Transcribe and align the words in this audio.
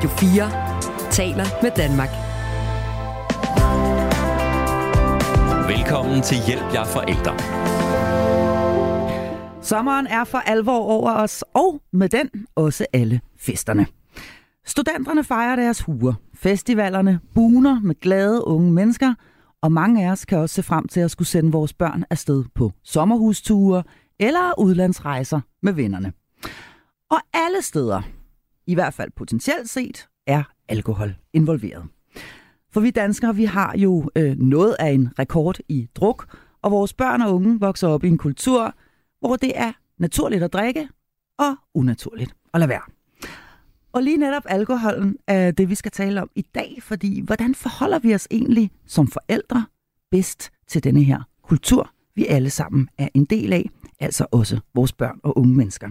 Radio 0.00 0.10
4 0.10 1.10
taler 1.10 1.44
med 1.62 1.70
Danmark. 1.76 2.08
Velkommen 5.68 6.22
til 6.22 6.36
Hjælp 6.46 6.74
jer 6.74 6.84
forældre. 6.84 7.32
Sommeren 9.62 10.06
er 10.06 10.24
for 10.24 10.38
alvor 10.38 10.78
over 10.78 11.12
os, 11.12 11.44
og 11.54 11.80
med 11.92 12.08
den 12.08 12.30
også 12.54 12.86
alle 12.92 13.20
festerne. 13.38 13.86
Studenterne 14.66 15.24
fejrer 15.24 15.56
deres 15.56 15.80
huer. 15.80 16.14
Festivalerne 16.34 17.20
buner 17.34 17.80
med 17.80 17.94
glade 18.00 18.46
unge 18.46 18.72
mennesker, 18.72 19.14
og 19.62 19.72
mange 19.72 20.06
af 20.06 20.10
os 20.12 20.24
kan 20.24 20.38
også 20.38 20.54
se 20.54 20.62
frem 20.62 20.88
til 20.88 21.00
at 21.00 21.10
skulle 21.10 21.28
sende 21.28 21.52
vores 21.52 21.72
børn 21.72 22.04
afsted 22.10 22.44
på 22.54 22.72
sommerhusture 22.84 23.82
eller 24.20 24.58
udlandsrejser 24.58 25.40
med 25.62 25.72
vennerne. 25.72 26.12
Og 27.10 27.18
alle 27.34 27.62
steder, 27.62 28.02
i 28.66 28.74
hvert 28.74 28.94
fald 28.94 29.10
potentielt 29.16 29.68
set, 29.68 30.08
er 30.26 30.42
alkohol 30.68 31.14
involveret. 31.32 31.84
For 32.72 32.80
vi 32.80 32.90
danskere, 32.90 33.36
vi 33.36 33.44
har 33.44 33.76
jo 33.76 34.10
øh, 34.16 34.38
noget 34.38 34.76
af 34.78 34.90
en 34.90 35.08
rekord 35.18 35.58
i 35.68 35.88
druk, 35.94 36.36
og 36.62 36.70
vores 36.70 36.94
børn 36.94 37.22
og 37.22 37.34
unge 37.34 37.60
vokser 37.60 37.88
op 37.88 38.04
i 38.04 38.08
en 38.08 38.18
kultur, 38.18 38.74
hvor 39.20 39.36
det 39.36 39.52
er 39.54 39.72
naturligt 39.98 40.42
at 40.42 40.52
drikke 40.52 40.88
og 41.38 41.56
unaturligt 41.74 42.34
at 42.54 42.60
lade 42.60 42.68
være. 42.68 42.82
Og 43.92 44.02
lige 44.02 44.16
netop 44.16 44.42
alkoholen 44.46 45.16
er 45.26 45.50
det, 45.50 45.68
vi 45.68 45.74
skal 45.74 45.92
tale 45.92 46.22
om 46.22 46.30
i 46.34 46.42
dag, 46.42 46.78
fordi 46.82 47.20
hvordan 47.20 47.54
forholder 47.54 47.98
vi 47.98 48.14
os 48.14 48.28
egentlig 48.30 48.70
som 48.86 49.08
forældre 49.08 49.66
bedst 50.10 50.50
til 50.66 50.84
denne 50.84 51.02
her 51.02 51.22
kultur, 51.42 51.90
vi 52.14 52.26
alle 52.26 52.50
sammen 52.50 52.88
er 52.98 53.08
en 53.14 53.24
del 53.24 53.52
af, 53.52 53.70
altså 54.00 54.26
også 54.30 54.60
vores 54.74 54.92
børn 54.92 55.20
og 55.22 55.38
unge 55.38 55.56
mennesker. 55.56 55.90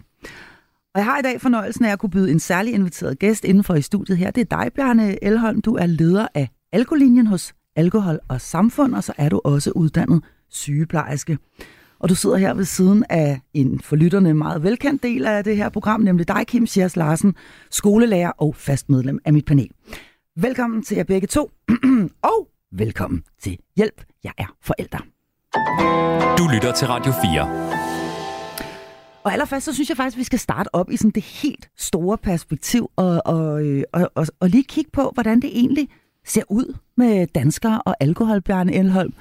Og 0.96 1.00
jeg 1.00 1.06
har 1.06 1.20
i 1.20 1.22
dag 1.22 1.42
fornøjelsen 1.42 1.86
af 1.86 1.92
at 1.92 2.00
kunne 2.00 2.10
byde 2.10 2.32
en 2.32 2.40
særlig 2.40 2.74
inviteret 2.74 3.20
gæst 3.20 3.44
indenfor 3.46 3.76
i 3.76 3.82
studiet 3.82 4.18
her. 4.18 4.32
Det 4.32 4.52
er 4.52 4.58
dig, 4.58 4.74
Bjarne 4.74 5.24
Elholm. 5.24 5.62
Du 5.62 5.76
er 5.76 5.86
leder 5.86 6.28
af 6.34 6.50
Alkolinjen 6.72 7.28
hos 7.28 7.54
Alkohol 7.76 8.20
og 8.28 8.42
Samfund, 8.42 8.96
og 8.96 9.04
så 9.04 9.14
er 9.18 9.30
du 9.30 9.42
også 9.44 9.72
uddannet 9.72 10.24
sygeplejerske. 10.50 11.38
Og 12.00 12.10
du 12.10 12.16
sidder 12.16 12.38
her 12.38 12.54
ved 12.54 12.66
siden 12.66 13.06
af 13.10 13.42
en 13.54 13.80
for 13.80 13.96
lytterne 13.96 14.34
meget 14.34 14.64
velkendt 14.64 15.04
del 15.04 15.26
af 15.26 15.44
det 15.44 15.58
her 15.58 15.70
program, 15.70 16.02
nemlig 16.02 16.28
dig, 16.28 16.48
Kim 16.48 16.68
Schiers 16.68 16.96
Larsen, 16.96 17.36
skolelærer 17.72 18.32
og 18.38 18.56
fast 18.56 18.90
medlem 18.90 19.20
af 19.26 19.34
mit 19.34 19.46
panel. 19.46 19.70
Velkommen 20.38 20.84
til 20.84 20.98
jer 20.98 21.04
begge 21.04 21.28
to, 21.28 21.52
og 22.34 22.48
velkommen 22.72 23.24
til 23.42 23.58
Hjælp, 23.76 24.04
jeg 24.24 24.32
er 24.38 24.56
forælder. 24.62 25.00
Du 26.38 26.44
lytter 26.54 26.74
til 26.74 26.88
Radio 26.88 27.12
4. 27.12 27.79
Og 29.30 29.34
allerførst, 29.34 29.66
så 29.66 29.74
synes 29.74 29.90
jeg 29.90 29.98
faktisk, 29.98 30.16
at 30.16 30.20
vi 30.20 30.24
skal 30.24 30.40
starte 30.40 30.76
op 30.76 30.92
i 30.92 30.98
sådan 30.98 31.12
det 31.12 31.24
helt 31.24 31.70
store 31.78 32.18
perspektiv, 32.18 32.92
og, 32.96 33.22
og, 33.26 33.66
øh, 33.66 33.84
og, 33.94 34.12
og, 34.16 34.28
og 34.40 34.50
lige 34.50 34.64
kigge 34.64 34.92
på, 34.94 35.12
hvordan 35.14 35.42
det 35.42 35.50
egentlig 35.54 35.88
ser 36.26 36.42
ud 36.50 36.76
med 36.98 37.28
danskere 37.28 37.82
og 37.82 37.96
alkohol, 38.00 38.42
Bjarne 38.42 38.74
Elholm. 38.74 39.14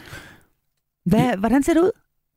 Hvad, 1.06 1.20
ja. 1.20 1.36
Hvordan 1.36 1.62
ser 1.62 1.72
det 1.72 1.80
ud? 1.80 1.90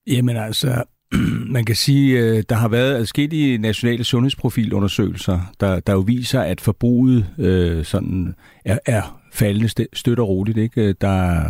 Jamen 0.08 0.38
altså, 0.38 0.84
man 1.56 1.66
kan 1.66 1.76
sige, 1.76 2.20
øh, 2.20 2.44
der 2.50 2.56
har 2.56 2.68
været 2.68 2.96
adskillige 2.96 3.58
nationale 3.58 4.04
sundhedsprofilundersøgelser, 4.04 5.40
der, 5.60 5.80
der 5.80 5.94
jo 5.94 6.00
viser, 6.00 6.42
at 6.42 6.62
forbruget 6.62 7.28
øh, 7.38 7.86
sådan 7.86 8.36
er, 8.66 8.80
er 8.86 9.22
faldende 9.34 9.88
støt 9.94 10.20
og 10.20 10.28
roligt. 10.28 10.58
Ikke? 10.58 10.94
Der 10.94 11.42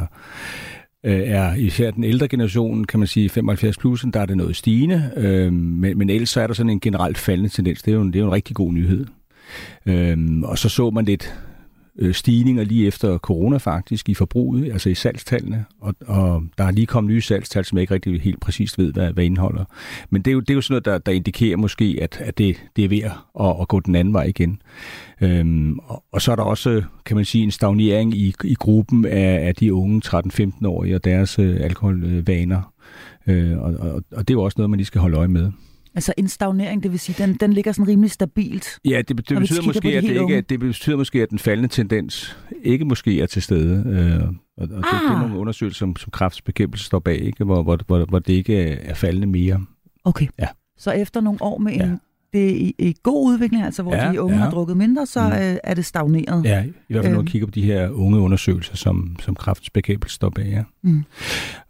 øh, 1.04 1.20
er 1.20 1.56
især 1.56 1.92
den 1.92 2.04
ældre 2.04 2.28
generation, 2.28 2.84
kan 2.84 3.00
man 3.00 3.08
sige 3.08 3.30
75 3.30 3.78
plus, 3.78 4.06
der 4.14 4.20
er 4.20 4.26
det 4.26 4.38
noget 4.38 4.56
stigende, 4.56 5.12
øh, 5.18 5.54
men, 5.54 5.98
men 5.98 6.10
ellers 6.10 6.30
så 6.30 6.42
er 6.42 6.48
der 6.48 6.54
sådan 6.54 6.70
en 6.70 6.80
generelt 6.80 7.18
faldende 7.18 7.50
tendens. 7.50 7.82
Det 7.82 7.92
er 7.92 7.96
jo 7.96 8.02
en, 8.02 8.08
det 8.08 8.16
er 8.16 8.20
jo 8.20 8.28
en 8.28 8.34
rigtig 8.34 8.56
god 8.56 8.74
nyhed. 8.74 9.06
Øh, 9.86 10.18
og 10.44 10.58
så 10.58 10.70
så 10.70 10.90
man 10.90 11.06
lidt 11.06 11.34
øh, 12.00 12.14
stigninger 12.14 12.64
lige 12.64 12.88
efter 12.88 13.17
corona 13.17 13.58
faktisk 13.58 14.09
i 14.09 14.14
forbruget, 14.14 14.72
altså 14.72 14.89
i 14.89 14.95
salgstallene, 14.95 15.66
og, 15.80 15.95
og 16.08 16.44
der 16.58 16.64
er 16.64 16.71
lige 16.71 16.88
kommet 16.88 17.14
nye 17.14 17.21
salgstal, 17.21 17.66
som 17.66 17.77
jeg 17.77 17.82
ikke 17.82 17.93
rigtig 17.93 18.21
helt 18.21 18.39
præcist 18.39 18.77
ved, 18.77 18.93
hvad, 18.93 19.14
hvad 19.14 19.23
indeholder. 19.23 19.66
Men 20.10 20.21
det 20.21 20.32
er 20.32 20.33
jo, 20.33 20.39
det 20.39 20.49
er 20.49 20.54
jo 20.54 20.61
sådan 20.61 20.73
noget, 20.73 20.86
der, 20.86 20.98
der 20.98 21.11
indikerer 21.11 21.58
måske, 21.58 21.99
at, 22.02 22.17
at 22.21 22.38
det, 22.38 22.64
det 22.76 22.86
er 22.86 22.89
ved 22.89 23.02
at, 23.02 23.61
at 23.61 23.67
gå 23.67 23.80
den 23.80 23.95
anden 23.95 24.14
vej 24.14 24.23
igen. 24.23 24.61
Øhm, 25.21 25.80
og, 25.80 26.04
og 26.11 26.21
så 26.21 26.32
er 26.32 26.36
der 26.36 26.43
også, 26.43 26.83
kan 27.05 27.16
man 27.16 27.26
sige, 27.26 27.43
en 27.43 27.52
stagnering 27.52 28.14
i, 28.14 28.33
i 28.43 28.55
gruppen 28.55 29.05
af, 29.05 29.48
af 29.48 29.55
de 29.55 29.73
unge 29.73 30.02
13-15-årige 30.05 30.95
og 30.95 31.04
deres 31.04 31.39
øh, 31.39 31.58
alkoholvaner. 31.61 32.73
Øh, 33.27 33.58
og, 33.58 33.73
og, 33.73 34.04
og 34.11 34.27
det 34.27 34.30
er 34.30 34.33
jo 34.33 34.43
også 34.43 34.55
noget, 34.58 34.70
man 34.70 34.77
lige 34.77 34.87
skal 34.87 35.02
holde 35.02 35.17
øje 35.17 35.27
med. 35.27 35.52
Altså 35.96 36.14
en 36.18 36.28
stagnering, 36.28 36.84
det 36.84 36.92
vil 36.92 37.00
sige, 37.00 37.26
den, 37.26 37.34
den 37.34 37.54
ligger 37.54 37.72
sådan 37.72 37.88
rimelig 37.88 38.12
stabilt. 38.12 38.80
Ja, 38.86 38.98
det, 38.98 39.08
det 39.08 39.16
betyder 39.16 39.62
måske, 39.66 39.98
at 39.98 40.04
det, 40.04 40.10
ikke, 40.10 40.42
det 40.42 40.60
betyder 40.60 40.98
måske, 40.98 41.22
at 41.22 41.30
den 41.30 41.40
faldende 41.40 41.70
tendens 41.70 42.38
ikke 42.64 42.86
måske 42.86 43.22
er 43.22 43.26
til 43.26 43.42
stede. 43.42 43.84
Øh, 43.88 44.28
og 44.28 44.34
og 44.58 44.64
ah. 44.64 44.70
det, 44.70 44.78
det 44.78 45.10
er 45.10 45.16
ah. 45.16 45.20
nogle 45.20 45.38
undersøgelser, 45.38 45.78
som, 45.78 45.96
som 45.96 46.12
kræftbekæmpelse 46.12 46.86
står 46.86 47.00
bag, 47.00 47.22
ikke? 47.22 47.44
Hvor, 47.44 47.64
hvor, 47.64 47.80
hvor, 47.88 48.06
hvor 48.06 48.20
det 48.20 48.34
ikke 48.34 48.62
er 48.62 48.94
faldende 48.94 49.28
mere. 49.28 49.66
Okay. 50.04 50.28
Ja. 50.40 50.48
Så 50.78 50.92
efter 50.92 51.22
nogle 51.22 51.42
år 51.42 51.58
med 51.58 51.74
en 51.74 51.80
ja 51.80 51.98
det 52.34 52.46
er 52.46 52.56
i, 52.56 52.76
i 52.80 52.96
god 53.04 53.34
udvikling, 53.34 53.64
altså 53.64 53.84
hvor 53.84 53.96
ja, 53.96 54.12
de 54.12 54.22
unge 54.22 54.36
ja. 54.36 54.44
har 54.44 54.52
drukket 54.52 54.78
mindre, 54.78 55.06
så 55.06 55.22
mm. 55.22 55.34
øh, 55.34 55.58
er 55.64 55.73
det 55.73 55.86
stagneret. 55.86 56.46
Ja, 56.46 56.64
i 56.64 56.94
hvert 56.94 57.04
fald 57.04 57.04
når 57.04 57.10
man 57.10 57.16
øhm. 57.16 57.26
kigger 57.26 57.48
på 57.48 57.52
de 57.52 57.62
her 57.62 57.90
unge 57.90 58.20
undersøgelser, 58.20 58.76
som, 58.76 59.16
som 59.20 59.36
kraftens 59.36 60.12
står 60.12 60.30
bag. 60.30 60.46
Ja. 60.46 60.64
Mm. 60.82 61.04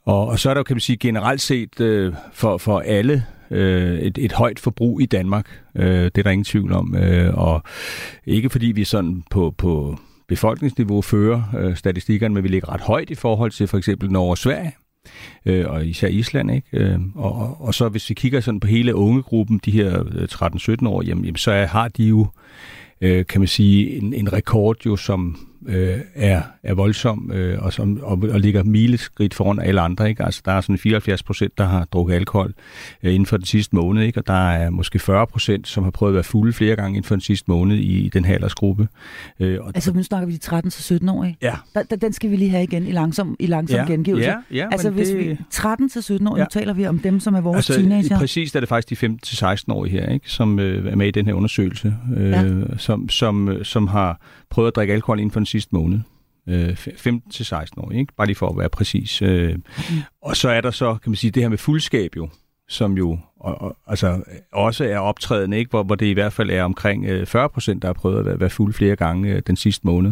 Og, 0.05 0.27
og 0.27 0.39
så 0.39 0.49
er 0.49 0.53
der 0.53 0.59
jo, 0.59 0.63
kan 0.63 0.75
man 0.75 0.81
sige, 0.81 0.97
generelt 0.97 1.41
set 1.41 1.79
øh, 1.79 2.13
for, 2.33 2.57
for 2.57 2.79
alle 2.79 3.25
øh, 3.51 3.99
et, 3.99 4.17
et 4.17 4.31
højt 4.31 4.59
forbrug 4.59 5.01
i 5.01 5.05
Danmark. 5.05 5.59
Øh, 5.75 6.03
det 6.03 6.17
er 6.17 6.23
der 6.23 6.29
ingen 6.29 6.45
tvivl 6.45 6.73
om. 6.73 6.95
Øh, 6.95 7.33
og 7.33 7.63
ikke 8.25 8.49
fordi 8.49 8.65
vi 8.65 8.83
sådan 8.83 9.23
på, 9.31 9.53
på 9.57 9.97
befolkningsniveau 10.27 11.01
fører 11.01 11.43
øh, 11.59 11.75
statistikkerne, 11.75 12.33
men 12.33 12.43
vi 12.43 12.47
ligger 12.47 12.73
ret 12.73 12.81
højt 12.81 13.09
i 13.09 13.15
forhold 13.15 13.51
til 13.51 13.67
for 13.67 13.77
eksempel 13.77 14.11
Norge 14.11 14.31
og 14.31 14.37
Sverige 14.37 14.71
øh, 15.45 15.65
og 15.69 15.85
især 15.85 16.07
Island. 16.07 16.51
Ikke? 16.51 16.67
Øh, 16.73 16.99
og, 17.15 17.61
og 17.61 17.73
så 17.73 17.89
hvis 17.89 18.09
vi 18.09 18.13
kigger 18.13 18.39
sådan 18.39 18.59
på 18.59 18.67
hele 18.67 18.95
ungegruppen, 18.95 19.59
de 19.65 19.71
her 19.71 20.03
øh, 20.11 20.27
13-17 20.31 20.87
år, 20.87 21.01
jamen, 21.01 21.25
jamen, 21.25 21.37
så 21.37 21.51
er, 21.51 21.65
har 21.65 21.87
de 21.87 22.03
jo, 22.03 22.27
øh, 23.01 23.25
kan 23.25 23.41
man 23.41 23.47
sige, 23.47 23.97
en, 23.97 24.13
en 24.13 24.33
rekord 24.33 24.85
jo, 24.85 24.95
som 24.95 25.47
øh, 25.67 25.99
er, 26.15 26.41
er 26.63 26.73
voldsom 26.73 27.31
øh, 27.33 27.63
og, 27.63 27.73
som, 27.73 27.99
og, 28.03 28.23
og 28.31 28.39
ligger 28.39 28.63
mileskridt 28.63 29.33
foran 29.33 29.59
alle 29.59 29.81
andre. 29.81 30.09
Ikke? 30.09 30.25
Altså, 30.25 30.41
der 30.45 30.51
er 30.51 30.61
sådan 30.61 30.77
74 30.77 31.23
procent, 31.23 31.57
der 31.57 31.63
har 31.63 31.85
drukket 31.85 32.15
alkohol 32.15 32.53
øh, 33.03 33.13
inden 33.13 33.25
for 33.25 33.37
den 33.37 33.45
sidste 33.45 33.75
måned, 33.75 34.03
ikke? 34.03 34.19
og 34.19 34.27
der 34.27 34.49
er 34.49 34.69
måske 34.69 34.99
40 34.99 35.27
procent, 35.27 35.67
som 35.67 35.83
har 35.83 35.91
prøvet 35.91 36.11
at 36.11 36.15
være 36.15 36.23
fulde 36.23 36.53
flere 36.53 36.75
gange 36.75 36.89
inden 36.89 37.07
for 37.07 37.15
den 37.15 37.21
sidste 37.21 37.45
måned 37.47 37.77
i, 37.77 38.05
i 38.05 38.09
den 38.09 38.25
her 38.25 38.33
aldersgruppe. 38.33 38.87
Øh, 39.39 39.59
og 39.61 39.71
altså, 39.75 39.93
nu 39.93 40.03
snakker 40.03 40.27
vi 40.27 40.33
de 40.33 41.01
13-17 41.07 41.11
år, 41.11 41.23
ikke? 41.23 41.37
Ja. 41.41 41.55
Der, 41.73 41.83
der, 41.83 41.95
den 41.95 42.13
skal 42.13 42.31
vi 42.31 42.35
lige 42.35 42.49
have 42.49 42.63
igen 42.63 42.87
i 42.87 42.91
langsom, 42.91 43.35
i 43.39 43.45
langsom 43.45 43.79
ja. 43.79 43.85
gengivelse. 43.85 44.29
Ja, 44.29 44.37
ja, 44.51 44.67
altså, 44.71 44.89
hvis 44.89 45.09
det... 45.09 45.17
vi 45.17 45.37
13-17 45.53 46.29
år, 46.29 46.37
ja. 46.37 46.43
nu 46.43 46.47
taler 46.51 46.73
vi 46.73 46.87
om 46.87 46.99
dem, 46.99 47.19
som 47.19 47.35
er 47.35 47.41
vores 47.41 47.57
altså, 47.57 47.73
teenager. 47.73 48.17
Præcis, 48.17 48.51
der 48.51 48.57
er 48.57 48.61
det 48.61 48.69
faktisk 48.69 49.01
de 49.01 49.17
15-16 49.25 49.63
år 49.69 49.85
her, 49.85 50.09
ikke? 50.09 50.29
som 50.29 50.59
øh, 50.59 50.91
er 50.91 50.95
med 50.95 51.07
i 51.07 51.11
den 51.11 51.25
her 51.25 51.33
undersøgelse, 51.33 51.95
øh, 52.17 52.29
ja. 52.31 52.43
som, 52.77 53.09
som, 53.09 53.63
som 53.63 53.87
har 53.87 54.19
prøvet 54.51 54.67
at 54.67 54.75
drikke 54.75 54.93
alkohol 54.93 55.19
inden 55.19 55.31
for 55.31 55.39
den 55.39 55.45
sidste 55.45 55.75
måned. 55.75 55.99
Øh, 56.47 56.75
15 56.75 57.31
til 57.31 57.45
16 57.45 57.81
år, 57.81 57.91
ikke? 57.91 58.13
Bare 58.17 58.27
lige 58.27 58.35
for 58.35 58.49
at 58.49 58.57
være 58.57 58.69
præcis. 58.69 59.21
Øh. 59.21 59.55
Og 60.21 60.37
så 60.37 60.49
er 60.49 60.61
der 60.61 60.71
så, 60.71 60.97
kan 61.03 61.09
man 61.11 61.15
sige, 61.15 61.31
det 61.31 61.43
her 61.43 61.49
med 61.49 61.57
fuldskab 61.57 62.15
jo, 62.15 62.29
som 62.67 62.97
jo 62.97 63.19
og, 63.39 63.61
og, 63.61 63.77
altså, 63.87 64.23
også 64.53 64.85
er 64.85 64.97
optrædende, 64.97 65.57
ikke? 65.57 65.69
Hvor, 65.69 65.83
hvor 65.83 65.95
det 65.95 66.05
i 66.05 66.13
hvert 66.13 66.33
fald 66.33 66.49
er 66.49 66.63
omkring 66.63 67.05
øh, 67.05 67.25
40 67.25 67.49
procent, 67.49 67.81
der 67.81 67.87
har 67.87 67.93
prøvet 67.93 68.19
at 68.19 68.25
være, 68.25 68.39
være 68.39 68.49
fuld 68.49 68.73
flere 68.73 68.95
gange 68.95 69.29
øh, 69.29 69.41
den 69.47 69.55
sidste 69.55 69.87
måned. 69.87 70.11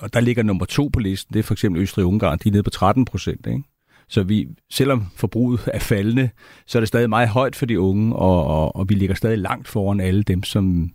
Og 0.00 0.14
der 0.14 0.20
ligger 0.20 0.42
nummer 0.42 0.64
to 0.64 0.90
på 0.92 1.00
listen, 1.00 1.32
det 1.34 1.38
er 1.38 1.42
for 1.42 1.54
eksempel 1.54 1.82
Østrig-Ungarn, 1.82 2.38
de 2.38 2.48
er 2.48 2.52
nede 2.52 2.62
på 2.62 2.70
13 2.70 3.04
procent, 3.04 3.46
ikke? 3.46 3.62
Så 4.08 4.22
vi, 4.22 4.48
selvom 4.70 5.06
forbruget 5.16 5.60
er 5.74 5.78
faldende, 5.78 6.30
så 6.66 6.78
er 6.78 6.80
det 6.80 6.88
stadig 6.88 7.08
meget 7.08 7.28
højt 7.28 7.56
for 7.56 7.66
de 7.66 7.80
unge, 7.80 8.16
og, 8.16 8.46
og, 8.46 8.76
og 8.76 8.88
vi 8.88 8.94
ligger 8.94 9.14
stadig 9.14 9.38
langt 9.38 9.68
foran 9.68 10.00
alle 10.00 10.22
dem, 10.22 10.42
som, 10.42 10.90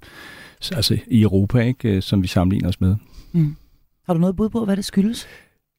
altså 0.75 0.97
i 1.07 1.21
Europa, 1.21 1.59
ikke, 1.59 1.95
øh, 1.95 2.01
som 2.01 2.23
vi 2.23 2.27
sammenligner 2.27 2.69
os 2.69 2.81
med. 2.81 2.95
Mm. 3.31 3.55
Har 4.05 4.13
du 4.13 4.19
noget 4.19 4.35
bud 4.35 4.49
på, 4.49 4.65
hvad 4.65 4.75
det 4.75 4.85
skyldes? 4.85 5.27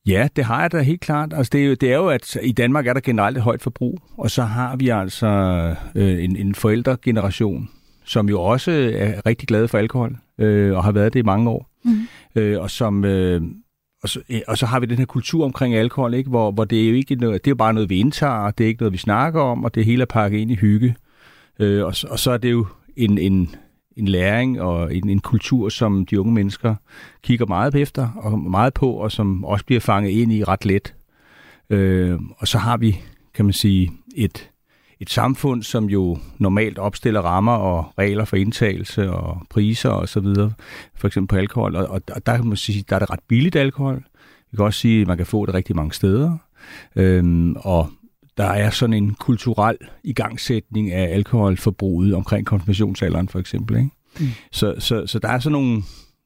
Ja, 0.07 0.29
det 0.37 0.45
har 0.45 0.61
jeg 0.61 0.73
da 0.73 0.81
helt 0.81 1.01
klart. 1.01 1.33
Altså, 1.33 1.51
det, 1.53 1.61
er 1.61 1.67
jo, 1.67 1.75
det 1.75 1.93
er 1.93 1.97
jo, 1.97 2.09
at 2.09 2.37
i 2.43 2.53
Danmark 2.53 2.87
er 2.87 2.93
der 2.93 3.01
generelt 3.01 3.37
et 3.37 3.43
højt 3.43 3.63
forbrug, 3.63 3.99
og 4.17 4.31
så 4.31 4.43
har 4.43 4.77
vi 4.77 4.89
altså 4.89 5.27
øh, 5.95 6.25
en, 6.25 6.37
en 6.37 6.55
forældregeneration, 6.55 7.69
som 8.05 8.29
jo 8.29 8.41
også 8.43 8.71
er 8.95 9.27
rigtig 9.27 9.49
glade 9.49 9.69
for 9.69 9.79
alkohol, 9.79 10.17
øh, 10.39 10.77
og 10.77 10.85
har 10.85 10.93
været 10.93 11.13
det 11.13 11.21
i 11.21 11.23
mange 11.23 11.51
år. 11.51 11.71
Mm. 11.85 12.09
Øh, 12.35 12.61
og 12.61 12.71
som... 12.71 13.05
Øh, 13.05 13.43
og 14.03 14.09
så, 14.09 14.21
og 14.49 14.59
så 14.59 14.67
har 14.67 14.81
vi 14.81 14.87
den 14.87 14.99
her 14.99 15.05
kultur 15.05 15.45
omkring 15.45 15.75
alkohol, 15.75 16.15
ikke? 16.15 16.31
Hvor, 16.31 16.51
hvor 16.51 16.65
det 16.65 16.85
er 16.85 16.89
jo 16.89 16.95
ikke 16.95 17.15
noget, 17.15 17.45
det 17.45 17.51
er 17.51 17.55
bare 17.55 17.75
noget, 17.75 17.91
vi 17.91 17.99
indtager, 17.99 18.51
det 18.51 18.65
er 18.65 18.69
ikke 18.69 18.83
noget, 18.83 18.93
vi 18.93 18.99
snakker 18.99 19.41
om, 19.41 19.65
og 19.65 19.75
det 19.75 19.85
hele 19.85 20.03
er 20.03 20.07
pakket 20.07 20.39
ind 20.39 20.51
i 20.51 20.55
hygge. 20.55 20.97
Øh, 21.59 21.85
og, 21.85 21.95
og 22.11 22.19
så 22.19 22.31
er 22.31 22.37
det 22.37 22.51
jo 22.51 22.67
en, 22.97 23.19
en, 23.19 23.55
en 23.97 24.09
læring 24.09 24.61
og 24.61 24.95
en, 24.95 25.09
en 25.09 25.21
kultur, 25.21 25.69
som 25.69 26.07
de 26.07 26.21
unge 26.21 26.33
mennesker 26.33 26.75
kigger 27.23 27.47
meget 27.47 27.75
efter 27.75 28.09
og 28.17 28.39
meget 28.39 28.75
på, 28.75 28.93
og 28.93 29.13
som 29.13 29.45
også 29.45 29.65
bliver 29.65 29.81
fanget 29.81 30.11
ind 30.11 30.33
i 30.33 30.45
ret 30.45 30.65
let. 30.65 30.95
Øh, 31.71 32.19
og 32.39 32.49
så 32.49 32.59
har 32.59 32.77
vi, 32.77 33.01
kan 33.35 33.45
man 33.45 33.53
sige, 33.53 33.93
et, 34.17 34.51
et 35.01 35.11
samfund, 35.11 35.63
som 35.63 35.85
jo 35.85 36.19
normalt 36.39 36.79
opstiller 36.79 37.21
rammer 37.21 37.53
og 37.53 37.93
regler 37.99 38.25
for 38.25 38.37
indtagelse 38.37 39.11
og 39.11 39.43
priser 39.51 39.91
og 39.91 40.09
så 40.09 40.21
videre, 40.21 40.53
for 40.95 41.07
eksempel 41.07 41.29
på 41.29 41.37
alkohol, 41.37 41.77
og, 41.77 41.87
og, 41.87 42.03
og 42.13 42.27
der 42.27 42.37
kan 42.37 42.47
man 42.47 42.57
sige, 42.57 42.85
der 42.89 42.95
er 42.95 42.99
det 42.99 43.11
ret 43.11 43.21
billigt 43.29 43.57
alkohol. 43.57 44.05
Vi 44.51 44.57
kan 44.57 44.65
også 44.65 44.81
sige, 44.81 45.01
at 45.01 45.07
man 45.07 45.17
kan 45.17 45.27
få 45.27 45.47
det 45.47 45.55
rigtig 45.55 45.77
mange 45.77 45.93
steder. 45.93 46.37
Øhm, 46.97 47.57
og 47.57 47.91
der 48.41 48.47
er 48.47 48.71
sådan 48.71 48.95
en 48.95 49.15
kulturel 49.15 49.77
igangsætning 50.05 50.93
af 50.93 51.15
alkoholforbruget 51.15 52.15
omkring 52.15 52.47
konfirmationsalderen 52.47 53.29
for 53.29 53.39
eksempel. 53.39 53.77
Ikke? 53.77 53.91
Mm. 54.21 54.27
Så, 54.53 54.75
så, 54.79 55.07
så 55.07 55.19
der 55.19 55.29
er 55.29 55.39
sådan 55.39 55.53
nogle, 55.53 55.83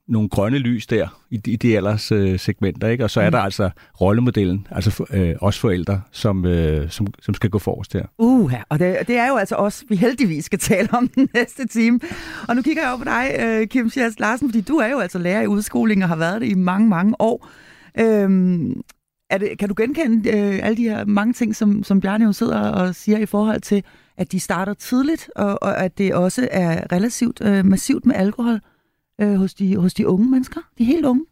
nogle 0.08 0.28
grønne 0.28 0.58
lys 0.58 0.86
der 0.86 1.20
i, 1.30 1.40
i 1.46 1.56
de 1.56 1.76
alders 1.76 2.12
øh, 2.12 2.38
segmenter, 2.38 2.88
ikke? 2.88 3.04
og 3.04 3.10
så 3.10 3.20
er 3.20 3.24
mm. 3.24 3.32
der 3.32 3.38
altså 3.38 3.70
rollemodellen, 4.00 4.66
altså 4.70 4.90
for, 4.90 5.06
øh, 5.12 5.34
os 5.40 5.58
forældre, 5.58 6.00
som, 6.10 6.46
øh, 6.46 6.90
som, 6.90 7.06
som 7.22 7.34
skal 7.34 7.50
gå 7.50 7.58
forrest 7.58 7.92
her. 7.92 8.04
Uh, 8.18 8.52
og 8.68 8.78
det, 8.78 8.98
det 9.08 9.16
er 9.16 9.28
jo 9.28 9.36
altså 9.36 9.54
os, 9.54 9.84
vi 9.88 9.96
heldigvis 9.96 10.44
skal 10.44 10.58
tale 10.58 10.88
om 10.92 11.08
den 11.08 11.28
næste 11.34 11.66
time. 11.66 12.00
Og 12.48 12.56
nu 12.56 12.62
kigger 12.62 12.82
jeg 12.82 12.90
over 12.90 12.98
på 12.98 13.04
dig, 13.04 13.36
øh, 13.40 13.66
Kim 13.66 13.90
Schiers 13.90 14.18
Larsen, 14.18 14.48
fordi 14.48 14.60
du 14.60 14.76
er 14.76 14.88
jo 14.88 14.98
altså 14.98 15.18
lærer 15.18 15.42
i 15.42 15.46
udskoling 15.46 16.02
og 16.02 16.08
har 16.08 16.16
været 16.16 16.40
det 16.40 16.48
i 16.48 16.54
mange, 16.54 16.88
mange 16.88 17.14
år. 17.18 17.48
Øhm, 17.98 18.82
er 19.34 19.38
det, 19.38 19.58
kan 19.58 19.68
du 19.68 19.74
genkende 19.76 20.30
øh, 20.30 20.66
alle 20.66 20.76
de 20.76 20.82
her 20.82 21.04
mange 21.04 21.32
ting, 21.32 21.56
som, 21.56 21.82
som 21.82 22.00
Bjarne 22.00 22.24
jo 22.24 22.32
sidder 22.32 22.58
og 22.58 22.94
siger 22.94 23.18
i 23.18 23.26
forhold 23.26 23.60
til, 23.60 23.82
at 24.16 24.32
de 24.32 24.40
starter 24.40 24.74
tidligt, 24.74 25.30
og, 25.36 25.62
og 25.62 25.78
at 25.78 25.98
det 25.98 26.14
også 26.14 26.48
er 26.50 26.92
relativt 26.92 27.40
øh, 27.44 27.64
massivt 27.64 28.06
med 28.06 28.14
alkohol 28.14 28.60
øh, 29.20 29.34
hos, 29.34 29.54
de, 29.54 29.76
hos 29.76 29.94
de 29.94 30.08
unge 30.08 30.30
mennesker, 30.30 30.60
de 30.78 30.84
helt 30.84 31.06
unge? 31.06 31.24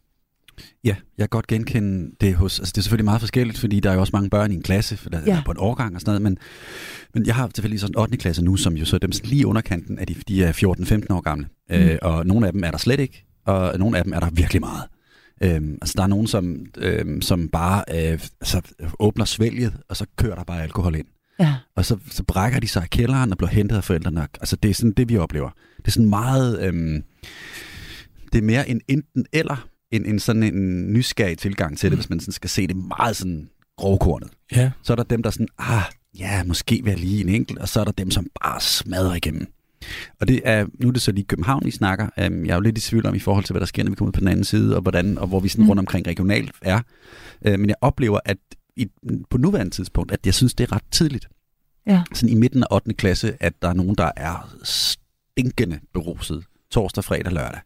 Ja, 0.83 0.95
jeg 1.17 1.23
kan 1.23 1.29
godt 1.29 1.47
genkende 1.47 2.15
det 2.21 2.35
hos... 2.35 2.59
Altså 2.59 2.71
det 2.71 2.77
er 2.77 2.81
selvfølgelig 2.81 3.05
meget 3.05 3.19
forskelligt, 3.19 3.57
fordi 3.57 3.79
der 3.79 3.89
er 3.89 3.93
jo 3.93 3.99
også 3.99 4.11
mange 4.13 4.29
børn 4.29 4.51
i 4.51 4.55
en 4.55 4.63
klasse, 4.63 4.97
for 4.97 5.09
der 5.09 5.21
ja. 5.25 5.37
er 5.37 5.43
på 5.45 5.51
en 5.51 5.57
årgang 5.59 5.95
og 5.95 6.01
sådan 6.01 6.09
noget, 6.09 6.21
men, 6.21 6.37
men 7.13 7.25
jeg 7.25 7.35
har 7.35 7.49
selvfølgelig 7.55 7.79
sådan 7.79 7.95
en 7.95 7.99
8. 7.99 8.17
klasse 8.17 8.43
nu, 8.43 8.55
som 8.55 8.73
jo 8.73 8.85
så 8.85 8.95
er 8.95 8.99
dem 8.99 9.11
lige 9.23 9.47
underkanten 9.47 9.99
af 9.99 10.07
de, 10.07 10.15
de 10.27 10.43
er 10.43 10.51
14-15 10.51 11.13
år 11.15 11.21
gamle. 11.21 11.47
Mm. 11.69 11.75
Øh, 11.75 11.97
og 12.01 12.25
nogle 12.25 12.47
af 12.47 12.53
dem 12.53 12.63
er 12.63 12.71
der 12.71 12.77
slet 12.77 12.99
ikke, 12.99 13.25
og 13.45 13.79
nogle 13.79 13.97
af 13.97 14.03
dem 14.03 14.13
er 14.13 14.19
der 14.19 14.29
virkelig 14.29 14.59
meget. 14.61 14.83
Øhm, 15.41 15.77
altså 15.81 15.93
der 15.97 16.03
er 16.03 16.07
nogen, 16.07 16.27
som, 16.27 16.65
øhm, 16.77 17.21
som 17.21 17.49
bare 17.49 17.83
øh, 17.89 18.19
altså, 18.41 18.61
åbner 18.99 19.25
svælget, 19.25 19.73
og 19.89 19.97
så 19.97 20.05
kører 20.17 20.35
der 20.35 20.43
bare 20.43 20.63
alkohol 20.63 20.95
ind. 20.95 21.07
Ja. 21.39 21.55
Og 21.75 21.85
så, 21.85 21.97
så 22.09 22.23
brækker 22.23 22.59
de 22.59 22.67
sig 22.67 22.83
i 22.83 22.87
kælderen 22.91 23.31
og 23.31 23.37
bliver 23.37 23.51
hentet 23.51 23.75
af 23.75 23.83
forældrene. 23.83 24.21
Altså 24.21 24.55
det 24.55 24.69
er 24.69 24.73
sådan 24.73 24.91
det, 24.91 25.09
vi 25.09 25.17
oplever. 25.17 25.49
Det 25.77 25.87
er 25.87 25.91
sådan 25.91 26.09
meget... 26.09 26.63
Øhm, 26.67 27.03
det 28.33 28.37
er 28.39 28.43
mere 28.43 28.69
en 28.69 28.81
enten 28.87 29.25
eller, 29.33 29.67
en, 29.91 30.05
en 30.05 30.19
sådan 30.19 30.43
en 30.43 30.93
nysgerrig 30.93 31.37
tilgang 31.37 31.77
til 31.77 31.91
det, 31.91 31.97
mm. 31.97 31.99
hvis 31.99 32.09
man 32.09 32.19
sådan 32.19 32.31
skal 32.31 32.49
se 32.49 32.67
det 32.67 32.75
meget 32.75 33.15
sådan 33.15 33.49
grovkornet. 33.77 34.29
Ja. 34.51 34.71
Så 34.83 34.93
er 34.93 34.95
der 34.95 35.03
dem, 35.03 35.23
der 35.23 35.29
sådan, 35.29 35.47
ah, 35.57 35.83
ja, 36.19 36.43
måske 36.43 36.81
vil 36.83 36.91
jeg 36.91 36.99
lige 36.99 37.21
en 37.21 37.29
enkelt, 37.29 37.59
og 37.59 37.69
så 37.69 37.79
er 37.79 37.83
der 37.83 37.91
dem, 37.91 38.11
som 38.11 38.27
bare 38.43 38.61
smadrer 38.61 39.15
igennem. 39.15 39.47
Og 40.21 40.27
det 40.27 40.41
er, 40.43 40.65
nu 40.79 40.87
er 40.87 40.91
det 40.91 41.01
så 41.01 41.11
lige 41.11 41.25
København, 41.25 41.65
vi 41.65 41.71
snakker. 41.71 42.05
Um, 42.05 42.45
jeg 42.45 42.51
er 42.51 42.55
jo 42.55 42.61
lidt 42.61 42.77
i 42.77 42.81
tvivl 42.81 43.05
om 43.05 43.15
i 43.15 43.19
forhold 43.19 43.43
til, 43.43 43.53
hvad 43.53 43.59
der 43.59 43.65
sker, 43.65 43.83
når 43.83 43.89
vi 43.89 43.95
kommer 43.95 44.09
ud 44.09 44.13
på 44.13 44.19
den 44.19 44.27
anden 44.27 44.45
side, 44.45 44.75
og, 44.75 44.81
hvordan, 44.81 45.17
og 45.17 45.27
hvor 45.27 45.39
vi 45.39 45.49
sådan 45.49 45.63
mm. 45.63 45.69
rundt 45.69 45.79
omkring 45.79 46.07
regionalt 46.07 46.51
er. 46.61 46.81
Uh, 47.47 47.51
men 47.51 47.67
jeg 47.67 47.75
oplever, 47.81 48.19
at 48.25 48.37
i, 48.75 48.87
på 49.29 49.37
nuværende 49.37 49.71
tidspunkt, 49.71 50.11
at 50.11 50.19
jeg 50.25 50.33
synes, 50.33 50.53
det 50.53 50.63
er 50.63 50.75
ret 50.75 50.83
tidligt. 50.91 51.27
Ja. 51.87 52.03
Sådan 52.13 52.29
i 52.29 52.35
midten 52.35 52.63
af 52.63 52.67
8. 52.75 52.93
klasse, 52.93 53.33
at 53.39 53.53
der 53.61 53.69
er 53.69 53.73
nogen, 53.73 53.95
der 53.95 54.11
er 54.17 54.55
stinkende 54.63 55.79
beruset 55.93 56.43
torsdag, 56.71 57.03
fredag, 57.03 57.33
lørdag 57.33 57.59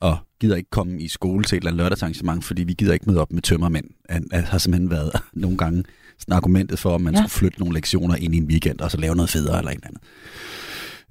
og 0.00 0.18
gider 0.40 0.56
ikke 0.56 0.70
komme 0.70 1.00
i 1.00 1.08
skole 1.08 1.44
til 1.44 1.56
et 1.56 1.60
eller 1.60 1.70
andet 1.70 1.82
lørdagsarrangement, 1.82 2.44
fordi 2.44 2.62
vi 2.62 2.72
gider 2.72 2.92
ikke 2.92 3.06
møde 3.06 3.20
op 3.20 3.32
med 3.32 3.42
tømmermænd. 3.42 3.86
Det 4.08 4.44
har 4.44 4.58
simpelthen 4.58 4.90
været 4.90 5.12
nogle 5.32 5.56
gange 5.56 5.84
sådan 6.18 6.32
argumentet 6.32 6.78
for, 6.78 6.94
at 6.94 7.00
man 7.00 7.14
ja. 7.14 7.20
skulle 7.20 7.30
flytte 7.30 7.58
nogle 7.58 7.74
lektioner 7.74 8.16
ind 8.16 8.34
i 8.34 8.38
en 8.38 8.44
weekend, 8.44 8.80
og 8.80 8.90
så 8.90 8.96
lave 8.96 9.16
noget 9.16 9.30
federe 9.30 9.58
eller 9.58 9.70
et 9.70 9.74
eller 9.74 9.86
andet. 9.86 10.02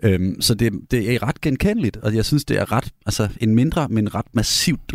Øhm, 0.04 0.42
så 0.42 0.54
det, 0.54 0.74
det 0.92 1.14
er 1.14 1.24
ret 1.24 1.42
genkendeligt, 1.42 1.98
og 1.98 2.16
jeg 2.16 2.26
synes, 2.26 2.46
det 2.46 2.58
er 2.58 2.72
ret, 2.72 2.94
altså 3.06 3.30
en 3.42 3.56
mindre, 3.56 3.88
men 3.90 4.16
ret 4.16 4.26
massivt 4.34 4.94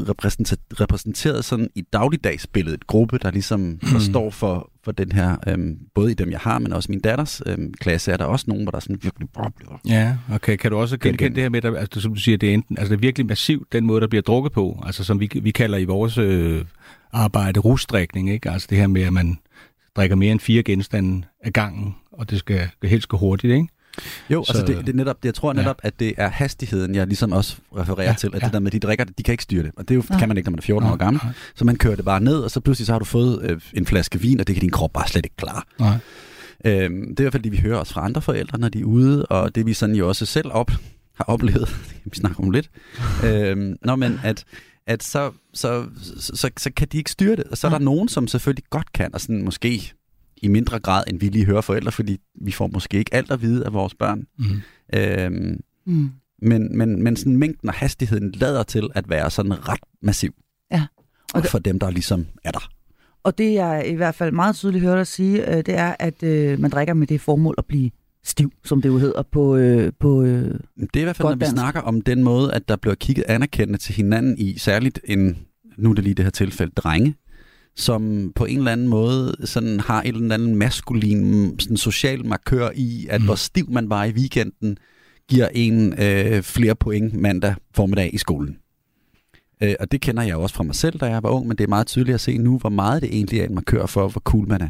repræsenteret 0.80 1.44
sådan 1.44 1.68
i 1.74 1.80
dagligdagsbilledet, 1.92 2.74
et 2.74 2.86
gruppe, 2.86 3.18
der 3.18 3.30
ligesom 3.30 3.60
mm. 3.60 3.78
der 3.92 3.98
står 3.98 4.30
for, 4.30 4.70
for 4.84 4.92
den 4.92 5.12
her, 5.12 5.36
øhm, 5.46 5.78
både 5.94 6.10
i 6.10 6.14
dem, 6.14 6.30
jeg 6.30 6.38
har, 6.38 6.58
men 6.58 6.72
også 6.72 6.92
min 6.92 7.00
datters 7.00 7.42
øhm, 7.46 7.74
klasse, 7.74 8.12
er 8.12 8.16
der 8.16 8.24
også 8.24 8.44
nogen, 8.48 8.62
hvor 8.62 8.70
der 8.70 8.80
sådan 8.80 8.98
virkelig 9.02 9.28
bobler. 9.34 9.80
Ja, 9.88 10.16
okay. 10.32 10.56
Kan 10.56 10.70
du 10.70 10.76
også 10.76 10.98
genkende 10.98 11.34
det 11.34 11.42
her 11.42 11.50
med, 11.50 11.64
at, 11.64 11.76
altså, 11.76 12.00
som 12.00 12.14
du 12.14 12.20
siger, 12.20 12.38
det 12.38 12.50
er, 12.50 12.54
enten, 12.54 12.78
altså, 12.78 12.90
det 12.90 12.96
er 12.96 13.00
virkelig 13.00 13.26
massivt, 13.26 13.72
den 13.72 13.86
måde, 13.86 14.00
der 14.00 14.06
bliver 14.06 14.22
drukket 14.22 14.52
på, 14.52 14.82
altså 14.86 15.04
som 15.04 15.20
vi, 15.20 15.30
vi 15.42 15.50
kalder 15.50 15.78
i 15.78 15.84
vores 15.84 16.18
øh, 16.18 16.64
arbejde 17.12 17.60
rusdrikning, 17.60 18.30
ikke? 18.30 18.50
Altså 18.50 18.66
det 18.70 18.78
her 18.78 18.86
med, 18.86 19.02
at 19.02 19.12
man 19.12 19.38
drikker 19.96 20.16
mere 20.16 20.32
end 20.32 20.40
fire 20.40 20.62
genstande 20.62 21.26
af 21.44 21.52
gangen, 21.52 21.94
og 22.12 22.30
det 22.30 22.38
skal 22.38 22.68
helst 22.82 23.08
gå 23.08 23.16
hurtigt, 23.16 23.52
ikke? 23.52 23.68
Jo, 24.30 24.44
så, 24.44 24.52
altså 24.52 24.66
det, 24.66 24.86
det 24.86 24.92
er 24.92 24.96
netop, 24.96 25.16
jeg 25.24 25.34
tror 25.34 25.52
netop, 25.52 25.80
ja. 25.82 25.88
at 25.88 26.00
det 26.00 26.14
er 26.16 26.28
hastigheden, 26.28 26.94
jeg 26.94 27.06
ligesom 27.06 27.32
også 27.32 27.56
refererer 27.76 28.08
ja, 28.08 28.14
til, 28.18 28.26
at 28.26 28.40
ja. 28.40 28.46
det 28.46 28.52
der 28.52 28.60
med, 28.60 28.70
de 28.70 28.78
drikker 28.78 29.04
de 29.04 29.22
kan 29.22 29.32
ikke 29.32 29.42
styre 29.42 29.62
det. 29.62 29.72
Og 29.76 29.88
det, 29.88 29.90
er 29.90 29.96
jo, 29.96 30.02
det 30.10 30.18
kan 30.18 30.28
man 30.28 30.36
ikke, 30.36 30.46
når 30.46 30.50
man 30.50 30.58
er 30.58 30.62
14 30.62 30.86
ja, 30.86 30.92
år 30.92 30.96
gammel. 30.96 31.20
Ja. 31.24 31.30
Så 31.54 31.64
man 31.64 31.76
kører 31.76 31.96
det 31.96 32.04
bare 32.04 32.20
ned, 32.20 32.38
og 32.38 32.50
så 32.50 32.60
pludselig 32.60 32.86
så 32.86 32.92
har 32.92 32.98
du 32.98 33.04
fået 33.04 33.42
øh, 33.42 33.60
en 33.72 33.86
flaske 33.86 34.20
vin, 34.20 34.40
og 34.40 34.46
det 34.46 34.54
kan 34.54 34.60
din 34.60 34.70
krop 34.70 34.92
bare 34.92 35.08
slet 35.08 35.26
ikke 35.26 35.36
klare. 35.36 35.62
Nej. 35.78 35.96
Øhm, 36.64 37.08
det 37.08 37.20
er 37.20 37.22
i 37.22 37.24
hvert 37.24 37.32
fald 37.32 37.42
det, 37.42 37.52
vi 37.52 37.56
hører 37.56 37.78
også 37.78 37.92
fra 37.92 38.04
andre 38.04 38.22
forældre, 38.22 38.58
når 38.58 38.68
de 38.68 38.80
er 38.80 38.84
ude, 38.84 39.26
og 39.26 39.54
det 39.54 39.66
vi 39.66 39.72
sådan 39.72 39.94
jo 39.94 40.08
også 40.08 40.26
selv 40.26 40.50
op, 40.52 40.70
har 41.16 41.24
oplevet, 41.24 41.68
vi 42.04 42.10
snakker 42.16 42.44
om 42.44 42.50
lidt, 42.50 42.70
øhm, 43.24 43.76
når 43.82 43.96
man, 43.96 44.20
at, 44.24 44.44
at 44.86 45.02
så, 45.02 45.30
så, 45.54 45.86
så, 46.02 46.36
så, 46.36 46.50
så 46.58 46.70
kan 46.76 46.88
de 46.92 46.98
ikke 46.98 47.10
styre 47.10 47.36
det. 47.36 47.44
Og 47.44 47.58
så 47.58 47.66
er 47.66 47.70
ja. 47.70 47.78
der 47.78 47.84
nogen, 47.84 48.08
som 48.08 48.26
selvfølgelig 48.26 48.64
godt 48.70 48.92
kan, 48.92 49.14
og 49.14 49.20
sådan 49.20 49.42
måske 49.42 49.92
i 50.42 50.48
mindre 50.48 50.78
grad, 50.78 51.04
end 51.08 51.20
vi 51.20 51.28
lige 51.28 51.44
hører 51.44 51.60
forældre, 51.60 51.92
fordi 51.92 52.18
vi 52.42 52.52
får 52.52 52.66
måske 52.66 52.98
ikke 52.98 53.14
alt 53.14 53.30
at 53.30 53.42
vide 53.42 53.66
af 53.66 53.72
vores 53.72 53.94
børn. 53.94 54.26
Mm. 54.38 54.44
Øhm, 54.94 55.60
mm. 55.86 56.10
Men, 56.42 56.78
men, 56.78 57.02
men 57.02 57.16
sådan 57.16 57.36
mængden 57.36 57.68
og 57.68 57.74
hastigheden 57.74 58.32
lader 58.32 58.62
til 58.62 58.88
at 58.94 59.08
være 59.08 59.30
sådan 59.30 59.68
ret 59.68 59.80
massiv. 60.02 60.34
Ja. 60.72 60.86
Og 61.34 61.42
det, 61.42 61.50
for 61.50 61.58
dem, 61.58 61.78
der 61.78 61.90
ligesom 61.90 62.26
er 62.44 62.50
der. 62.50 62.68
Og 63.24 63.38
det, 63.38 63.54
jeg 63.54 63.84
i 63.86 63.94
hvert 63.94 64.14
fald 64.14 64.32
meget 64.32 64.56
tydeligt 64.56 64.84
hører 64.84 64.96
dig 64.96 65.06
sige, 65.06 65.50
øh, 65.50 65.56
det 65.56 65.74
er, 65.74 65.94
at 65.98 66.22
øh, 66.22 66.60
man 66.60 66.70
drikker 66.70 66.94
med 66.94 67.06
det 67.06 67.20
formål 67.20 67.54
at 67.58 67.64
blive 67.64 67.90
stiv, 68.24 68.52
som 68.64 68.82
det 68.82 68.88
jo 68.88 68.98
hedder 68.98 69.22
på, 69.22 69.56
øh, 69.56 69.92
på 70.00 70.22
øh, 70.22 70.44
Det 70.76 70.96
er 70.96 71.00
i 71.00 71.02
hvert 71.02 71.16
fald, 71.16 71.28
når 71.28 71.34
vi 71.34 71.38
dansk. 71.38 71.52
snakker 71.52 71.80
om 71.80 72.00
den 72.00 72.22
måde, 72.22 72.54
at 72.54 72.68
der 72.68 72.76
bliver 72.76 72.94
kigget 72.94 73.24
anerkendende 73.28 73.78
til 73.78 73.94
hinanden 73.94 74.38
i, 74.38 74.58
særligt 74.58 75.00
en, 75.04 75.38
nu 75.76 75.90
er 75.90 75.94
det 75.94 76.04
lige 76.04 76.14
det 76.14 76.24
her 76.24 76.30
tilfælde, 76.30 76.72
drenge, 76.76 77.14
som 77.80 78.32
på 78.34 78.44
en 78.44 78.58
eller 78.58 78.72
anden 78.72 78.88
måde 78.88 79.36
sådan 79.44 79.80
har 79.80 80.02
en 80.02 80.14
eller 80.14 80.34
anden 80.34 80.56
maskulin 80.56 81.58
sådan 81.58 81.76
social 81.76 82.26
markør 82.26 82.70
i, 82.74 83.06
at 83.10 83.20
mm. 83.20 83.24
hvor 83.24 83.34
stiv 83.34 83.70
man 83.70 83.90
var 83.90 84.04
i 84.04 84.12
weekenden, 84.12 84.78
giver 85.28 85.48
en 85.54 85.94
øh, 86.02 86.42
flere 86.42 86.74
point 86.74 87.14
mandag 87.14 87.54
formiddag 87.74 88.14
i 88.14 88.18
skolen. 88.18 88.56
Øh, 89.62 89.74
og 89.80 89.92
det 89.92 90.00
kender 90.00 90.22
jeg 90.22 90.36
også 90.36 90.54
fra 90.54 90.64
mig 90.64 90.74
selv, 90.74 90.98
da 90.98 91.06
jeg 91.06 91.22
var 91.22 91.30
ung, 91.30 91.48
men 91.48 91.56
det 91.58 91.64
er 91.64 91.68
meget 91.68 91.86
tydeligt 91.86 92.14
at 92.14 92.20
se 92.20 92.38
nu, 92.38 92.58
hvor 92.58 92.70
meget 92.70 93.02
det 93.02 93.14
egentlig 93.14 93.40
er 93.40 93.44
en 93.44 93.54
markør 93.54 93.86
for, 93.86 94.08
hvor 94.08 94.20
cool 94.20 94.48
man 94.48 94.60
er. 94.60 94.68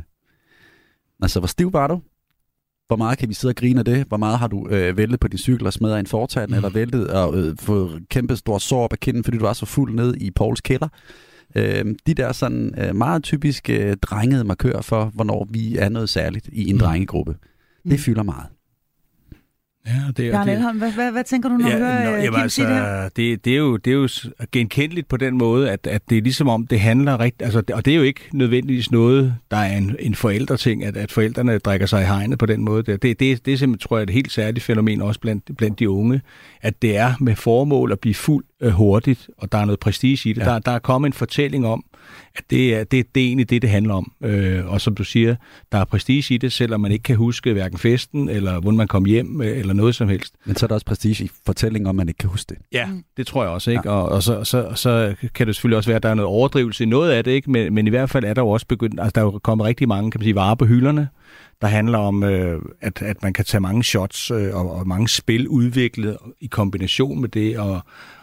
Altså, 1.23 1.40
hvor 1.40 1.47
stiv 1.47 1.73
var 1.73 1.87
du? 1.87 2.00
Hvor 2.87 2.97
meget 2.97 3.19
kan 3.19 3.29
vi 3.29 3.35
sidde 3.35 3.52
og 3.52 3.57
grine 3.57 3.79
af 3.79 3.85
det? 3.85 4.07
Hvor 4.09 4.17
meget 4.17 4.38
har 4.38 4.49
du 4.49 4.69
øh, 4.69 4.97
væltet 4.97 5.21
på 5.21 5.29
din 5.29 5.38
cykel 5.38 5.67
og 5.67 5.73
smadret 5.73 6.00
en 6.00 6.07
fortand, 6.07 6.50
mm. 6.50 6.57
eller 6.57 6.71
væltet 6.71 7.11
og 7.11 7.38
øh, 7.38 7.57
fået 7.59 8.02
kæmpe 8.09 8.37
stor 8.37 8.59
sår 8.59 8.85
op 8.85 8.93
af 8.93 9.00
kinden, 9.00 9.25
fordi 9.25 9.38
du 9.38 9.45
var 9.45 9.52
så 9.52 9.67
fuld 9.67 9.95
ned 9.95 10.14
i 10.17 10.31
Pauls 10.31 10.61
kælder? 10.61 10.88
Øh, 11.54 11.85
de 12.07 12.14
der 12.14 12.33
sådan 12.33 12.75
øh, 12.78 12.97
meget 12.97 13.23
typiske 13.23 13.90
øh, 13.90 13.97
drengede 13.97 14.45
markører 14.45 14.83
for, 14.83 15.04
hvornår 15.04 15.47
vi 15.50 15.76
er 15.76 15.88
noget 15.88 16.09
særligt 16.09 16.49
i 16.52 16.69
en 16.69 16.75
mm. 16.75 16.80
drengegruppe. 16.80 17.37
Det 17.83 17.92
mm. 17.92 17.99
fylder 17.99 18.23
meget. 18.23 18.47
Ja, 19.87 19.93
det, 20.17 20.35
er, 20.35 20.45
det, 20.45 20.53
Elholm, 20.53 20.79
hvad, 20.79 20.93
hvad, 20.93 21.13
hvad 21.13 21.25
tænker 21.25 21.49
du, 21.49 21.57
når 21.57 21.69
ja, 21.69 21.75
du 21.75 21.79
hører 21.79 22.11
nå, 22.11 22.17
jamen, 22.17 22.41
altså, 22.41 22.63
det 22.63 22.71
her? 22.71 23.09
Det, 23.09 23.45
det, 23.45 23.53
er 23.53 23.57
jo, 23.57 23.77
det 23.77 23.91
er 23.91 23.95
jo 23.95 24.09
genkendeligt 24.53 25.09
på 25.09 25.17
den 25.17 25.39
måde, 25.39 25.71
at, 25.71 25.87
at 25.87 26.11
det 26.11 26.19
er 26.19 26.23
ligesom 26.23 26.49
om, 26.49 26.67
det 26.67 26.81
handler 26.81 27.21
rigtigt, 27.21 27.43
altså, 27.43 27.63
og 27.73 27.85
det 27.85 27.91
er 27.91 27.97
jo 27.97 28.03
ikke 28.03 28.21
nødvendigvis 28.33 28.91
noget, 28.91 29.35
der 29.51 29.57
er 29.57 29.77
en, 29.77 29.97
en 29.99 30.15
forældreting, 30.15 30.85
at, 30.85 30.97
at 30.97 31.13
forældrene 31.13 31.59
drikker 31.59 31.87
sig 31.87 32.03
i 32.03 32.05
hegnet 32.05 32.39
på 32.39 32.47
den 32.47 32.65
måde. 32.65 32.83
Det, 32.83 33.03
det, 33.03 33.21
det, 33.21 33.47
det 33.47 33.53
er 33.53 33.57
simpelthen, 33.57 33.89
tror 33.89 33.97
jeg, 33.97 34.03
et 34.03 34.11
helt 34.11 34.33
særligt 34.33 34.65
fænomen 34.65 35.03
også 35.03 35.21
blandt, 35.21 35.57
blandt 35.59 35.79
de 35.79 35.91
unge, 35.91 36.21
at 36.63 36.83
det 36.83 36.97
er 36.97 37.15
med 37.21 37.37
formål 37.37 37.93
at 37.93 38.01
blive 38.01 38.15
fuld 38.15 38.45
øh, 38.61 38.71
hurtigt, 38.71 39.31
og 39.39 39.53
der 39.53 39.59
er 39.59 39.65
noget 39.65 39.81
prestige 39.81 40.31
i 40.31 40.33
det. 40.33 40.41
Ja. 40.41 40.47
Der, 40.47 40.59
der 40.59 40.73
er 40.73 40.79
kommet 40.79 41.09
en 41.09 41.13
fortælling 41.13 41.67
om, 41.67 41.85
at 42.37 42.45
det 42.50 42.75
er, 42.75 42.85
det, 42.85 43.14
det 43.14 43.23
er 43.23 43.26
egentlig 43.26 43.50
det, 43.50 43.62
det 43.62 43.71
handler 43.71 43.95
om. 43.95 44.12
Øh, 44.25 44.73
og 44.73 44.80
som 44.80 44.95
du 44.95 45.04
siger, 45.04 45.37
der 45.73 45.78
er 45.78 45.85
prestige 45.85 46.35
i 46.35 46.38
det, 46.38 46.52
selvom 46.52 46.80
man 46.80 46.92
ikke 46.92 47.02
kan 47.02 47.16
huske 47.16 47.52
hverken 47.52 47.78
festen, 47.78 48.28
eller 48.28 48.61
hvordan 48.61 48.76
man 48.76 48.88
kom 48.88 49.04
hjem, 49.04 49.42
øh, 49.42 49.59
eller 49.59 49.75
noget 49.75 49.95
som 49.95 50.09
helst. 50.09 50.35
Men 50.45 50.57
så 50.57 50.66
er 50.66 50.69
der 50.69 50.75
også 50.75 50.87
prestige 50.87 51.25
i 51.25 51.30
fortællingen 51.47 51.87
om, 51.87 51.95
man 51.95 52.09
ikke 52.09 52.19
kan 52.19 52.28
huske 52.28 52.49
det. 52.49 52.59
Ja, 52.73 52.88
det 53.16 53.26
tror 53.26 53.42
jeg 53.42 53.52
også. 53.52 53.71
Ikke? 53.71 53.83
Ja. 53.85 53.90
Og, 53.90 54.09
og 54.09 54.23
så, 54.23 54.45
så, 54.45 54.73
så 54.75 55.14
kan 55.35 55.47
det 55.47 55.57
selvfølgelig 55.57 55.76
også 55.76 55.90
være, 55.90 55.97
at 55.97 56.02
der 56.02 56.09
er 56.09 56.14
noget 56.14 56.28
overdrivelse 56.28 56.85
i 56.85 56.87
noget 56.87 57.11
af 57.11 57.25
det, 57.25 57.30
ikke? 57.30 57.50
Men, 57.50 57.75
men 57.75 57.87
i 57.87 57.90
hvert 57.90 58.11
fald 58.11 58.25
er 58.25 58.35
der 58.35 58.42
jo 58.42 58.49
også 58.49 58.66
begyndt, 58.66 59.00
altså 59.00 59.12
der 59.14 59.21
er 59.21 59.25
jo 59.25 59.38
kommet 59.38 59.66
rigtig 59.66 59.88
mange 59.88 60.11
kan 60.11 60.19
man 60.19 60.25
sige, 60.25 60.35
varer 60.35 60.54
på 60.54 60.64
hylderne, 60.64 61.09
der 61.61 61.66
handler 61.66 61.99
om, 61.99 62.23
øh, 62.23 62.62
at, 62.80 63.02
at 63.02 63.23
man 63.23 63.33
kan 63.33 63.45
tage 63.45 63.61
mange 63.61 63.85
shots 63.85 64.30
øh, 64.30 64.54
og, 64.54 64.73
og 64.73 64.88
mange 64.88 65.09
spil 65.09 65.49
udviklet 65.49 66.16
i 66.40 66.47
kombination 66.47 67.21
med 67.21 67.28
det, 67.28 67.59
og, 67.59 67.80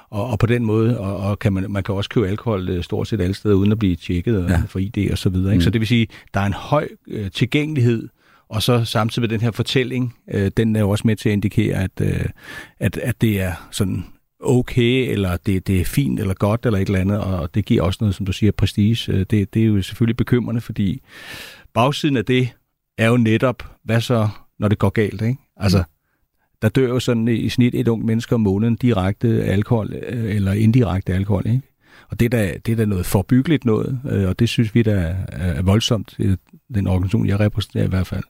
og, 0.10 0.28
og 0.28 0.40
på 0.40 0.46
den 0.46 0.66
måde, 0.66 1.00
og, 1.00 1.18
og 1.18 1.40
kan 1.40 1.54
man, 1.54 1.72
man 1.72 1.84
kan 1.84 1.96
også 1.96 2.10
købe 2.10 2.28
alkohol 2.28 2.70
øh, 2.70 2.84
stort 2.84 3.08
set 3.08 3.22
alle 3.22 3.34
steder, 3.34 3.56
uden 3.56 3.72
at 3.72 3.80
blive 3.80 3.96
tjekket 3.96 4.46
ja. 4.50 4.62
for 4.68 4.80
ID 4.80 5.12
og 5.12 5.18
så 5.18 5.30
videre. 5.30 5.54
Ikke? 5.54 5.58
Mm. 5.58 5.64
Så 5.64 5.70
det 5.70 5.82
vil 5.82 5.88
sige, 5.88 6.08
der 6.34 6.40
er 6.40 6.46
en 6.46 6.54
høj 6.54 6.88
øh, 7.08 7.32
tilgængelighed 7.32 8.10
Og 8.50 8.64
så 8.64 8.86
samtidig 8.86 9.22
med 9.22 9.30
den 9.30 9.42
her 9.42 9.52
fortælling, 9.52 10.16
øh, 10.32 10.52
den 10.58 10.76
er 10.76 10.80
jo 10.80 10.90
også 10.90 11.08
med 11.08 11.16
til 11.16 11.30
at 11.30 11.34
indikere, 11.34 11.76
at, 11.76 11.92
øh, 12.02 12.26
at, 12.80 12.98
at 12.98 13.22
det 13.22 13.42
er 13.42 13.68
sådan 13.72 14.06
okay, 14.40 15.12
eller 15.12 15.38
det, 15.38 15.68
det 15.68 15.82
er 15.82 15.86
fint, 15.86 16.20
eller 16.20 16.34
godt, 16.34 16.66
eller 16.66 16.80
et 16.80 16.86
eller 16.88 17.00
andet, 17.00 17.20
og 17.20 17.56
det 17.56 17.66
giver 17.66 17.84
også 17.84 17.98
noget, 18.02 18.16
som 18.16 18.26
du 18.26 18.32
siger, 18.32 18.52
prestige. 18.52 19.14
Øh, 19.14 19.20
det, 19.20 19.54
det 19.54 19.62
er 19.62 19.66
jo 19.66 19.82
selvfølgelig 19.82 20.18
bekymrende, 20.18 20.62
fordi 20.62 21.02
bagsiden 21.74 22.18
af 22.18 22.26
det 22.26 22.50
er 22.98 23.08
jo 23.08 23.18
netop, 23.18 23.64
hvad 23.84 24.02
så, 24.02 24.30
når 24.60 24.68
det 24.68 24.80
går 24.80 24.90
galt, 24.90 25.22
ikke? 25.22 25.38
Altså, 25.58 25.84
der 26.62 26.70
dør 26.70 26.88
jo 26.88 27.00
sådan 27.00 27.28
i 27.28 27.50
snit 27.50 27.76
et 27.76 27.88
ung 27.88 28.06
menneske 28.06 28.36
om 28.36 28.42
måneden 28.42 28.76
direkte 28.76 29.44
alkohol, 29.44 29.94
øh, 30.08 30.36
eller 30.36 30.54
indirekte 30.54 31.14
alkohol, 31.14 31.48
ikke? 31.48 31.62
Og 32.10 32.20
det 32.20 32.26
er 32.26 32.30
da, 32.30 32.58
det 32.66 32.72
er 32.72 32.76
da 32.76 32.86
noget 32.86 33.06
forbyggeligt 33.06 33.66
noget, 33.66 34.00
øh, 34.10 34.30
og 34.30 34.40
det 34.40 34.50
synes 34.50 34.76
vi 34.76 34.82
da 34.82 35.16
er 35.28 35.62
voldsomt, 35.62 36.18
den 36.74 36.88
organisation, 36.88 37.28
jeg 37.28 37.40
repræsenterer 37.40 37.86
i 37.86 37.90
hvert 37.90 38.08
fald. 38.08 38.24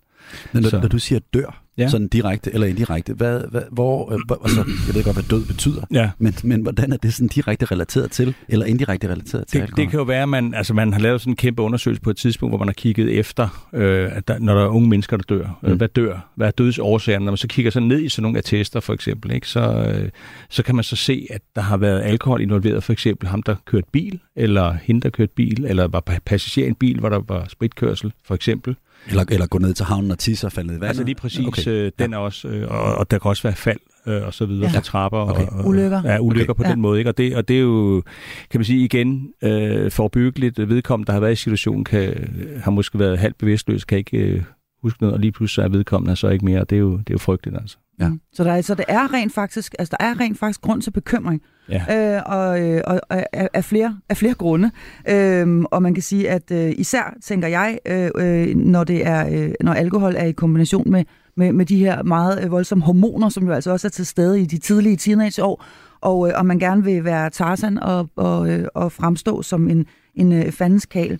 Men 0.53 0.63
når, 0.63 0.81
når 0.81 0.87
du 0.87 0.99
siger 0.99 1.19
dør, 1.33 1.63
ja. 1.77 1.89
sådan 1.89 2.07
direkte 2.07 2.53
eller 2.53 2.67
indirekte, 2.67 3.13
hvad, 3.13 3.41
hvad, 3.51 3.61
hvor, 3.71 4.13
øh, 4.13 4.19
altså, 4.43 4.63
jeg 4.87 4.95
ved 4.95 5.03
godt, 5.03 5.15
hvad 5.15 5.23
død 5.23 5.45
betyder, 5.45 5.81
ja. 5.91 6.09
men, 6.17 6.35
men 6.43 6.61
hvordan 6.61 6.93
er 6.93 6.97
det 6.97 7.13
sådan 7.13 7.27
direkte 7.27 7.65
relateret 7.65 8.11
til, 8.11 8.35
eller 8.47 8.65
indirekte 8.65 9.07
relateret 9.07 9.47
til 9.47 9.59
det, 9.59 9.63
alkohol? 9.63 9.83
Det 9.83 9.91
kan 9.91 9.97
jo 9.97 10.03
være, 10.03 10.21
at 10.21 10.29
man, 10.29 10.53
altså, 10.53 10.73
man 10.73 10.93
har 10.93 10.99
lavet 10.99 11.21
sådan 11.21 11.31
en 11.31 11.35
kæmpe 11.35 11.61
undersøgelse 11.61 12.01
på 12.01 12.09
et 12.09 12.17
tidspunkt, 12.17 12.51
hvor 12.51 12.57
man 12.57 12.67
har 12.67 12.73
kigget 12.73 13.19
efter, 13.19 13.69
øh, 13.73 14.17
at 14.17 14.27
der, 14.27 14.39
når 14.39 14.53
der 14.53 14.63
er 14.63 14.67
unge 14.67 14.89
mennesker, 14.89 15.17
der 15.17 15.23
dør. 15.23 15.59
Øh, 15.63 15.71
mm. 15.71 15.77
hvad 15.77 15.87
dør? 15.87 16.31
Hvad 16.35 16.47
er 16.47 16.51
dødsårsagen? 16.51 17.21
Når 17.21 17.31
man 17.31 17.37
så 17.37 17.47
kigger 17.47 17.71
sådan 17.71 17.87
ned 17.87 18.03
i 18.03 18.09
sådan 18.09 18.21
nogle 18.21 18.37
attester, 18.37 18.79
for 18.79 18.93
eksempel, 18.93 19.31
ikke, 19.31 19.47
så, 19.47 19.59
øh, 19.59 20.09
så 20.49 20.63
kan 20.63 20.75
man 20.75 20.83
så 20.83 20.95
se, 20.95 21.27
at 21.29 21.41
der 21.55 21.61
har 21.61 21.77
været 21.77 22.01
alkohol 22.01 22.41
involveret, 22.41 22.83
for 22.83 22.93
eksempel 22.93 23.29
ham, 23.29 23.43
der 23.43 23.55
kørte 23.65 23.87
bil, 23.91 24.19
eller 24.35 24.75
hende, 24.83 25.01
der 25.01 25.09
kørte 25.09 25.33
bil, 25.35 25.65
eller 25.65 25.87
var 25.87 26.03
passager 26.25 26.65
i 26.65 26.69
en 26.69 26.75
bil, 26.75 26.99
hvor 26.99 27.09
der 27.09 27.19
var 27.27 27.45
spritkørsel, 27.49 28.13
for 28.25 28.35
eksempel. 28.35 28.75
Eller, 29.07 29.25
eller 29.29 29.47
gå 29.47 29.57
ned 29.57 29.73
til 29.73 29.85
havnen 29.85 30.11
og 30.11 30.19
tisse 30.19 30.47
og 30.47 30.51
falde 30.51 30.69
i 30.69 30.71
vandet? 30.71 30.87
Altså 30.87 31.03
lige 31.03 31.15
præcis, 31.15 31.47
okay. 31.47 31.67
øh, 31.67 31.91
den 31.99 32.11
ja. 32.11 32.17
er 32.17 32.21
også, 32.21 32.47
øh, 32.47 32.71
og, 32.71 32.95
og 32.95 33.11
der 33.11 33.19
kan 33.19 33.29
også 33.29 33.43
være 33.43 33.55
fald 33.55 33.79
øh, 34.07 34.25
og 34.25 34.33
så 34.33 34.45
videre 34.45 34.71
ja. 34.73 34.79
trapper. 34.79 35.19
Okay. 35.19 35.47
Og, 35.47 35.59
og, 35.59 35.67
ulykker. 35.67 36.01
Ja, 36.05 36.19
ulykker 36.19 36.53
okay. 36.53 36.63
på 36.63 36.67
ja. 36.67 36.71
den 36.71 36.81
måde. 36.81 36.99
Ikke? 36.99 37.09
Og, 37.09 37.17
det, 37.17 37.35
og 37.35 37.47
det 37.47 37.55
er 37.55 37.61
jo, 37.61 38.03
kan 38.51 38.59
man 38.59 38.65
sige 38.65 38.83
igen, 38.83 39.29
øh, 39.41 39.91
forbyggeligt. 39.91 40.69
Vedkommende, 40.69 41.07
der 41.07 41.13
har 41.13 41.19
været 41.19 41.33
i 41.33 41.35
situationen, 41.35 41.83
kan, 41.83 42.29
har 42.63 42.71
måske 42.71 42.99
været 42.99 43.17
halvt 43.17 43.37
bevidstløs, 43.37 43.83
kan 43.83 43.97
ikke 43.97 44.17
øh, 44.17 44.41
huske 44.81 45.01
noget, 45.01 45.13
og 45.13 45.19
lige 45.19 45.31
pludselig 45.31 45.63
er 45.63 45.69
vedkommende 45.69 46.15
så 46.15 46.29
ikke 46.29 46.45
mere. 46.45 46.59
Det 46.59 46.75
er 46.75 46.79
jo, 46.79 46.91
det 46.91 47.09
er 47.09 47.13
jo 47.13 47.17
frygteligt 47.17 47.57
altså. 47.61 47.77
Ja. 47.99 48.07
Mm. 48.07 48.21
Så, 48.33 48.43
der, 48.43 48.51
er, 48.51 48.61
så 48.61 48.75
det 48.75 48.85
er 48.87 49.13
rent 49.13 49.33
faktisk, 49.33 49.75
altså 49.79 49.95
der 49.99 50.05
er 50.05 50.19
rent 50.19 50.39
faktisk 50.39 50.61
grund 50.61 50.81
til 50.81 50.91
bekymring. 50.91 51.41
Ja. 51.69 52.15
Øh, 52.15 52.21
og, 52.25 52.61
øh, 52.61 52.81
og, 52.87 53.01
og 53.09 53.17
af, 53.33 53.49
af, 53.53 53.65
flere, 53.65 53.97
af 54.09 54.17
flere 54.17 54.33
grunde. 54.33 54.71
Øh, 55.09 55.63
og 55.71 55.81
man 55.81 55.93
kan 55.93 56.03
sige, 56.03 56.29
at 56.29 56.51
øh, 56.51 56.73
især 56.77 57.17
tænker 57.23 57.47
jeg, 57.47 57.79
øh, 57.85 58.09
øh, 58.17 58.55
når, 58.55 58.83
det 58.83 59.07
er, 59.07 59.43
øh, 59.43 59.53
når 59.61 59.73
alkohol 59.73 60.15
er 60.15 60.25
i 60.25 60.31
kombination 60.31 60.91
med, 60.91 61.03
med, 61.37 61.53
med 61.53 61.65
de 61.65 61.77
her 61.77 62.03
meget 62.03 62.43
øh, 62.43 62.51
voldsomme 62.51 62.83
hormoner, 62.83 63.29
som 63.29 63.45
jo 63.45 63.51
altså 63.51 63.71
også 63.71 63.87
er 63.87 63.89
til 63.89 64.05
stede 64.05 64.41
i 64.41 64.45
de 64.45 64.57
tidlige 64.57 64.97
teenageår, 64.97 65.65
og, 66.01 66.29
øh, 66.29 66.33
og 66.37 66.45
man 66.45 66.59
gerne 66.59 66.83
vil 66.83 67.03
være 67.03 67.29
Tarzan 67.29 67.79
og, 67.79 68.09
og, 68.15 68.49
øh, 68.49 68.67
og 68.75 68.91
fremstå 68.91 69.41
som 69.41 69.69
en, 69.69 69.85
en 70.15 70.31
øh, 70.31 70.51
fandens 70.51 70.85
kal. 70.85 71.19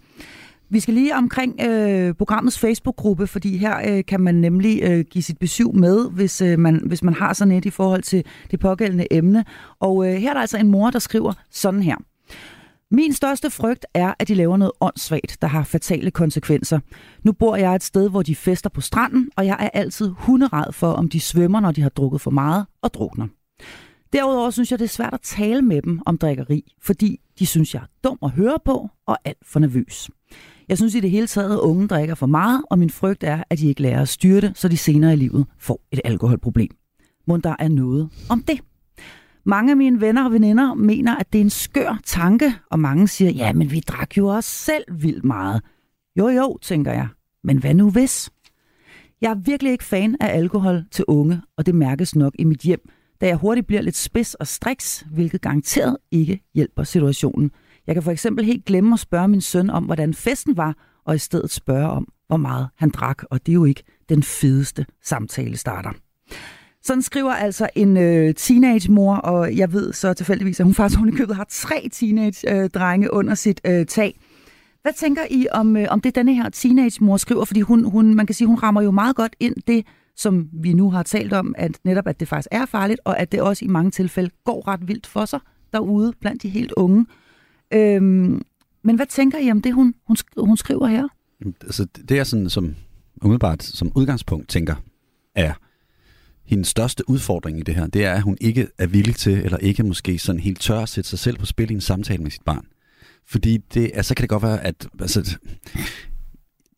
Vi 0.70 0.80
skal 0.80 0.94
lige 0.94 1.16
omkring 1.16 1.62
øh, 1.62 2.14
programmets 2.14 2.60
Facebook-gruppe, 2.60 3.28
fordi 3.28 3.58
her 3.58 3.98
øh, 3.98 4.06
kan 4.06 4.22
man 4.22 4.36
nemlig 4.36 4.84
øh, 4.84 5.06
give 5.10 5.22
sit 5.22 5.38
besøg 5.38 5.76
med, 5.76 6.10
hvis, 6.12 6.42
øh, 6.42 6.60
man, 6.60 6.82
hvis 6.86 7.04
man 7.04 7.14
har 7.14 7.34
sådan 7.34 7.52
et 7.52 7.66
i 7.66 7.70
forhold 7.70 8.04
til 8.04 8.24
det 8.52 8.60
pågældende 8.60 9.14
emne. 9.14 9.46
Og 9.80 10.08
øh, 10.08 10.14
her 10.14 10.30
er 10.30 10.34
der 10.34 10.42
altså 10.42 10.58
en 10.58 10.68
mor, 10.68 10.90
der 10.90 11.00
skriver 11.00 11.34
sådan 11.52 11.84
her. 11.84 11.96
Min 12.92 13.14
største 13.14 13.50
frygt 13.50 13.86
er, 13.94 14.14
at 14.20 14.28
de 14.28 14.34
laver 14.34 14.58
noget 14.58 14.72
åndssvagt, 14.82 15.38
der 15.42 15.48
har 15.48 15.64
fatale 15.64 16.12
konsekvenser. 16.12 16.80
Nu 17.24 17.32
bor 17.32 17.56
jeg 17.56 17.76
et 17.76 17.84
sted, 17.84 18.10
hvor 18.10 18.22
de 18.22 18.36
fester 18.36 18.70
på 18.70 18.82
stranden, 18.82 19.30
og 19.36 19.46
jeg 19.46 19.58
er 19.60 19.70
altid 19.80 20.10
hunderad 20.18 20.74
for, 20.74 20.92
om 20.92 21.10
de 21.10 21.20
svømmer, 21.20 21.60
når 21.60 21.72
de 21.72 21.82
har 21.82 21.90
drukket 21.90 22.22
for 22.22 22.32
meget 22.32 22.66
og 22.82 22.94
drukner. 22.94 23.28
Derudover 24.14 24.50
synes 24.50 24.72
jeg, 24.72 24.80
det 24.80 24.86
er 24.86 24.90
svært 24.90 25.14
at 25.14 25.22
tale 25.22 25.62
med 25.62 25.82
dem 25.82 26.02
om 26.06 26.18
drikkeri, 26.18 26.74
fordi 26.82 27.20
de 27.40 27.46
synes, 27.46 27.74
jeg 27.74 27.82
er 27.82 27.88
dum 28.04 28.18
at 28.24 28.32
høre 28.32 28.58
på 28.66 28.90
og 29.06 29.18
alt 29.26 29.38
for 29.46 29.60
nervøs. 29.60 30.10
Jeg 30.70 30.78
synes 30.78 30.96
i 30.96 31.00
det 31.00 31.12
hele 31.12 31.28
taget, 31.28 31.54
at 31.54 31.60
unge 31.60 31.88
drikker 31.88 32.16
for 32.16 32.26
meget, 32.26 32.62
og 32.70 32.80
min 32.80 32.90
frygt 32.90 33.24
er, 33.24 33.44
at 33.50 33.60
de 33.60 33.68
ikke 33.68 33.82
lærer 33.82 34.02
at 34.02 34.10
styre 34.10 34.42
det, 34.42 34.52
så 34.56 34.68
de 34.68 34.78
senere 34.78 35.14
i 35.14 35.16
livet 35.16 35.46
får 35.60 35.82
et 35.92 36.02
alkoholproblem. 36.06 36.70
Må 37.28 37.38
der 37.38 37.56
er 37.60 37.68
noget 37.68 38.10
om 38.30 38.44
det. 38.44 38.60
Mange 39.46 39.72
af 39.72 39.78
mine 39.78 40.02
venner 40.02 40.26
og 40.26 40.32
veninder 40.32 40.74
mener, 40.74 41.16
at 41.16 41.34
det 41.34 41.40
er 41.40 41.44
en 41.44 41.50
skør 41.50 42.00
tanke, 42.06 42.54
og 42.72 42.80
mange 42.80 43.08
siger, 43.08 43.32
ja, 43.32 43.54
men 43.54 43.72
vi 43.72 43.80
drak 43.80 44.18
jo 44.18 44.28
også 44.28 44.50
selv 44.50 44.84
vildt 44.92 45.24
meget. 45.26 45.62
Jo, 46.18 46.28
jo, 46.28 46.58
tænker 46.62 46.92
jeg. 46.92 47.08
Men 47.44 47.58
hvad 47.58 47.74
nu 47.74 47.92
hvis? 47.92 48.30
Jeg 49.22 49.32
er 49.32 49.36
virkelig 49.36 49.72
ikke 49.72 49.84
fan 49.84 50.16
af 50.20 50.38
alkohol 50.38 50.84
til 50.92 51.06
unge, 51.08 51.42
og 51.58 51.66
det 51.66 51.76
mærkes 51.76 52.16
nok 52.16 52.34
i 52.40 52.44
mit 52.44 52.62
hjem, 52.62 52.90
da 53.22 53.28
jeg 53.28 53.36
hurtigt 53.36 53.68
bliver 53.68 53.82
lidt 53.82 53.96
spids 53.96 54.34
og 54.34 54.48
striks, 54.48 55.06
hvilket 55.12 55.42
garanteret 55.42 55.98
ikke 56.12 56.44
hjælper 56.54 56.84
situationen. 56.84 57.52
Jeg 57.88 57.96
kan 57.96 58.03
for 58.03 58.12
eksempel 58.12 58.46
helt 58.46 58.65
glemme 58.65 58.94
at 58.94 59.00
spørge 59.00 59.27
min 59.27 59.41
søn 59.41 59.70
om, 59.70 59.84
hvordan 59.84 60.13
festen 60.13 60.58
var, 60.58 60.75
og 61.06 61.15
i 61.15 61.17
stedet 61.17 61.51
spørge 61.51 61.89
om, 61.89 62.08
hvor 62.27 62.38
meget 62.38 62.67
han 62.75 62.89
drak, 62.89 63.24
og 63.24 63.46
det 63.46 63.51
er 63.51 63.53
jo 63.53 63.65
ikke 63.65 63.84
den 64.10 64.24
fedeste 64.24 64.86
samtale 65.03 65.58
starter. 65.58 65.91
Sådan 66.84 67.01
skriver 67.01 67.32
altså 67.32 67.70
en 67.75 67.98
øh, 67.98 68.34
teenage-mor, 68.34 69.15
og 69.15 69.58
jeg 69.58 69.74
ved 69.74 69.94
så 69.94 70.13
tilfældigvis, 70.13 70.60
at 70.60 70.63
hun 70.63 70.74
faktisk 70.74 71.00
hun 71.00 71.10
i 71.10 71.12
købet 71.12 71.36
har 71.36 71.46
tre 71.50 71.89
teenage-drenge 71.94 73.08
øh, 73.08 73.17
under 73.17 73.36
sit 73.36 73.62
øh, 73.65 73.86
tag. 73.86 74.20
Hvad 74.82 74.94
tænker 74.94 75.22
I 75.29 75.48
om, 75.51 75.77
øh, 75.77 75.88
om 75.89 76.01
det, 76.01 76.15
denne 76.15 76.36
her 76.36 76.50
teenage-mor 76.50 77.17
skriver? 77.17 77.46
Fordi 77.46 77.62
hun, 77.62 77.84
hun, 77.84 78.15
man 78.15 78.25
kan 78.25 78.36
sige, 78.36 78.48
hun 78.48 78.58
rammer 78.58 78.82
jo 78.82 78.91
meget 78.91 79.15
godt 79.15 79.36
ind 79.39 79.56
det, 79.67 79.86
som 80.15 80.50
vi 80.53 80.74
nu 80.74 80.91
har 80.91 81.03
talt 81.03 81.34
om, 81.34 81.56
at 81.58 81.72
netop 81.84 82.08
at 82.08 82.20
det 82.20 82.27
faktisk 82.27 82.48
er 82.51 82.65
farligt, 82.65 83.00
og 83.06 83.20
at 83.20 83.32
det 83.32 83.41
også 83.41 83.65
i 83.65 83.67
mange 83.67 83.91
tilfælde 83.91 84.29
går 84.46 84.67
ret 84.67 84.88
vildt 84.88 85.08
for 85.08 85.25
sig 85.25 85.39
derude 85.74 86.13
blandt 86.22 86.44
de 86.44 86.50
helt 86.50 86.72
unge. 86.72 87.06
Øhm, 87.74 88.42
men 88.84 88.96
hvad 88.96 89.06
tænker 89.06 89.38
I 89.38 89.52
om 89.52 89.62
det, 89.62 89.74
hun, 89.74 89.94
hun, 90.08 90.18
hun 90.38 90.58
skriver 90.58 90.88
her? 90.88 91.08
Altså, 91.62 91.86
det 92.10 92.20
er 92.20 92.24
sådan, 92.24 92.50
som 92.50 92.76
umiddelbart 93.22 93.64
som 93.64 93.92
udgangspunkt 93.96 94.50
tænker, 94.50 94.76
er 95.36 95.54
hendes 96.46 96.68
største 96.68 97.10
udfordring 97.10 97.60
i 97.60 97.64
det 97.64 97.76
her, 97.76 97.88
det 97.88 98.06
er, 98.06 98.14
at 98.14 98.22
hun 98.22 98.38
ikke 98.42 98.68
er 98.78 98.88
villig 98.88 99.16
til, 99.16 99.34
eller 99.34 99.58
ikke 99.58 99.84
måske 99.84 100.20
sådan 100.20 100.42
helt 100.42 100.62
tør 100.62 100.80
at 100.80 100.90
sætte 100.90 101.10
sig 101.10 101.20
selv 101.20 101.38
på 101.38 101.46
spil 101.46 101.72
i 101.72 101.74
en 101.74 101.82
samtale 101.82 102.24
med 102.24 102.32
sit 102.32 102.44
barn. 102.46 102.68
Fordi 103.26 103.58
det, 103.58 103.92
altså, 103.94 104.16
kan 104.16 104.22
det 104.22 104.30
godt 104.30 104.44
være, 104.44 104.64
at 104.64 104.88
altså, 105.00 105.38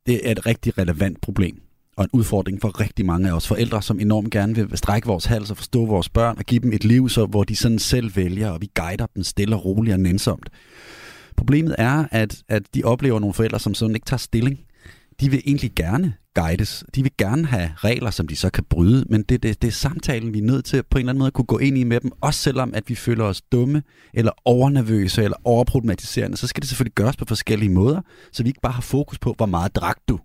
det 0.05 0.27
er 0.27 0.31
et 0.31 0.46
rigtig 0.46 0.77
relevant 0.77 1.22
problem 1.22 1.62
og 1.99 2.05
en 2.05 2.09
udfordring 2.13 2.61
for 2.61 2.79
rigtig 2.79 3.05
mange 3.05 3.29
af 3.29 3.33
os 3.33 3.47
forældre, 3.47 3.81
som 3.81 3.99
enormt 3.99 4.31
gerne 4.31 4.55
vil 4.55 4.77
strække 4.77 5.07
vores 5.07 5.25
hals 5.25 5.51
og 5.51 5.57
forstå 5.57 5.85
vores 5.85 6.09
børn 6.09 6.37
og 6.37 6.43
give 6.43 6.59
dem 6.59 6.73
et 6.73 6.83
liv, 6.83 7.09
så, 7.09 7.25
hvor 7.25 7.43
de 7.43 7.55
sådan 7.55 7.79
selv 7.79 8.15
vælger, 8.15 8.49
og 8.49 8.61
vi 8.61 8.69
guider 8.75 9.05
dem 9.15 9.23
stille 9.23 9.55
og 9.55 9.65
roligt 9.65 9.93
og 9.93 9.99
nænsomt. 9.99 10.49
Problemet 11.37 11.75
er, 11.77 12.05
at, 12.11 12.43
at 12.49 12.63
de 12.75 12.83
oplever 12.83 13.19
nogle 13.19 13.33
forældre, 13.33 13.59
som 13.59 13.73
sådan 13.73 13.95
ikke 13.95 14.05
tager 14.05 14.17
stilling. 14.17 14.59
De 15.19 15.29
vil 15.29 15.41
egentlig 15.45 15.71
gerne 15.75 16.13
guides. 16.33 16.83
De 16.95 17.03
vil 17.03 17.11
gerne 17.17 17.45
have 17.45 17.71
regler, 17.77 18.11
som 18.11 18.27
de 18.27 18.35
så 18.35 18.49
kan 18.49 18.63
bryde, 18.69 19.05
men 19.09 19.23
det, 19.23 19.43
det, 19.43 19.61
det 19.61 19.67
er 19.67 19.71
samtalen, 19.71 20.33
vi 20.33 20.39
er 20.39 20.43
nødt 20.43 20.65
til 20.65 20.83
på 20.83 20.97
en 20.97 20.99
eller 20.99 21.11
anden 21.11 21.19
måde 21.19 21.27
at 21.27 21.33
kunne 21.33 21.45
gå 21.45 21.57
ind 21.57 21.77
i 21.77 21.83
med 21.83 21.99
dem, 21.99 22.11
også 22.21 22.39
selvom 22.39 22.73
at 22.73 22.83
vi 22.89 22.95
føler 22.95 23.23
os 23.23 23.41
dumme, 23.41 23.83
eller 24.13 24.31
overnervøse, 24.45 25.23
eller 25.23 25.37
overproblematiserende, 25.43 26.37
så 26.37 26.47
skal 26.47 26.61
det 26.61 26.69
selvfølgelig 26.69 26.95
gøres 26.95 27.15
på 27.15 27.25
forskellige 27.27 27.69
måder, 27.69 28.01
så 28.31 28.43
vi 28.43 28.49
ikke 28.49 28.61
bare 28.61 28.73
har 28.73 28.81
fokus 28.81 29.19
på, 29.19 29.33
hvor 29.37 29.45
meget 29.45 29.75
drak 29.75 29.97
du, 30.07 30.19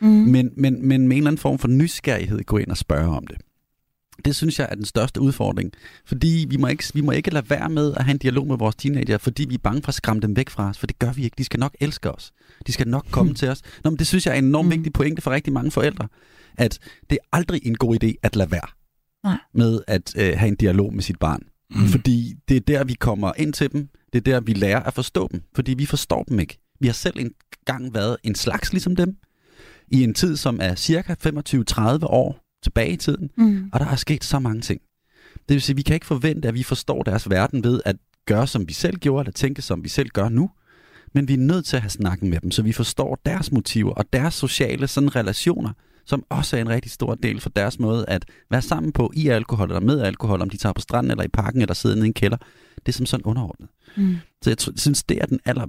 Mm. 0.00 0.08
Men, 0.08 0.50
men, 0.56 0.88
men 0.88 1.08
med 1.08 1.16
en 1.16 1.22
eller 1.22 1.30
anden 1.30 1.38
form 1.38 1.58
for 1.58 1.68
nysgerrighed 1.68 2.44
gå 2.44 2.56
ind 2.56 2.70
og 2.70 2.76
spørge 2.76 3.16
om 3.16 3.26
det. 3.26 3.36
Det 4.24 4.36
synes 4.36 4.58
jeg 4.58 4.68
er 4.70 4.74
den 4.74 4.84
største 4.84 5.20
udfordring. 5.20 5.72
Fordi 6.06 6.46
vi 6.48 6.56
må, 6.56 6.66
ikke, 6.66 6.84
vi 6.94 7.00
må 7.00 7.12
ikke 7.12 7.30
lade 7.30 7.50
være 7.50 7.70
med 7.70 7.94
at 7.94 8.04
have 8.04 8.12
en 8.12 8.18
dialog 8.18 8.46
med 8.46 8.58
vores 8.58 8.76
teenager, 8.76 9.18
fordi 9.18 9.44
vi 9.48 9.54
er 9.54 9.58
bange 9.58 9.82
for 9.82 9.88
at 9.88 9.94
skræmme 9.94 10.20
dem 10.20 10.36
væk 10.36 10.50
fra 10.50 10.68
os. 10.68 10.78
For 10.78 10.86
det 10.86 10.98
gør 10.98 11.12
vi 11.12 11.24
ikke. 11.24 11.34
De 11.38 11.44
skal 11.44 11.60
nok 11.60 11.76
elske 11.80 12.10
os. 12.10 12.32
De 12.66 12.72
skal 12.72 12.88
nok 12.88 13.06
komme 13.10 13.30
mm. 13.30 13.34
til 13.34 13.48
os. 13.48 13.62
Nå, 13.84 13.90
men 13.90 13.98
det 13.98 14.06
synes 14.06 14.26
jeg 14.26 14.34
er 14.34 14.38
en 14.38 14.44
enormt 14.44 14.66
mm. 14.66 14.70
vigtig 14.70 14.92
pointe 14.92 15.22
for 15.22 15.30
rigtig 15.30 15.52
mange 15.52 15.70
forældre. 15.70 16.08
At 16.58 16.78
det 17.10 17.18
er 17.22 17.36
aldrig 17.36 17.66
en 17.66 17.74
god 17.74 18.04
idé 18.04 18.12
at 18.22 18.36
lade 18.36 18.50
være 18.50 18.68
Nej. 19.24 19.38
med 19.54 19.80
at 19.86 20.14
øh, 20.16 20.38
have 20.38 20.48
en 20.48 20.56
dialog 20.56 20.94
med 20.94 21.02
sit 21.02 21.18
barn. 21.18 21.42
Mm. 21.70 21.86
Fordi 21.86 22.34
det 22.48 22.56
er 22.56 22.60
der, 22.60 22.84
vi 22.84 22.94
kommer 22.94 23.32
ind 23.36 23.52
til 23.52 23.72
dem. 23.72 23.88
Det 24.12 24.18
er 24.18 24.32
der, 24.32 24.40
vi 24.40 24.52
lærer 24.52 24.82
at 24.82 24.94
forstå 24.94 25.28
dem. 25.32 25.42
Fordi 25.54 25.74
vi 25.74 25.86
forstår 25.86 26.22
dem 26.22 26.38
ikke. 26.38 26.58
Vi 26.80 26.86
har 26.86 26.94
selv 26.94 27.18
engang 27.18 27.94
været 27.94 28.16
en 28.24 28.34
slags 28.34 28.72
ligesom 28.72 28.96
dem 28.96 29.16
i 29.90 30.04
en 30.04 30.14
tid, 30.14 30.36
som 30.36 30.58
er 30.62 30.74
cirka 30.74 31.14
25-30 31.14 32.06
år 32.06 32.40
tilbage 32.62 32.90
i 32.90 32.96
tiden, 32.96 33.30
mm. 33.36 33.70
og 33.72 33.80
der 33.80 33.86
er 33.86 33.96
sket 33.96 34.24
så 34.24 34.38
mange 34.38 34.60
ting. 34.60 34.80
Det 35.34 35.54
vil 35.54 35.62
sige, 35.62 35.74
at 35.74 35.76
vi 35.76 35.82
kan 35.82 35.94
ikke 35.94 36.06
forvente, 36.06 36.48
at 36.48 36.54
vi 36.54 36.62
forstår 36.62 37.02
deres 37.02 37.30
verden 37.30 37.64
ved 37.64 37.80
at 37.84 37.96
gøre, 38.26 38.46
som 38.46 38.68
vi 38.68 38.72
selv 38.72 38.96
gjorde, 38.96 39.20
eller 39.20 39.32
tænke, 39.32 39.62
som 39.62 39.84
vi 39.84 39.88
selv 39.88 40.08
gør 40.08 40.28
nu. 40.28 40.50
Men 41.14 41.28
vi 41.28 41.34
er 41.34 41.38
nødt 41.38 41.64
til 41.64 41.76
at 41.76 41.82
have 41.82 41.90
snakken 41.90 42.30
med 42.30 42.40
dem, 42.40 42.50
så 42.50 42.62
vi 42.62 42.72
forstår 42.72 43.20
deres 43.26 43.52
motiver 43.52 43.92
og 43.92 44.12
deres 44.12 44.34
sociale 44.34 44.86
sådan, 44.86 45.16
relationer, 45.16 45.72
som 46.06 46.24
også 46.28 46.56
er 46.56 46.60
en 46.60 46.68
rigtig 46.68 46.90
stor 46.92 47.14
del 47.14 47.40
for 47.40 47.50
deres 47.50 47.78
måde 47.78 48.04
at 48.08 48.24
være 48.50 48.62
sammen 48.62 48.92
på 48.92 49.12
i 49.14 49.28
alkohol 49.28 49.68
eller 49.68 49.80
med 49.80 50.00
alkohol, 50.00 50.42
om 50.42 50.50
de 50.50 50.56
tager 50.56 50.72
på 50.72 50.80
stranden 50.80 51.10
eller 51.10 51.24
i 51.24 51.28
parken 51.28 51.60
eller 51.60 51.74
sidder 51.74 52.02
i 52.02 52.06
en 52.06 52.12
kælder. 52.12 52.36
Det 52.76 52.88
er 52.88 52.92
som 52.92 53.06
sådan 53.06 53.24
underordnet. 53.24 53.68
Mm. 53.96 54.16
Så 54.42 54.50
jeg 54.50 54.56
synes, 54.76 55.02
det 55.02 55.18
er 55.22 55.26
den 55.26 55.40
aller, 55.44 55.66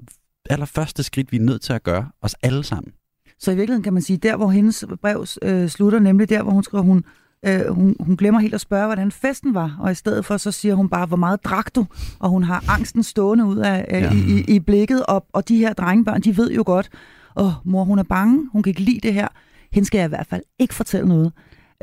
allerførste 0.49 1.03
skridt, 1.03 1.31
vi 1.31 1.37
er 1.37 1.41
nødt 1.41 1.61
til 1.61 1.73
at 1.73 1.83
gøre, 1.83 2.09
os 2.21 2.35
alle 2.41 2.63
sammen. 2.63 2.93
Så 3.39 3.51
i 3.51 3.55
virkeligheden 3.55 3.83
kan 3.83 3.93
man 3.93 4.01
sige, 4.01 4.17
der 4.17 4.35
hvor 4.37 4.49
hendes 4.49 4.85
brev 5.01 5.25
øh, 5.41 5.67
slutter, 5.67 5.99
nemlig 5.99 6.29
der, 6.29 6.43
hvor 6.43 6.51
hun 6.51 6.63
skriver, 6.63 6.83
hun, 6.83 7.03
øh, 7.45 7.61
hun, 7.69 7.95
hun 7.99 8.17
glemmer 8.17 8.39
helt 8.39 8.53
at 8.53 8.61
spørge, 8.61 8.85
hvordan 8.85 9.11
festen 9.11 9.53
var, 9.53 9.77
og 9.79 9.91
i 9.91 9.95
stedet 9.95 10.25
for 10.25 10.37
så 10.37 10.51
siger 10.51 10.75
hun 10.75 10.89
bare, 10.89 11.05
hvor 11.05 11.17
meget 11.17 11.43
drak 11.43 11.75
du, 11.75 11.85
og 12.19 12.29
hun 12.29 12.43
har 12.43 12.63
angsten 12.67 13.03
stående 13.03 13.45
ud 13.45 13.57
af 13.57 13.85
øh, 13.93 14.01
ja. 14.01 14.13
i, 14.13 14.17
i, 14.47 14.55
i 14.55 14.59
blikket, 14.59 15.05
og, 15.05 15.25
og 15.33 15.47
de 15.49 15.57
her 15.57 15.73
drengebørn, 15.73 16.21
de 16.21 16.37
ved 16.37 16.51
jo 16.51 16.63
godt, 16.65 16.89
åh, 17.35 17.51
mor, 17.65 17.83
hun 17.83 17.99
er 17.99 18.03
bange, 18.03 18.49
hun 18.51 18.63
kan 18.63 18.71
ikke 18.71 18.81
lide 18.81 18.99
det 19.03 19.13
her, 19.13 19.27
hende 19.71 19.87
skal 19.87 19.97
jeg 19.97 20.05
i 20.05 20.09
hvert 20.09 20.27
fald 20.27 20.41
ikke 20.59 20.73
fortælle 20.75 21.07
noget. 21.07 21.31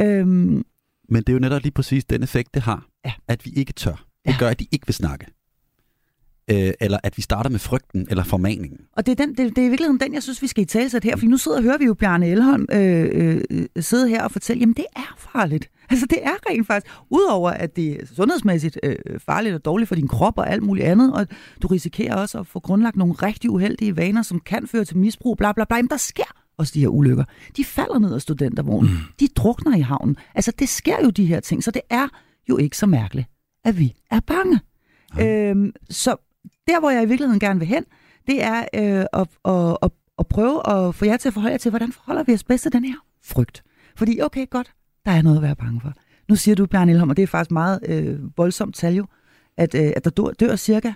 Øhm, 0.00 0.64
Men 1.08 1.16
det 1.22 1.28
er 1.28 1.32
jo 1.32 1.38
netop 1.38 1.62
lige 1.62 1.72
præcis 1.72 2.04
den 2.04 2.22
effekt, 2.22 2.54
det 2.54 2.62
har, 2.62 2.86
Ja. 3.04 3.12
at 3.28 3.44
vi 3.46 3.50
ikke 3.50 3.72
tør. 3.72 3.90
Det 4.26 4.32
Ja. 4.32 4.36
gør, 4.38 4.48
at 4.48 4.60
de 4.60 4.66
ikke 4.72 4.86
vil 4.86 4.94
snakke. 4.94 5.26
Øh, 6.50 6.72
eller 6.80 6.98
at 7.02 7.16
vi 7.16 7.22
starter 7.22 7.50
med 7.50 7.58
frygten 7.58 8.06
eller 8.10 8.24
formaningen. 8.24 8.80
Og 8.96 9.06
det 9.06 9.20
er, 9.20 9.26
den, 9.26 9.34
det, 9.34 9.56
det 9.56 9.62
er 9.62 9.66
i 9.66 9.68
virkeligheden 9.68 10.00
den, 10.00 10.14
jeg 10.14 10.22
synes, 10.22 10.42
vi 10.42 10.46
skal 10.46 10.62
i 10.62 10.66
tale 10.66 10.90
her. 11.02 11.16
For 11.16 11.26
nu 11.26 11.36
sidder 11.36 11.56
og 11.56 11.62
hører 11.62 11.78
vi 11.78 11.84
jo 11.84 11.94
Bjarne 11.94 12.28
Elholm 12.28 12.66
øh, 12.72 13.40
øh, 13.50 13.66
sidde 13.80 14.08
her 14.08 14.24
og 14.24 14.30
fortælle, 14.30 14.60
jamen 14.60 14.74
det 14.74 14.86
er 14.96 15.16
farligt. 15.18 15.70
Altså 15.90 16.06
det 16.06 16.18
er 16.22 16.50
rent 16.50 16.66
faktisk, 16.66 16.94
udover 17.10 17.50
at 17.50 17.76
det 17.76 17.92
er 17.92 18.06
sundhedsmæssigt 18.16 18.78
øh, 18.82 18.96
farligt 19.18 19.54
og 19.54 19.64
dårligt 19.64 19.88
for 19.88 19.94
din 19.94 20.08
krop 20.08 20.38
og 20.38 20.50
alt 20.50 20.62
muligt 20.62 20.86
andet, 20.86 21.12
og 21.12 21.26
du 21.62 21.66
risikerer 21.66 22.16
også 22.16 22.40
at 22.40 22.46
få 22.46 22.60
grundlagt 22.60 22.96
nogle 22.96 23.14
rigtig 23.14 23.50
uheldige 23.50 23.96
vaner, 23.96 24.22
som 24.22 24.40
kan 24.40 24.66
føre 24.66 24.84
til 24.84 24.96
misbrug, 24.96 25.36
bla 25.36 25.52
bla 25.52 25.64
bla. 25.64 25.76
Jamen 25.76 25.90
der 25.90 25.96
sker 25.96 26.34
også 26.58 26.72
de 26.74 26.80
her 26.80 26.88
ulykker. 26.88 27.24
De 27.56 27.64
falder 27.64 27.98
ned 27.98 28.14
af 28.14 28.22
studentervognen. 28.22 28.92
Mm. 28.92 28.98
De 29.20 29.28
drukner 29.36 29.76
i 29.76 29.80
havnen. 29.80 30.16
Altså 30.34 30.52
det 30.58 30.68
sker 30.68 30.96
jo 31.04 31.10
de 31.10 31.26
her 31.26 31.40
ting, 31.40 31.64
så 31.64 31.70
det 31.70 31.82
er 31.90 32.08
jo 32.48 32.56
ikke 32.56 32.76
så 32.76 32.86
mærkeligt, 32.86 33.28
at 33.64 33.78
vi 33.78 33.94
er 34.10 34.20
bange. 34.20 34.60
Øhm, 35.20 35.72
så 35.90 36.16
der, 36.66 36.80
hvor 36.80 36.90
jeg 36.90 37.02
i 37.02 37.06
virkeligheden 37.06 37.40
gerne 37.40 37.58
vil 37.58 37.68
hen, 37.68 37.84
det 38.26 38.42
er 38.42 38.58
øh, 38.74 39.04
at, 39.12 39.28
at, 39.44 39.76
at, 39.82 39.90
at 40.18 40.26
prøve 40.26 40.68
at 40.70 40.94
få 40.94 41.04
jer 41.04 41.16
til 41.16 41.28
at 41.28 41.34
forholde 41.34 41.52
jer 41.52 41.58
til, 41.58 41.70
hvordan 41.70 41.92
forholder 41.92 42.22
vi 42.22 42.32
os 42.34 42.44
bedst 42.44 42.62
til 42.62 42.72
den 42.72 42.84
her 42.84 42.94
frygt. 43.24 43.62
Fordi, 43.96 44.20
okay, 44.22 44.46
godt, 44.50 44.72
der 45.04 45.10
er 45.10 45.22
noget 45.22 45.36
at 45.36 45.42
være 45.42 45.56
bange 45.56 45.80
for. 45.80 45.92
Nu 46.28 46.36
siger 46.36 46.54
du, 46.54 46.66
Bjarne 46.66 46.92
Elholm, 46.92 47.10
og 47.10 47.16
det 47.16 47.22
er 47.22 47.26
faktisk 47.26 47.50
meget 47.50 47.80
øh, 47.88 48.18
voldsomt 48.36 48.74
tal 48.74 48.94
jo, 48.94 49.06
at, 49.56 49.74
øh, 49.74 49.92
at 49.96 50.04
der 50.04 50.10
dør, 50.10 50.30
dør 50.40 50.56
cirka 50.56 50.92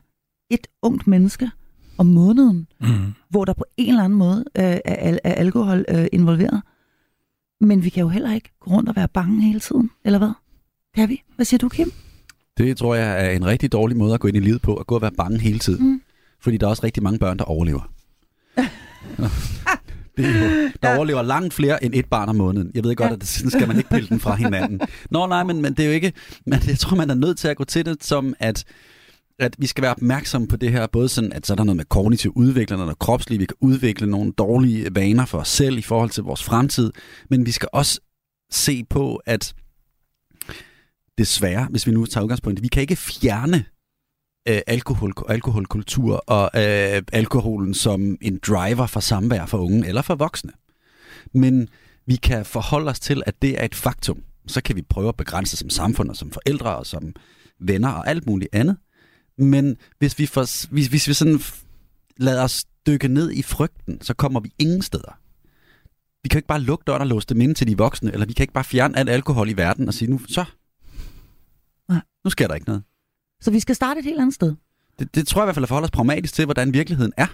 et 0.50 0.66
ungt 0.82 1.06
menneske 1.06 1.50
om 1.98 2.06
måneden, 2.06 2.66
Mm. 2.80 3.12
hvor 3.30 3.44
der 3.44 3.52
på 3.52 3.64
en 3.76 3.88
eller 3.88 4.04
anden 4.04 4.18
måde 4.18 4.44
øh, 4.58 4.64
er, 4.64 5.18
er 5.24 5.34
alkohol 5.34 5.84
øh, 5.88 6.06
involveret. 6.12 6.62
Men 7.60 7.84
vi 7.84 7.88
kan 7.88 8.00
jo 8.00 8.08
heller 8.08 8.32
ikke 8.32 8.50
gå 8.60 8.70
rundt 8.70 8.88
og 8.88 8.96
være 8.96 9.08
bange 9.08 9.42
hele 9.42 9.60
tiden, 9.60 9.90
eller 10.04 10.18
hvad? 10.18 10.32
Kan 10.94 11.08
vi? 11.08 11.22
Hvad 11.36 11.44
siger 11.44 11.58
du, 11.58 11.68
Kim? 11.68 11.92
Det 12.64 12.76
tror 12.76 12.94
jeg 12.94 13.26
er 13.26 13.30
en 13.30 13.46
rigtig 13.46 13.72
dårlig 13.72 13.96
måde 13.96 14.14
at 14.14 14.20
gå 14.20 14.28
ind 14.28 14.36
i 14.36 14.40
livet 14.40 14.62
på, 14.62 14.74
at 14.74 14.86
gå 14.86 14.94
og 14.94 15.02
være 15.02 15.12
bange 15.16 15.38
hele 15.40 15.58
tiden. 15.58 15.86
Mm. 15.90 16.00
Fordi 16.40 16.56
der 16.56 16.66
er 16.66 16.70
også 16.70 16.84
rigtig 16.84 17.02
mange 17.02 17.18
børn, 17.18 17.38
der 17.38 17.44
overlever. 17.44 17.90
det 20.16 20.26
er 20.26 20.62
jo, 20.64 20.70
der 20.82 20.96
overlever 20.96 21.22
langt 21.22 21.54
flere 21.54 21.84
end 21.84 21.94
et 21.94 22.04
barn 22.06 22.28
om 22.28 22.36
måneden. 22.36 22.70
Jeg 22.74 22.84
ved 22.84 22.96
godt, 22.96 23.08
Ja. 23.08 23.14
at 23.14 23.20
det, 23.20 23.28
sådan 23.28 23.50
skal 23.50 23.68
man 23.68 23.76
ikke 23.76 23.90
pille 23.90 24.08
den 24.08 24.20
fra 24.20 24.34
hinanden. 24.34 24.80
Nå 25.10 25.26
nej, 25.26 25.44
men, 25.44 25.62
men 25.62 25.74
det 25.74 25.82
er 25.82 25.86
jo 25.86 25.92
ikke... 25.92 26.12
Men 26.46 26.58
jeg 26.66 26.78
tror, 26.78 26.96
man 26.96 27.10
er 27.10 27.14
nødt 27.14 27.38
til 27.38 27.48
at 27.48 27.56
gå 27.56 27.64
til 27.64 27.84
det 27.86 28.04
som, 28.04 28.34
at 28.38 28.64
at 29.38 29.54
vi 29.58 29.66
skal 29.66 29.82
være 29.82 29.90
opmærksomme 29.90 30.48
på 30.48 30.56
det 30.56 30.72
her, 30.72 30.86
både 30.86 31.08
sådan, 31.08 31.32
at 31.32 31.46
så 31.46 31.52
er 31.52 31.56
der 31.56 31.64
noget 31.64 31.76
med 31.76 31.84
kognitiv 31.84 32.32
udvikling, 32.36 32.80
og 32.80 32.86
noget 32.86 32.98
kropsligt, 32.98 33.40
vi 33.40 33.46
kan 33.46 33.56
udvikle 33.60 34.06
nogle 34.06 34.32
dårlige 34.32 34.88
vaner 34.94 35.24
for 35.26 35.38
os 35.38 35.48
selv 35.48 35.78
i 35.78 35.82
forhold 35.82 36.10
til 36.10 36.22
vores 36.22 36.42
fremtid, 36.44 36.92
men 37.30 37.46
vi 37.46 37.50
skal 37.50 37.68
også 37.72 38.00
se 38.50 38.84
på, 38.90 39.16
at 39.26 39.54
desværre, 41.20 41.66
hvis 41.70 41.86
vi 41.86 41.92
nu 41.92 42.06
tager 42.06 42.24
udgangspunkt, 42.24 42.58
i 42.58 42.62
vi 42.62 42.68
kan 42.68 42.80
ikke 42.80 42.96
fjerne 42.96 43.64
øh, 44.48 44.60
alkohol, 44.66 45.12
alkoholkultur 45.28 46.16
og 46.26 46.50
øh, 46.54 47.02
alkoholen 47.12 47.74
som 47.74 48.18
en 48.20 48.38
driver 48.46 48.86
for 48.86 49.00
samvær 49.00 49.46
for 49.46 49.58
unge 49.58 49.88
eller 49.88 50.02
for 50.02 50.14
voksne. 50.14 50.52
Men 51.34 51.68
vi 52.06 52.16
kan 52.16 52.44
forholde 52.44 52.90
os 52.90 53.00
til, 53.00 53.22
at 53.26 53.42
det 53.42 53.60
er 53.60 53.64
et 53.64 53.74
faktum. 53.74 54.22
Så 54.46 54.62
kan 54.62 54.76
vi 54.76 54.82
prøve 54.82 55.08
at 55.08 55.16
begrænse 55.16 55.56
som 55.56 55.70
samfund 55.70 56.10
og 56.10 56.16
som 56.16 56.30
forældre 56.30 56.76
og 56.76 56.86
som 56.86 57.14
venner 57.60 57.88
og 57.88 58.08
alt 58.08 58.26
muligt 58.26 58.54
andet. 58.54 58.76
Men 59.38 59.76
hvis 59.98 60.18
vi, 60.18 60.26
for, 60.26 60.70
hvis, 60.70 60.86
hvis 60.86 61.08
vi 61.08 61.12
sådan 61.12 61.40
lader 62.16 62.42
os 62.42 62.64
dykke 62.86 63.08
ned 63.08 63.30
i 63.30 63.42
frygten, 63.42 64.00
så 64.00 64.14
kommer 64.14 64.40
vi 64.40 64.52
ingen 64.58 64.82
steder. 64.82 65.18
Vi 66.22 66.28
kan 66.28 66.38
ikke 66.38 66.48
bare 66.48 66.60
lukke 66.60 66.84
døren 66.86 67.00
og 67.00 67.06
låse 67.06 67.26
dem 67.26 67.40
ind 67.40 67.54
til 67.54 67.66
de 67.66 67.78
voksne, 67.78 68.12
eller 68.12 68.26
vi 68.26 68.32
kan 68.32 68.42
ikke 68.42 68.52
bare 68.52 68.64
fjerne 68.64 68.98
al 68.98 69.08
alkohol 69.08 69.48
i 69.50 69.56
verden 69.56 69.88
og 69.88 69.94
sige, 69.94 70.10
nu 70.10 70.20
så, 70.28 70.44
Nej. 71.90 72.00
nu 72.24 72.30
sker 72.30 72.46
der 72.46 72.54
ikke 72.54 72.66
noget. 72.66 72.82
Så 73.42 73.50
vi 73.50 73.60
skal 73.60 73.74
starte 73.74 73.98
et 73.98 74.04
helt 74.04 74.20
andet 74.20 74.34
sted. 74.34 74.54
Det, 74.98 75.14
det 75.14 75.26
tror 75.26 75.40
jeg 75.40 75.44
i 75.44 75.46
hvert 75.46 75.54
fald 75.54 75.64
at 75.64 75.68
forholde 75.68 75.84
os 75.84 75.90
pragmatisk 75.90 76.34
til, 76.34 76.44
hvordan 76.44 76.72
virkeligheden 76.74 77.12
er. 77.16 77.26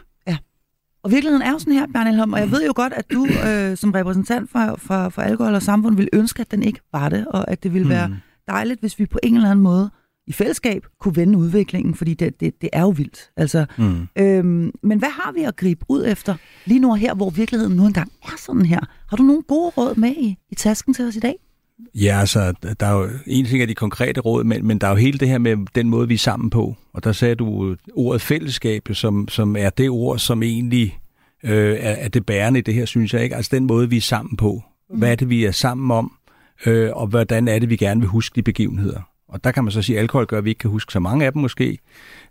Og 1.02 1.12
virkeligheden 1.12 1.42
er 1.42 1.50
jo 1.50 1.58
sådan 1.58 1.72
her, 1.72 1.86
Bjarne 1.92 2.10
Elholm, 2.10 2.32
og 2.32 2.38
jeg 2.40 2.50
ved 2.50 2.66
jo 2.66 2.72
godt, 2.76 2.92
at 2.92 3.10
du 3.12 3.26
øh, 3.48 3.76
som 3.76 3.90
repræsentant 3.92 4.50
for, 4.50 4.74
for, 4.78 5.08
for 5.08 5.22
alkohol 5.22 5.54
og 5.54 5.62
samfund 5.62 5.96
vil 5.96 6.08
ønske, 6.12 6.40
at 6.40 6.50
den 6.50 6.62
ikke 6.62 6.80
var 6.92 7.08
det, 7.08 7.26
og 7.26 7.50
at 7.50 7.62
det 7.62 7.74
ville 7.74 7.88
være 7.88 8.08
Mm. 8.08 8.14
dejligt, 8.48 8.80
hvis 8.80 8.98
vi 8.98 9.06
på 9.06 9.18
en 9.22 9.34
eller 9.36 9.50
anden 9.50 9.62
måde 9.62 9.90
i 10.26 10.32
fællesskab 10.32 10.86
kunne 11.00 11.16
vende 11.16 11.38
udviklingen, 11.38 11.94
fordi 11.94 12.14
det, 12.14 12.40
det, 12.40 12.60
det 12.60 12.68
er 12.72 12.80
jo 12.80 12.88
vildt. 12.88 13.30
Altså, 13.36 13.66
Mm. 13.78 14.08
øhm, 14.18 14.72
men 14.82 14.98
hvad 14.98 15.08
har 15.08 15.32
vi 15.32 15.42
at 15.42 15.56
gribe 15.56 15.84
ud 15.88 16.04
efter 16.06 16.34
lige 16.64 16.80
nu 16.80 16.94
her, 16.94 17.14
hvor 17.14 17.30
virkeligheden 17.30 17.76
nu 17.76 17.86
engang 17.86 18.12
er 18.22 18.36
sådan 18.38 18.66
her? 18.66 18.80
Har 19.08 19.16
du 19.16 19.22
nogle 19.22 19.42
gode 19.42 19.70
råd 19.76 19.94
med 19.96 20.10
i, 20.16 20.36
i 20.50 20.54
tasken 20.54 20.94
til 20.94 21.04
os 21.04 21.16
i 21.16 21.20
dag? 21.20 21.34
Ja, 21.94 22.20
altså, 22.20 22.54
der 22.80 22.86
er 22.86 22.92
jo 22.92 23.08
en 23.26 23.44
ting 23.44 23.60
af 23.62 23.68
de 23.68 23.74
konkrete 23.74 24.20
råd, 24.20 24.44
men, 24.44 24.66
men 24.66 24.78
der 24.78 24.86
er 24.86 24.90
jo 24.90 24.96
hele 24.96 25.18
det 25.18 25.28
her 25.28 25.38
med 25.38 25.56
den 25.74 25.88
måde, 25.88 26.08
vi 26.08 26.14
er 26.14 26.18
sammen 26.18 26.50
på. 26.50 26.76
Og 26.92 27.04
der 27.04 27.12
sagde 27.12 27.34
du 27.34 27.76
ordet 27.94 28.22
fællesskab, 28.22 28.88
som, 28.92 29.28
som 29.28 29.56
er 29.56 29.70
det 29.70 29.90
ord, 29.90 30.18
som 30.18 30.42
egentlig 30.42 30.98
øh, 31.44 31.76
er, 31.80 31.90
er 31.90 32.08
det 32.08 32.26
bærende 32.26 32.58
i 32.58 32.62
det 32.62 32.74
her, 32.74 32.84
synes 32.84 33.14
jeg. 33.14 33.22
ikke. 33.22 33.36
Altså 33.36 33.50
den 33.54 33.66
måde, 33.66 33.90
vi 33.90 33.96
er 33.96 34.00
sammen 34.00 34.36
på. 34.36 34.62
Hvad 34.94 35.10
er 35.10 35.14
det, 35.14 35.28
vi 35.30 35.44
er 35.44 35.50
sammen 35.50 35.90
om? 35.90 36.12
Øh, 36.66 36.90
og 36.92 37.06
hvordan 37.06 37.48
er 37.48 37.58
det, 37.58 37.70
vi 37.70 37.76
gerne 37.76 38.00
vil 38.00 38.08
huske 38.08 38.36
de 38.36 38.42
begivenheder? 38.42 39.00
Og 39.28 39.44
der 39.44 39.50
kan 39.50 39.64
man 39.64 39.70
så 39.70 39.82
sige, 39.82 39.96
at 39.96 40.02
alkohol 40.02 40.26
gør, 40.26 40.38
at 40.38 40.44
vi 40.44 40.50
ikke 40.50 40.58
kan 40.58 40.70
huske 40.70 40.92
så 40.92 41.00
mange 41.00 41.26
af 41.26 41.32
dem 41.32 41.42
måske. 41.42 41.78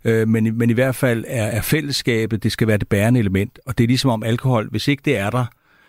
Øh, 0.04 0.28
men, 0.28 0.58
men 0.58 0.70
i 0.70 0.72
hvert 0.72 0.94
fald 0.94 1.24
er, 1.28 1.44
er 1.44 1.62
fællesskabet, 1.62 2.42
det 2.42 2.52
skal 2.52 2.68
være 2.68 2.78
det 2.78 2.88
bærende 2.88 3.20
element. 3.20 3.58
Og 3.66 3.78
det 3.78 3.84
er 3.84 3.88
ligesom 3.88 4.10
om 4.10 4.22
alkohol, 4.22 4.68
hvis 4.70 4.88
ikke 4.88 5.02
det 5.04 5.16
er 5.16 5.30
der, 5.30 5.44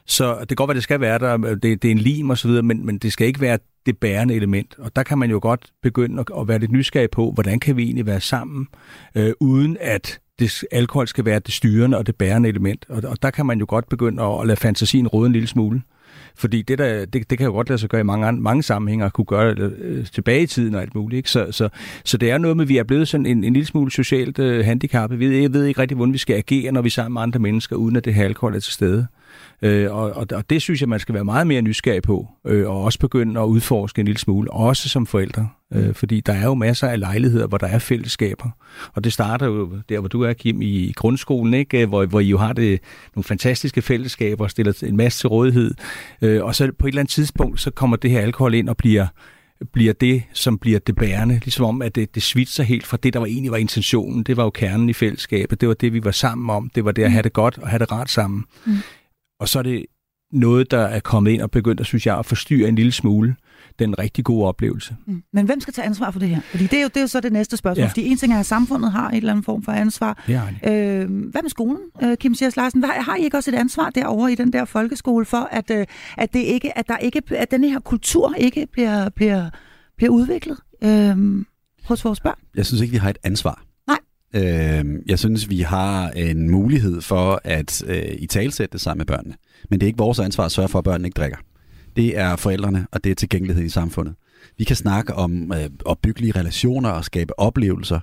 så 0.07 0.37
det 0.39 0.47
kan 0.47 0.55
godt 0.55 0.67
være, 0.67 0.75
det 0.75 0.83
skal 0.83 1.01
være 1.01 1.19
der, 1.19 1.37
det, 1.37 1.63
det 1.63 1.85
er 1.85 1.91
en 1.91 1.97
lim 1.97 2.29
og 2.29 2.37
så 2.37 2.47
videre, 2.47 2.63
men, 2.63 2.85
men 2.85 2.97
det 2.97 3.13
skal 3.13 3.27
ikke 3.27 3.41
være 3.41 3.59
det 3.85 3.97
bærende 3.97 4.33
element. 4.33 4.75
Og 4.79 4.95
der 4.95 5.03
kan 5.03 5.17
man 5.17 5.29
jo 5.29 5.39
godt 5.41 5.69
begynde 5.83 6.19
at, 6.19 6.27
at 6.39 6.47
være 6.47 6.59
lidt 6.59 6.71
nysgerrig 6.71 7.11
på, 7.11 7.31
hvordan 7.31 7.59
kan 7.59 7.77
vi 7.77 7.83
egentlig 7.83 8.05
være 8.05 8.21
sammen, 8.21 8.67
øh, 9.15 9.33
uden 9.39 9.77
at 9.81 10.19
det, 10.39 10.63
alkohol 10.71 11.07
skal 11.07 11.25
være 11.25 11.39
det 11.39 11.53
styrende 11.53 11.97
og 11.97 12.07
det 12.07 12.15
bærende 12.15 12.49
element. 12.49 12.85
Og, 12.89 13.03
og 13.05 13.21
der 13.21 13.31
kan 13.31 13.45
man 13.45 13.59
jo 13.59 13.65
godt 13.69 13.89
begynde 13.89 14.23
at, 14.23 14.41
at 14.41 14.47
lade 14.47 14.57
fantasien 14.57 15.07
råde 15.07 15.27
en 15.27 15.33
lille 15.33 15.47
smule. 15.47 15.81
Fordi 16.35 16.61
det, 16.61 16.77
der, 16.77 17.05
det, 17.05 17.29
det 17.29 17.37
kan 17.37 17.45
jo 17.45 17.51
godt 17.51 17.69
lade 17.69 17.79
sig 17.79 17.89
gøre 17.89 18.01
i 18.01 18.03
mange, 18.03 18.41
mange 18.41 18.63
sammenhænge, 18.63 19.05
og 19.05 19.13
kunne 19.13 19.25
gøre 19.25 19.55
det 19.55 19.75
øh, 19.79 20.05
tilbage 20.05 20.41
i 20.41 20.47
tiden 20.47 20.75
og 20.75 20.81
alt 20.81 20.95
muligt. 20.95 21.17
Ikke? 21.17 21.31
Så, 21.31 21.47
så, 21.51 21.69
så 22.05 22.17
det 22.17 22.31
er 22.31 22.37
noget 22.37 22.57
med, 22.57 22.65
at 22.65 22.69
vi 22.69 22.77
er 22.77 22.83
blevet 22.83 23.07
sådan 23.07 23.25
en, 23.25 23.43
en 23.43 23.53
lille 23.53 23.67
smule 23.67 23.91
socialt 23.91 24.39
øh, 24.39 24.65
handicappet. 24.65 25.19
Vi 25.19 25.29
ved, 25.29 25.37
jeg 25.37 25.53
ved 25.53 25.65
ikke 25.65 25.81
rigtig, 25.81 25.95
hvordan 25.95 26.13
vi 26.13 26.17
skal 26.17 26.35
agere, 26.35 26.71
når 26.71 26.81
vi 26.81 26.87
er 26.87 26.91
sammen 26.91 27.13
med 27.13 27.21
andre 27.21 27.39
mennesker, 27.39 27.75
uden 27.75 27.95
at 27.95 28.05
det 28.05 28.13
her 28.13 28.25
alkohol 28.25 28.55
er 28.55 28.59
til 28.59 28.73
stede. 28.73 29.07
Øh, 29.61 29.95
og, 29.95 30.11
og, 30.11 30.27
og 30.31 30.49
det 30.49 30.61
synes 30.61 30.81
jeg, 30.81 30.89
man 30.89 30.99
skal 30.99 31.15
være 31.15 31.25
meget 31.25 31.47
mere 31.47 31.61
nysgerrig 31.61 32.03
på, 32.03 32.27
øh, 32.47 32.69
og 32.69 32.83
også 32.83 32.99
begynde 32.99 33.39
at 33.39 33.45
udforske 33.45 33.99
en 33.99 34.05
lille 34.05 34.19
smule, 34.19 34.51
også 34.51 34.89
som 34.89 35.05
forældre. 35.05 35.49
Øh, 35.73 35.93
fordi 35.93 36.21
der 36.21 36.33
er 36.33 36.43
jo 36.43 36.53
masser 36.53 36.87
af 36.87 36.99
lejligheder, 36.99 37.47
hvor 37.47 37.57
der 37.57 37.67
er 37.67 37.79
fællesskaber. 37.79 38.49
Og 38.93 39.03
det 39.03 39.13
starter 39.13 39.45
jo 39.45 39.69
der, 39.89 39.99
hvor 39.99 40.09
du 40.09 40.21
er, 40.21 40.33
Kim, 40.33 40.61
i 40.61 40.93
grundskolen, 40.95 41.53
ikke? 41.53 41.85
Hvor, 41.85 42.05
hvor 42.05 42.19
I 42.19 42.27
jo 42.27 42.37
har 42.37 42.53
det, 42.53 42.79
nogle 43.15 43.23
fantastiske 43.23 43.81
fællesskaber 43.81 44.43
og 44.43 44.51
stiller 44.51 44.83
en 44.83 44.97
masse 44.97 45.19
til 45.19 45.29
rådighed. 45.29 45.73
Øh, 46.21 46.43
og 46.43 46.55
så 46.55 46.71
på 46.79 46.87
et 46.87 46.91
eller 46.91 47.01
andet 47.01 47.11
tidspunkt, 47.11 47.61
så 47.61 47.71
kommer 47.71 47.97
det 47.97 48.11
her 48.11 48.21
alkohol 48.21 48.53
ind 48.53 48.69
og 48.69 48.77
bliver 48.77 49.07
bliver 49.73 49.93
det, 49.93 50.23
som 50.33 50.57
bliver 50.57 50.79
det 50.79 50.95
bærende. 50.95 51.39
Ligesom 51.43 51.65
om, 51.65 51.81
at 51.81 51.95
det, 51.95 52.15
det 52.15 52.23
svitser 52.23 52.63
helt 52.63 52.85
fra 52.85 52.97
det, 53.03 53.13
der 53.13 53.19
var 53.19 53.25
egentlig 53.25 53.51
var 53.51 53.57
intentionen. 53.57 54.23
Det 54.23 54.37
var 54.37 54.43
jo 54.43 54.49
kernen 54.49 54.89
i 54.89 54.93
fællesskabet. 54.93 55.61
Det 55.61 55.69
var 55.69 55.75
det, 55.75 55.93
vi 55.93 56.03
var 56.03 56.11
sammen 56.11 56.49
om. 56.49 56.69
Det 56.75 56.85
var 56.85 56.91
det 56.91 57.03
at 57.03 57.11
have 57.11 57.23
det 57.23 57.33
godt 57.33 57.57
og 57.57 57.67
have 57.67 57.79
det 57.79 57.91
rart 57.91 58.09
sammen. 58.09 58.45
Mm. 58.65 58.73
Og 59.39 59.49
så 59.49 59.59
er 59.59 59.63
det 59.63 59.85
noget, 60.31 60.71
der 60.71 60.79
er 60.79 60.99
kommet 60.99 61.31
ind 61.31 61.41
og 61.41 61.51
begyndt, 61.51 61.79
at, 61.79 61.85
synes 61.85 62.05
jeg, 62.05 62.19
at 62.19 62.25
forstyrre 62.25 62.69
en 62.69 62.75
lille 62.75 62.91
smule 62.91 63.35
den 63.79 63.99
rigtig 63.99 64.23
gode 64.23 64.45
oplevelse. 64.45 64.95
Mm. 65.07 65.23
Men 65.33 65.45
hvem 65.45 65.59
skal 65.59 65.73
tage 65.73 65.85
ansvar 65.85 66.11
for 66.11 66.19
det 66.19 66.29
her? 66.29 66.41
Fordi 66.41 66.63
det 66.63 66.73
er 66.73 66.81
jo, 66.81 66.87
det 66.87 66.97
er 66.97 67.01
jo 67.01 67.07
så 67.07 67.19
det 67.19 67.33
næste 67.33 67.57
spørgsmål. 67.57 67.81
Ja. 67.81 67.85
Ja. 67.85 67.89
Fordi 67.89 68.07
en 68.07 68.17
ting 68.17 68.33
er, 68.33 68.39
at 68.39 68.45
samfundet 68.45 68.91
har 68.91 69.09
en 69.09 69.15
eller 69.15 69.31
anden 69.31 69.43
form 69.43 69.63
for 69.63 69.71
ansvar. 69.71 70.23
Har 70.25 70.53
det. 70.63 70.71
Øh, 70.71 71.29
hvad 71.31 71.41
med 71.41 71.49
skolen, 71.49 71.81
øh, 72.03 72.17
Kim 72.17 72.35
Sias 72.35 72.55
Larsen? 72.55 72.79
Hvad, 72.79 72.89
har 72.89 73.15
I 73.15 73.23
ikke 73.23 73.37
også 73.37 73.51
et 73.51 73.55
ansvar 73.55 73.89
derovre 73.89 74.31
i 74.31 74.35
den 74.35 74.53
der 74.53 74.65
folkeskole 74.65 75.25
for, 75.25 75.49
at, 75.51 75.71
øh, 75.71 75.85
at, 76.17 76.33
det 76.33 76.39
ikke, 76.39 76.77
at, 76.77 76.87
der 76.87 76.97
ikke, 76.97 77.21
at 77.31 77.51
den 77.51 77.63
her 77.63 77.79
kultur 77.79 78.33
ikke 78.37 78.67
bliver, 78.71 79.09
bliver, 79.09 79.49
bliver 79.97 80.11
udviklet 80.11 80.57
øh, 80.83 81.45
hos 81.83 82.05
vores 82.05 82.19
børn? 82.19 82.39
Jeg 82.55 82.65
synes 82.65 82.81
ikke, 82.81 82.91
vi 82.91 82.97
har 82.97 83.09
et 83.09 83.17
ansvar. 83.23 83.66
Øh, 84.33 84.85
jeg 85.05 85.19
synes, 85.19 85.49
vi 85.49 85.61
har 85.61 86.09
en 86.09 86.49
mulighed 86.49 87.01
for 87.01 87.41
at 87.43 87.83
øh, 87.87 88.15
i 88.17 88.27
talsætte 88.27 88.73
det 88.73 88.81
sammen 88.81 88.99
med 88.99 89.05
børnene. 89.05 89.35
Men 89.69 89.79
det 89.79 89.85
er 89.85 89.87
ikke 89.87 89.97
vores 89.97 90.19
ansvar 90.19 90.45
at 90.45 90.51
sørge 90.51 90.69
for, 90.69 90.79
at 90.79 90.85
børnene 90.85 91.07
ikke 91.07 91.17
drikker. 91.17 91.37
Det 91.95 92.17
er 92.17 92.35
forældrene, 92.35 92.87
og 92.91 93.03
det 93.03 93.11
er 93.11 93.15
tilgængelighed 93.15 93.63
i 93.63 93.69
samfundet. 93.69 94.15
Vi 94.57 94.63
kan 94.63 94.75
snakke 94.75 95.13
om 95.13 95.53
øh, 95.53 95.69
opbyggelige 95.85 96.39
relationer 96.39 96.89
og 96.89 97.05
skabe 97.05 97.39
oplevelser, 97.39 97.99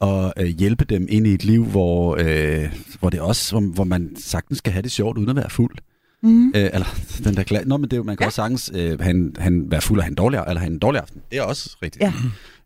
og 0.00 0.32
øh, 0.36 0.46
hjælpe 0.46 0.84
dem 0.84 1.06
ind 1.10 1.26
i 1.26 1.34
et 1.34 1.44
liv, 1.44 1.64
hvor, 1.64 2.16
øh, 2.20 2.74
hvor 3.00 3.10
det 3.10 3.20
også, 3.20 3.52
hvor, 3.52 3.74
hvor 3.74 3.84
man 3.84 4.16
sagtens 4.16 4.58
skal 4.58 4.72
have 4.72 4.82
det 4.82 4.92
sjovt 4.92 5.18
uden 5.18 5.30
at 5.30 5.36
være 5.36 5.50
fuld. 5.50 5.76
Mm. 6.24 6.48
Øh, 6.48 6.70
eller 6.72 6.86
den 7.24 7.36
der 7.36 7.42
glas. 7.42 7.66
Nå, 7.66 7.76
men 7.76 7.90
det 7.90 7.96
er 7.96 8.02
man 8.02 8.16
kan 8.16 8.24
ja. 8.24 8.26
også 8.26 8.36
sagtens 8.36 8.70
øh, 8.74 9.00
han, 9.00 9.36
han 9.38 9.70
være 9.70 9.80
fuld 9.80 10.00
af 10.00 10.06
en 10.06 10.14
dårlig, 10.14 10.40
eller 10.48 10.60
have 10.60 10.72
en 10.72 10.78
dårlig 10.78 11.00
aften. 11.00 11.22
Det 11.30 11.38
er 11.38 11.42
også 11.42 11.76
rigtigt. 11.82 12.02
Ja. 12.02 12.12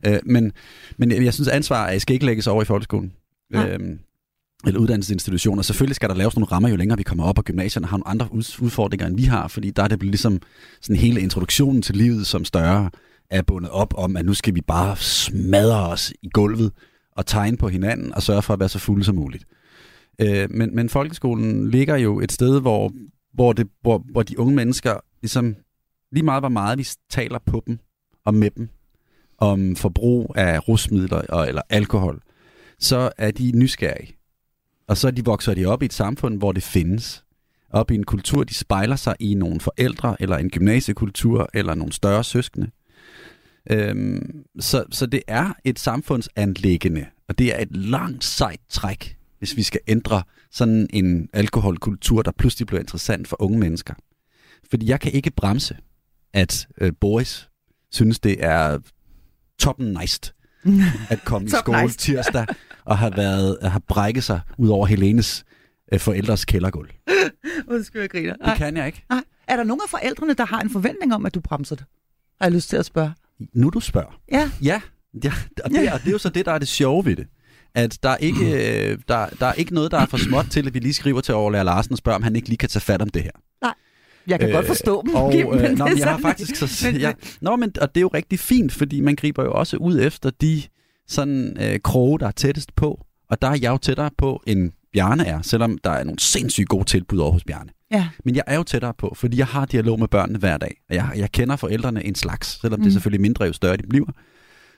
Øh, 0.07 0.21
men, 0.25 0.53
men 0.97 1.25
jeg 1.25 1.35
synes, 1.35 1.49
ansvar 1.49 1.99
skal 1.99 2.15
ikke 2.15 2.27
lægges 2.27 2.47
over 2.47 2.63
i 2.63 2.65
folkeskolen. 2.65 3.13
Ja. 3.55 3.67
Øh, 3.67 3.81
eller 4.67 4.81
uddannelsesinstitutioner. 4.81 5.63
Selvfølgelig 5.63 5.97
skal 5.97 6.09
der 6.09 6.15
laves 6.15 6.37
nogle 6.37 6.47
rammer, 6.53 6.69
jo 6.69 6.77
længere 6.77 6.97
vi 6.97 7.03
kommer 7.03 7.25
op, 7.25 7.39
og 7.39 7.45
gymnasierne 7.45 7.87
har 7.87 7.97
nogle 7.97 8.09
andre 8.09 8.29
udfordringer, 8.61 9.07
end 9.07 9.17
vi 9.17 9.23
har, 9.23 9.49
fordi 9.49 9.71
der 9.71 9.83
er 9.83 9.89
det 9.89 10.03
ligesom 10.03 10.41
sådan 10.81 10.97
hele 10.97 11.21
introduktionen 11.21 11.83
til 11.83 11.97
livet 11.97 12.27
som 12.27 12.45
større 12.45 12.91
er 13.31 13.43
bundet 13.43 13.71
op 13.71 13.95
om, 13.97 14.17
at 14.17 14.25
nu 14.25 14.35
skal 14.35 14.55
vi 14.55 14.61
bare 14.61 14.97
smadre 14.97 15.89
os 15.89 16.13
i 16.23 16.29
gulvet 16.33 16.73
og 17.17 17.27
tegne 17.27 17.57
på 17.57 17.69
hinanden 17.69 18.15
og 18.15 18.23
sørge 18.23 18.43
for 18.43 18.55
at 18.55 18.61
være 18.61 18.69
så 18.69 18.79
fulde 18.79 19.05
som 19.05 19.15
muligt. 19.15 19.45
Øh, 20.21 20.51
men, 20.51 20.75
men 20.75 20.89
folkeskolen 20.89 21.71
ligger 21.71 21.97
jo 21.97 22.21
et 22.21 22.33
sted, 22.33 22.61
hvor, 22.61 22.93
hvor, 23.35 23.53
det, 23.53 23.67
hvor, 23.81 24.05
hvor 24.11 24.23
de 24.23 24.39
unge 24.39 24.55
mennesker 24.55 25.01
ligesom 25.23 25.57
lige 26.13 26.25
meget, 26.25 26.43
hvor 26.43 26.49
meget 26.49 26.79
vi 26.79 26.89
taler 27.11 27.39
på 27.39 27.63
dem 27.67 27.79
og 28.25 28.35
med 28.35 28.51
dem 28.51 28.69
om 29.39 29.77
forbrug 29.77 30.35
af 30.37 30.69
rusmidler 30.69 31.23
og, 31.29 31.49
eller 31.49 31.63
alkohol, 31.71 32.23
så 32.79 33.11
er 33.19 33.31
de 33.31 33.53
nysgerrige. 33.53 34.17
Og 34.89 34.97
så 34.97 35.11
de 35.11 35.25
vokser 35.25 35.55
de 35.55 35.67
op 35.67 35.83
i 35.83 35.85
et 35.85 35.93
samfund, 35.93 36.39
hvor 36.39 36.53
det 36.53 36.63
findes. 36.63 37.25
Op 37.71 37.91
i 37.91 37.95
en 37.95 38.05
kultur, 38.05 38.45
de 38.45 38.55
spejler 38.55 38.97
sig 38.97 39.17
i 39.21 39.35
nogle 39.35 39.61
forældre, 39.61 40.17
eller 40.21 40.37
en 40.37 40.51
gymnasiekultur, 40.51 41.49
eller 41.55 41.75
nogle 41.75 41.93
større 41.93 42.25
søskende. 42.25 42.71
Øhm, 43.71 44.45
så, 44.61 44.85
så 44.91 45.07
det 45.07 45.23
er 45.27 45.53
et 45.65 45.79
samfundsanlæggende, 45.79 47.07
og 47.29 47.39
det 47.39 47.55
er 47.55 47.63
et 47.63 47.77
langt 47.77 48.25
sejt 48.25 48.61
træk, 48.69 49.18
hvis 49.39 49.57
vi 49.57 49.63
skal 49.63 49.81
ændre 49.87 50.23
sådan 50.51 50.87
en 50.93 51.29
alkoholkultur, 51.33 52.23
der 52.23 52.31
pludselig 52.31 52.67
bliver 52.67 52.81
interessant 52.81 53.29
for 53.29 53.43
unge 53.43 53.59
mennesker. 53.59 53.95
Fordi 54.71 54.89
jeg 54.89 55.01
kan 55.01 55.13
ikke 55.13 55.31
bremse, 55.31 55.77
at 56.33 56.69
øh, 56.81 56.93
Boris 57.01 57.49
synes, 57.91 58.21
det 58.21 58.45
er 58.45 58.79
toppen 59.59 59.97
nice 60.01 60.21
at 61.11 61.25
komme 61.25 61.47
i 61.47 61.51
skole 61.51 61.83
nice. 61.83 61.99
tirsdag 61.99 62.47
og 62.85 62.99
har, 62.99 63.11
været, 63.11 63.59
har 63.63 63.83
brækket 63.89 64.25
sig 64.25 64.41
ud 64.59 64.69
over 64.69 64.87
Helenes 64.87 65.45
øh, 65.93 66.01
forældres 66.01 66.45
kældergulv. 66.45 66.91
Undskyld, 67.69 68.01
jeg 68.01 68.11
griner. 68.11 68.37
Det 68.37 68.57
kan 68.57 68.77
jeg 68.77 68.87
ikke. 68.87 69.05
Nej. 69.11 69.25
Er 69.49 69.57
der 69.57 69.65
nogen 69.65 69.81
af 69.85 69.91
forældrene, 69.91 70.35
der 70.35 70.45
har 70.45 70.61
en 70.61 70.71
forventning 70.71 71.15
om, 71.15 71.27
at 71.27 71.35
du 71.35 71.41
bremser 71.41 71.77
det? 71.77 71.85
Har 72.41 72.47
jeg 72.47 72.53
lyst 72.53 72.69
til 72.69 72.77
at 72.77 72.85
spørge. 72.85 73.13
Nu 73.55 73.71
du 73.71 73.81
spørger. 73.81 74.21
Ja. 74.33 74.51
Ja, 74.63 74.83
ja 75.25 75.33
og, 75.65 75.71
det, 75.71 75.93
og 75.93 76.01
det 76.01 76.09
er 76.09 76.13
jo 76.13 76.19
så 76.19 76.29
det, 76.29 76.47
der 76.47 76.53
er 76.53 76.59
det 76.59 76.69
sjove 76.69 77.05
ved 77.05 77.17
det. 77.17 77.27
At 77.75 77.99
der 78.03 78.09
er, 78.09 78.17
ikke, 78.17 78.45
øh, 78.91 78.99
der, 79.09 79.27
der 79.41 79.47
er 79.47 79.53
ikke 79.53 79.75
noget, 79.75 79.91
der 79.91 79.99
er 79.99 80.07
for 80.07 80.17
småt 80.17 80.47
til, 80.51 80.67
at 80.67 80.75
vi 80.75 80.79
lige 80.79 80.95
skriver 80.95 81.21
til 81.21 81.35
Overlærer 81.35 81.63
Larsen 81.63 81.93
og 81.93 81.99
spørger, 81.99 82.17
om 82.17 82.23
han 82.23 82.37
ikke 82.37 82.49
lige 82.49 82.59
kan 82.59 82.69
tage 82.69 82.81
fat 82.81 83.03
om 83.03 83.09
det 83.09 83.23
her. 83.23 83.31
Nej. 83.63 83.75
Jeg 84.27 84.41
kan 84.41 84.49
øh, 84.49 84.55
godt 84.55 84.67
forstå 84.67 85.03
dem. 85.07 85.15
Og, 85.15 85.31
Kim, 85.33 85.47
øh, 85.47 85.79
nå, 85.79 85.87
men 85.87 85.99
jeg 85.99 86.09
har 86.09 86.19
faktisk 86.19 86.57
så, 86.57 86.89
ja, 86.89 87.13
nå, 87.41 87.57
men, 87.57 87.73
og 87.81 87.95
det 87.95 88.01
er 88.01 88.03
jo 88.03 88.09
rigtig 88.09 88.39
fint, 88.39 88.73
fordi 88.73 89.01
man 89.01 89.17
griber 89.17 89.45
jo 89.45 89.53
også 89.53 89.77
ud 89.77 90.01
efter 90.01 90.31
de 90.31 90.63
sådan 91.09 91.57
øh, 91.61 91.81
kroge, 91.81 92.19
der 92.19 92.27
er 92.27 92.31
tættest 92.31 92.75
på. 92.77 93.05
Og 93.31 93.43
der 93.43 93.49
er 93.49 93.59
jeg 93.63 93.71
jo 93.73 93.79
tættere 93.79 94.11
på, 94.19 94.43
end 94.47 94.73
Bjarne 94.93 95.27
er, 95.27 95.43
selvom 95.43 95.79
der 95.79 95.91
er 95.91 96.05
nogle 96.05 96.19
sindssygt 96.19 96.69
gode 96.69 96.85
tilbud 96.85 97.19
over 97.19 97.33
hos 97.33 97.45
Bjarne. 97.45 97.71
Ja. 97.91 98.09
Men 98.25 98.37
jeg 98.37 98.45
er 98.47 98.57
jo 98.57 98.63
tættere 98.63 98.95
på, 98.95 99.13
fordi 99.17 99.39
jeg 99.39 99.47
har 99.47 99.65
dialog 99.65 99.99
med 99.99 100.09
børnene 100.09 100.39
hver 100.39 100.59
dag. 100.59 100.77
Og 100.89 100.95
jeg, 100.95 101.13
jeg 101.17 101.33
kender 101.33 101.57
forældrene 101.57 102.05
en 102.05 102.15
slags, 102.15 102.61
selvom 102.61 102.81
mm. 102.81 102.85
det 102.85 102.91
er 102.91 102.93
selvfølgelig 102.93 103.21
mindre, 103.21 103.45
jo 103.45 103.53
større 103.53 103.77
de 103.77 103.83
bliver. 103.89 104.07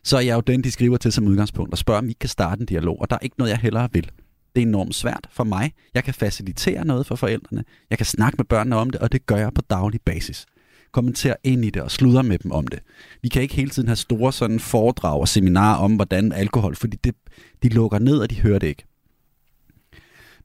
Så 0.05 0.17
er 0.17 0.21
jeg 0.21 0.35
jo 0.35 0.41
den, 0.41 0.65
de 0.65 0.71
skriver 0.71 0.97
til 0.97 1.13
som 1.13 1.27
udgangspunkt, 1.27 1.73
og 1.73 1.79
spørger, 1.79 2.01
om 2.01 2.09
vi 2.09 2.13
kan 2.13 2.29
starte 2.29 2.61
en 2.61 2.67
dialog. 2.67 3.01
Og 3.01 3.11
der 3.11 3.17
er 3.17 3.21
ikke 3.23 3.37
noget, 3.39 3.51
jeg 3.51 3.59
hellere 3.59 3.89
vil. 3.93 4.11
Det 4.57 4.63
er 4.63 4.67
enormt 4.67 4.95
svært 4.95 5.29
for 5.31 5.45
mig. 5.45 5.73
Jeg 5.95 6.05
kan 6.05 6.15
facilitere 6.15 6.85
noget 6.85 7.07
for 7.07 7.17
forældrene. 7.17 7.65
Jeg 7.91 7.99
kan 7.99 8.07
snakke 8.07 8.37
med 8.37 8.45
børnene 8.45 8.77
om 8.77 8.91
det, 8.91 9.01
og 9.01 9.13
det 9.13 9.27
gør 9.27 9.37
jeg 9.37 9.55
på 9.55 9.63
daglig 9.71 10.01
basis. 10.01 10.47
Kommenter 10.93 11.35
ind 11.45 11.65
i 11.65 11.71
det 11.71 11.83
og 11.83 11.91
sludre 11.91 12.23
med 12.23 12.39
dem 12.39 12.53
om 12.53 12.67
det. 12.67 12.79
Vi 13.23 13.29
kan 13.29 13.43
ikke 13.43 13.55
hele 13.55 13.71
tiden 13.71 13.89
have 13.89 13.97
store 13.97 14.33
sådan 14.33 14.61
foredrag 14.61 15.21
og 15.21 15.29
seminarer 15.29 15.77
om, 15.77 15.95
hvordan 15.95 16.33
alkohol, 16.33 16.77
fordi 16.77 16.97
det, 17.05 17.15
de 17.63 17.69
lukker 17.69 17.99
ned, 17.99 18.19
og 18.19 18.31
de 18.31 18.41
hører 18.41 18.59
det 18.59 18.67
ikke. 18.67 18.85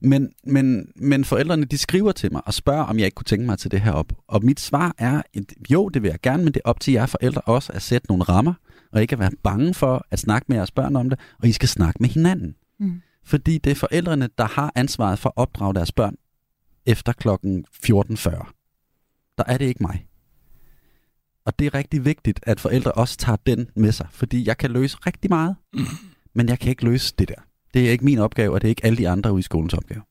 Men, 0.02 0.32
men, 0.44 0.90
men 0.96 1.26
forældrene, 1.26 1.66
de 1.66 1.78
skriver 1.78 2.12
til 2.12 2.32
mig 2.32 2.42
og 2.46 2.54
spørger, 2.54 2.84
om 2.84 2.98
jeg 2.98 3.06
ikke 3.06 3.16
kunne 3.16 3.26
tænke 3.26 3.46
mig 3.46 3.60
til 3.60 3.72
det 3.72 3.82
her 3.82 3.92
op. 3.92 4.14
Og 4.28 4.46
mit 4.46 4.60
svar 4.60 4.96
er, 4.98 5.22
jo, 5.70 5.90
det 5.90 6.04
vil 6.04 6.10
jeg 6.10 6.20
gerne, 6.24 6.44
men 6.44 6.54
det 6.54 6.62
er 6.66 6.70
op 6.70 6.80
til 6.80 6.94
jer 6.94 7.06
forældre 7.06 7.42
også 7.42 7.74
at 7.74 7.82
sætte 7.82 8.08
nogle 8.10 8.24
rammer, 8.24 8.54
og 8.96 9.02
ikke 9.02 9.14
at 9.14 9.20
være 9.20 9.32
bange 9.44 9.74
for 9.74 10.06
at 10.12 10.20
snakke 10.20 10.46
med 10.50 10.58
jeres 10.58 10.72
børn 10.72 10.96
om 10.96 11.10
det, 11.10 11.20
og 11.42 11.48
I 11.48 11.52
skal 11.52 11.70
snakke 11.70 11.98
med 12.00 12.10
hinanden. 12.10 12.56
Mm. 12.80 13.02
Fordi 13.24 13.58
det 13.58 13.72
er 13.72 13.76
forældrene, 13.76 14.30
der 14.38 14.46
har 14.46 14.72
ansvaret 14.76 15.20
for 15.20 15.30
at 15.30 15.34
opdrage 15.36 15.74
deres 15.74 15.92
børn 15.92 16.16
efter 16.86 17.14
klokken 17.14 17.66
14.40. 17.86 18.52
Der 19.38 19.44
er 19.48 19.58
det 19.58 19.66
ikke 19.66 19.84
mig. 19.84 20.08
Og 21.46 21.60
det 21.60 21.68
er 21.68 21.74
rigtig 21.74 22.06
vigtigt, 22.06 22.40
at 22.44 22.60
forældre 22.60 22.92
også 22.92 23.18
tager 23.18 23.38
den 23.46 23.70
med 23.76 23.92
sig, 23.92 24.08
fordi 24.12 24.48
jeg 24.48 24.58
kan 24.58 24.72
løse 24.72 24.98
rigtig 24.98 25.30
meget, 25.30 25.56
mm. 25.74 25.86
men 26.34 26.50
jeg 26.50 26.60
kan 26.60 26.70
ikke 26.70 26.86
løse 26.86 27.14
det 27.18 27.28
der. 27.28 27.42
Det 27.74 27.88
er 27.88 27.92
ikke 27.92 28.06
min 28.06 28.20
opgave, 28.20 28.54
og 28.54 28.62
det 28.62 28.68
er 28.68 28.70
ikke 28.70 28.86
alle 28.86 28.98
de 28.98 29.10
andre 29.10 29.32
ude 29.32 29.40
i 29.40 29.44
skolens 29.44 29.74
opgave. 29.74 30.02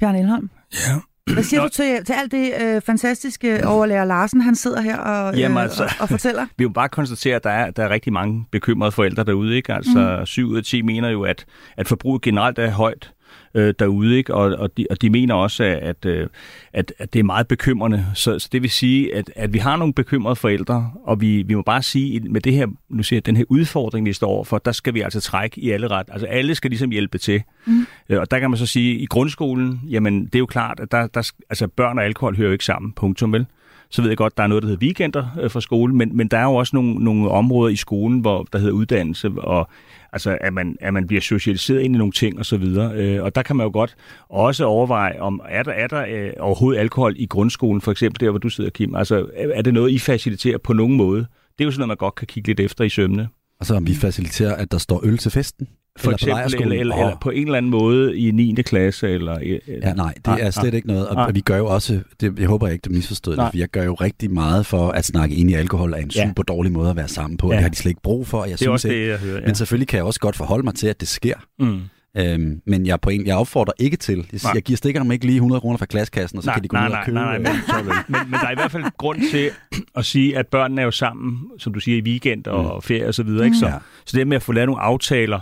Bjørn 0.00 0.16
Elholm? 0.16 0.50
Ja. 0.72 1.00
Hvad 1.32 1.42
siger 1.42 1.60
Nå. 1.60 1.66
du 1.66 1.72
til, 1.72 2.04
til 2.04 2.12
alt 2.12 2.32
det 2.32 2.52
øh, 2.60 2.82
fantastiske 2.82 3.66
overlærer 3.66 4.04
Larsen, 4.04 4.40
han 4.40 4.54
sidder 4.54 4.80
her 4.80 4.96
og, 4.96 5.36
Jamen, 5.36 5.56
øh, 5.58 5.62
altså, 5.62 5.84
og, 5.84 5.90
og 6.00 6.08
fortæller? 6.08 6.46
Vi 6.58 6.64
må 6.64 6.72
bare 6.72 6.88
konstatere, 6.88 7.36
at 7.36 7.44
der 7.44 7.50
er, 7.50 7.70
der 7.70 7.84
er 7.84 7.90
rigtig 7.90 8.12
mange 8.12 8.46
bekymrede 8.52 8.92
forældre 8.92 9.24
derude. 9.24 9.56
Ikke? 9.56 9.74
Altså 9.74 10.16
mm. 10.20 10.26
7 10.26 10.48
ud 10.48 10.56
af 10.56 10.64
10 10.64 10.82
mener 10.82 11.08
jo, 11.08 11.22
at, 11.22 11.44
at 11.76 11.88
forbruget 11.88 12.22
generelt 12.22 12.58
er 12.58 12.70
højt 12.70 13.12
øh, 13.54 13.74
derude, 13.78 14.16
ikke? 14.16 14.34
Og, 14.34 14.58
og, 14.58 14.76
de, 14.76 14.86
og 14.90 15.02
de 15.02 15.10
mener 15.10 15.34
også, 15.34 15.78
at, 15.82 16.04
øh, 16.06 16.26
at, 16.72 16.92
at 16.98 17.12
det 17.12 17.18
er 17.18 17.24
meget 17.24 17.48
bekymrende. 17.48 18.06
Så, 18.14 18.38
så 18.38 18.48
det 18.52 18.62
vil 18.62 18.70
sige, 18.70 19.14
at, 19.14 19.30
at 19.36 19.52
vi 19.52 19.58
har 19.58 19.76
nogle 19.76 19.94
bekymrede 19.94 20.36
forældre, 20.36 20.90
og 21.04 21.20
vi, 21.20 21.42
vi 21.42 21.54
må 21.54 21.62
bare 21.62 21.82
sige, 21.82 22.20
med 22.20 22.40
det 22.40 22.52
her, 22.52 22.66
nu 22.88 23.02
siger 23.02 23.18
jeg, 23.18 23.26
den 23.26 23.36
her 23.36 23.44
udfordring, 23.48 24.06
vi 24.06 24.12
står 24.12 24.28
overfor, 24.28 24.58
der 24.58 24.72
skal 24.72 24.94
vi 24.94 25.00
altså 25.00 25.20
trække 25.20 25.60
i 25.60 25.70
alle 25.70 25.88
ret. 25.88 26.06
Altså 26.12 26.26
alle 26.26 26.54
skal 26.54 26.70
ligesom 26.70 26.90
hjælpe 26.90 27.18
til. 27.18 27.42
Mm. 27.66 27.86
Øh, 28.08 28.20
og 28.20 28.30
der 28.30 28.38
kan 28.38 28.50
man 28.50 28.58
så 28.58 28.66
sige, 28.66 28.94
at 28.94 29.00
i 29.00 29.06
grundskolen, 29.06 29.80
jamen 29.90 30.24
det 30.24 30.34
er 30.34 30.38
jo 30.38 30.46
klart, 30.46 30.80
at 30.80 30.92
der, 30.92 31.06
der, 31.06 31.32
altså, 31.50 31.68
børn 31.68 31.98
og 31.98 32.04
alkohol 32.04 32.36
hører 32.36 32.48
jo 32.48 32.52
ikke 32.52 32.64
sammen, 32.64 32.92
punktum 32.92 33.32
vel? 33.32 33.46
Så 33.90 34.02
ved 34.02 34.10
jeg 34.10 34.16
godt, 34.16 34.36
der 34.36 34.42
er 34.42 34.46
noget, 34.46 34.62
der 34.62 34.68
hedder 34.68 34.86
weekender 34.86 35.26
øh, 35.40 35.50
for 35.50 35.60
skolen, 35.60 35.96
men, 35.96 36.16
men 36.16 36.28
der 36.28 36.38
er 36.38 36.44
jo 36.44 36.54
også 36.54 36.76
nogle, 36.76 36.94
nogle 36.94 37.30
områder 37.30 37.72
i 37.72 37.76
skolen, 37.76 38.20
hvor 38.20 38.46
der 38.52 38.58
hedder 38.58 38.72
uddannelse, 38.72 39.30
og 39.38 39.68
altså, 40.12 40.38
at 40.40 40.52
man, 40.52 40.76
at 40.80 40.94
man 40.94 41.06
bliver 41.06 41.20
socialiseret 41.20 41.80
ind 41.80 41.94
i 41.94 41.98
nogle 41.98 42.12
ting 42.12 42.38
og 42.38 42.46
så 42.46 42.56
videre. 42.56 42.92
Øh, 42.94 43.22
og 43.22 43.34
der 43.34 43.42
kan 43.42 43.56
man 43.56 43.64
jo 43.64 43.70
godt 43.72 43.96
også 44.28 44.64
overveje, 44.64 45.20
om 45.20 45.40
er 45.48 45.62
der, 45.62 45.72
er 45.72 45.86
der 45.86 46.04
øh, 46.08 46.32
overhovedet 46.40 46.80
alkohol 46.80 47.14
i 47.16 47.26
grundskolen, 47.26 47.80
for 47.80 47.92
eksempel 47.92 48.20
der, 48.20 48.30
hvor 48.30 48.38
du 48.38 48.48
sidder, 48.48 48.70
Kim? 48.70 48.94
Altså, 48.94 49.26
er 49.36 49.62
det 49.62 49.74
noget, 49.74 49.90
I 49.90 49.98
faciliterer 49.98 50.58
på 50.58 50.72
nogen 50.72 50.96
måde? 50.96 51.20
Det 51.58 51.64
er 51.64 51.64
jo 51.64 51.70
sådan 51.70 51.80
noget, 51.80 51.88
man 51.88 51.96
godt 51.96 52.14
kan 52.14 52.26
kigge 52.26 52.48
lidt 52.48 52.60
efter 52.60 52.84
i 52.84 52.88
sømne. 52.88 53.28
Altså 53.60 53.74
om 53.74 53.86
vi 53.86 53.94
faciliterer, 53.94 54.56
at 54.56 54.72
der 54.72 54.78
står 54.78 55.00
øl 55.04 55.18
til 55.18 55.30
festen? 55.30 55.68
For 56.00 56.10
eller 56.10 56.36
eksempel, 56.36 56.72
eller, 56.72 56.80
eller, 56.80 56.96
eller 56.96 57.16
på 57.20 57.30
en 57.30 57.46
eller 57.46 57.58
anden 57.58 57.70
måde 57.70 58.18
i 58.18 58.30
9. 58.30 58.54
klasse? 58.54 59.08
Eller, 59.08 59.34
eller, 59.34 59.60
ja, 59.68 59.92
nej, 59.92 60.12
det 60.14 60.26
nej, 60.26 60.38
er 60.40 60.50
slet 60.50 60.64
nej, 60.64 60.76
ikke 60.76 60.88
noget. 60.88 61.08
Og 61.08 61.14
nej. 61.14 61.30
vi 61.30 61.40
gør 61.40 61.56
jo 61.56 61.66
også, 61.66 62.00
det, 62.20 62.38
jeg 62.38 62.48
håber 62.48 62.68
ikke, 62.68 62.82
du 62.82 62.90
misforstod 62.90 63.36
det, 63.36 63.48
for 63.50 63.58
jeg 63.58 63.68
gør 63.68 63.82
jo 63.82 63.94
rigtig 63.94 64.30
meget 64.30 64.66
for 64.66 64.88
at 64.88 65.04
snakke 65.04 65.36
ind 65.36 65.50
i 65.50 65.54
alkohol 65.54 65.92
er 65.92 65.96
en 65.96 66.10
ja. 66.16 66.26
super 66.26 66.42
dårlig 66.42 66.72
måde 66.72 66.90
at 66.90 66.96
være 66.96 67.08
sammen 67.08 67.36
på. 67.36 67.48
Ja. 67.50 67.54
Det 67.54 67.62
har 67.62 67.68
de 67.68 67.76
slet 67.76 67.90
ikke 67.90 68.02
brug 68.02 68.26
for. 68.26 68.44
Jeg 68.44 68.50
det 68.50 68.58
synes 68.58 68.68
også 68.68 68.88
det, 68.88 69.08
jeg 69.08 69.18
hører. 69.18 69.40
Ja. 69.40 69.46
Men 69.46 69.54
selvfølgelig 69.54 69.88
kan 69.88 69.96
jeg 69.96 70.04
også 70.04 70.20
godt 70.20 70.36
forholde 70.36 70.64
mig 70.64 70.74
til, 70.74 70.86
at 70.86 71.00
det 71.00 71.08
sker. 71.08 71.34
Mm. 71.58 71.80
Øhm, 72.16 72.60
men 72.66 72.86
jeg, 72.86 73.00
på 73.00 73.10
en, 73.10 73.26
jeg 73.26 73.36
opfordrer 73.36 73.72
ikke 73.78 73.96
til. 73.96 74.26
Jeg, 74.32 74.40
jeg 74.54 74.62
giver 74.62 74.76
stikkerne 74.76 75.14
ikke 75.14 75.26
lige 75.26 75.36
100 75.36 75.60
kroner 75.60 75.78
fra 75.78 75.86
klaskassen, 75.86 76.38
og 76.38 76.42
så 76.42 76.48
nej, 76.48 76.54
kan 76.54 76.62
de 76.62 76.68
gå 76.68 76.76
nej, 76.76 76.88
ud 76.88 76.92
og 76.92 76.98
købe. 77.04 77.14
Nej, 77.14 77.38
nej, 77.38 77.52
nej, 77.68 77.82
men, 77.82 77.92
men, 78.08 78.20
men 78.30 78.40
der 78.40 78.46
er 78.46 78.50
i 78.50 78.54
hvert 78.54 78.70
fald 78.70 78.84
grund 78.98 79.18
til 79.30 79.50
at 79.96 80.04
sige, 80.04 80.38
at 80.38 80.46
børnene 80.46 80.80
er 80.80 80.84
jo 80.84 80.90
sammen, 80.90 81.38
som 81.58 81.74
du 81.74 81.80
siger, 81.80 81.98
i 81.98 82.02
weekend 82.02 82.46
og 82.46 82.74
mm. 82.74 82.82
ferie 82.82 83.08
og 83.08 83.14
så 83.14 83.22
videre. 83.22 83.44
Ikke? 83.44 83.56
Så, 83.56 83.66
ja. 83.66 83.74
så 84.06 84.16
det 84.16 84.26
med 84.26 84.36
at 84.36 84.42
få 84.42 84.52
lavet 84.52 84.68
nogle 84.68 84.82
aftaler, 84.82 85.40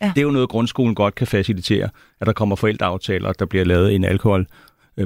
ja. 0.00 0.12
det 0.14 0.18
er 0.18 0.22
jo 0.22 0.30
noget, 0.30 0.48
grundskolen 0.48 0.94
godt 0.94 1.14
kan 1.14 1.26
facilitere, 1.26 1.88
at 2.20 2.26
der 2.26 2.32
kommer 2.32 2.56
forældreaftaler, 2.56 3.32
der 3.32 3.46
bliver 3.46 3.64
lavet 3.64 3.94
en 3.94 4.04
alkohol 4.04 4.46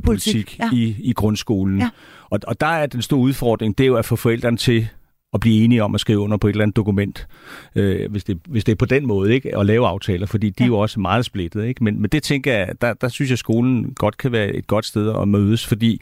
politik 0.05 0.59
ja. 0.59 0.71
i, 0.73 0.97
i 0.99 1.13
grundskolen. 1.13 1.79
Ja. 1.79 1.91
Og, 2.31 2.41
og 2.47 2.61
der 2.61 2.67
er 2.67 2.87
den 2.87 3.03
store 3.03 3.21
udfordring, 3.21 3.79
det 3.79 3.85
er 3.85 3.89
jo 3.89 3.97
at 3.97 4.05
få 4.05 4.17
forældrene 4.17 4.57
til 4.57 4.89
at 5.35 5.41
blive 5.41 5.65
enige 5.65 5.85
om 5.85 5.95
at 5.95 6.01
skrive 6.01 6.19
under 6.19 6.37
på 6.37 6.47
et 6.47 6.51
eller 6.53 6.63
andet 6.63 6.77
dokument, 6.77 7.27
øh, 7.75 8.11
hvis, 8.11 8.25
det, 8.25 8.39
hvis 8.49 8.65
det 8.65 8.73
er 8.73 8.77
på 8.77 8.85
den 8.85 9.07
måde, 9.07 9.35
ikke? 9.35 9.59
at 9.59 9.67
lave 9.67 9.87
aftaler, 9.87 10.27
fordi 10.27 10.51
de 10.51 10.55
ja. 10.59 10.65
er 10.65 10.69
jo 10.69 10.79
også 10.79 11.01
meget 11.01 11.25
splittet. 11.25 11.65
Ikke? 11.65 11.85
Men, 11.85 12.01
men 12.01 12.11
det 12.11 12.23
tænker 12.23 12.53
jeg, 12.53 12.69
der, 12.81 12.93
der 12.95 13.09
synes 13.09 13.31
jeg, 13.31 13.35
at 13.35 13.39
skolen 13.39 13.95
godt 13.95 14.17
kan 14.17 14.33
være 14.33 14.49
et 14.49 14.67
godt 14.67 14.87
sted 14.87 15.15
at 15.21 15.29
mødes, 15.29 15.67
fordi 15.67 16.01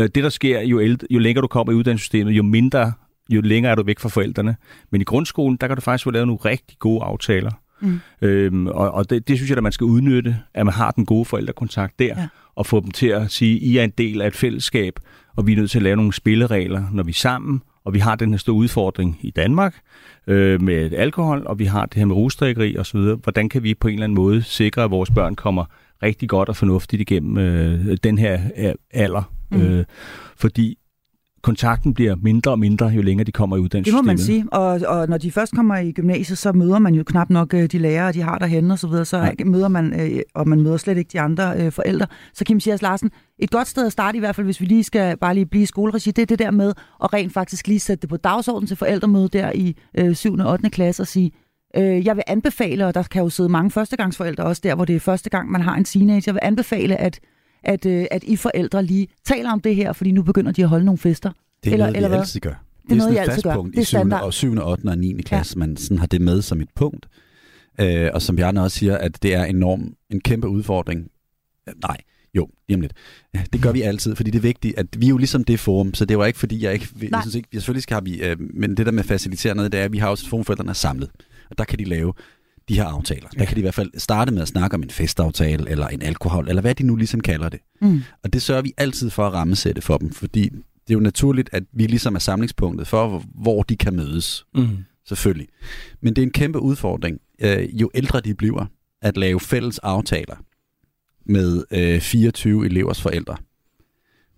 øh, 0.00 0.08
det, 0.14 0.24
der 0.24 0.28
sker, 0.28 0.60
jo, 0.60 0.80
ældre, 0.80 1.06
jo 1.10 1.18
længere 1.18 1.42
du 1.42 1.46
kommer 1.46 1.72
i 1.72 1.76
uddannelsessystemet, 1.76 2.32
jo 2.32 2.42
mindre, 2.42 2.92
jo 3.30 3.40
længere 3.40 3.72
er 3.72 3.74
du 3.74 3.82
væk 3.82 3.98
fra 3.98 4.08
forældrene. 4.08 4.56
Men 4.90 5.00
i 5.00 5.04
grundskolen, 5.04 5.56
der 5.60 5.66
kan 5.66 5.76
du 5.76 5.82
faktisk 5.82 6.04
få 6.04 6.10
lavet 6.10 6.26
nogle 6.26 6.40
rigtig 6.44 6.78
gode 6.78 7.04
aftaler. 7.04 7.50
Mm. 7.80 8.00
Øhm, 8.22 8.66
og 8.66 8.90
og 8.90 9.10
det, 9.10 9.28
det 9.28 9.36
synes 9.36 9.50
jeg, 9.50 9.56
at 9.56 9.62
man 9.62 9.72
skal 9.72 9.84
udnytte, 9.84 10.36
at 10.54 10.66
man 10.66 10.74
har 10.74 10.90
den 10.90 11.06
gode 11.06 11.24
forældrekontakt 11.24 11.98
der, 11.98 12.04
ja. 12.04 12.28
og 12.54 12.66
få 12.66 12.80
dem 12.80 12.90
til 12.90 13.06
at 13.06 13.30
sige, 13.30 13.58
I 13.58 13.76
er 13.76 13.84
en 13.84 13.92
del 13.98 14.22
af 14.22 14.26
et 14.26 14.36
fællesskab, 14.36 14.98
og 15.36 15.46
vi 15.46 15.52
er 15.52 15.56
nødt 15.56 15.70
til 15.70 15.78
at 15.78 15.82
lave 15.82 15.96
nogle 15.96 16.12
spilleregler, 16.12 16.84
når 16.92 17.02
vi 17.02 17.10
er 17.10 17.14
sammen, 17.14 17.62
og 17.84 17.94
vi 17.94 17.98
har 17.98 18.16
den 18.16 18.30
her 18.30 18.38
store 18.38 18.56
udfordring 18.56 19.18
i 19.20 19.30
Danmark 19.30 19.74
øh, 20.26 20.62
med 20.62 20.92
alkohol, 20.92 21.42
og 21.46 21.58
vi 21.58 21.64
har 21.64 21.86
det 21.86 21.94
her 21.94 22.04
med 22.04 22.16
rusdrikkeri 22.16 22.78
osv. 22.78 22.98
Hvordan 22.98 23.48
kan 23.48 23.62
vi 23.62 23.74
på 23.74 23.88
en 23.88 23.94
eller 23.94 24.04
anden 24.04 24.16
måde 24.16 24.42
sikre, 24.42 24.84
at 24.84 24.90
vores 24.90 25.10
børn 25.10 25.34
kommer 25.34 25.64
rigtig 26.02 26.28
godt 26.28 26.48
og 26.48 26.56
fornuftigt 26.56 27.00
igennem 27.00 27.38
øh, 27.38 27.96
den 28.04 28.18
her 28.18 28.40
øh, 28.56 28.72
alder. 28.90 29.32
Mm. 29.50 29.60
Øh, 29.60 29.84
fordi 30.36 30.78
kontakten 31.46 31.94
bliver 31.94 32.16
mindre 32.22 32.50
og 32.50 32.58
mindre, 32.58 32.86
jo 32.86 33.02
længere 33.02 33.24
de 33.24 33.32
kommer 33.32 33.56
i 33.56 33.60
uddannelsessystemet. 33.60 34.02
Det 34.02 34.06
må 34.06 34.10
man 34.10 34.18
sige, 34.18 34.44
og, 34.52 34.98
og 35.00 35.08
når 35.08 35.18
de 35.18 35.32
først 35.32 35.54
kommer 35.54 35.76
i 35.76 35.92
gymnasiet, 35.92 36.38
så 36.38 36.52
møder 36.52 36.78
man 36.78 36.94
jo 36.94 37.02
knap 37.02 37.30
nok 37.30 37.54
øh, 37.54 37.66
de 37.66 37.78
lærere, 37.78 38.12
de 38.12 38.22
har 38.22 38.38
derhenne 38.38 38.74
og 38.74 38.78
så 38.78 38.88
videre, 38.88 39.04
så 39.04 39.18
ja. 39.18 39.44
møder 39.44 39.68
man, 39.68 40.00
øh, 40.00 40.20
og 40.34 40.48
man 40.48 40.60
møder 40.60 40.76
slet 40.76 40.98
ikke 40.98 41.08
de 41.12 41.20
andre 41.20 41.54
øh, 41.58 41.72
forældre. 41.72 42.06
Så 42.34 42.44
Kim 42.44 42.60
Sias 42.60 42.82
Larsen, 42.82 43.10
et 43.38 43.50
godt 43.50 43.68
sted 43.68 43.86
at 43.86 43.92
starte 43.92 44.16
i 44.16 44.18
hvert 44.18 44.36
fald, 44.36 44.44
hvis 44.44 44.60
vi 44.60 44.66
lige 44.66 44.84
skal 44.84 45.16
bare 45.16 45.34
lige 45.34 45.46
blive 45.46 45.62
i 45.62 45.66
skoleregi, 45.66 46.10
det 46.10 46.22
er 46.22 46.26
det 46.26 46.38
der 46.38 46.50
med 46.50 46.72
at 47.04 47.12
rent 47.12 47.32
faktisk 47.32 47.68
lige 47.68 47.80
sætte 47.80 48.02
det 48.02 48.08
på 48.08 48.16
dagsordenen 48.16 48.66
til 48.66 48.76
forældremøde 48.76 49.28
der 49.28 49.52
i 49.54 49.76
øh, 49.98 50.14
7. 50.14 50.34
og 50.34 50.52
8. 50.52 50.70
klasse 50.70 51.02
og 51.02 51.06
sige, 51.06 51.32
øh, 51.76 52.06
jeg 52.06 52.16
vil 52.16 52.24
anbefale, 52.26 52.86
og 52.86 52.94
der 52.94 53.02
kan 53.02 53.22
jo 53.22 53.28
sidde 53.28 53.48
mange 53.48 53.70
førstegangsforældre 53.70 54.44
også 54.44 54.60
der, 54.64 54.74
hvor 54.74 54.84
det 54.84 54.96
er 54.96 55.00
første 55.00 55.30
gang, 55.30 55.50
man 55.50 55.60
har 55.60 55.74
en 55.74 55.84
teenager, 55.84 56.22
jeg 56.26 56.34
vil 56.34 56.40
anbefale, 56.42 56.96
at 56.96 57.20
at, 57.66 57.86
øh, 57.86 58.06
at 58.10 58.24
I 58.24 58.36
forældre 58.36 58.82
lige 58.82 59.08
taler 59.24 59.52
om 59.52 59.60
det 59.60 59.76
her, 59.76 59.92
fordi 59.92 60.10
nu 60.10 60.22
begynder 60.22 60.52
de 60.52 60.62
at 60.62 60.68
holde 60.68 60.84
nogle 60.84 60.98
fester. 60.98 61.30
Det 61.64 61.70
er 61.70 61.72
eller, 61.72 61.86
noget, 61.86 61.96
eller 61.96 62.08
vi 62.08 62.12
hvad? 62.12 62.20
altid 62.20 62.40
gør. 62.40 62.64
Det 62.82 62.92
er 62.92 62.96
noget, 62.96 63.12
I 63.12 63.14
sådan 63.14 63.16
et 63.16 63.20
altid 63.20 63.34
fast 63.34 63.44
gør. 63.44 63.54
punkt 63.54 63.72
Det 63.72 63.78
er 63.78 63.82
i 63.82 63.84
7. 63.84 63.96
standard. 63.96 64.22
og 64.22 64.34
7. 64.34 64.52
8. 64.62 64.84
og 64.88 64.98
9. 64.98 65.22
klasse. 65.22 65.58
Man 65.58 65.76
sådan 65.76 65.98
har 65.98 66.06
det 66.06 66.20
med 66.20 66.42
som 66.42 66.60
et 66.60 66.68
punkt. 66.74 67.08
Øh, 67.80 68.10
og 68.14 68.22
som 68.22 68.36
Bjarne 68.36 68.62
også 68.62 68.78
siger, 68.78 68.98
at 68.98 69.22
det 69.22 69.34
er 69.34 69.44
enorm, 69.44 69.94
en 70.10 70.20
kæmpe 70.20 70.48
udfordring. 70.48 71.10
Øh, 71.68 71.74
Nej, 71.82 71.96
jo, 72.34 72.48
lige 72.68 72.80
lidt. 72.80 72.92
Ja, 73.34 73.42
Det 73.52 73.62
gør 73.62 73.72
vi 73.72 73.82
altid, 73.82 74.16
fordi 74.16 74.30
det 74.30 74.38
er 74.38 74.42
vigtigt, 74.42 74.78
at 74.78 74.86
vi 74.98 75.06
er 75.06 75.10
jo 75.10 75.16
ligesom 75.16 75.44
det 75.44 75.60
forum, 75.60 75.94
så 75.94 76.04
det 76.04 76.18
var 76.18 76.26
ikke 76.26 76.38
fordi, 76.38 76.64
jeg 76.64 76.72
ikke... 76.72 76.88
Jeg 77.00 77.10
Nej. 77.10 77.22
synes 77.22 77.34
ikke, 77.34 77.48
jeg 77.52 77.60
selvfølgelig 77.60 77.82
skal 77.82 77.94
have 77.94 78.04
vi, 78.04 78.22
øh, 78.22 78.36
men 78.54 78.76
det 78.76 78.86
der 78.86 78.92
med 78.92 79.00
at 79.00 79.06
facilitere 79.06 79.54
noget, 79.54 79.72
det 79.72 79.80
er, 79.80 79.84
at 79.84 79.92
vi 79.92 79.98
har 79.98 80.08
også 80.08 80.28
forumforældrene 80.28 80.74
samlet. 80.74 81.10
Og 81.50 81.58
der 81.58 81.64
kan 81.64 81.78
de 81.78 81.84
lave 81.84 82.12
de 82.68 82.74
her 82.74 82.84
aftaler. 82.84 83.28
Der 83.28 83.44
kan 83.44 83.54
de 83.54 83.60
i 83.60 83.62
hvert 83.62 83.74
fald 83.74 83.90
starte 83.98 84.32
med 84.32 84.42
at 84.42 84.48
snakke 84.48 84.74
om 84.74 84.82
en 84.82 84.90
festaftale, 84.90 85.70
eller 85.70 85.86
en 85.88 86.02
alkohol, 86.02 86.48
eller 86.48 86.62
hvad 86.62 86.74
de 86.74 86.82
nu 86.82 86.96
ligesom 86.96 87.20
kalder 87.20 87.48
det. 87.48 87.60
Mm. 87.80 88.02
Og 88.24 88.32
det 88.32 88.42
sørger 88.42 88.62
vi 88.62 88.72
altid 88.76 89.10
for 89.10 89.26
at 89.26 89.32
rammesætte 89.32 89.82
for 89.82 89.98
dem, 89.98 90.10
fordi 90.12 90.42
det 90.48 90.90
er 90.90 90.94
jo 90.94 91.00
naturligt, 91.00 91.48
at 91.52 91.62
vi 91.72 91.86
ligesom 91.86 92.14
er 92.14 92.18
samlingspunktet 92.18 92.86
for, 92.86 93.08
hvor- 93.08 93.24
hvor 93.34 93.62
de 93.62 93.76
kan 93.76 93.96
mødes. 93.96 94.46
Mm. 94.54 94.68
Selvfølgelig. 95.08 95.48
Men 96.00 96.16
det 96.16 96.22
er 96.22 96.26
en 96.26 96.32
kæmpe 96.32 96.60
udfordring, 96.60 97.20
øh, 97.38 97.80
jo 97.80 97.90
ældre 97.94 98.20
de 98.20 98.34
bliver, 98.34 98.66
at 99.02 99.16
lave 99.16 99.40
fælles 99.40 99.78
aftaler 99.78 100.36
med 101.26 101.64
øh, 101.70 102.00
24 102.00 102.66
elevers 102.66 103.02
forældre. 103.02 103.36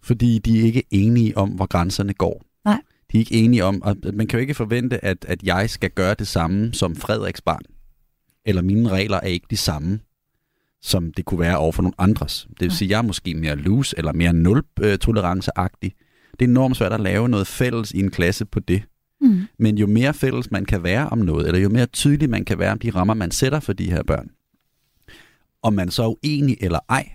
Fordi 0.02 0.38
de 0.38 0.60
er 0.60 0.64
ikke 0.64 0.82
enige 0.90 1.36
om, 1.38 1.48
hvor 1.50 1.66
grænserne 1.66 2.14
går. 2.14 2.44
Nej. 2.64 2.80
De 3.12 3.16
er 3.16 3.20
ikke 3.20 3.34
enige 3.34 3.64
om, 3.64 3.82
og 3.82 3.96
man 4.14 4.26
kan 4.26 4.38
jo 4.38 4.40
ikke 4.40 4.54
forvente, 4.54 5.04
at, 5.04 5.24
at 5.28 5.42
jeg 5.42 5.70
skal 5.70 5.90
gøre 5.90 6.14
det 6.18 6.26
samme 6.28 6.74
som 6.74 6.96
Frederiks 6.96 7.40
barn. 7.40 7.62
Eller 8.48 8.62
mine 8.62 8.88
regler 8.88 9.16
er 9.16 9.26
ikke 9.26 9.46
de 9.50 9.56
samme, 9.56 10.00
som 10.82 11.12
det 11.12 11.24
kunne 11.24 11.40
være 11.40 11.56
over 11.58 11.72
for 11.72 11.82
nogle 11.82 11.94
andres. 11.98 12.46
Det 12.50 12.60
vil 12.60 12.70
sige, 12.70 12.86
at 12.86 12.90
jeg 12.90 12.98
er 12.98 13.02
måske 13.02 13.34
mere 13.34 13.56
loose 13.56 13.94
eller 13.98 14.12
mere 14.12 14.32
nul-toleranceagtig. 14.32 15.94
Det 16.32 16.44
er 16.44 16.48
enormt 16.48 16.76
svært 16.76 16.92
at 16.92 17.00
lave 17.00 17.28
noget 17.28 17.46
fælles 17.46 17.90
i 17.90 17.98
en 17.98 18.10
klasse 18.10 18.44
på 18.44 18.60
det. 18.60 18.82
Mm. 19.20 19.40
Men 19.58 19.78
jo 19.78 19.86
mere 19.86 20.14
fælles 20.14 20.50
man 20.50 20.64
kan 20.64 20.82
være 20.82 21.08
om 21.08 21.18
noget, 21.18 21.46
eller 21.46 21.60
jo 21.60 21.68
mere 21.68 21.86
tydelig 21.86 22.30
man 22.30 22.44
kan 22.44 22.58
være 22.58 22.72
om 22.72 22.78
de 22.78 22.90
rammer, 22.90 23.14
man 23.14 23.30
sætter 23.30 23.60
for 23.60 23.72
de 23.72 23.90
her 23.90 24.02
børn, 24.02 24.30
om 25.62 25.72
man 25.72 25.90
så 25.90 26.02
er 26.02 26.08
uenig 26.24 26.56
eller 26.60 26.78
ej, 26.88 27.08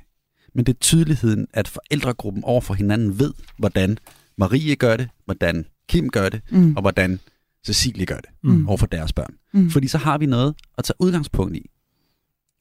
men 0.55 0.65
det 0.65 0.73
er 0.73 0.79
tydeligheden, 0.79 1.47
at 1.53 1.67
forældregruppen 1.67 2.43
over 2.43 2.61
for 2.61 2.73
hinanden 2.73 3.19
ved, 3.19 3.33
hvordan 3.57 3.97
Marie 4.37 4.75
gør 4.75 4.97
det, 4.97 5.09
hvordan 5.25 5.65
Kim 5.89 6.09
gør 6.09 6.29
det, 6.29 6.41
Mm. 6.51 6.75
og 6.75 6.81
hvordan 6.81 7.19
Cecilie 7.65 8.05
gør 8.05 8.15
det 8.17 8.29
Mm. 8.43 8.67
over 8.67 8.77
for 8.77 8.85
deres 8.87 9.13
børn. 9.13 9.33
Mm. 9.53 9.69
Fordi 9.69 9.87
så 9.87 9.97
har 9.97 10.17
vi 10.17 10.25
noget 10.25 10.55
at 10.77 10.83
tage 10.83 10.95
udgangspunkt 10.99 11.55
i. 11.55 11.69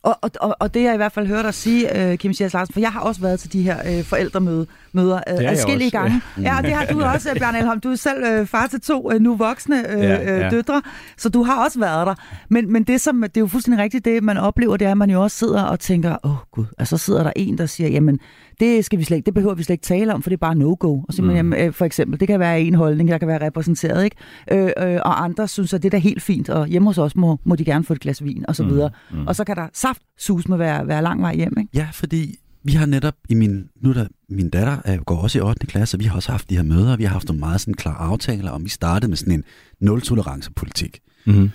Og, 0.05 0.19
og, 0.23 0.31
og, 0.41 0.57
og 0.61 0.75
det 0.75 0.83
jeg 0.83 0.95
i 0.95 0.97
hvert 0.97 1.13
fald 1.13 1.27
hørt 1.27 1.45
dig 1.45 1.55
sige, 1.55 2.11
øh, 2.13 2.19
Kim 2.19 2.33
Sias 2.33 2.53
Larsen, 2.53 2.73
for 2.73 2.81
jeg 2.81 2.93
har 2.93 3.01
også 3.01 3.21
været 3.21 3.41
til 3.41 3.53
de 3.53 3.63
her 3.63 3.99
øh, 3.99 4.05
forældremøder 4.05 4.65
møder, 4.93 5.17
øh, 5.17 5.23
adskillige 5.51 5.87
også, 5.87 5.99
gange. 5.99 6.21
Ja, 6.41 6.57
og 6.57 6.63
det 6.63 6.73
har 6.73 6.87
du 6.87 7.03
også, 7.15 7.31
øh, 7.31 7.37
Bjarne 7.37 7.59
Elholm. 7.59 7.81
Du 7.81 7.91
er 7.91 7.97
selv 7.97 8.25
øh, 8.25 8.47
far 8.47 8.67
til 8.67 8.81
to 8.81 9.13
øh, 9.13 9.21
nu 9.21 9.37
voksne 9.37 9.93
øh, 9.93 10.01
Ja, 10.01 10.09
ja, 10.15 10.35
ja. 10.37 10.41
ja. 10.45 10.51
døtre, 10.51 10.83
så 11.19 11.29
du 11.29 11.43
har 11.43 11.65
også 11.65 11.79
været 11.79 12.07
der. 12.07 12.15
Men, 12.49 12.73
men 12.73 12.85
det, 12.85 13.01
som, 13.01 13.21
det 13.23 13.37
er 13.37 13.41
jo 13.41 13.47
fuldstændig 13.47 13.83
rigtigt, 13.83 14.05
det 14.05 14.23
man 14.23 14.37
oplever, 14.37 14.77
det 14.77 14.87
er, 14.87 14.91
at 14.91 14.99
man 14.99 15.11
jo 15.11 15.23
også 15.23 15.37
sidder 15.39 15.63
og 15.63 15.81
tænker, 15.81 16.17
åh 16.25 16.31
oh, 16.31 16.37
gud, 16.53 16.65
altså 16.79 16.97
så 16.97 17.05
sidder 17.05 17.23
der 17.23 17.33
en, 17.37 17.59
der 17.59 17.67
siger, 17.67 17.89
jamen, 17.91 18.19
det, 18.63 18.85
skal 18.85 18.99
vi 18.99 19.05
slet 19.05 19.17
ikke, 19.17 19.27
det 19.27 19.35
behøver 19.35 19.55
vi 19.55 19.63
slet 19.63 19.75
ikke 19.75 19.85
tale 19.85 20.15
om, 20.15 20.23
for 20.23 20.31
det 20.31 20.37
er 20.37 20.41
bare 20.41 20.55
no-go. 20.55 21.01
Og 21.09 21.15
så, 21.15 21.23
mm. 21.23 21.31
jamen, 21.31 21.61
øh, 21.61 21.73
for 21.73 21.85
eksempel, 21.85 22.21
det 22.21 22.29
kan 22.29 22.41
være 22.41 22.61
en 22.61 22.75
holdning, 22.75 23.09
der 23.09 23.19
kan 23.19 23.29
være 23.29 23.47
repræsenteret, 23.47 24.05
ikke? 24.05 24.17
Øh, 24.53 24.71
øh, 24.79 25.01
og 25.05 25.25
andre 25.25 25.49
synes, 25.49 25.75
at 25.75 25.83
det 25.83 25.89
er 25.89 25.91
da 25.91 25.99
helt 25.99 26.23
fint, 26.23 26.49
og 26.49 26.67
hjemme 26.67 26.89
hos 26.89 26.99
os 26.99 27.17
må, 27.17 27.39
må 27.45 27.57
de 27.57 27.65
gerne 27.65 27.85
få 27.85 27.93
et 27.93 28.01
glas 28.01 28.25
vin, 28.25 28.45
og 28.49 28.57
så 28.57 28.65
videre. 28.65 28.91
Mm. 29.11 29.19
Mm. 29.19 29.27
Og 29.27 29.37
så 29.37 29.45
kan 29.45 29.57
der 29.57 29.67
saft 29.73 30.03
sus 30.19 30.49
med 30.49 30.57
være, 30.57 30.89
være 30.89 31.03
lang 31.03 31.23
vej 31.23 31.35
hjem, 31.35 31.55
ikke? 31.59 31.71
Ja, 31.75 31.89
fordi 31.93 32.39
vi 32.65 32.73
har 32.73 32.87
netop 32.87 33.15
i 33.29 33.35
min, 33.35 33.69
nu 33.81 33.91
er 33.91 33.95
der, 33.95 34.07
min 34.29 34.49
datter 34.49 34.77
er, 34.85 34.97
går 34.97 35.17
også 35.17 35.39
i 35.39 35.41
8. 35.41 35.67
klasse, 35.67 35.97
og 35.97 36.01
vi 36.01 36.05
har 36.05 36.17
også 36.17 36.31
haft 36.31 36.51
de 36.51 36.57
her 36.57 36.63
møder, 36.63 36.93
og 36.93 36.99
vi 36.99 37.05
har 37.05 37.11
haft 37.11 37.29
nogle 37.29 37.41
meget 37.41 37.61
sådan 37.61 37.75
klare 37.75 37.97
aftaler, 37.97 38.51
og 38.51 38.65
vi 38.65 38.69
startede 38.69 39.09
med 39.09 39.17
sådan 39.17 39.35
en 39.35 39.45
nul-tolerance-politik. 39.81 41.01
Mm. 41.27 41.51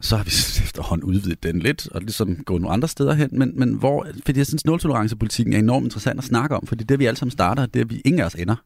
Så 0.00 0.16
har 0.16 0.24
vi 0.24 0.30
efterhånden 0.66 1.04
udvidet 1.04 1.42
den 1.42 1.58
lidt, 1.58 1.88
og 1.88 2.00
ligesom 2.00 2.36
gået 2.36 2.62
nogle 2.62 2.74
andre 2.74 2.88
steder 2.88 3.12
hen, 3.12 3.28
men, 3.32 3.52
men 3.58 3.74
hvor, 3.74 4.06
fordi 4.26 4.38
jeg 4.38 4.46
synes, 4.46 4.64
nul-tolerance-politikken 4.64 5.54
er 5.54 5.58
enormt 5.58 5.84
interessant 5.84 6.18
at 6.18 6.24
snakke 6.24 6.56
om, 6.56 6.66
fordi 6.66 6.84
det 6.84 6.98
vi 6.98 7.06
alle 7.06 7.18
sammen 7.18 7.30
starter, 7.30 7.66
det 7.66 7.80
er, 7.80 7.84
at 7.84 7.90
vi 7.90 8.02
ingen 8.04 8.20
af 8.20 8.26
os 8.26 8.34
ender. 8.34 8.56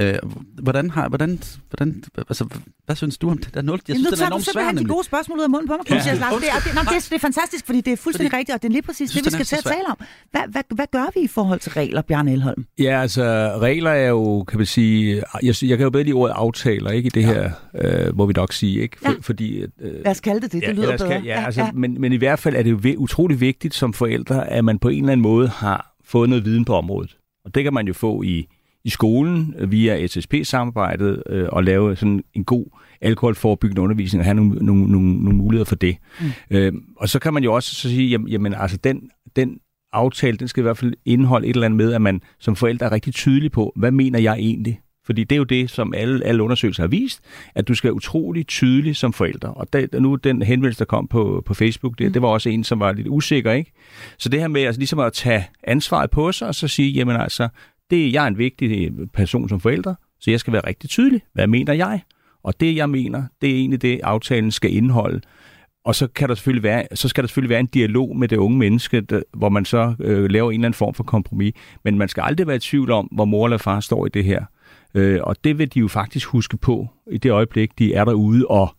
Øh, 0.00 0.14
hvordan 0.62 0.90
har, 0.90 1.08
hvordan, 1.08 1.40
hvordan, 1.70 2.02
altså, 2.28 2.44
hvad 2.86 2.96
synes 2.96 3.18
du 3.18 3.30
om 3.30 3.38
det? 3.38 3.54
Der 3.54 3.60
er 3.60 3.64
nul, 3.64 3.74
jeg 3.88 3.88
Jamen, 3.88 4.04
synes, 4.04 4.10
nu 4.10 4.10
den 4.10 4.12
er 4.12 4.16
tager 4.16 4.28
du 4.28 4.34
enormt 4.34 4.44
svær, 4.44 4.52
simpelthen 4.52 4.88
de 4.88 4.92
gode 4.94 5.04
spørgsmål 5.04 5.38
ud 5.38 5.42
af 5.44 5.50
munden 5.50 5.68
på 5.68 5.74
mig, 5.76 5.90
Ja. 5.90 5.94
ja. 5.94 6.14
Larsen. 6.14 6.40
Det 6.42 6.48
er, 6.48 6.60
det, 6.64 6.74
nej, 6.74 6.82
det, 6.82 6.96
er, 6.96 7.06
det 7.10 7.12
er 7.12 7.18
fantastisk, 7.18 7.66
fordi 7.66 7.80
det 7.80 7.92
er 7.92 7.96
fuldstændig 7.96 8.30
Fordi- 8.30 8.38
rigtigt, 8.38 8.54
og 8.54 8.62
det 8.62 8.68
er 8.68 8.72
lige 8.72 8.82
præcis 8.82 9.10
synes, 9.10 9.22
det, 9.24 9.32
vi 9.32 9.44
skal 9.44 9.46
til 9.46 9.56
at 9.56 9.64
tale 9.74 9.86
om. 9.88 9.96
Hvad, 10.30 10.40
hvad, 10.48 10.62
hvad 10.74 10.86
gør 10.92 11.06
vi 11.14 11.20
i 11.20 11.26
forhold 11.26 11.60
til 11.60 11.72
regler, 11.72 12.02
Bjarne 12.02 12.32
Elholm? 12.32 12.66
Ja, 12.78 13.00
altså 13.02 13.22
regler 13.60 13.90
er 13.90 14.08
jo, 14.08 14.44
kan 14.44 14.58
man 14.58 14.66
sige, 14.66 15.22
jeg, 15.42 15.54
jeg 15.62 15.76
kan 15.78 15.84
jo 15.84 15.90
bedre 15.90 16.04
lide 16.04 16.14
ordet 16.14 16.34
aftaler, 16.36 16.90
ikke 16.90 17.06
i 17.06 17.10
det 17.10 17.20
Ja. 17.22 17.26
her, 17.26 17.50
øh, 18.08 18.16
må 18.16 18.26
vi 18.26 18.32
nok 18.36 18.52
sige, 18.52 18.80
ikke? 18.82 18.96
For, 18.98 19.08
Ja. 19.12 19.14
fordi... 19.20 19.56
Øh, 19.58 19.68
Lad 20.04 20.10
os 20.10 20.20
kalde 20.20 20.40
det 20.40 20.52
det, 20.52 20.62
det 20.62 20.74
lyder 20.74 20.82
ellers 20.84 21.00
bedre. 21.02 21.12
Kan, 21.12 21.24
ja, 21.24 21.44
altså, 21.46 21.66
Men, 21.74 22.00
men 22.00 22.12
i 22.12 22.16
hvert 22.16 22.38
fald 22.38 22.56
er 22.56 22.62
det 22.62 22.70
jo 22.70 22.94
utrolig 22.98 23.40
vigtigt 23.40 23.74
som 23.74 23.92
forældre, 23.92 24.50
at 24.50 24.64
man 24.64 24.78
på 24.78 24.88
en 24.88 24.98
eller 24.98 25.12
anden 25.12 25.22
måde 25.22 25.48
har 25.48 25.94
fået 26.04 26.28
noget 26.28 26.44
viden 26.44 26.64
på 26.64 26.74
området. 26.74 27.16
Og 27.44 27.54
det 27.54 27.64
kan 27.64 27.72
man 27.74 27.86
jo 27.86 27.92
få 27.94 28.22
i, 28.22 28.46
i 28.84 28.90
skolen 28.90 29.54
øh, 29.58 29.70
via 29.70 30.06
SSP-samarbejdet 30.06 31.22
øh, 31.30 31.48
og 31.52 31.64
lave 31.64 31.96
sådan 31.96 32.24
en 32.34 32.44
god 32.44 32.66
alkoholforebyggende 33.00 33.82
undervisning 33.82 34.20
og 34.20 34.24
have 34.24 34.34
nogle, 34.34 34.54
nogle, 34.54 34.92
nogle, 34.92 35.22
nogle 35.22 35.38
muligheder 35.38 35.64
for 35.64 35.76
det. 35.76 35.96
Mm. 36.20 36.26
Øh, 36.50 36.72
og 36.96 37.08
så 37.08 37.18
kan 37.18 37.34
man 37.34 37.44
jo 37.44 37.54
også 37.54 37.74
så 37.74 37.88
sige, 37.88 38.08
jamen, 38.08 38.28
jamen 38.28 38.54
altså 38.54 38.76
den, 38.76 39.10
den 39.36 39.58
aftale, 39.92 40.36
den 40.36 40.48
skal 40.48 40.60
i 40.60 40.62
hvert 40.62 40.78
fald 40.78 40.94
indeholde 41.04 41.46
et 41.46 41.54
eller 41.54 41.66
andet 41.66 41.76
med, 41.76 41.92
at 41.92 42.02
man 42.02 42.20
som 42.38 42.56
forældre 42.56 42.86
er 42.86 42.92
rigtig 42.92 43.14
tydelig 43.14 43.52
på, 43.52 43.72
hvad 43.76 43.90
mener 43.90 44.18
jeg 44.18 44.34
egentlig? 44.34 44.80
Fordi 45.08 45.24
det 45.24 45.36
er 45.36 45.38
jo 45.38 45.44
det, 45.44 45.70
som 45.70 45.94
alle, 45.94 46.24
alle 46.24 46.42
undersøgelser 46.42 46.82
har 46.82 46.88
vist, 46.88 47.20
at 47.54 47.68
du 47.68 47.74
skal 47.74 47.88
være 47.88 47.94
utrolig 47.94 48.46
tydelig 48.46 48.96
som 48.96 49.12
forældre. 49.12 49.54
Og 49.54 49.72
der, 49.72 50.00
nu 50.00 50.14
den 50.14 50.42
henvendelse, 50.42 50.78
der 50.78 50.84
kom 50.84 51.08
på, 51.08 51.42
på 51.46 51.54
Facebook, 51.54 51.98
det, 51.98 52.06
mm. 52.06 52.12
det 52.12 52.22
var 52.22 52.28
også 52.28 52.48
en, 52.48 52.64
som 52.64 52.80
var 52.80 52.92
lidt 52.92 53.06
usikker. 53.08 53.52
ikke. 53.52 53.72
Så 54.18 54.28
det 54.28 54.40
her 54.40 54.48
med 54.48 54.62
altså, 54.62 54.80
ligesom 54.80 54.98
at 54.98 55.12
tage 55.12 55.48
ansvaret 55.64 56.10
på 56.10 56.32
sig, 56.32 56.48
og 56.48 56.54
så 56.54 56.68
sige, 56.68 56.90
jamen 56.90 57.16
altså, 57.16 57.48
det, 57.90 58.12
jeg 58.12 58.24
er 58.24 58.28
en 58.28 58.38
vigtig 58.38 58.92
øh, 58.98 59.06
person 59.06 59.48
som 59.48 59.60
forælder, 59.60 59.94
så 60.20 60.30
jeg 60.30 60.40
skal 60.40 60.52
være 60.52 60.66
rigtig 60.66 60.90
tydelig. 60.90 61.22
Hvad 61.32 61.46
mener 61.46 61.72
jeg? 61.72 62.00
Og 62.42 62.60
det, 62.60 62.76
jeg 62.76 62.90
mener, 62.90 63.24
det 63.40 63.50
er 63.50 63.54
egentlig 63.54 63.82
det, 63.82 64.00
aftalen 64.02 64.50
skal 64.50 64.76
indeholde. 64.76 65.20
Og 65.84 65.94
så, 65.94 66.06
kan 66.06 66.28
der 66.28 66.34
selvfølgelig 66.34 66.62
være, 66.62 66.86
så 66.94 67.08
skal 67.08 67.24
der 67.24 67.28
selvfølgelig 67.28 67.50
være 67.50 67.60
en 67.60 67.66
dialog 67.66 68.16
med 68.16 68.28
det 68.28 68.36
unge 68.36 68.58
menneske, 68.58 69.00
der, 69.00 69.22
hvor 69.36 69.48
man 69.48 69.64
så 69.64 69.94
øh, 70.00 70.30
laver 70.30 70.50
en 70.50 70.54
eller 70.54 70.66
anden 70.66 70.74
form 70.74 70.94
for 70.94 71.04
kompromis. 71.04 71.54
Men 71.84 71.98
man 71.98 72.08
skal 72.08 72.20
aldrig 72.20 72.46
være 72.46 72.56
i 72.56 72.60
tvivl 72.60 72.90
om, 72.90 73.06
hvor 73.12 73.24
mor 73.24 73.46
eller 73.46 73.58
far 73.58 73.80
står 73.80 74.06
i 74.06 74.08
det 74.08 74.24
her. 74.24 74.44
Øh, 74.94 75.20
og 75.22 75.44
det 75.44 75.58
vil 75.58 75.74
de 75.74 75.78
jo 75.78 75.88
faktisk 75.88 76.28
huske 76.28 76.56
på 76.56 76.88
i 77.10 77.18
det 77.18 77.30
øjeblik, 77.30 77.78
de 77.78 77.94
er 77.94 78.04
derude, 78.04 78.46
og 78.46 78.74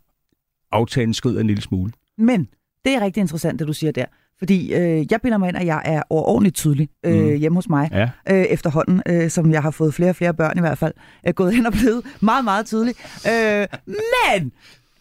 aftalen 0.71 1.13
skrider 1.13 1.41
en 1.41 1.47
lille 1.47 1.61
smule. 1.61 1.91
Men 2.17 2.47
det 2.85 2.93
er 2.93 3.01
rigtig 3.01 3.21
interessant, 3.21 3.59
det 3.59 3.67
du 3.67 3.73
siger 3.73 3.91
der. 3.91 4.05
Fordi 4.39 4.73
øh, 4.73 5.05
jeg 5.11 5.21
bilder 5.21 5.37
mig 5.37 5.47
ind, 5.49 5.57
at 5.57 5.65
jeg 5.65 5.81
er 5.85 6.01
overordentligt 6.09 6.55
tydelig 6.55 6.89
øh, 7.05 7.23
Mm. 7.25 7.35
hjemme 7.35 7.57
hos 7.57 7.69
mig 7.69 7.89
Ja. 7.91 8.09
øh, 8.35 8.43
efterhånden, 8.45 9.01
øh, 9.07 9.29
som 9.29 9.51
jeg 9.51 9.61
har 9.61 9.71
fået 9.71 9.93
flere 9.93 10.09
og 10.09 10.15
flere 10.15 10.33
børn 10.33 10.57
i 10.57 10.61
hvert 10.61 10.77
fald, 10.77 10.93
er 11.23 11.31
gået 11.31 11.55
hen 11.55 11.65
og 11.65 11.73
blevet 11.73 12.01
meget, 12.21 12.43
meget 12.43 12.65
tydelig. 12.65 12.95
Øh, 13.27 13.67
men, 13.87 14.51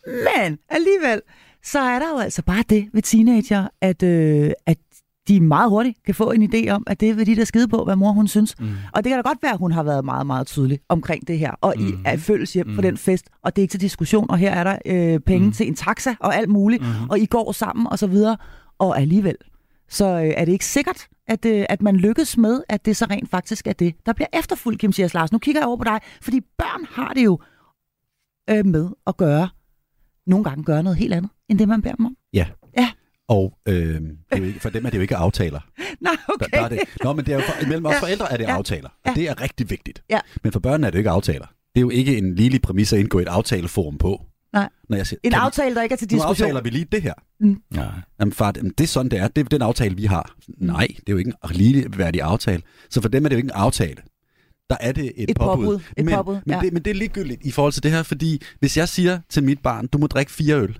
men 0.07 0.59
alligevel, 0.68 1.20
så 1.64 1.79
er 1.81 1.98
der 1.98 2.07
jo 2.14 2.18
altså 2.18 2.42
bare 2.42 2.62
det 2.70 2.88
ved 2.92 3.03
teenager, 3.03 3.68
at, 3.81 4.03
øh, 4.03 4.51
at 4.66 4.77
de 5.29 5.40
meget 5.40 5.70
hurtigt 5.70 5.96
kan 6.07 6.14
få 6.14 6.31
en 6.31 6.51
idé 6.55 6.68
om, 6.70 6.85
at 6.87 7.01
det 7.01 7.16
vil 7.16 7.27
de 7.27 7.37
der 7.37 7.44
skide 7.44 7.68
på, 7.68 7.85
hvad 7.85 7.96
mor 7.96 8.12
hun 8.12 8.29
synes. 8.29 8.55
Mm. 8.61 8.68
Og 8.92 9.05
det 9.05 9.11
kan 9.11 9.18
da 9.22 9.29
godt 9.29 9.38
være, 9.42 9.53
at 9.53 9.59
hun 9.59 9.72
har 9.72 9.83
været 9.83 10.05
meget, 10.05 10.27
meget 10.27 10.46
tydelig 10.46 10.79
omkring 10.88 11.29
det 11.29 11.38
her, 11.38 11.51
og 11.61 11.74
mm. 11.79 11.87
i 11.87 11.92
er 12.05 12.16
følges 12.16 12.53
hjem 12.53 12.66
mm. 12.66 12.74
for 12.74 12.83
den 12.83 12.96
fest, 12.96 13.27
og 13.42 13.57
det 13.57 13.62
er 13.62 13.64
ikke 13.64 13.72
til 13.72 13.81
diskussion, 13.81 14.31
og 14.31 14.38
her 14.38 14.51
er 14.51 14.64
der 14.64 14.79
øh, 15.14 15.20
penge 15.20 15.46
mm. 15.46 15.53
til 15.53 15.66
en 15.68 15.74
taxa 15.74 16.14
og 16.20 16.37
alt 16.37 16.48
muligt, 16.48 16.83
mm. 16.83 17.09
og 17.11 17.18
I 17.18 17.27
går 17.27 17.53
sammen 17.53 17.87
og 17.87 17.98
så 17.98 18.07
videre, 18.07 18.37
og 18.78 19.00
alligevel, 19.00 19.36
så 19.88 20.04
øh, 20.06 20.32
er 20.36 20.44
det 20.44 20.52
ikke 20.52 20.64
sikkert, 20.66 21.06
at, 21.28 21.44
øh, 21.44 21.66
at 21.68 21.82
man 21.82 21.96
lykkes 21.96 22.36
med, 22.36 22.62
at 22.68 22.84
det 22.86 22.96
så 22.96 23.04
rent 23.10 23.30
faktisk 23.30 23.66
er 23.66 23.72
det, 23.72 23.94
der 24.06 24.12
bliver 24.12 24.28
efterfulgt, 24.32 24.80
Kim 24.80 24.92
Sias 24.92 25.14
Larsen. 25.14 25.34
Nu 25.34 25.38
kigger 25.38 25.60
jeg 25.60 25.68
over 25.68 25.76
på 25.76 25.84
dig, 25.84 26.00
fordi 26.22 26.40
børn 26.40 26.84
har 26.90 27.12
det 27.14 27.24
jo 27.24 27.38
øh, 28.50 28.66
med 28.66 28.88
at 29.06 29.16
gøre, 29.16 29.48
nogle 30.26 30.44
gange 30.44 30.64
gøre 30.64 30.82
noget 30.82 30.98
helt 30.98 31.14
andet, 31.14 31.30
end 31.48 31.58
det 31.58 31.68
man 31.68 31.82
beder 31.82 31.94
dem 31.94 32.06
om. 32.06 32.16
Ja. 32.32 32.46
Ja. 32.78 32.90
Og 33.28 33.58
øh, 33.68 33.74
det 33.74 34.16
er 34.30 34.38
jo 34.38 34.44
ikke, 34.44 34.60
for 34.60 34.70
dem 34.70 34.86
er 34.86 34.90
det 34.90 34.96
jo 34.96 35.02
ikke 35.02 35.16
aftaler. 35.16 35.60
Nej, 36.00 36.16
okay. 36.28 36.46
Der, 36.52 36.58
der 36.58 36.64
er 36.64 36.68
det. 36.68 36.78
Nå, 37.04 37.12
men 37.12 37.24
det 37.26 37.32
er 37.32 37.36
jo 37.36 37.42
for, 37.42 37.66
mellem 37.68 37.86
os 37.86 37.92
Ja. 37.94 38.00
forældre 38.00 38.32
er 38.32 38.36
det 38.36 38.44
Ja. 38.44 38.56
aftaler. 38.56 38.88
Ja. 39.06 39.10
Og 39.10 39.16
det 39.16 39.28
er 39.28 39.42
rigtig 39.42 39.70
vigtigt. 39.70 40.02
Ja. 40.10 40.20
Men 40.42 40.52
for 40.52 40.60
børnene 40.60 40.86
er 40.86 40.90
det 40.90 40.96
jo 40.96 41.00
ikke 41.00 41.10
aftaler. 41.10 41.46
Det 41.46 41.76
er 41.76 41.80
jo 41.80 41.90
ikke 41.90 42.18
en 42.18 42.34
lille 42.34 42.58
præmis 42.58 42.92
at 42.92 42.98
indgå 42.98 43.18
et 43.18 43.28
aftaleforum 43.28 43.98
på. 43.98 44.22
Nej. 44.52 44.68
Når 44.88 44.96
jeg 44.96 45.06
siger, 45.06 45.20
En 45.24 45.34
aftale, 45.34 45.74
der 45.74 45.82
ikke 45.82 45.92
er 45.92 45.96
til 45.96 46.06
Nu 46.12 46.16
diskussion. 46.16 46.46
aftaler 46.46 46.61
vi 46.62 46.70
lige 46.70 46.84
det 46.92 47.02
her. 47.02 47.14
Nej. 47.70 47.87
Jamen 48.20 48.32
far, 48.32 48.52
det 48.52 48.80
er 48.80 48.87
sådan, 48.87 49.11
det 49.11 49.18
er. 49.18 49.28
Det 49.28 49.44
er 49.44 49.48
den 49.48 49.62
aftale, 49.62 49.96
vi 49.96 50.04
har. 50.04 50.34
Nej, 50.58 50.87
det 50.87 51.08
er 51.08 51.12
jo 51.12 51.16
ikke 51.16 51.32
en 51.44 51.50
ligeværdig 51.50 52.22
aftale. 52.22 52.62
Så 52.90 53.00
for 53.02 53.08
dem 53.08 53.24
er 53.24 53.28
det 53.28 53.37
jo 53.37 53.38
ikke 53.38 53.46
en 53.46 53.50
aftale. 53.54 54.02
Der 54.70 54.76
er 54.80 54.92
det 54.92 55.12
et, 55.16 55.30
Et 55.30 55.37
påbud. 55.37 55.80
Et 55.96 56.04
men, 56.04 56.14
påbud, 56.14 56.34
men, 56.46 56.54
ja. 56.54 56.61
det, 56.61 56.72
men 56.72 56.82
det 56.82 56.90
er 56.90 56.94
ligegyldigt 56.94 57.40
i 57.44 57.50
forhold 57.50 57.72
til 57.72 57.82
det 57.82 57.90
her, 57.90 58.02
fordi 58.02 58.42
hvis 58.58 58.76
jeg 58.76 58.88
siger 58.88 59.20
til 59.28 59.44
mit 59.44 59.58
barn, 59.61 59.87
du 59.87 59.98
må 59.98 60.06
drikke 60.06 60.32
fire 60.32 60.56
øl, 60.61 60.78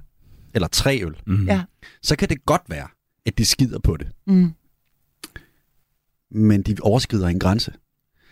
eller 0.55 0.69
tre 0.69 1.01
øl, 1.05 1.17
Mm. 1.27 1.47
Ja. 1.47 1.63
så 2.03 2.17
kan 2.17 2.29
det 2.29 2.47
godt 2.47 2.63
være, 2.69 2.87
at 3.27 3.39
de 3.39 3.45
skider 3.45 3.79
på 3.79 3.97
det. 3.97 4.09
Mm. 4.27 4.53
Men 6.31 6.63
de 6.63 6.77
overskrider 6.81 7.29
en 7.29 7.39
grænse. 7.39 7.73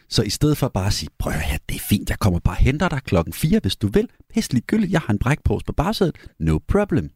Så 0.09 0.23
i 0.23 0.31
stedet 0.31 0.59
for 0.59 0.69
bare 0.69 0.87
at 0.87 0.93
sige, 0.93 1.09
prøv 1.19 1.33
her, 1.33 1.59
det 1.69 1.75
er 1.75 1.81
fint, 1.89 2.11
jeg 2.11 2.19
kommer 2.19 2.39
bare 2.41 2.53
og 2.57 2.57
henter 2.59 2.89
dig 2.89 3.01
klokken 3.05 3.33
4, 3.33 3.59
hvis 3.63 3.77
du 3.77 3.89
vil. 3.89 4.09
Pisse 4.35 4.53
ligegyldigt, 4.53 4.93
jeg 4.93 5.01
har 5.01 5.13
en 5.13 5.19
brækpose 5.19 5.65
på 5.67 5.73
bagsædet. 5.73 6.17
No 6.39 6.59
problem. 6.69 7.11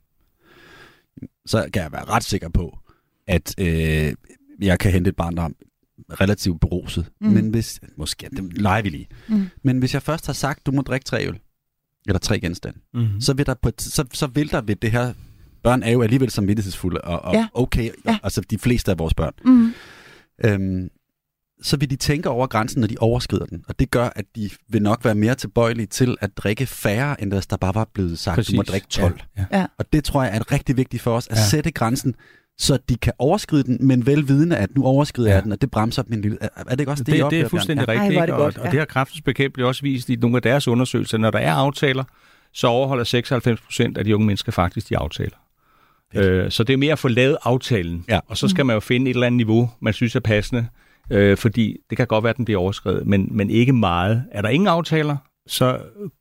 Så 1.47 1.69
kan 1.73 1.83
jeg 1.83 1.93
være 1.93 2.05
ret 2.05 2.25
sikker 2.25 2.49
på, 2.49 2.79
at 3.27 3.55
øh, 3.59 4.13
jeg 4.63 4.79
kan 4.79 4.93
hente 4.93 5.09
et 5.09 5.17
barn, 5.17 5.37
der 5.37 5.43
er 5.43 5.49
relativt 6.21 6.61
beruset. 6.61 7.11
Mm. 7.21 7.29
Men 7.29 7.51
hvis, 7.51 7.81
måske, 7.97 8.29
det 8.37 8.59
leger 8.59 8.83
vi 8.83 8.89
lige. 8.89 9.09
Mm. 9.29 9.47
Men 9.63 9.79
hvis 9.79 9.95
jeg 9.95 10.03
først 10.03 10.27
har 10.27 10.33
sagt, 10.33 10.67
du 10.67 10.73
må 10.73 10.83
drikke 10.83 11.05
tre 11.05 11.27
øl, 11.27 11.39
eller 12.07 12.19
tre 12.19 12.41
genstande, 12.41 12.79
Mm. 12.95 13.21
så 13.21 13.33
vil 13.35 13.47
der, 13.47 13.55
på, 13.63 13.69
et- 13.69 13.83
så, 13.83 14.05
så 14.13 14.27
vil 14.27 14.51
der 14.51 14.61
ved 14.61 14.77
det 14.77 14.91
her, 14.91 15.13
børn 15.63 15.83
er 15.83 15.91
jo 15.91 16.03
alligevel 16.03 16.31
samvittighedsfulde, 16.31 17.01
og, 17.01 17.21
og 17.23 17.35
Ja. 17.35 17.39
ja. 17.39 17.49
okay, 17.55 17.85
Ja. 17.85 17.91
ja. 18.13 18.19
altså 18.23 18.41
de 18.41 18.59
fleste 18.59 18.91
af 18.91 18.99
vores 18.99 19.15
børn, 19.15 19.33
Mm. 19.45 19.73
øhm, 20.45 20.89
så 21.63 21.77
vil 21.77 21.91
de 21.91 21.97
tænke 21.97 22.29
over 22.29 22.47
grænsen, 22.47 22.81
når 22.81 22.89
de 22.89 22.97
overskrider 23.01 23.47
den. 23.47 23.65
Og 23.69 23.79
det 23.79 23.91
gør, 23.91 24.09
at 24.17 24.25
de 24.37 24.51
vil 24.69 24.83
nok 24.83 25.05
være 25.05 25.15
mere 25.15 25.35
tilbøjelige 25.35 25.87
til 25.87 26.17
at 26.21 26.31
drikke 26.37 26.67
færre, 26.67 27.23
end 27.23 27.33
hvis 27.33 27.47
der 27.47 27.57
bare 27.57 27.75
var 27.75 27.89
blevet 27.95 28.19
sagt, 28.19 28.35
Præcis. 28.35 28.51
du 28.53 28.57
må 28.57 28.63
drikke 28.63 28.87
12. 28.91 29.21
Ja, 29.39 29.45
ja. 29.53 29.59
Ja. 29.61 29.67
Og 29.79 29.93
det 29.93 30.05
tror 30.05 30.23
jeg 30.25 30.37
er 30.37 30.53
rigtig 30.53 30.77
vigtigt 30.77 31.03
for 31.03 31.17
os, 31.17 31.27
at 31.27 31.37
Ja. 31.37 31.41
ja. 31.41 31.47
sætte 31.47 31.71
grænsen, 31.71 32.15
så 32.59 32.79
de 32.89 32.97
kan 32.97 33.13
overskride 33.19 33.63
den, 33.65 33.79
men 33.87 34.07
vel 34.07 34.29
vidende, 34.29 34.57
at 34.57 34.75
nu 34.75 34.85
overskrider 34.85 35.29
Ja. 35.29 35.35
jeg 35.35 35.43
den, 35.45 35.53
og 35.53 35.61
det 35.61 35.71
bremser 35.71 36.03
en 36.03 36.21
lille... 36.21 36.39
Er, 36.41 36.63
det 36.71 36.81
ikke 36.81 36.93
også 36.93 37.05
det, 37.05 37.13
Det, 37.15 37.19
I 37.21 37.37
det, 37.37 37.41
er 37.45 37.49
fuldstændig 37.49 37.87
Bjørn? 37.87 37.99
rigtigt, 38.01 38.19
Ej, 38.19 38.27
det 38.27 38.35
godt, 38.35 38.57
og, 38.57 38.63
ja. 38.63 38.67
og 38.67 38.73
det 38.73 38.79
har 38.81 38.87
kræftens 38.87 39.23
bekæmpelse 39.23 39.67
også 39.67 39.83
vist 39.83 40.11
i 40.11 40.17
nogle 40.17 40.37
af 40.37 40.43
deres 40.43 40.69
undersøgelser. 40.69 41.19
Når 41.19 41.31
der 41.31 41.39
er 41.39 41.53
aftaler, 41.55 42.05
så 42.53 42.67
overholder 42.67 43.05
96 43.05 43.61
procent 43.61 43.99
af 43.99 44.05
de 44.05 44.15
unge 44.15 44.27
mennesker 44.27 44.53
faktisk 44.53 44.89
de 44.89 44.99
aftaler. 44.99 45.37
Øh, 46.15 46.51
så 46.51 46.65
det 46.65 46.73
er 46.73 46.77
mere 46.77 46.93
at 46.93 46.99
få 46.99 47.09
lavet 47.09 47.37
aftalen, 47.43 48.05
Ja. 48.09 48.21
og 48.29 48.37
så 48.37 48.49
skal 48.49 48.67
man 48.67 48.75
jo 48.75 48.81
finde 48.81 49.11
et 49.11 49.15
eller 49.15 49.27
andet 49.27 49.37
niveau, 49.37 49.71
man 49.81 49.93
synes 49.93 50.17
er 50.17 50.21
passende, 50.21 50.67
øh, 51.11 51.37
fordi 51.37 51.77
det 51.91 51.97
kan 51.99 52.07
godt 52.07 52.25
være, 52.25 52.31
at 52.31 52.37
den 52.37 52.45
bliver 52.45 52.61
overskrevet, 52.61 53.07
men, 53.07 53.29
men 53.31 53.51
ikke 53.51 53.73
meget. 53.73 54.25
Er 54.33 54.43
der 54.43 54.49
ingen 54.49 54.67
aftaler, 54.67 55.17
så 55.47 55.79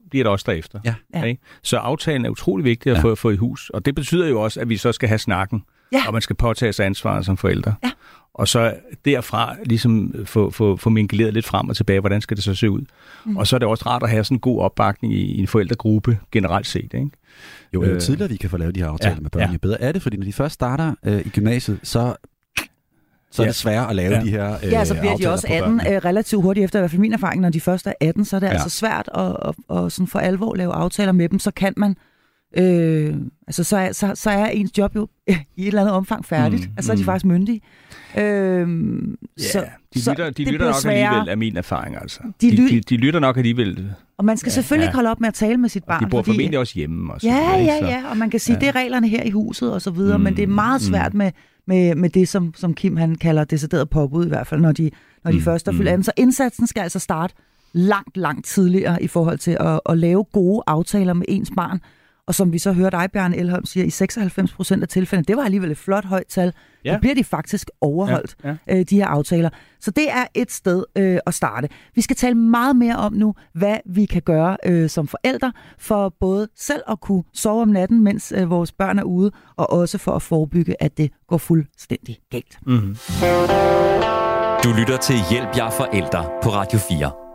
bliver 0.09 0.23
der 0.23 0.31
også 0.31 0.45
derefter. 0.47 0.79
Ja. 0.85 0.95
Ja. 1.15 1.23
Ikke? 1.23 1.41
Så 1.63 1.77
aftalen 1.77 2.25
er 2.25 2.29
utrolig 2.29 2.65
vigtig 2.65 2.91
at 2.91 2.97
Ja. 2.97 3.01
få, 3.03 3.15
få 3.15 3.29
i 3.29 3.35
hus, 3.35 3.69
og 3.69 3.85
det 3.85 3.95
betyder 3.95 4.27
jo 4.27 4.41
også, 4.41 4.59
at 4.59 4.69
vi 4.69 4.77
så 4.77 4.91
skal 4.91 5.09
have 5.09 5.19
snakken, 5.19 5.63
Ja. 5.93 6.07
og 6.07 6.13
man 6.13 6.21
skal 6.21 6.35
påtage 6.35 6.73
sig 6.73 6.85
ansvaret 6.85 7.25
som 7.25 7.37
forældre. 7.37 7.75
Ja. 7.83 7.91
Og 8.33 8.47
så 8.47 8.73
derfra 9.05 9.55
ligesom 9.65 10.13
få, 10.25 10.49
få, 10.51 10.75
få 10.77 10.89
mingeleret 10.89 11.33
lidt 11.33 11.45
frem 11.45 11.69
og 11.69 11.75
tilbage, 11.75 11.99
hvordan 11.99 12.21
skal 12.21 12.37
det 12.37 12.43
så 12.43 12.55
se 12.55 12.69
ud. 12.69 12.81
Mm. 13.25 13.37
Og 13.37 13.47
så 13.47 13.55
er 13.55 13.57
det 13.57 13.67
også 13.67 13.83
rart 13.89 14.03
at 14.03 14.09
have 14.09 14.23
sådan 14.23 14.35
en 14.35 14.39
god 14.39 14.59
opbakning 14.61 15.13
i, 15.13 15.17
i 15.21 15.39
en 15.39 15.47
forældregruppe 15.47 16.19
generelt 16.31 16.67
set. 16.67 16.93
Ikke? 16.93 17.09
Jo, 17.73 17.83
jo 17.83 17.89
Øh, 17.91 18.01
tidligere 18.01 18.29
vi 18.29 18.35
kan 18.37 18.49
få 18.49 18.57
lavet 18.57 18.75
de 18.75 18.79
her 18.79 18.87
aftaler 18.87 19.15
ja, 19.15 19.19
med 19.21 19.29
børn, 19.29 19.41
ja. 19.41 19.51
jo 19.53 19.59
bedre 19.61 19.81
er 19.81 19.91
det, 19.91 20.01
fordi 20.01 20.17
når 20.17 20.25
de 20.25 20.33
først 20.33 20.53
starter 20.53 20.93
øh, 21.05 21.19
i 21.25 21.29
gymnasiet, 21.29 21.79
så, 21.83 22.15
så 23.31 23.41
er 23.41 23.45
det 23.45 23.55
sværere 23.55 23.89
at 23.89 23.95
lave 23.95 24.13
Ja. 24.15 24.21
de 24.21 24.29
her 24.29 24.55
øh, 24.63 24.71
Ja, 24.71 24.85
så 24.85 24.93
bliver 24.99 25.15
de 25.17 25.31
også 25.31 25.47
på 25.47 25.53
18 25.53 25.77
børnene. 25.77 25.95
øh, 25.95 26.05
relativt 26.05 26.41
hurtigt 26.43 26.63
efter, 26.63 26.79
i 26.79 26.81
hvert 26.81 26.91
fald 26.91 27.01
min 27.01 27.13
erfaring, 27.13 27.41
når 27.41 27.49
de 27.49 27.61
først 27.61 27.87
er 27.87 27.93
18, 28.01 28.25
så 28.25 28.35
er 28.35 28.39
det 28.39 28.47
ja. 28.47 28.51
Altså 28.53 28.69
svært 28.69 29.09
at, 29.15 29.35
at, 29.45 29.77
at 29.77 29.91
sådan 29.91 30.07
for 30.07 30.19
alvor 30.19 30.55
lave 30.55 30.73
aftaler 30.73 31.11
med 31.11 31.29
dem, 31.29 31.39
så 31.39 31.51
kan 31.51 31.73
man, 31.77 31.95
øh, 32.57 33.15
altså 33.47 33.63
så 33.63 33.77
er, 33.77 33.91
så, 33.91 34.11
så 34.15 34.29
er 34.29 34.45
ens 34.45 34.77
job 34.77 34.95
jo 34.95 35.07
i 35.27 35.31
et 35.61 35.67
eller 35.67 35.81
andet 35.81 35.93
omfang 35.95 36.25
færdigt, 36.25 36.61
mm, 36.61 36.67
Mm, 36.67 36.73
altså 36.77 36.87
så 36.87 36.91
er 36.91 36.95
de 36.95 37.01
mm. 37.01 37.05
faktisk 37.05 37.25
myndige. 37.25 37.61
Øh, 38.17 38.23
Ja, 39.39 39.43
så, 39.43 39.65
de 39.93 39.99
lytter, 40.09 40.25
de 40.25 40.31
det 40.31 40.47
lytter 40.47 40.65
nok 40.65 40.75
sværere. 40.75 41.07
alligevel, 41.07 41.29
af 41.29 41.37
min 41.37 41.57
erfaring. 41.57 41.95
Altså. 42.01 42.19
De 42.41 42.51
De, 42.51 42.55
ly- 42.55 42.69
de, 42.75 42.81
de 42.81 42.97
lytter 42.97 43.19
nok 43.19 43.37
alligevel. 43.37 43.91
Og 44.17 44.25
man 44.25 44.37
skal 44.37 44.49
Ja, 44.49 44.53
selvfølgelig 44.53 44.87
ja. 44.87 44.93
holde 44.93 45.09
op 45.11 45.19
med 45.19 45.27
at 45.27 45.33
tale 45.33 45.57
med 45.57 45.69
sit 45.69 45.83
barn. 45.83 46.03
De 46.03 46.09
bor 46.09 46.17
fordi, 46.21 46.35
formentlig 46.37 46.59
også 46.59 46.73
hjemme. 46.75 47.13
Og 47.13 47.21
så 47.21 47.27
Ja, 47.27 47.57
ja, 47.57 47.75
ja, 47.87 48.03
og 48.09 48.17
man 48.17 48.29
kan 48.29 48.39
sige, 48.39 48.53
Ja. 48.55 48.59
det 48.59 48.67
er 48.67 48.75
reglerne 48.75 49.07
her 49.07 49.23
i 49.23 49.29
huset 49.29 49.73
og 49.73 49.81
så 49.81 49.91
videre, 49.91 50.17
mm, 50.17 50.23
men 50.23 50.31
Mm, 50.33 50.35
det 50.35 50.43
er 50.43 50.47
meget 50.47 50.81
svært 50.81 51.13
mm. 51.13 51.17
med, 51.17 51.31
med, 51.69 51.95
med 51.95 52.09
det, 52.09 52.27
som, 52.27 52.53
som 52.55 52.73
Kim 52.73 52.97
han 52.97 53.15
kalder 53.15 53.43
decideret 53.43 53.89
påbud, 53.89 54.25
i 54.25 54.29
hvert 54.29 54.47
fald 54.47 54.61
når 54.61 54.71
de, 54.71 54.91
når 55.23 55.31
de 55.31 55.37
Mm, 55.37 55.43
først 55.43 55.67
er 55.67 55.71
fyldt 55.71 55.81
mm. 55.81 55.87
18. 55.87 56.03
Så 56.03 56.11
indsatsen 56.17 56.67
skal 56.67 56.81
altså 56.81 56.99
starte 56.99 57.33
langt, 57.73 58.17
langt 58.17 58.45
tidligere 58.45 59.03
i 59.03 59.07
forhold 59.07 59.37
til 59.37 59.57
at, 59.59 59.79
at 59.89 59.97
lave 59.97 60.23
gode 60.23 60.63
aftaler 60.67 61.13
med 61.13 61.25
ens 61.27 61.51
barn. 61.55 61.81
Og 62.29 62.35
som 62.35 62.53
vi 62.53 62.59
så 62.59 62.71
hørte 62.73 62.97
dig, 62.97 63.11
Bjørn 63.11 63.33
Elholm, 63.33 63.65
siger, 63.65 63.85
i 63.85 63.89
96 63.89 64.53
procent 64.53 64.83
af 64.83 64.89
tilfældene, 64.89 65.25
det 65.25 65.37
var 65.37 65.43
alligevel 65.43 65.71
et 65.71 65.77
flot 65.77 66.05
højt 66.05 66.27
tal, 66.27 66.53
ja. 66.85 66.89
Ja. 66.89 66.95
så 66.95 66.99
bliver 66.99 67.15
de 67.15 67.23
faktisk 67.23 67.69
overholdt, 67.81 68.35
Ja, 68.43 68.55
øh, 68.69 68.85
de 68.89 68.95
her 68.95 69.07
aftaler. 69.07 69.49
Så 69.79 69.91
det 69.91 70.11
er 70.11 70.25
et 70.33 70.51
sted 70.51 70.83
øh, 70.95 71.19
at 71.25 71.33
starte. 71.33 71.69
Vi 71.95 72.01
skal 72.01 72.15
tale 72.15 72.35
meget 72.35 72.75
mere 72.75 72.95
om 72.95 73.13
nu, 73.13 73.35
hvad 73.53 73.77
vi 73.85 74.05
kan 74.05 74.21
gøre 74.21 74.57
øh, 74.65 74.89
som 74.89 75.07
forældre, 75.07 75.53
for 75.79 76.13
både 76.19 76.47
selv 76.55 76.81
at 76.89 76.99
kunne 77.01 77.23
sove 77.33 77.61
om 77.61 77.67
natten, 77.67 78.03
mens 78.03 78.33
øh, 78.37 78.49
vores 78.49 78.71
børn 78.71 78.99
er 78.99 79.03
ude, 79.03 79.31
og 79.55 79.71
også 79.71 79.97
for 79.97 80.11
at 80.11 80.21
forebygge, 80.21 80.83
at 80.83 80.97
det 80.97 81.11
går 81.27 81.37
fuldstændig 81.37 82.17
galt. 82.31 82.57
Mm-hmm. 82.65 82.95
Du 84.63 84.69
lytter 84.79 84.97
til 85.01 85.15
Hjælp 85.29 85.57
jer 85.57 85.69
forældre 85.69 86.25
på 86.43 86.49
Radio 86.49 86.79
4. 86.79 87.28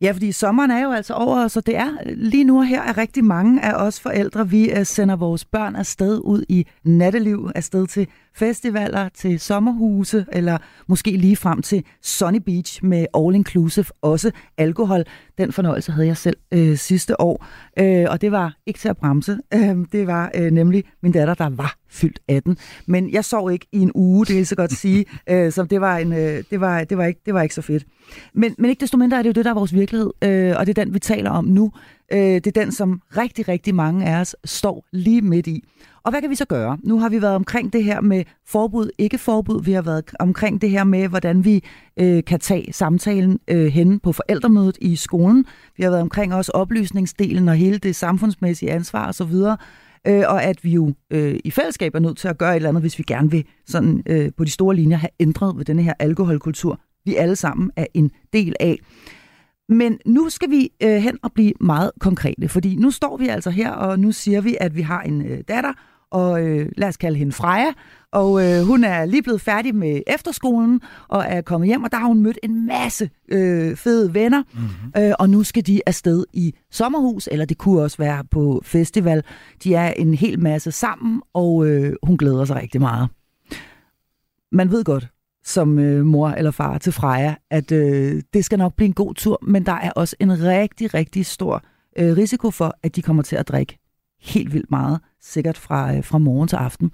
Ja, 0.00 0.12
fordi 0.12 0.32
sommeren 0.32 0.70
er 0.70 0.82
jo 0.82 0.92
altså 0.92 1.14
over, 1.14 1.48
så 1.48 1.60
det 1.60 1.76
er 1.76 1.90
lige 2.16 2.44
nu 2.44 2.58
og 2.58 2.66
her 2.66 2.82
er 2.82 2.98
rigtig 2.98 3.24
mange 3.24 3.64
af 3.64 3.86
os 3.86 4.00
forældre, 4.00 4.48
vi 4.48 4.70
øh, 4.70 4.86
sender 4.86 5.16
vores 5.16 5.44
børn 5.44 5.76
afsted 5.76 6.20
ud 6.24 6.44
i 6.48 6.66
natteliv, 6.84 7.50
afsted 7.54 7.86
til 7.86 8.06
festivaler, 8.34 9.08
til 9.08 9.40
sommerhuse, 9.40 10.26
eller 10.32 10.58
måske 10.86 11.10
lige 11.10 11.36
frem 11.36 11.62
til 11.62 11.84
Sunny 12.02 12.38
Beach 12.38 12.84
med 12.84 13.06
all 13.14 13.34
inclusive, 13.34 13.86
også 14.02 14.30
alkohol. 14.58 15.04
Den 15.38 15.52
fornøjelse 15.52 15.92
havde 15.92 16.06
jeg 16.06 16.16
selv 16.16 16.36
øh, 16.52 16.76
sidste 16.76 17.20
år, 17.20 17.46
øh, 17.78 18.06
og 18.10 18.20
det 18.20 18.32
var 18.32 18.56
ikke 18.66 18.78
til 18.78 18.88
at 18.88 18.96
bremse. 18.96 19.38
Øh, 19.54 19.76
det 19.92 20.06
var 20.06 20.30
øh, 20.34 20.50
nemlig 20.50 20.84
min 21.02 21.12
datter, 21.12 21.34
der 21.34 21.48
var 21.48 21.76
fyldt 21.94 22.20
18. 22.28 22.58
Men 22.86 23.12
jeg 23.12 23.24
sov 23.24 23.52
ikke 23.52 23.66
i 23.72 23.78
en 23.78 23.92
uge, 23.94 24.26
det 24.26 24.36
vil 24.36 24.46
så 24.46 24.56
godt 24.56 24.72
sige, 24.72 25.04
øh, 25.30 25.52
så 25.52 25.62
det 25.62 25.80
var, 25.80 25.96
en, 25.96 26.12
øh, 26.12 26.44
det, 26.50 26.60
var, 26.60 26.84
det, 26.84 26.98
var 26.98 27.04
ikke, 27.04 27.20
det 27.26 27.34
var 27.34 27.42
ikke 27.42 27.54
så 27.54 27.62
fedt. 27.62 27.84
Men, 28.34 28.54
men 28.58 28.70
ikke 28.70 28.80
desto 28.80 28.96
mindre 28.96 29.18
er 29.18 29.22
det 29.22 29.28
jo 29.28 29.32
det, 29.32 29.44
der 29.44 29.50
er 29.50 29.54
vores 29.54 29.74
virkelighed, 29.74 30.10
øh, 30.22 30.54
og 30.58 30.66
det 30.66 30.78
er 30.78 30.84
den, 30.84 30.94
vi 30.94 30.98
taler 30.98 31.30
om 31.30 31.44
nu. 31.44 31.72
Øh, 32.12 32.18
det 32.18 32.46
er 32.46 32.62
den, 32.62 32.72
som 32.72 33.00
rigtig, 33.16 33.48
rigtig 33.48 33.74
mange 33.74 34.06
af 34.06 34.20
os 34.20 34.36
står 34.44 34.84
lige 34.92 35.22
midt 35.22 35.46
i. 35.46 35.64
Og 36.04 36.10
hvad 36.10 36.20
kan 36.20 36.30
vi 36.30 36.34
så 36.34 36.44
gøre? 36.44 36.78
Nu 36.82 36.98
har 36.98 37.08
vi 37.08 37.22
været 37.22 37.34
omkring 37.34 37.72
det 37.72 37.84
her 37.84 38.00
med 38.00 38.24
forbud, 38.46 38.90
ikke 38.98 39.18
forbud. 39.18 39.62
Vi 39.62 39.72
har 39.72 39.82
været 39.82 40.04
omkring 40.18 40.60
det 40.60 40.70
her 40.70 40.84
med, 40.84 41.08
hvordan 41.08 41.44
vi 41.44 41.64
øh, 41.96 42.24
kan 42.24 42.40
tage 42.40 42.72
samtalen 42.72 43.38
øh, 43.48 43.66
hen 43.66 44.00
på 44.00 44.12
forældremødet 44.12 44.78
i 44.80 44.96
skolen. 44.96 45.44
Vi 45.76 45.82
har 45.82 45.90
været 45.90 46.02
omkring 46.02 46.34
også 46.34 46.52
oplysningsdelen 46.52 47.48
og 47.48 47.54
hele 47.54 47.78
det 47.78 47.96
samfundsmæssige 47.96 48.70
ansvar 48.70 49.08
osv., 49.08 49.34
øh, 50.06 50.24
og 50.28 50.42
at 50.42 50.64
vi 50.64 50.70
jo 50.70 50.94
øh, 51.10 51.38
i 51.44 51.50
fællesskab 51.50 51.94
er 51.94 51.98
nødt 51.98 52.18
til 52.18 52.28
at 52.28 52.38
gøre 52.38 52.50
et 52.50 52.56
eller 52.56 52.68
andet, 52.68 52.82
hvis 52.82 52.98
vi 52.98 53.04
gerne 53.06 53.30
vil 53.30 53.44
sådan, 53.66 54.02
øh, 54.06 54.30
på 54.36 54.44
de 54.44 54.50
store 54.50 54.76
linjer 54.76 54.96
have 54.96 55.10
ændret 55.20 55.56
ved 55.56 55.64
denne 55.64 55.82
her 55.82 55.92
alkoholkultur, 55.98 56.80
vi 57.04 57.14
alle 57.14 57.36
sammen 57.36 57.70
er 57.76 57.86
en 57.94 58.10
del 58.32 58.56
af. 58.60 58.78
Men 59.68 59.98
nu 60.06 60.28
skal 60.28 60.50
vi 60.50 60.70
øh, 60.82 60.96
hen 60.96 61.18
og 61.22 61.32
blive 61.32 61.52
meget 61.60 61.90
konkrete, 62.00 62.48
fordi 62.48 62.76
nu 62.76 62.90
står 62.90 63.16
vi 63.16 63.28
altså 63.28 63.50
her, 63.50 63.70
og 63.70 63.98
nu 63.98 64.12
siger 64.12 64.40
vi, 64.40 64.56
at 64.60 64.76
vi 64.76 64.82
har 64.82 65.02
en 65.02 65.26
øh, 65.26 65.40
datter, 65.48 65.72
og 66.10 66.42
øh, 66.42 66.68
lad 66.76 66.88
os 66.88 66.96
kalde 66.96 67.18
hende 67.18 67.32
Freja, 67.32 67.72
og 68.14 68.44
øh, 68.44 68.62
hun 68.62 68.84
er 68.84 69.04
lige 69.04 69.22
blevet 69.22 69.40
færdig 69.40 69.74
med 69.74 70.00
efterskolen, 70.06 70.80
og 71.08 71.24
er 71.28 71.40
kommet 71.40 71.66
hjem, 71.66 71.82
og 71.82 71.92
der 71.92 71.98
har 71.98 72.06
hun 72.06 72.22
mødt 72.22 72.38
en 72.42 72.66
masse 72.66 73.10
øh, 73.28 73.76
fede 73.76 74.14
venner, 74.14 74.42
mm-hmm. 74.52 75.02
øh, 75.02 75.12
og 75.18 75.30
nu 75.30 75.42
skal 75.42 75.66
de 75.66 75.80
afsted 75.86 76.24
i 76.32 76.54
sommerhus, 76.70 77.28
eller 77.32 77.44
det 77.44 77.58
kunne 77.58 77.82
også 77.82 77.98
være 77.98 78.24
på 78.30 78.62
festival. 78.64 79.22
De 79.64 79.74
er 79.74 79.92
en 79.92 80.14
hel 80.14 80.40
masse 80.40 80.72
sammen, 80.72 81.22
og 81.32 81.66
øh, 81.66 81.96
hun 82.02 82.16
glæder 82.16 82.44
sig 82.44 82.56
rigtig 82.56 82.80
meget. 82.80 83.08
Man 84.52 84.70
ved 84.70 84.84
godt, 84.84 85.08
som 85.44 85.78
øh, 85.78 86.04
mor 86.04 86.28
eller 86.28 86.50
far 86.50 86.78
til 86.78 86.92
Freja, 86.92 87.34
at 87.50 87.72
øh, 87.72 88.22
det 88.32 88.44
skal 88.44 88.58
nok 88.58 88.76
blive 88.76 88.86
en 88.86 88.94
god 88.94 89.14
tur, 89.14 89.38
men 89.42 89.66
der 89.66 89.72
er 89.72 89.90
også 89.90 90.16
en 90.20 90.42
rigtig, 90.42 90.94
rigtig 90.94 91.26
stor 91.26 91.62
øh, 91.98 92.16
risiko 92.16 92.50
for, 92.50 92.74
at 92.82 92.96
de 92.96 93.02
kommer 93.02 93.22
til 93.22 93.36
at 93.36 93.48
drikke 93.48 93.78
helt 94.20 94.52
vildt 94.52 94.70
meget, 94.70 95.00
sikkert 95.20 95.58
fra, 95.58 95.96
øh, 95.96 96.04
fra 96.04 96.18
morgen 96.18 96.48
til 96.48 96.56
aften. 96.56 96.92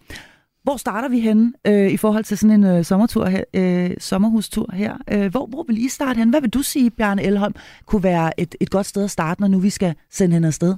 Hvor 0.62 0.76
starter 0.76 1.08
vi 1.08 1.20
henne 1.20 1.52
øh, 1.66 1.90
i 1.90 1.96
forhold 1.96 2.24
til 2.24 2.38
sådan 2.38 2.64
en 2.64 2.64
øh, 2.64 2.84
sommertur 2.84 3.26
her, 3.26 3.44
øh, 3.54 3.90
sommerhustur 3.98 4.70
her? 4.72 4.96
Øh, 5.10 5.30
hvor, 5.30 5.46
hvor 5.46 5.64
vil 5.68 5.84
I 5.84 5.88
starte 5.88 6.18
hen? 6.18 6.30
Hvad 6.30 6.40
vil 6.40 6.50
du 6.50 6.62
sige, 6.62 6.90
Bjarne 6.90 7.22
Elholm, 7.22 7.54
kunne 7.86 8.02
være 8.02 8.40
et, 8.40 8.54
et 8.60 8.70
godt 8.70 8.86
sted 8.86 9.04
at 9.04 9.10
starte, 9.10 9.40
når 9.40 9.48
nu 9.48 9.58
vi 9.58 9.70
skal 9.70 9.94
sende 10.10 10.34
hende 10.34 10.48
afsted? 10.48 10.74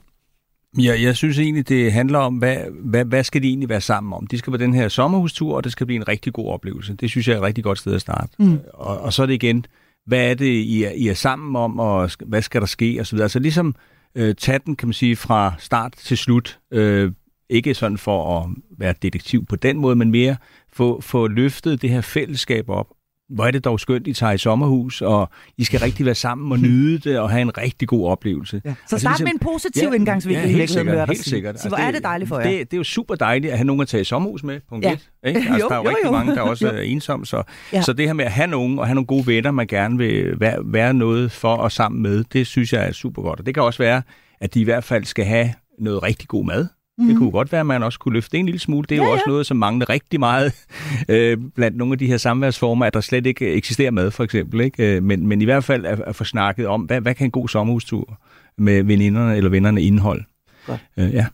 Ja, 0.78 1.03
jeg 1.03 1.16
synes 1.16 1.39
egentlig, 1.39 1.68
det 1.68 1.93
handler 1.93 2.18
om, 2.18 2.35
hvad, 2.35 2.57
hvad, 2.85 3.05
hvad 3.05 3.24
skal 3.24 3.43
de 3.43 3.49
egentlig 3.49 3.68
være 3.68 3.80
sammen 3.80 4.12
om? 4.12 4.26
De 4.26 4.39
skal 4.39 4.51
på 4.51 4.57
den 4.57 4.74
her 4.74 4.89
sommerhustur, 4.89 5.57
og 5.57 5.64
det 5.64 5.72
skal 5.72 5.87
blive 5.87 5.97
en 5.97 6.09
rigtig 6.09 6.33
god 6.33 6.49
oplevelse. 6.49 6.95
Det 6.95 7.11
synes 7.11 7.28
jeg 7.28 7.35
er 7.35 7.39
et 7.39 7.43
rigtig 7.43 7.64
godt 7.64 7.78
sted 7.78 7.95
at 7.95 8.01
starte. 8.01 8.28
Mm. 8.39 8.59
Og, 8.74 9.01
og 9.01 9.12
så 9.12 9.22
er 9.22 9.26
det 9.26 9.35
igen, 9.35 9.66
hvad 10.07 10.30
er 10.30 10.35
det, 10.35 10.47
I 10.47 10.83
er, 10.85 10.91
I 10.91 11.09
er 11.09 11.14
sammen 11.14 11.57
om, 11.57 11.78
og 11.78 12.11
hvad 12.26 12.43
skal 12.43 12.61
der 12.61 12.66
ske, 12.66 13.01
og 13.01 13.07
så 13.07 13.16
videre. 13.16 13.24
Altså 13.24 13.39
ligesom 13.39 13.74
øh, 14.14 14.35
tage 14.35 14.61
den, 14.66 14.76
kan 14.76 14.89
man 14.89 14.93
sige, 14.93 15.16
fra 15.16 15.55
start 15.59 15.93
til 15.93 16.18
slut. 16.18 16.59
Øh, 16.70 17.12
ikke 17.53 17.75
sådan 17.75 17.99
for 17.99 18.39
at 18.39 18.49
være 18.79 18.95
detektiv 19.03 19.47
på 19.47 19.57
den 19.57 19.79
måde, 19.79 19.97
men 19.97 20.11
mere 20.11 20.37
få, 20.73 21.01
få 21.01 21.29
løftet 21.29 21.83
det 21.83 21.91
her 21.91 22.01
fællesskab 22.01 22.69
op, 22.69 22.87
hvor 23.29 23.47
er 23.47 23.51
det 23.51 23.65
dog 23.65 23.81
skønt, 23.81 24.07
I 24.07 24.13
tager 24.13 24.33
i 24.33 24.39
sommerhus, 24.39 25.03
og 25.03 25.31
I 25.59 25.65
skal 25.65 25.81
rigtig 25.81 26.07
være 26.07 26.15
sammen 26.15 26.53
og 26.53 26.59
nyde 26.69 26.99
det, 26.99 27.19
og 27.19 27.31
have 27.31 27.43
en 27.43 27.59
rigtig 27.59 27.89
god 27.89 28.09
oplevelse. 28.09 28.63
Ja. 28.65 28.71
Så 28.71 28.77
altså, 28.81 28.99
start 28.99 29.13
ligesom, 29.13 29.25
med 29.25 29.33
en 29.33 29.39
positiv 29.39 29.89
ja, 29.89 29.95
indgangsvinkel 29.95 30.51
ja, 30.51 30.57
helt 30.57 30.71
sikkert, 30.71 31.09
helt 31.09 31.25
sikkert. 31.25 31.61
Så 31.61 31.69
hvor 31.69 31.77
altså, 31.77 31.87
er 31.87 31.93
det 31.93 32.03
dejligt 32.03 32.29
for 32.29 32.39
jer. 32.39 32.51
Det, 32.51 32.71
det 32.71 32.77
er 32.77 32.79
jo 32.79 32.85
super 32.85 33.15
dejligt 33.15 33.53
at 33.53 33.59
have 33.59 33.67
nogen 33.67 33.83
at 33.83 33.89
tage 33.89 34.01
i 34.01 34.05
sommerhus 34.05 34.45
med, 34.45 34.61
punkt 34.69 34.85
ja. 34.85 34.93
et. 34.93 35.11
Ikke? 35.27 35.39
Altså, 35.41 35.53
jo, 35.61 35.69
der 35.69 35.75
er 35.75 35.79
jo, 35.79 35.83
jo 35.85 35.89
rigtig 35.89 36.07
jo. 36.07 36.11
mange, 36.11 36.35
der 36.35 36.41
også 36.41 36.69
er 36.75 36.81
ensomme. 36.81 37.27
Så, 37.27 37.43
ja. 37.73 37.83
så 37.83 37.93
det 37.93 38.07
her 38.07 38.13
med 38.13 38.25
at 38.25 38.33
have 38.33 38.49
nogen, 38.49 38.79
og 38.79 38.87
have 38.87 38.95
nogle 38.95 39.07
gode 39.07 39.27
venner, 39.27 39.51
man 39.51 39.67
gerne 39.67 39.99
vil 39.99 40.41
være, 40.41 40.59
være 40.65 40.95
noget 40.95 41.33
for 41.33 41.55
og 41.55 41.73
sammen 41.73 42.03
med, 42.03 42.25
det 42.33 42.47
synes 42.47 42.73
jeg 42.73 42.89
er 42.89 42.93
super 42.93 43.23
godt. 43.23 43.41
Og 43.41 43.47
det 43.47 43.55
kan 43.55 43.63
også 43.63 43.83
være, 43.83 44.03
at 44.41 44.55
de 44.55 44.61
i 44.61 44.65
hvert 44.65 44.85
fald 44.85 45.05
skal 45.05 45.25
have 45.25 45.53
noget 45.79 46.03
rigtig 46.03 46.29
god 46.29 46.45
mad. 46.45 46.67
Mm. 46.99 47.07
Det 47.07 47.16
kunne 47.16 47.30
godt 47.30 47.53
være, 47.53 47.61
at 47.61 47.66
man 47.66 47.82
også 47.82 47.99
kunne 47.99 48.14
løfte 48.14 48.38
en 48.38 48.47
lille 48.47 48.59
smule. 48.59 48.86
Det 48.88 48.99
er 48.99 49.03
ja, 49.03 49.07
jo 49.07 49.12
også 49.12 49.24
ja. 49.26 49.30
noget, 49.30 49.47
som 49.47 49.57
mangler 49.57 49.88
rigtig 49.88 50.20
meget 50.20 50.53
øh, 51.09 51.38
blandt 51.55 51.76
nogle 51.76 51.93
af 51.93 51.99
de 51.99 52.07
her 52.07 52.16
samværsformer, 52.16 52.86
at 52.86 52.95
der 52.95 53.01
slet 53.01 53.26
ikke 53.26 53.53
eksisterer 53.53 53.90
mad, 53.90 54.11
for 54.11 54.24
eksempel. 54.24 54.61
Ikke? 54.61 54.97
Øh, 54.97 55.03
men, 55.03 55.26
men 55.26 55.43
i 55.43 55.45
hvert 55.45 55.64
fald 55.64 55.86
at, 55.86 56.01
at 56.01 56.16
få 56.16 56.24
snakket 56.24 56.66
om, 56.66 56.82
hvad, 56.82 57.01
hvad 57.01 57.14
kan 57.14 57.26
en 57.26 57.30
god 57.30 57.49
sommerhustur 57.49 58.18
med 58.59 58.82
veninderne 58.82 59.36
eller 59.36 59.51
vennerne 59.51 59.82
indhold? 59.82 60.22
Godt. 60.66 60.80
Øh, 60.97 61.12
ja. 61.12 61.26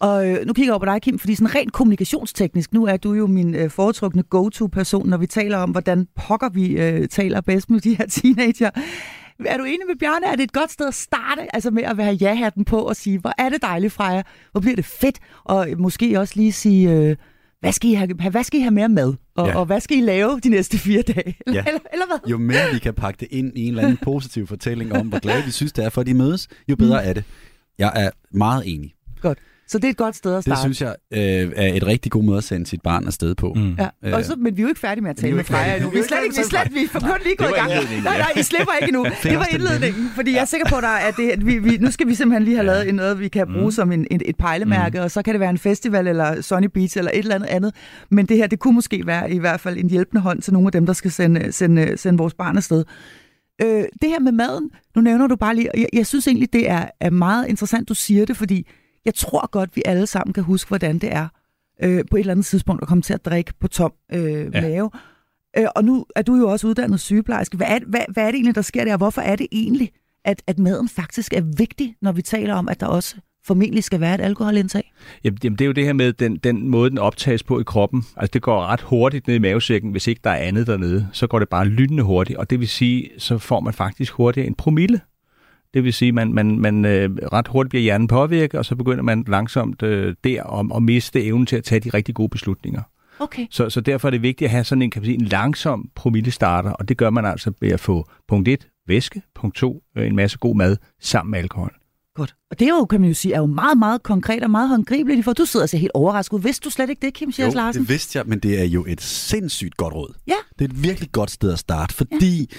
Og 0.00 0.28
øh, 0.28 0.46
nu 0.46 0.52
kigger 0.52 0.64
jeg 0.64 0.72
over 0.72 0.78
på 0.78 0.92
dig, 0.92 1.02
Kim, 1.02 1.18
fordi 1.18 1.34
sådan 1.34 1.54
rent 1.54 1.72
kommunikationsteknisk, 1.72 2.72
nu 2.72 2.84
er 2.84 2.96
du 2.96 3.12
jo 3.12 3.26
min 3.26 3.54
øh, 3.54 3.70
foretrukne 3.70 4.22
go-to-person, 4.22 5.08
når 5.08 5.16
vi 5.16 5.26
taler 5.26 5.58
om, 5.58 5.70
hvordan 5.70 6.06
pokker 6.16 6.48
vi 6.48 6.78
øh, 6.78 7.08
taler 7.08 7.40
bedst 7.40 7.70
med 7.70 7.80
de 7.80 7.94
her 7.94 8.06
teenager. 8.06 8.70
Er 9.44 9.56
du 9.56 9.64
enig 9.64 9.86
med 9.86 9.96
Bjarne? 9.96 10.26
Er 10.26 10.36
det 10.36 10.42
et 10.42 10.52
godt 10.52 10.70
sted 10.72 10.88
at 10.88 10.94
starte 10.94 11.54
altså 11.54 11.70
med 11.70 11.82
at 11.82 11.96
være 11.96 12.12
ja-hatten 12.12 12.64
på 12.64 12.78
og 12.78 12.96
sige, 12.96 13.18
hvor 13.18 13.32
er 13.38 13.48
det 13.48 13.62
dejligt, 13.62 13.92
Freja? 13.92 14.22
Hvor 14.52 14.60
bliver 14.60 14.76
det 14.76 14.84
fedt? 14.84 15.18
Og 15.44 15.68
måske 15.78 16.20
også 16.20 16.34
lige 16.36 16.52
sige, 16.52 16.90
øh, 16.90 17.16
hvad, 17.60 17.72
skal 17.72 17.90
I 17.90 17.94
have, 17.94 18.30
hvad 18.30 18.44
skal 18.44 18.60
I 18.60 18.62
have 18.62 18.70
mere 18.70 18.88
mad? 18.88 19.14
Og, 19.36 19.48
ja. 19.48 19.58
og 19.58 19.66
hvad 19.66 19.80
skal 19.80 19.98
I 19.98 20.00
lave 20.00 20.40
de 20.40 20.48
næste 20.48 20.78
fire 20.78 21.02
dage? 21.02 21.36
Eller, 21.46 21.60
ja. 21.60 21.64
eller, 21.68 21.80
eller 21.92 22.06
hvad? 22.06 22.30
Jo 22.30 22.38
mere 22.38 22.72
vi 22.72 22.78
kan 22.78 22.94
pakke 22.94 23.20
det 23.20 23.28
ind 23.30 23.58
i 23.58 23.62
en 23.62 23.68
eller 23.68 23.82
anden 23.82 23.98
positiv 24.12 24.46
fortælling 24.46 24.92
om, 24.92 25.08
hvor 25.08 25.18
glade 25.18 25.44
vi 25.44 25.50
synes, 25.50 25.72
det 25.72 25.84
er 25.84 25.88
for, 25.88 26.00
at 26.00 26.06
de 26.06 26.14
mødes, 26.14 26.48
jo 26.68 26.76
bedre 26.76 27.02
mm. 27.02 27.08
er 27.08 27.12
det. 27.12 27.24
Jeg 27.78 27.92
er 27.94 28.10
meget 28.30 28.62
enig. 28.74 28.94
Godt. 29.20 29.38
Så 29.68 29.78
det 29.78 29.84
er 29.84 29.90
et 29.90 29.96
godt 29.96 30.16
sted 30.16 30.34
at 30.34 30.42
starte. 30.42 30.68
Det 30.68 30.76
synes 30.76 30.80
jeg 30.82 30.94
øh, 31.12 31.52
er 31.56 31.74
et 31.74 31.86
rigtig 31.86 32.12
god 32.12 32.22
måde 32.22 32.38
at 32.38 32.44
sende 32.44 32.66
sit 32.66 32.82
barn 32.82 33.06
afsted 33.06 33.34
på. 33.34 33.52
Mm. 33.56 33.76
Ja. 33.78 34.16
Og 34.16 34.24
så, 34.24 34.36
men 34.36 34.56
vi 34.56 34.62
er 34.62 34.64
jo 34.64 34.68
ikke 34.68 34.80
færdige 34.80 35.02
med 35.02 35.10
at 35.10 35.16
tale 35.16 35.36
med 35.36 35.44
Freja 35.44 35.82
nu. 35.82 35.90
Vi 35.90 35.98
er 35.98 36.02
slet 36.02 36.18
ikke, 36.24 36.36
vi 36.36 36.40
er 36.40 36.44
slet, 36.44 36.74
vi 36.74 36.80
er 36.80 37.24
lige 37.24 37.36
gået 37.36 37.50
i 37.50 37.52
gang. 37.52 37.70
Nej, 38.04 38.18
nej, 38.18 38.32
I 38.36 38.42
slipper 38.42 38.72
ikke 38.72 38.88
endnu. 38.88 39.04
Det 39.22 39.38
var 39.38 39.46
indledningen, 39.52 40.10
fordi 40.14 40.32
jeg 40.32 40.40
er 40.40 40.44
sikker 40.44 40.68
på, 40.68 40.76
at 40.76 41.14
det, 41.16 41.46
vi, 41.46 41.58
vi, 41.58 41.76
nu 41.76 41.90
skal 41.90 42.08
vi 42.08 42.14
simpelthen 42.14 42.44
lige 42.44 42.56
have 42.56 42.66
lavet 42.66 42.94
noget, 42.94 43.20
vi 43.20 43.28
kan 43.28 43.46
bruge 43.52 43.64
mm. 43.64 43.70
som 43.70 43.92
en, 43.92 44.06
et, 44.10 44.22
et 44.26 44.36
pejlemærke, 44.36 44.98
mm. 44.98 45.04
og 45.04 45.10
så 45.10 45.22
kan 45.22 45.34
det 45.34 45.40
være 45.40 45.50
en 45.50 45.58
festival, 45.58 46.06
eller 46.06 46.40
Sunny 46.40 46.68
Beach, 46.74 46.98
eller 46.98 47.10
et 47.14 47.18
eller 47.18 47.34
andet 47.34 47.48
andet. 47.48 47.74
Men 48.10 48.26
det 48.26 48.36
her, 48.36 48.46
det 48.46 48.58
kunne 48.58 48.74
måske 48.74 49.06
være 49.06 49.30
i 49.30 49.38
hvert 49.38 49.60
fald 49.60 49.78
en 49.78 49.90
hjælpende 49.90 50.22
hånd 50.22 50.42
til 50.42 50.52
nogle 50.52 50.68
af 50.68 50.72
dem, 50.72 50.86
der 50.86 50.92
skal 50.92 51.10
sende, 51.10 51.52
sende, 51.52 51.96
sende 51.96 52.18
vores 52.18 52.34
barn 52.34 52.56
afsted. 52.56 52.84
Øh, 53.62 53.84
det 54.02 54.08
her 54.08 54.20
med 54.20 54.32
maden, 54.32 54.70
nu 54.96 55.02
nævner 55.02 55.26
du 55.26 55.36
bare 55.36 55.54
lige, 55.56 55.68
jeg, 55.76 55.86
jeg 55.92 56.06
synes 56.06 56.26
egentlig, 56.26 56.52
det 56.52 56.70
er, 56.70 56.86
er 57.00 57.10
meget 57.10 57.48
interessant, 57.48 57.88
du 57.88 57.94
siger 57.94 58.24
det, 58.24 58.36
fordi 58.36 58.66
jeg 59.06 59.14
tror 59.14 59.50
godt, 59.50 59.76
vi 59.76 59.82
alle 59.84 60.06
sammen 60.06 60.32
kan 60.32 60.42
huske, 60.42 60.68
hvordan 60.68 60.98
det 60.98 61.12
er 61.12 61.28
øh, 61.82 62.04
på 62.10 62.16
et 62.16 62.20
eller 62.20 62.32
andet 62.32 62.46
tidspunkt 62.46 62.82
at 62.82 62.88
komme 62.88 63.02
til 63.02 63.14
at 63.14 63.24
drikke 63.24 63.52
på 63.60 63.68
tom 63.68 63.92
øh, 64.12 64.50
ja. 64.54 64.60
mave. 64.60 64.90
Øh, 65.58 65.66
og 65.76 65.84
nu 65.84 66.06
er 66.16 66.22
du 66.22 66.34
jo 66.34 66.48
også 66.48 66.66
uddannet 66.66 67.00
sygeplejerske. 67.00 67.56
Hvad 67.56 67.66
er, 67.66 67.78
hvad, 67.86 68.00
hvad 68.08 68.22
er 68.22 68.26
det 68.26 68.34
egentlig, 68.34 68.54
der 68.54 68.62
sker 68.62 68.84
der? 68.84 68.96
Hvorfor 68.96 69.20
er 69.20 69.36
det 69.36 69.46
egentlig, 69.52 69.90
at, 70.24 70.42
at 70.46 70.58
maden 70.58 70.88
faktisk 70.88 71.32
er 71.32 71.42
vigtig, 71.58 71.94
når 72.02 72.12
vi 72.12 72.22
taler 72.22 72.54
om, 72.54 72.68
at 72.68 72.80
der 72.80 72.86
også 72.86 73.16
formentlig 73.46 73.84
skal 73.84 74.00
være 74.00 74.14
et 74.14 74.20
alkoholindtag? 74.20 74.92
Jamen, 75.24 75.38
det 75.38 75.60
er 75.60 75.66
jo 75.66 75.72
det 75.72 75.84
her 75.84 75.92
med 75.92 76.12
den, 76.12 76.36
den 76.36 76.68
måde, 76.68 76.90
den 76.90 76.98
optages 76.98 77.42
på 77.42 77.60
i 77.60 77.62
kroppen. 77.62 78.04
Altså, 78.16 78.30
det 78.32 78.42
går 78.42 78.66
ret 78.66 78.80
hurtigt 78.80 79.26
ned 79.26 79.34
i 79.34 79.38
mavesækken, 79.38 79.90
hvis 79.90 80.06
ikke 80.06 80.20
der 80.24 80.30
er 80.30 80.36
andet 80.36 80.66
dernede. 80.66 81.08
Så 81.12 81.26
går 81.26 81.38
det 81.38 81.48
bare 81.48 81.66
lynende 81.66 82.02
hurtigt, 82.02 82.38
og 82.38 82.50
det 82.50 82.60
vil 82.60 82.68
sige, 82.68 83.10
så 83.18 83.38
får 83.38 83.60
man 83.60 83.72
faktisk 83.72 84.12
hurtigt 84.12 84.46
en 84.46 84.54
promille 84.54 85.00
det 85.76 85.84
vil 85.84 85.92
sige, 85.92 86.08
at 86.08 86.14
man, 86.14 86.32
man, 86.32 86.58
man 86.58 86.84
øh, 86.84 87.10
ret 87.32 87.48
hurtigt 87.48 87.70
bliver 87.70 87.82
hjernen 87.82 88.08
påvirket, 88.08 88.58
og 88.58 88.64
så 88.64 88.76
begynder 88.76 89.02
man 89.02 89.24
langsomt 89.28 89.82
øh, 89.82 90.14
der 90.24 90.42
at, 90.42 90.76
at 90.76 90.82
miste 90.82 91.24
evnen 91.24 91.46
til 91.46 91.56
at 91.56 91.64
tage 91.64 91.80
de 91.80 91.88
rigtig 91.88 92.14
gode 92.14 92.28
beslutninger. 92.28 92.82
Okay. 93.18 93.46
Så, 93.50 93.70
så 93.70 93.80
derfor 93.80 94.08
er 94.08 94.10
det 94.10 94.22
vigtigt 94.22 94.46
at 94.46 94.50
have 94.50 94.64
sådan 94.64 94.82
en, 94.82 94.90
kan 94.90 95.02
man 95.02 95.06
sige, 95.06 95.18
en 95.18 95.24
langsom 95.24 95.90
promillestarter, 95.94 96.70
og 96.70 96.88
det 96.88 96.96
gør 96.96 97.10
man 97.10 97.24
altså 97.24 97.52
ved 97.60 97.68
at 97.68 97.80
få 97.80 98.08
punkt 98.28 98.48
1, 98.48 98.68
væske, 98.86 99.22
punkt 99.34 99.56
2, 99.56 99.82
øh, 99.96 100.06
en 100.06 100.16
masse 100.16 100.38
god 100.38 100.56
mad 100.56 100.76
sammen 101.00 101.30
med 101.30 101.38
alkohol. 101.38 101.74
Godt. 102.14 102.34
Og 102.50 102.58
det 102.58 102.68
er 102.68 102.68
jo, 102.68 102.84
kan 102.84 103.00
man 103.00 103.08
jo 103.08 103.14
sige, 103.14 103.34
er 103.34 103.38
jo 103.38 103.46
meget, 103.46 103.78
meget 103.78 104.02
konkret 104.02 104.42
og 104.42 104.50
meget 104.50 104.68
håndgribeligt, 104.68 105.24
for 105.24 105.32
du 105.32 105.44
sidder 105.44 105.64
og 105.64 105.68
ser 105.68 105.78
helt 105.78 105.92
overrasket. 105.94 106.44
Vidste 106.44 106.64
du 106.64 106.70
slet 106.70 106.90
ikke 106.90 107.06
det, 107.06 107.14
Kim 107.14 107.32
Schiers 107.32 107.54
Larsen? 107.54 107.82
det 107.82 107.88
vidste 107.88 108.18
jeg, 108.18 108.26
men 108.26 108.38
det 108.38 108.60
er 108.60 108.64
jo 108.64 108.84
et 108.88 109.00
sindssygt 109.00 109.76
godt 109.76 109.94
råd. 109.94 110.14
Ja. 110.26 110.34
Det 110.58 110.64
er 110.64 110.68
et 110.68 110.82
virkelig 110.82 111.12
godt 111.12 111.30
sted 111.30 111.52
at 111.52 111.58
starte, 111.58 111.94
fordi 111.94 112.40
ja 112.40 112.58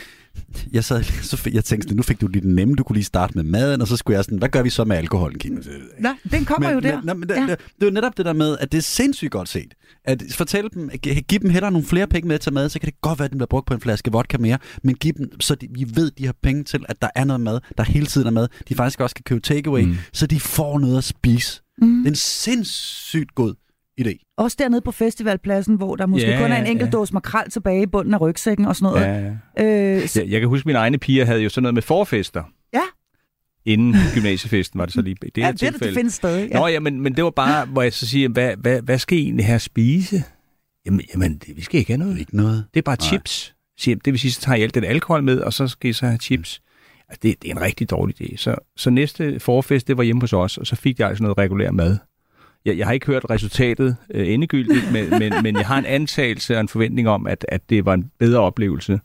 jeg, 0.71 0.83
sad, 0.83 1.03
så 1.03 1.37
fik, 1.37 1.53
jeg 1.53 1.63
tænkte, 1.65 1.95
nu 1.95 2.03
fik 2.03 2.21
du 2.21 2.27
lige 2.27 2.41
den 2.41 2.55
nemme, 2.55 2.75
du 2.75 2.83
kunne 2.83 2.95
lige 2.95 3.03
starte 3.03 3.33
med 3.35 3.43
maden, 3.43 3.81
og 3.81 3.87
så 3.87 3.97
skulle 3.97 4.17
jeg 4.17 4.25
sådan, 4.25 4.37
hvad 4.37 4.49
gør 4.49 4.61
vi 4.61 4.69
så 4.69 4.83
med 4.83 4.97
alkoholen, 4.97 5.39
Kim? 5.39 5.63
Nej, 5.99 6.13
den 6.31 6.45
kommer 6.45 6.69
men, 6.69 6.83
jo 6.83 6.89
der. 6.89 7.01
Men, 7.01 7.19
men, 7.19 7.29
ja. 7.29 7.35
det, 7.35 7.49
det, 7.49 7.57
det 7.59 7.81
er 7.81 7.85
jo 7.85 7.91
netop 7.91 8.17
det 8.17 8.25
der 8.25 8.33
med, 8.33 8.57
at 8.59 8.71
det 8.71 8.77
er 8.77 8.81
sindssygt 8.81 9.31
godt 9.31 9.49
set. 9.49 9.73
At 10.05 10.23
fortælle 10.31 10.69
dem, 10.73 10.89
giv 11.27 11.39
dem 11.39 11.49
heller 11.49 11.69
nogle 11.69 11.87
flere 11.87 12.07
penge 12.07 12.27
med 12.27 12.39
til 12.39 12.53
mad, 12.53 12.69
så 12.69 12.79
kan 12.79 12.87
det 12.87 13.01
godt 13.01 13.19
være, 13.19 13.25
at 13.25 13.31
den 13.31 13.37
bliver 13.37 13.47
brugt 13.47 13.67
på 13.67 13.73
en 13.73 13.81
flaske 13.81 14.11
vodka 14.11 14.37
mere, 14.37 14.57
men 14.83 14.95
giv 14.95 15.13
dem, 15.13 15.41
så 15.41 15.55
de, 15.55 15.67
vi 15.71 15.85
ved, 15.93 16.11
de 16.11 16.25
har 16.25 16.35
penge 16.43 16.63
til, 16.63 16.85
at 16.89 17.01
der 17.01 17.09
er 17.15 17.23
noget 17.23 17.41
mad, 17.41 17.59
der 17.77 17.83
hele 17.83 18.05
tiden 18.05 18.27
er 18.27 18.31
mad. 18.31 18.47
De 18.69 18.75
faktisk 18.75 18.99
også 18.99 19.15
kan 19.15 19.23
købe 19.23 19.41
takeaway, 19.41 19.83
mm. 19.83 19.95
så 20.13 20.27
de 20.27 20.39
får 20.39 20.79
noget 20.79 20.97
at 20.97 21.03
spise. 21.03 21.61
Mm. 21.81 21.97
Det 21.97 22.05
er 22.05 22.11
en 22.11 22.15
sindssygt 22.15 23.35
god 23.35 23.53
idé. 24.01 24.33
Også 24.37 24.57
dernede 24.59 24.81
på 24.81 24.91
festivalpladsen, 24.91 25.75
hvor 25.75 25.95
der 25.95 26.05
måske 26.05 26.27
ja, 26.27 26.41
kun 26.41 26.51
er 26.51 26.57
en 26.57 26.67
enkelt 26.67 26.87
ja. 26.87 26.97
dåse 26.97 27.13
makrel 27.13 27.49
tilbage 27.49 27.81
i 27.81 27.85
bunden 27.85 28.13
af 28.13 28.21
rygsækken 28.21 28.65
og 28.65 28.75
sådan 28.75 28.93
noget. 28.93 29.33
Ja, 29.57 29.65
ja. 29.65 29.95
Øh, 29.95 30.07
så... 30.07 30.21
jeg, 30.21 30.31
jeg 30.31 30.39
kan 30.39 30.49
huske, 30.49 30.61
at 30.61 30.65
mine 30.65 30.79
egne 30.79 30.97
piger 30.97 31.25
havde 31.25 31.41
jo 31.41 31.49
sådan 31.49 31.63
noget 31.63 31.73
med 31.73 31.81
forfester. 31.81 32.43
Ja. 32.73 32.81
Inden 33.65 33.95
gymnasiefesten 34.13 34.77
var 34.77 34.85
det 34.85 34.93
så 34.93 35.01
lige 35.01 35.15
det 35.21 35.31
her 35.37 35.45
ja, 35.45 35.51
det 35.51 35.59
tilfælde. 35.59 35.85
det 35.85 35.93
findes 35.93 36.13
stadig. 36.13 36.49
Ja. 36.49 36.59
Nå 36.59 36.67
ja, 36.67 36.79
men, 36.79 37.01
men 37.01 37.15
det 37.15 37.23
var 37.23 37.29
bare, 37.29 37.65
hvor 37.65 37.81
jeg 37.81 37.93
så 37.93 38.07
siger, 38.07 38.29
hvad, 38.29 38.55
hvad, 38.55 38.81
hvad 38.81 38.99
skal 38.99 39.17
I 39.17 39.21
egentlig 39.21 39.45
at 39.45 39.61
spise? 39.61 40.23
Jamen, 40.85 41.01
jamen 41.13 41.37
det, 41.37 41.57
vi 41.57 41.61
skal 41.61 41.79
ikke 41.79 41.91
have 41.91 41.97
noget. 41.97 42.19
Ikke 42.19 42.37
noget. 42.37 42.65
Det 42.73 42.79
er 42.79 42.83
bare 42.83 42.97
Nej. 42.99 43.07
chips. 43.07 43.53
Det 43.85 44.13
vil 44.13 44.19
sige, 44.19 44.31
så 44.31 44.41
tager 44.41 44.55
I 44.55 44.61
alt 44.61 44.75
den 44.75 44.83
alkohol 44.83 45.23
med, 45.23 45.39
og 45.39 45.53
så 45.53 45.67
skal 45.67 45.89
I 45.89 45.93
så 45.93 46.05
have 46.05 46.17
chips. 46.17 46.61
Altså, 47.09 47.19
det, 47.23 47.41
det 47.41 47.51
er 47.51 47.55
en 47.55 47.61
rigtig 47.61 47.89
dårlig 47.89 48.21
idé. 48.21 48.37
Så, 48.37 48.55
så 48.77 48.89
næste 48.89 49.39
forfest, 49.39 49.87
det 49.87 49.97
var 49.97 50.03
hjemme 50.03 50.21
hos 50.21 50.33
os, 50.33 50.57
og 50.57 50.67
så 50.67 50.75
fik 50.75 50.99
jeg 50.99 51.09
altså 51.09 51.23
noget 51.23 51.37
regulær 51.37 51.71
mad 51.71 51.97
jeg, 52.67 52.77
jeg 52.77 52.85
har 52.85 52.93
ikke 52.93 53.05
hørt 53.05 53.25
resultatet 53.29 53.95
øh, 54.13 54.33
endegyldigt, 54.33 54.91
men, 54.91 55.09
men, 55.19 55.33
men 55.43 55.55
jeg 55.55 55.65
har 55.65 55.77
en 55.77 55.85
antagelse 55.85 56.55
og 56.55 56.61
en 56.61 56.67
forventning 56.67 57.09
om, 57.09 57.27
at, 57.27 57.45
at 57.49 57.69
det 57.69 57.85
var 57.85 57.93
en 57.93 58.11
bedre 58.19 58.39
oplevelse. 58.39 58.99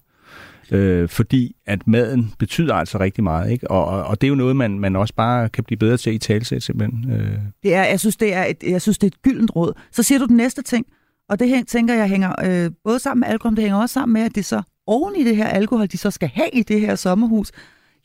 Øh, 0.70 1.08
fordi 1.08 1.56
at 1.66 1.86
maden 1.86 2.32
betyder 2.38 2.74
altså 2.74 3.00
rigtig 3.00 3.24
meget, 3.24 3.50
ikke? 3.50 3.70
Og, 3.70 3.84
og, 3.84 4.04
og 4.04 4.20
det 4.20 4.26
er 4.26 4.28
jo 4.28 4.34
noget, 4.34 4.56
man, 4.56 4.78
man 4.78 4.96
også 4.96 5.14
bare 5.14 5.48
kan 5.48 5.64
blive 5.64 5.78
bedre 5.78 5.96
til 5.96 6.14
i 6.14 6.18
talsæt, 6.18 6.62
simpelthen. 6.62 7.12
Øh. 7.12 7.38
Det 7.62 7.74
er, 7.74 7.84
jeg, 7.84 8.00
synes, 8.00 8.16
det 8.16 8.34
er 8.34 8.44
et, 8.44 8.62
jeg 8.62 8.82
synes, 8.82 8.98
det 8.98 9.06
er 9.06 9.10
et 9.16 9.22
gyldent 9.22 9.56
råd. 9.56 9.72
Så 9.90 10.02
siger 10.02 10.18
du 10.18 10.26
den 10.26 10.36
næste 10.36 10.62
ting, 10.62 10.86
og 11.28 11.38
det 11.38 11.48
her, 11.48 11.64
tænker 11.64 11.94
jeg 11.94 12.08
hænger 12.08 12.34
øh, 12.44 12.70
både 12.84 12.98
sammen 12.98 13.20
med 13.20 13.28
alkohol, 13.28 13.56
det 13.56 13.64
hænger 13.64 13.80
også 13.80 13.92
sammen 13.92 14.12
med, 14.12 14.22
at 14.22 14.34
det 14.34 14.44
så 14.44 14.62
oven 14.86 15.16
i 15.16 15.24
det 15.24 15.36
her 15.36 15.48
alkohol, 15.48 15.86
de 15.86 15.98
så 15.98 16.10
skal 16.10 16.28
have 16.28 16.50
i 16.52 16.62
det 16.62 16.80
her 16.80 16.94
sommerhus, 16.94 17.50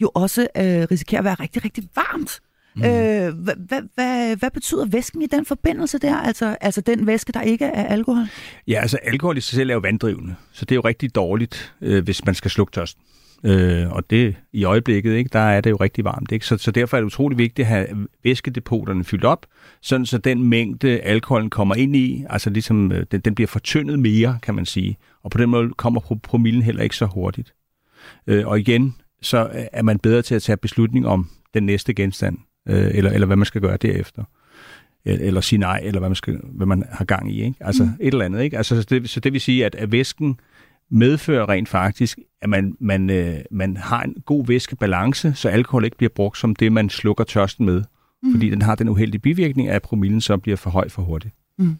jo 0.02 0.12
også 0.16 0.42
øh, 0.42 0.88
risikerer 0.92 1.22
at 1.22 1.26
være 1.26 1.34
rigtig, 1.34 1.66
rigtig 1.66 1.84
varmt. 1.96 2.40
Mm. 2.78 2.84
Øh, 2.84 3.34
hvad, 3.34 3.56
hvad, 3.68 3.82
hvad, 3.96 4.36
hvad 4.36 4.52
betyder 4.52 4.86
væsken 4.86 5.22
i 5.22 5.26
den 5.26 5.46
forbindelse 5.46 6.00
der? 6.00 6.16
Altså, 6.16 6.58
altså 6.62 6.82
den 6.82 7.08
væske, 7.08 7.32
der 7.32 7.42
ikke 7.42 7.66
er 7.66 7.84
alkohol? 7.84 8.26
Ja, 8.68 8.82
altså 8.82 8.98
alkohol 9.04 9.38
i 9.38 9.42
sig 9.42 9.56
selv 9.56 9.70
er 9.70 9.74
jo 9.74 9.80
vanddrivende, 9.80 10.36
så 10.52 10.66
det 10.66 10.72
er 10.72 10.76
jo 10.76 10.82
rigtig 10.82 11.16
dårligt, 11.16 11.74
øh, 11.82 12.04
hvis 12.04 12.26
man 12.26 12.36
skal 12.36 12.52
slukke 12.52 12.72
tørsten. 12.72 13.04
Øh, 13.44 13.92
og 13.92 14.10
det 14.10 14.36
i 14.54 14.64
øjeblikket, 14.64 15.14
ikke, 15.14 15.30
der 15.34 15.40
er 15.40 15.62
det 15.62 15.70
jo 15.70 15.76
rigtig 15.76 16.04
varmt. 16.06 16.32
Ikke? 16.32 16.46
Så, 16.46 16.58
så 16.58 16.72
derfor 16.72 16.98
er 16.98 17.02
det 17.02 17.06
utrolig 17.06 17.38
vigtigt 17.38 17.66
at 17.66 17.74
have 17.74 17.88
væskedepoterne 18.24 19.04
fyldt 19.04 19.26
op, 19.26 19.46
sådan 19.82 20.06
så 20.06 20.18
den 20.18 20.44
mængde 20.44 21.00
alkoholen 21.00 21.50
kommer 21.50 21.76
ind 21.76 21.96
i, 21.96 22.26
altså 22.30 22.50
ligesom 22.50 22.92
øh, 22.92 23.06
den, 23.12 23.22
den 23.22 23.36
bliver 23.36 23.48
fortyndet 23.48 24.00
mere, 24.00 24.40
kan 24.44 24.56
man 24.56 24.66
sige. 24.66 24.98
Og 25.24 25.32
på 25.32 25.38
den 25.38 25.50
måde 25.50 25.70
kommer 25.70 26.02
promillen 26.24 26.64
heller 26.64 26.84
ikke 26.84 26.96
så 26.96 27.06
hurtigt. 27.06 27.54
Øh, 28.28 28.48
og 28.48 28.60
igen, 28.60 28.96
så 29.22 29.50
er 29.74 29.82
man 29.82 30.00
bedre 30.00 30.22
til 30.22 30.36
at 30.36 30.44
tage 30.44 30.58
beslutning 30.58 31.08
om 31.08 31.30
den 31.54 31.64
næste 31.64 31.94
genstand 31.94 32.38
øh, 32.68 32.92
eller, 32.94 33.12
eller 33.12 33.28
hvad 33.28 33.36
man 33.36 33.46
skal 33.46 33.62
gøre 33.62 33.78
derefter. 33.78 34.24
Eller 35.06 35.42
sige 35.42 35.60
nej, 35.60 35.82
eller 35.84 36.00
hvad 36.00 36.10
man, 36.10 36.16
skal, 36.16 36.40
hvad 36.44 36.68
man 36.68 36.84
har 36.92 37.06
gang 37.06 37.32
i. 37.32 37.44
Ikke? 37.44 37.56
Altså 37.60 37.84
mm. 37.84 37.90
et 38.00 38.08
eller 38.08 38.26
andet. 38.26 38.42
Ikke? 38.42 38.58
Altså, 38.58 38.82
så, 38.82 38.88
det, 38.90 39.10
så 39.10 39.20
det 39.20 39.34
vil 39.34 39.42
sige, 39.42 39.66
at, 39.66 39.76
at 39.76 39.92
væsken 39.92 40.40
medfører 40.92 41.50
rent 41.50 41.70
faktisk, 41.70 42.20
at 42.42 42.50
man, 42.50 42.76
man, 42.80 43.10
øh, 43.10 43.38
man 43.52 43.78
har 43.78 44.04
en 44.04 44.16
god 44.26 44.46
væskebalance, 44.48 45.34
så 45.36 45.50
alkohol 45.50 45.86
ikke 45.86 45.98
bliver 45.98 46.10
brugt 46.16 46.38
som 46.38 46.56
det, 46.56 46.72
man 46.72 46.90
slukker 46.90 47.24
tørsten 47.24 47.66
med. 47.66 47.84
mm. 48.24 48.32
fordi 48.32 48.50
den 48.50 48.62
har 48.62 48.76
den 48.76 48.90
uheldige 48.90 49.22
bivirkning, 49.22 49.70
at 49.70 49.82
promillen 49.82 50.22
så 50.22 50.38
bliver 50.38 50.58
for 50.58 50.70
høj 50.70 50.90
for 50.90 51.02
hurtigt. 51.02 51.34
Mm. 51.58 51.76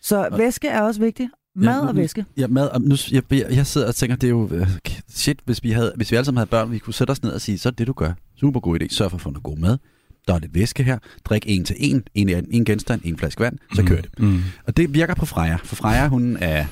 Så 0.00 0.28
væske 0.36 0.68
er 0.68 0.82
også 0.82 1.00
vigtigt. 1.00 1.30
Mad 1.56 1.82
ja, 1.82 1.88
og 1.88 1.96
væske. 1.96 2.24
Ja, 2.36 2.46
mad. 2.46 2.68
Og 2.68 2.80
nu, 2.80 2.96
jeg, 3.12 3.22
jeg 3.30 3.66
sidder 3.66 3.88
og 3.88 3.94
tænker, 3.94 4.16
det 4.16 4.26
er 4.26 4.30
jo 4.30 4.48
øh, 4.52 4.68
shit, 5.08 5.38
hvis 5.44 5.62
vi, 5.62 5.70
havde, 5.70 5.92
hvis 5.96 6.10
vi 6.10 6.16
alle 6.16 6.24
sammen 6.24 6.38
havde 6.38 6.50
børn, 6.50 6.70
vi 6.70 6.78
kunne 6.78 6.94
sætte 6.94 7.10
os 7.10 7.22
ned 7.22 7.32
og 7.32 7.40
sige, 7.40 7.58
så 7.58 7.68
er 7.68 7.70
det, 7.70 7.86
du 7.86 7.92
gør. 7.92 8.12
Super 8.40 8.60
god 8.60 8.80
idé. 8.82 8.86
Sørg 8.88 9.10
for 9.10 9.16
at 9.16 9.20
få 9.20 9.30
noget 9.30 9.42
god 9.42 9.56
mad. 9.58 9.78
Der 10.26 10.34
er 10.34 10.38
lidt 10.38 10.54
væske 10.54 10.82
her. 10.82 10.98
Drik 11.24 11.44
en 11.46 11.64
til 11.64 11.76
en. 11.78 12.02
En, 12.14 12.46
en 12.50 12.64
genstand, 12.64 13.00
en 13.04 13.18
flaske 13.18 13.40
vand. 13.40 13.58
Så 13.74 13.82
mm. 13.82 13.88
kører 13.88 14.02
det. 14.02 14.18
Mm. 14.18 14.42
Og 14.66 14.76
det 14.76 14.94
virker 14.94 15.14
på 15.14 15.26
Freja. 15.26 15.56
For 15.64 15.76
Freja, 15.76 16.08
hun 16.08 16.36
er 16.40 16.66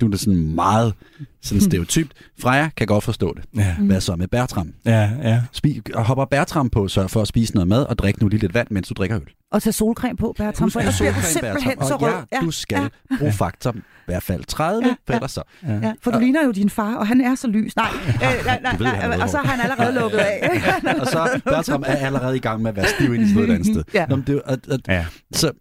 du 0.00 0.10
er 0.10 0.16
sådan 0.16 0.54
meget 0.54 0.94
sådan 1.42 1.60
stereotypt. 1.60 2.12
Freja 2.40 2.68
kan 2.76 2.86
godt 2.86 3.04
forstå 3.04 3.34
det. 3.34 3.44
Ja. 3.56 3.74
Hvad 3.78 4.00
så 4.00 4.16
med 4.16 4.28
Bertram? 4.28 4.74
Ja, 4.84 5.10
ja. 5.22 5.42
Spi- 5.56 5.98
hopper 6.00 6.24
Bertram 6.24 6.70
på, 6.70 6.88
så 6.88 7.08
for 7.08 7.22
at 7.22 7.28
spise 7.28 7.54
noget 7.54 7.68
mad 7.68 7.82
og 7.82 7.98
drikke 7.98 8.22
nu 8.22 8.28
lige 8.28 8.40
lidt 8.40 8.54
vand, 8.54 8.68
mens 8.70 8.88
du 8.88 8.94
drikker 8.94 9.16
øl. 9.16 9.26
Og 9.52 9.62
tage 9.62 9.72
solcreme 9.72 10.16
på, 10.16 10.34
Bertram, 10.36 10.70
for 10.70 10.80
ellers 10.80 10.98
bliver 10.98 11.12
du 11.12 11.20
simpelthen 11.20 11.78
så 11.82 11.96
rød. 11.96 12.12
Ja, 12.32 12.40
du 12.40 12.50
skal 12.50 12.90
ja. 13.10 13.16
bruge 13.18 13.32
faktor 13.32 13.72
i 13.72 13.80
hvert 14.06 14.22
fald 14.22 14.44
30, 14.44 14.86
ja, 14.86 14.94
for 15.06 15.14
ellers 15.14 15.30
så. 15.32 15.42
Ja. 15.62 15.74
ja. 15.74 15.92
for 16.02 16.10
du 16.10 16.18
ligner 16.18 16.44
jo 16.44 16.50
din 16.50 16.70
far, 16.70 16.94
og 16.94 17.06
han 17.06 17.20
er 17.20 17.34
så 17.34 17.48
lys. 17.48 17.76
Nej, 17.76 17.90
øh, 18.06 18.12
nej, 18.20 18.60
nej, 18.62 18.76
nej, 18.78 19.08
nej 19.08 19.22
og 19.22 19.30
så 19.30 19.36
har 19.36 19.56
han 19.56 19.70
allerede 19.70 19.94
lukket 20.00 20.18
af. 20.18 20.62
og 21.00 21.06
så 21.06 21.40
Bertram 21.44 21.82
er 21.86 21.96
allerede 21.96 22.36
i 22.36 22.40
gang 22.40 22.62
med 22.62 22.70
at 22.70 22.76
være 22.76 22.86
stiv 22.88 23.14
ind 23.14 23.22
i 23.22 23.30
stedet 23.30 23.48
et 23.50 23.54
andet 23.54 23.66
sted. 23.66 23.84
Ja. 23.94 24.06
Nå, 24.06 24.16
det, 24.16 24.42
at, 24.46 24.68
at, 24.68 24.80
ja. 24.88 25.06
Så 25.32 25.52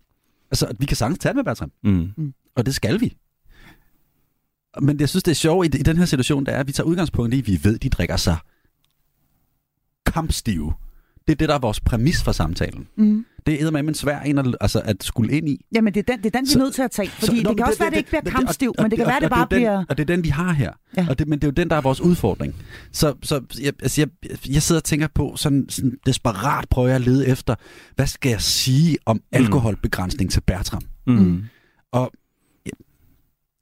altså, 0.52 0.68
vi 0.80 0.86
kan 0.86 0.98
sagtens 0.98 1.20
tage 1.20 1.34
med 1.34 1.44
Bertram. 1.44 1.72
Mm. 1.84 2.10
Og 2.56 2.66
det 2.66 2.76
skal 2.76 3.02
vi. 3.02 3.18
Men 4.82 5.00
jeg 5.00 5.10
synes, 5.10 5.24
det 5.24 5.32
er 5.32 5.36
sjovt 5.36 5.76
i, 5.76 5.80
i 5.80 5.84
den 5.84 5.98
her 5.98 6.06
situation, 6.06 6.46
der 6.46 6.52
er, 6.52 6.60
at 6.60 6.68
vi 6.68 6.72
tager 6.72 6.88
udgangspunkt 6.88 7.34
i, 7.34 7.40
at 7.40 7.48
vi 7.48 7.60
ved, 7.64 7.76
at 7.76 7.84
de 7.84 7.90
drikker 7.90 8.18
sig 8.18 8.38
kampstive. 10.06 10.74
Det 11.28 11.32
er 11.32 11.36
det, 11.36 11.50
der 11.50 11.56
er 11.56 11.60
vores 11.60 11.80
præmis 11.80 12.24
for 12.24 12.32
samtalen. 12.32 12.88
Mm. 12.98 13.26
Det 13.46 13.62
er 13.62 13.72
med 13.72 13.84
en 13.84 13.94
svær 13.94 14.20
en 14.20 14.38
at, 14.38 14.56
altså, 14.62 14.82
at 14.86 15.04
skulle 15.04 15.38
ind 15.38 15.50
i. 15.50 15.66
Jamen, 15.76 15.94
det 15.94 16.10
er 16.10 16.14
den, 16.14 16.24
det 16.24 16.36
er 16.36 16.40
den 16.40 16.48
vi 16.48 16.54
er 16.54 16.58
nødt 16.58 16.76
til 16.76 16.82
at 16.82 16.92
tage. 16.92 17.10
Fordi 17.10 17.26
så, 17.26 17.34
det, 17.34 17.46
det 17.46 17.58
kan 17.58 17.66
også 17.66 17.74
det, 17.74 17.80
være, 17.80 17.88
at 17.88 17.92
det 17.92 17.98
ikke 17.98 18.10
bliver 18.10 18.22
kampstivt, 18.22 18.76
men 18.82 18.92
det 18.92 18.98
kan 18.98 19.08
være, 19.08 19.16
at 19.16 19.22
det 19.22 19.30
bare 19.30 19.48
bliver... 19.48 19.86
Og 19.90 19.98
det 19.98 20.10
er 20.10 20.16
den, 20.16 20.24
vi 20.24 20.30
har 20.30 20.54
her. 20.54 20.72
Ja. 20.98 21.08
Og 21.10 21.20
det, 21.20 21.28
men 21.28 21.40
det 21.40 21.44
er 21.44 21.48
jo 21.48 21.52
den, 21.52 21.70
der 21.70 21.76
er 21.76 21.82
vores 21.82 22.02
udfordring. 22.02 22.56
Så, 22.92 23.14
så 23.24 23.42
jeg, 23.62 23.74
altså, 23.82 24.02
jeg, 24.02 24.10
jeg 24.50 24.62
sidder 24.62 24.80
og 24.80 24.84
tænker 24.84 25.08
på, 25.16 25.34
sådan, 25.36 25.66
sådan 25.70 25.98
desperat 26.06 26.70
prøver 26.70 26.88
jeg 26.88 26.96
at 26.96 27.02
lede 27.02 27.28
efter, 27.28 27.56
hvad 27.96 28.08
skal 28.08 28.30
jeg 28.30 28.42
sige 28.42 28.98
om 29.06 29.16
mm. 29.16 29.22
alkoholbegrænsning 29.32 30.32
til 30.32 30.42
Bertram? 30.42 30.82
Mm. 31.08 31.44
Og 31.92 32.12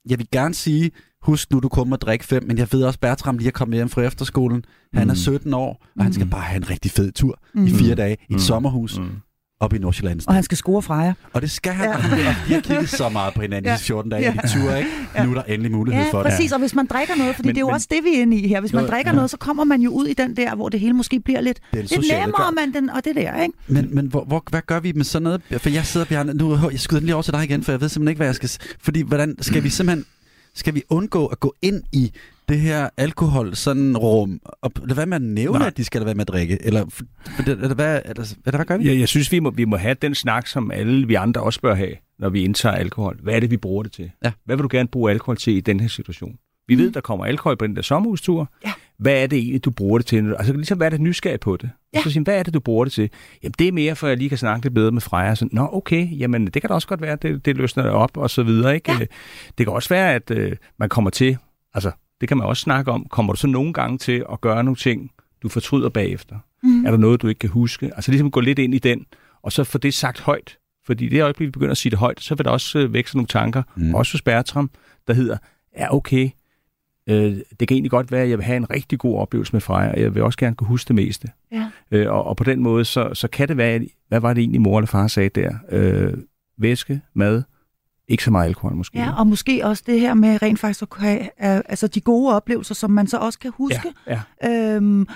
jeg 0.08 0.18
vil 0.18 0.28
gerne 0.32 0.54
sige, 0.54 0.90
husk 1.22 1.52
nu, 1.52 1.60
du 1.60 1.68
kommer 1.68 1.96
at 1.96 2.02
drikke 2.02 2.24
fem, 2.24 2.44
men 2.46 2.58
jeg 2.58 2.68
ved 2.72 2.82
også, 2.82 2.98
Bertram 2.98 3.38
lige 3.38 3.48
er 3.48 3.52
kommet 3.52 3.76
hjem 3.76 3.88
fra 3.88 4.02
efterskolen. 4.02 4.64
Han 4.94 5.04
mm. 5.04 5.10
er 5.10 5.14
17 5.14 5.54
år, 5.54 5.86
og 5.98 6.04
han 6.04 6.12
skal 6.12 6.24
mm. 6.24 6.30
bare 6.30 6.42
have 6.42 6.56
en 6.56 6.70
rigtig 6.70 6.90
fed 6.90 7.12
tur 7.12 7.40
mm. 7.54 7.66
i 7.66 7.70
fire 7.70 7.94
dage 7.94 8.12
i 8.12 8.24
et 8.24 8.30
mm. 8.30 8.38
sommerhus. 8.38 8.98
Mm 8.98 9.20
op 9.60 9.72
i 9.72 9.78
Nordsjælland. 9.78 10.20
Og 10.26 10.34
han 10.34 10.42
skal 10.42 10.56
score 10.58 10.82
fra 10.82 10.94
jer. 10.94 11.12
Og 11.32 11.42
det 11.42 11.50
skal 11.50 11.72
han. 11.72 11.88
Ja. 11.88 12.36
De 12.48 12.54
har 12.54 12.60
kigget 12.60 12.88
så 12.88 13.08
meget 13.08 13.34
på 13.34 13.42
hinanden 13.42 13.70
ja. 13.70 13.76
i 13.76 13.78
14 13.78 14.10
dage, 14.10 14.22
ja. 14.22 14.32
de 14.42 14.48
tur, 14.48 14.74
ikke? 14.74 14.90
Ja. 15.14 15.24
Nu 15.24 15.30
er 15.30 15.34
der 15.34 15.42
endelig 15.42 15.72
mulighed 15.72 16.04
ja, 16.04 16.10
for 16.10 16.22
det. 16.22 16.32
præcis. 16.32 16.52
Og 16.52 16.58
hvis 16.58 16.74
man 16.74 16.86
drikker 16.86 17.14
noget, 17.16 17.34
fordi 17.34 17.48
men, 17.48 17.54
det 17.54 17.58
er 17.58 17.60
jo 17.60 17.66
men, 17.66 17.74
også 17.74 17.86
det, 17.90 18.04
vi 18.04 18.18
er 18.18 18.22
inde 18.22 18.36
i 18.36 18.48
her. 18.48 18.60
Hvis 18.60 18.72
man 18.72 18.84
jo, 18.84 18.90
drikker 18.90 19.10
ja. 19.10 19.14
noget, 19.14 19.30
så 19.30 19.36
kommer 19.36 19.64
man 19.64 19.80
jo 19.80 19.90
ud 19.90 20.06
i 20.06 20.14
den 20.14 20.36
der, 20.36 20.54
hvor 20.54 20.68
det 20.68 20.80
hele 20.80 20.92
måske 20.92 21.20
bliver 21.20 21.40
lidt, 21.40 21.60
lidt 21.72 21.92
nemmere, 22.10 22.52
man 22.52 22.74
den, 22.74 22.90
og 22.90 23.04
det 23.04 23.16
der, 23.16 23.42
ikke? 23.42 23.54
Men, 23.66 23.94
men 23.94 24.06
hvor, 24.06 24.24
hvor, 24.24 24.42
hvad 24.50 24.60
gør 24.66 24.80
vi 24.80 24.92
med 24.92 25.04
sådan 25.04 25.22
noget? 25.22 25.42
For 25.58 25.68
jeg 25.70 25.86
sidder, 25.86 26.06
Bjarne, 26.06 26.34
nu 26.34 26.70
jeg 26.70 26.80
skyder 26.80 27.00
den 27.00 27.06
lige 27.06 27.14
over 27.14 27.22
til 27.22 27.32
dig 27.32 27.44
igen, 27.44 27.62
for 27.62 27.72
jeg 27.72 27.80
ved 27.80 27.88
simpelthen 27.88 28.08
ikke, 28.08 28.18
hvad 28.18 28.26
jeg 28.26 28.34
skal... 28.34 28.50
Fordi 28.80 29.02
hvordan 29.02 29.36
skal 29.40 29.64
vi 29.64 29.68
simpelthen 29.68 30.04
skal 30.54 30.74
vi 30.74 30.82
undgå 30.88 31.26
at 31.26 31.40
gå 31.40 31.54
ind 31.62 31.82
i 31.92 32.12
det 32.48 32.60
her 32.60 32.88
alkohol 32.96 33.56
sådan 33.56 33.96
rum, 33.96 34.40
og 34.44 34.72
lade 34.84 34.96
være 34.96 35.06
med 35.06 35.16
at 35.16 35.22
nævne, 35.22 35.58
Nej. 35.58 35.66
at 35.66 35.76
de 35.76 35.84
skal 35.84 36.00
lade 36.00 36.06
være 36.06 36.14
med 36.14 36.20
at 36.20 36.28
drikke? 36.28 36.58
Eller, 36.62 37.04
eller, 37.46 37.74
hvad, 37.74 38.00
eller, 38.04 38.34
eller 38.46 38.56
hvad 38.56 38.64
gør 38.64 38.76
vi? 38.76 38.84
Ja, 38.84 38.98
jeg 38.98 39.08
synes, 39.08 39.32
vi 39.32 39.38
må, 39.38 39.50
vi 39.50 39.64
må 39.64 39.76
have 39.76 39.94
den 40.02 40.14
snak, 40.14 40.46
som 40.46 40.70
alle 40.70 41.06
vi 41.06 41.14
andre 41.14 41.40
også 41.40 41.60
bør 41.60 41.74
have, 41.74 41.94
når 42.18 42.28
vi 42.28 42.44
indtager 42.44 42.74
alkohol. 42.74 43.18
Hvad 43.22 43.34
er 43.34 43.40
det, 43.40 43.50
vi 43.50 43.56
bruger 43.56 43.82
det 43.82 43.92
til? 43.92 44.10
Ja. 44.24 44.32
Hvad 44.44 44.56
vil 44.56 44.62
du 44.62 44.68
gerne 44.70 44.88
bruge 44.88 45.10
alkohol 45.10 45.36
til 45.36 45.56
i 45.56 45.60
den 45.60 45.80
her 45.80 45.88
situation? 45.88 46.38
Vi 46.68 46.74
mm. 46.74 46.80
ved, 46.80 46.90
der 46.92 47.00
kommer 47.00 47.24
alkohol 47.24 47.56
på 47.56 47.66
den 47.66 47.76
der 47.76 47.82
sommerhustur. 47.82 48.50
Ja. 48.64 48.72
Hvad 48.98 49.22
er 49.22 49.26
det 49.26 49.38
egentlig, 49.38 49.64
du 49.64 49.70
bruger 49.70 49.98
det 49.98 50.06
til? 50.06 50.34
Altså 50.38 50.52
ligesom, 50.52 50.78
hvad 50.78 50.86
er 50.86 50.90
det 50.90 51.00
nysgerrig 51.00 51.40
på 51.40 51.56
det? 51.56 51.70
Ja. 51.94 52.02
Så 52.02 52.10
sige, 52.10 52.22
hvad 52.22 52.38
er 52.38 52.42
det, 52.42 52.54
du 52.54 52.60
bruger 52.60 52.84
det 52.84 52.92
til? 52.92 53.10
Jamen, 53.42 53.54
det 53.58 53.68
er 53.68 53.72
mere, 53.72 53.96
for 53.96 54.06
at 54.06 54.10
jeg 54.10 54.18
lige 54.18 54.28
kan 54.28 54.38
snakke 54.38 54.64
lidt 54.64 54.74
bedre 54.74 54.92
med 54.92 55.00
Freja. 55.00 55.34
Så, 55.34 55.48
Nå, 55.52 55.68
okay, 55.72 56.18
jamen, 56.20 56.46
det 56.46 56.62
kan 56.62 56.68
da 56.68 56.74
også 56.74 56.88
godt 56.88 57.00
være, 57.00 57.16
det, 57.22 57.44
det 57.44 57.56
løsner 57.56 57.90
op, 57.90 58.16
og 58.16 58.30
så 58.30 58.42
videre, 58.42 58.74
ikke? 58.74 58.92
Ja. 58.92 58.98
Det 59.58 59.66
kan 59.66 59.68
også 59.68 59.88
være, 59.88 60.14
at 60.14 60.30
øh, 60.30 60.56
man 60.78 60.88
kommer 60.88 61.10
til, 61.10 61.36
altså, 61.74 61.90
det 62.20 62.28
kan 62.28 62.36
man 62.36 62.46
også 62.46 62.60
snakke 62.60 62.90
om, 62.90 63.06
kommer 63.10 63.32
du 63.32 63.36
så 63.36 63.46
nogle 63.46 63.72
gange 63.72 63.98
til 63.98 64.24
at 64.32 64.40
gøre 64.40 64.64
nogle 64.64 64.76
ting, 64.76 65.10
du 65.42 65.48
fortryder 65.48 65.88
bagefter? 65.88 66.36
Mm. 66.62 66.86
Er 66.86 66.90
der 66.90 66.98
noget, 66.98 67.22
du 67.22 67.28
ikke 67.28 67.38
kan 67.38 67.50
huske? 67.50 67.90
Altså 67.94 68.10
ligesom 68.10 68.30
gå 68.30 68.40
lidt 68.40 68.58
ind 68.58 68.74
i 68.74 68.78
den, 68.78 69.06
og 69.42 69.52
så 69.52 69.64
få 69.64 69.78
det 69.78 69.94
sagt 69.94 70.20
højt. 70.20 70.58
Fordi 70.86 71.08
det 71.08 71.22
øjeblik, 71.22 71.46
vi 71.46 71.50
begynder 71.50 71.70
at 71.70 71.76
sige 71.76 71.90
det 71.90 71.98
højt, 71.98 72.20
så 72.20 72.34
vil 72.34 72.44
der 72.44 72.50
også 72.50 72.78
øh, 72.78 72.92
vækse 72.92 73.16
nogle 73.16 73.26
tanker, 73.26 73.62
mm. 73.76 73.94
også 73.94 74.12
hos 74.14 74.22
Bertram, 74.22 74.70
der 75.06 75.14
hedder, 75.14 75.36
ja 75.78 75.94
okay, 75.94 76.30
Øh, 77.08 77.36
det 77.60 77.68
kan 77.68 77.74
egentlig 77.74 77.90
godt 77.90 78.12
være, 78.12 78.22
at 78.22 78.30
jeg 78.30 78.38
vil 78.38 78.44
have 78.44 78.56
en 78.56 78.70
rigtig 78.70 78.98
god 78.98 79.18
oplevelse 79.18 79.52
med 79.52 79.60
Freja, 79.60 79.92
og 79.92 80.00
jeg 80.00 80.14
vil 80.14 80.22
også 80.22 80.38
gerne 80.38 80.56
kunne 80.56 80.68
huske 80.68 80.88
det 80.88 80.94
meste. 80.94 81.28
Ja. 81.52 81.70
Øh, 81.90 82.12
og, 82.12 82.24
og 82.24 82.36
på 82.36 82.44
den 82.44 82.60
måde, 82.60 82.84
så, 82.84 83.10
så 83.14 83.28
kan 83.28 83.48
det 83.48 83.56
være, 83.56 83.86
hvad 84.08 84.20
var 84.20 84.34
det 84.34 84.40
egentlig 84.40 84.60
mor 84.60 84.78
eller 84.78 84.86
far 84.86 85.06
sagde 85.06 85.28
der? 85.28 85.54
Øh, 85.70 86.12
væske, 86.58 87.00
mad, 87.14 87.42
ikke 88.08 88.24
så 88.24 88.30
meget 88.30 88.46
alkohol 88.46 88.76
måske. 88.76 88.98
Ja, 88.98 89.18
og 89.18 89.26
måske 89.26 89.66
også 89.66 89.82
det 89.86 90.00
her 90.00 90.14
med 90.14 90.42
rent 90.42 90.58
faktisk 90.58 90.82
at 90.82 90.88
have 90.98 91.20
uh, 91.20 91.28
altså 91.38 91.86
de 91.86 92.00
gode 92.00 92.34
oplevelser, 92.34 92.74
som 92.74 92.90
man 92.90 93.06
så 93.06 93.18
også 93.18 93.38
kan 93.38 93.52
huske. 93.54 93.92
Ja, 94.06 94.22
ja. 94.42 94.76
Øhm, 94.76 95.08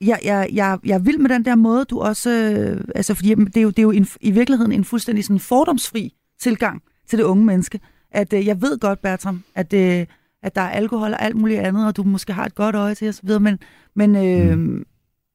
jeg, 0.00 0.18
jeg, 0.24 0.48
jeg, 0.52 0.78
jeg 0.84 0.94
er 0.94 0.98
vild 0.98 1.18
med 1.18 1.30
den 1.30 1.44
der 1.44 1.54
måde, 1.54 1.84
du 1.84 2.00
også... 2.00 2.30
Øh, 2.30 2.84
altså, 2.94 3.14
fordi 3.14 3.34
det 3.34 3.56
er 3.56 3.62
jo, 3.62 3.70
det 3.70 3.78
er 3.78 3.82
jo 3.82 3.90
en, 3.90 4.06
i 4.20 4.30
virkeligheden 4.30 4.72
en 4.72 4.84
fuldstændig 4.84 5.24
sådan 5.24 5.40
fordomsfri 5.40 6.14
tilgang 6.40 6.82
til 7.08 7.18
det 7.18 7.24
unge 7.24 7.44
menneske. 7.44 7.80
At 8.10 8.32
øh, 8.32 8.46
jeg 8.46 8.62
ved 8.62 8.78
godt, 8.78 9.02
Bertram, 9.02 9.44
at... 9.54 9.72
Øh, 9.72 10.06
at 10.42 10.54
der 10.54 10.60
er 10.60 10.70
alkohol 10.70 11.12
og 11.12 11.22
alt 11.22 11.36
muligt 11.36 11.60
andet, 11.60 11.86
og 11.86 11.96
du 11.96 12.02
måske 12.02 12.32
har 12.32 12.44
et 12.44 12.54
godt 12.54 12.74
øje 12.74 12.94
til 12.94 13.08
osv., 13.08 13.40
men, 13.40 13.58
men, 13.94 14.16
øh, 14.16 14.58
mm. 14.58 14.84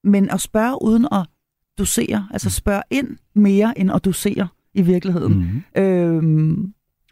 men 0.03 0.29
at 0.29 0.41
spørge 0.41 0.81
uden 0.81 1.07
at 1.11 1.27
dosere, 1.77 2.27
altså 2.31 2.47
mm. 2.47 2.51
spørge 2.51 2.81
ind 2.89 3.17
mere 3.35 3.79
end 3.79 3.91
at 3.91 4.05
dosere 4.05 4.47
i 4.73 4.81
virkeligheden. 4.81 5.63
Mm. 5.75 5.81
Øh, 5.81 6.57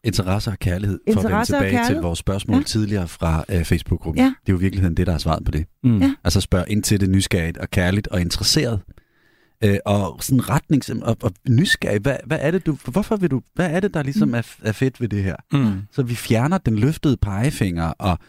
Interesse 0.04 0.52
og 0.52 0.60
kærlighed, 0.60 1.00
for 1.14 1.20
at 1.20 1.32
vende 1.32 1.46
tilbage 1.46 1.86
til 1.88 1.96
vores 1.96 2.20
spørgsmål 2.20 2.58
ja. 2.58 2.64
tidligere 2.64 3.08
fra 3.08 3.44
uh, 3.54 3.64
Facebook-gruppen. 3.64 4.24
Ja. 4.24 4.26
Det 4.26 4.50
er 4.50 4.54
jo 4.54 4.58
i 4.58 4.62
virkeligheden 4.62 4.98
det, 4.98 5.08
der 5.08 5.14
er 5.14 5.18
svaret 5.18 5.46
på 5.46 5.52
det. 5.52 5.66
Mm. 5.84 6.02
Ja. 6.02 6.16
Altså 6.24 6.42
spørg 6.42 6.66
ind 6.68 6.84
til 6.84 7.00
det 7.00 7.10
nysgerrigt 7.10 7.58
og 7.58 7.70
kærligt 7.70 8.08
og 8.08 8.22
interesseret. 8.22 8.82
Uh, 9.66 9.72
og 9.86 10.18
sådan 10.24 10.50
retning 10.50 10.84
og, 11.04 11.18
og 11.22 11.32
nysgerrig. 11.50 12.02
Hvad, 12.02 12.16
hvad 12.26 12.38
er 12.42 12.52
det, 12.52 12.66
du, 12.66 12.78
hvorfor 12.86 13.16
vil 13.16 13.32
du, 13.32 13.42
hvad 13.56 13.72
er 13.72 13.80
det, 13.80 13.94
der 13.94 14.04
ligesom 14.04 14.28
mm. 14.28 14.34
er, 14.34 14.56
er 14.62 14.72
fedt 14.72 15.02
ved 15.02 15.10
det 15.10 15.24
her? 15.24 15.36
Mm. 15.54 15.82
Så 15.92 16.04
vi 16.04 16.16
fjerner 16.16 16.58
den 16.58 16.76
løftede 16.76 17.18
pegefinger 17.18 17.94
og 18.00 18.20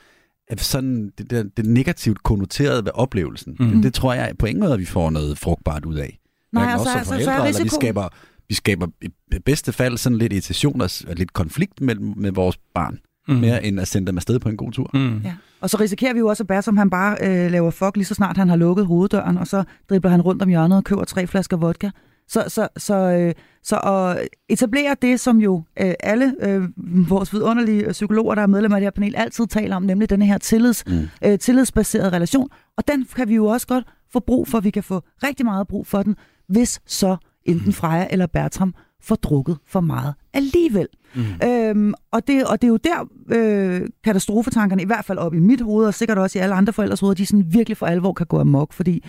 sådan 0.56 1.12
det, 1.18 1.30
det, 1.30 1.56
det 1.56 1.66
negativt 1.66 2.22
konnoterede 2.22 2.84
ved 2.84 2.90
oplevelsen. 2.94 3.56
Mm. 3.60 3.70
Det, 3.70 3.82
det, 3.82 3.94
tror 3.94 4.14
jeg 4.14 4.32
på 4.38 4.46
ingen 4.46 4.60
måde, 4.60 4.72
at 4.72 4.80
vi 4.80 4.84
får 4.84 5.10
noget 5.10 5.38
frugtbart 5.38 5.84
ud 5.84 5.94
af. 5.94 6.18
Nej, 6.52 6.64
altså, 6.64 6.78
også 6.78 6.98
altså, 6.98 7.12
forældre, 7.12 7.24
så 7.24 7.30
er 7.30 7.44
risiko... 7.44 7.58
eller 7.58 7.64
vi 7.64 7.68
skaber 7.68 8.08
vi 8.50 8.54
skaber 8.54 8.86
i 9.02 9.08
bedste 9.44 9.72
fald 9.72 9.96
sådan 9.96 10.18
lidt 10.18 10.32
irritation 10.32 10.80
og 10.80 10.90
lidt 11.16 11.32
konflikt 11.32 11.80
mellem 11.80 12.14
med 12.16 12.32
vores 12.32 12.56
barn, 12.74 12.98
mm. 13.28 13.34
mere 13.34 13.64
end 13.64 13.80
at 13.80 13.88
sende 13.88 14.06
dem 14.06 14.16
afsted 14.16 14.38
på 14.38 14.48
en 14.48 14.56
god 14.56 14.72
tur. 14.72 14.90
Mm. 14.94 15.18
Ja. 15.24 15.34
Og 15.60 15.70
så 15.70 15.76
risikerer 15.80 16.12
vi 16.12 16.18
jo 16.18 16.26
også, 16.26 16.42
at 16.42 16.46
Bert, 16.46 16.64
som 16.64 16.76
han 16.76 16.90
bare 16.90 17.16
øh, 17.20 17.50
laver 17.50 17.70
fuck, 17.70 17.96
lige 17.96 18.04
så 18.04 18.14
snart 18.14 18.36
han 18.36 18.48
har 18.48 18.56
lukket 18.56 18.86
hoveddøren, 18.86 19.38
og 19.38 19.46
så 19.46 19.64
dribler 19.90 20.10
han 20.10 20.20
rundt 20.20 20.42
om 20.42 20.48
hjørnet 20.48 20.78
og 20.78 20.84
køber 20.84 21.04
tre 21.04 21.26
flasker 21.26 21.56
vodka. 21.56 21.90
Så, 22.28 22.44
så, 22.48 22.68
så, 22.76 22.94
øh, 22.94 23.34
så 23.62 23.78
at 23.78 24.28
etablere 24.48 24.96
det, 25.02 25.20
som 25.20 25.38
jo 25.38 25.62
øh, 25.80 25.94
alle 26.00 26.34
øh, 26.42 26.62
vores 27.10 27.32
vidunderlige 27.32 27.92
psykologer, 27.92 28.34
der 28.34 28.42
er 28.42 28.46
medlemmer 28.46 28.76
af 28.76 28.80
det 28.80 28.86
her 28.86 28.90
panel, 28.90 29.16
altid 29.16 29.46
taler 29.46 29.76
om, 29.76 29.82
nemlig 29.82 30.10
den 30.10 30.22
her 30.22 30.38
tillids, 30.38 30.84
mm. 30.86 31.08
øh, 31.24 31.38
tillidsbaserede 31.38 32.10
relation. 32.10 32.48
Og 32.76 32.88
den 32.88 33.06
kan 33.16 33.28
vi 33.28 33.34
jo 33.34 33.46
også 33.46 33.66
godt 33.66 33.84
få 34.12 34.20
brug 34.20 34.48
for. 34.48 34.60
Vi 34.60 34.70
kan 34.70 34.82
få 34.82 35.02
rigtig 35.22 35.46
meget 35.46 35.68
brug 35.68 35.86
for 35.86 36.02
den, 36.02 36.16
hvis 36.48 36.80
så 36.86 37.16
enten 37.50 37.72
Freja 37.72 38.06
eller 38.10 38.26
Bertram 38.26 38.74
får 39.02 39.14
drukket 39.14 39.58
for 39.66 39.80
meget 39.80 40.14
alligevel. 40.32 40.88
Mm. 41.14 41.48
Øhm, 41.48 41.94
og, 42.10 42.26
det, 42.26 42.46
og 42.46 42.62
det 42.62 42.68
er 42.68 42.70
jo 42.70 42.76
der, 42.76 43.08
øh, 43.28 43.88
katastrofetankerne, 44.04 44.82
i 44.82 44.86
hvert 44.86 45.04
fald 45.04 45.18
op 45.18 45.34
i 45.34 45.38
mit 45.38 45.60
hoved, 45.60 45.86
og 45.86 45.94
sikkert 45.94 46.18
også 46.18 46.38
i 46.38 46.42
alle 46.42 46.54
andre 46.54 46.72
forældres 46.72 47.00
hoveder, 47.00 47.14
de 47.14 47.26
sådan 47.26 47.44
virkelig 47.48 47.76
for 47.76 47.86
alvor 47.86 48.12
kan 48.12 48.26
gå 48.26 48.40
amok, 48.40 48.72
fordi 48.72 49.04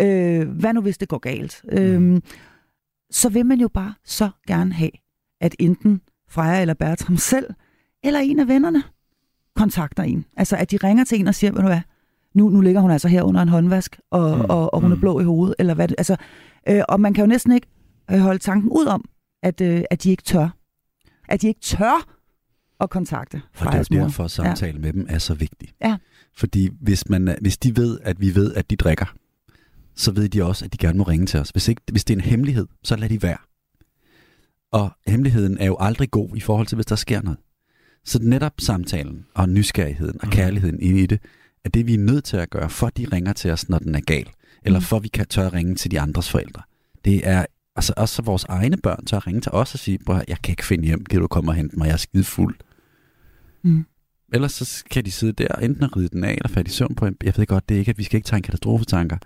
øh, 0.00 0.48
hvad 0.48 0.74
nu 0.74 0.80
hvis 0.80 0.98
det 0.98 1.08
går 1.08 1.18
galt? 1.18 1.62
Mm. 1.72 1.78
Øhm, 1.78 2.22
så 3.10 3.28
vil 3.28 3.46
man 3.46 3.60
jo 3.60 3.68
bare 3.68 3.94
så 4.04 4.30
gerne 4.48 4.72
have, 4.72 4.90
at 5.40 5.56
enten 5.58 6.00
Freja 6.30 6.60
eller 6.60 6.74
Bertram 6.74 7.16
selv, 7.16 7.46
eller 8.04 8.20
en 8.20 8.38
af 8.38 8.48
vennerne, 8.48 8.82
kontakter 9.56 10.02
en. 10.02 10.24
Altså 10.36 10.56
at 10.56 10.70
de 10.70 10.76
ringer 10.84 11.04
til 11.04 11.20
en 11.20 11.28
og 11.28 11.34
siger, 11.34 11.52
ved 11.52 11.60
du 11.60 11.66
hvad, 11.66 11.80
nu, 12.34 12.48
nu 12.48 12.60
ligger 12.60 12.80
hun 12.80 12.90
altså 12.90 13.08
her 13.08 13.22
under 13.22 13.42
en 13.42 13.48
håndvask, 13.48 14.00
og, 14.10 14.38
mm. 14.38 14.44
og, 14.44 14.74
og 14.74 14.80
hun 14.80 14.90
er 14.90 14.94
mm. 14.94 15.00
blå 15.00 15.20
i 15.20 15.24
hovedet, 15.24 15.54
eller 15.58 15.74
hvad 15.74 15.88
altså, 15.98 16.16
øh, 16.68 16.82
Og 16.88 17.00
man 17.00 17.14
kan 17.14 17.24
jo 17.24 17.28
næsten 17.28 17.52
ikke 17.52 17.66
øh, 18.10 18.18
holde 18.18 18.38
tanken 18.38 18.70
ud 18.70 18.86
om, 18.86 19.04
at, 19.42 19.60
øh, 19.60 19.82
at 19.90 20.02
de 20.02 20.10
ikke 20.10 20.22
tør. 20.22 20.48
At 21.28 21.42
de 21.42 21.48
ikke 21.48 21.60
tør 21.60 22.16
at 22.80 22.90
kontakte 22.90 23.42
Og 23.58 23.72
det 23.72 23.78
er 23.78 24.02
derfor, 24.02 24.24
at 24.24 24.30
samtale 24.30 24.72
ja. 24.72 24.78
med 24.78 24.92
dem 24.92 25.06
er 25.08 25.18
så 25.18 25.34
vigtig. 25.34 25.72
Ja. 25.80 25.96
Fordi 26.36 26.70
hvis, 26.80 27.08
man, 27.08 27.36
hvis 27.40 27.58
de 27.58 27.76
ved, 27.76 27.98
at 28.02 28.20
vi 28.20 28.34
ved, 28.34 28.54
at 28.54 28.70
de 28.70 28.76
drikker, 28.76 29.14
så 29.94 30.12
ved 30.12 30.28
de 30.28 30.44
også, 30.44 30.64
at 30.64 30.72
de 30.72 30.78
gerne 30.78 30.98
må 30.98 31.04
ringe 31.04 31.26
til 31.26 31.40
os. 31.40 31.50
Hvis, 31.50 31.68
ikke, 31.68 31.82
hvis 31.90 32.04
det 32.04 32.14
er 32.14 32.18
en 32.18 32.24
hemmelighed, 32.24 32.66
så 32.82 32.96
lad 32.96 33.08
de 33.08 33.22
være. 33.22 33.38
Og 34.72 34.90
hemmeligheden 35.06 35.58
er 35.58 35.66
jo 35.66 35.76
aldrig 35.80 36.10
god 36.10 36.36
i 36.36 36.40
forhold 36.40 36.66
til, 36.66 36.76
hvis 36.76 36.86
der 36.86 36.96
sker 36.96 37.22
noget. 37.22 37.38
Så 38.04 38.18
netop 38.22 38.52
samtalen 38.58 39.26
og 39.34 39.48
nysgerrigheden 39.48 40.20
og 40.22 40.28
kærligheden 40.28 40.80
ind 40.80 40.98
i 40.98 41.06
det, 41.06 41.20
er 41.64 41.68
det, 41.68 41.86
vi 41.86 41.94
er 41.94 41.98
nødt 41.98 42.24
til 42.24 42.36
at 42.36 42.50
gøre, 42.50 42.70
for 42.70 42.88
de 42.88 43.06
ringer 43.12 43.32
til 43.32 43.50
os, 43.50 43.68
når 43.68 43.78
den 43.78 43.94
er 43.94 44.00
gal. 44.00 44.28
Eller 44.62 44.80
for 44.80 44.98
vi 44.98 45.08
kan 45.08 45.26
tør 45.26 45.52
ringe 45.52 45.74
til 45.74 45.90
de 45.90 46.00
andres 46.00 46.30
forældre. 46.30 46.62
Det 47.04 47.28
er 47.28 47.46
altså 47.76 47.92
også 47.96 48.14
så 48.14 48.22
vores 48.22 48.44
egne 48.48 48.76
børn 48.76 49.04
tør 49.04 49.26
ringe 49.26 49.40
til 49.40 49.52
os 49.52 49.74
og 49.74 49.78
sige, 49.80 49.98
bror, 50.06 50.22
jeg 50.28 50.36
kan 50.42 50.52
ikke 50.52 50.64
finde 50.64 50.84
hjem, 50.84 51.04
kan 51.04 51.20
du 51.20 51.26
komme 51.26 51.50
og 51.50 51.54
hente 51.54 51.78
mig, 51.78 51.86
jeg 51.86 51.92
er 51.92 51.96
skide 51.96 52.24
fuld. 52.24 52.56
Mm. 53.64 53.84
Ellers 54.34 54.52
så 54.52 54.84
kan 54.90 55.04
de 55.04 55.10
sidde 55.10 55.32
der, 55.32 55.48
enten 55.48 55.84
at 55.84 55.96
ride 55.96 56.08
den 56.08 56.24
af, 56.24 56.32
eller 56.32 56.48
falde 56.48 56.68
i 56.68 56.70
søvn 56.70 56.94
på 56.94 57.06
en. 57.06 57.16
Jeg 57.24 57.32
ved 57.36 57.46
godt, 57.46 57.68
det 57.68 57.74
er 57.74 57.78
ikke, 57.78 57.90
at 57.90 57.98
vi 57.98 58.02
skal 58.04 58.16
ikke 58.16 58.26
tænke 58.26 58.46
katastrofetanker. 58.46 59.16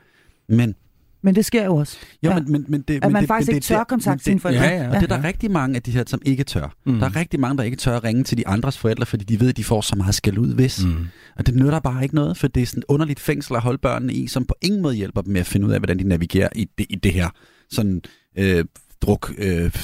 Men 0.48 0.74
Men 1.22 1.34
det 1.34 1.44
sker 1.44 1.64
jo 1.64 1.76
også. 1.76 1.96
jo, 2.24 2.30
Ja. 2.30 2.34
men, 2.34 2.52
men, 2.52 2.64
men 2.68 2.80
det, 2.80 2.94
At 2.94 3.02
men 3.02 3.12
man 3.12 3.22
det, 3.22 3.28
faktisk 3.28 3.48
men 3.48 3.54
ikke 3.54 3.64
det, 3.64 3.68
tør 3.68 3.84
kontakte 3.84 4.24
sine 4.24 4.40
forældre. 4.40 4.62
Ja, 4.64 4.82
ja. 4.82 4.88
Og 4.88 4.94
det 4.94 5.02
er 5.10 5.16
der 5.16 5.24
rigtig 5.24 5.50
mange 5.50 5.76
af 5.76 5.82
de 5.82 5.90
her, 5.90 6.04
som 6.06 6.20
ikke 6.24 6.44
tør. 6.44 6.74
Mm. 6.86 6.98
Der 6.98 7.06
er 7.06 7.16
rigtig 7.16 7.40
mange, 7.40 7.58
der 7.58 7.64
ikke 7.64 7.76
tør 7.76 7.96
at 7.96 8.04
ringe 8.04 8.24
til 8.24 8.38
de 8.38 8.48
andres 8.48 8.78
forældre, 8.78 9.06
fordi 9.06 9.24
de 9.24 9.40
ved, 9.40 9.48
at 9.48 9.56
de 9.56 9.64
får 9.64 9.80
så 9.80 9.96
meget 9.96 10.14
skæld 10.14 10.38
ud 10.38 10.54
hvis. 10.54 10.84
Mm. 10.84 11.06
Og 11.36 11.46
det 11.46 11.54
nytter 11.54 11.80
bare 11.80 12.02
ikke 12.02 12.14
noget, 12.14 12.36
for 12.36 12.48
det 12.48 12.62
er 12.62 12.66
sådan 12.66 12.82
underligt 12.88 13.20
fængsel 13.20 13.54
at 13.56 13.62
holde 13.62 13.78
børnene 13.78 14.12
i, 14.12 14.26
som 14.26 14.44
på 14.44 14.54
ingen 14.62 14.82
måde 14.82 14.94
hjælper 14.94 15.20
dem 15.22 15.32
med 15.32 15.40
at 15.40 15.46
finde 15.46 15.66
ud 15.66 15.72
af, 15.72 15.80
hvordan 15.80 15.98
de 15.98 16.04
navigerer 16.04 16.48
i 16.56 16.68
det, 16.78 16.86
i 16.90 16.94
det 16.94 17.12
her 17.12 17.28
sådan 17.70 18.02
øh, 18.38 18.64
druk 19.02 19.32
øh, 19.38 19.74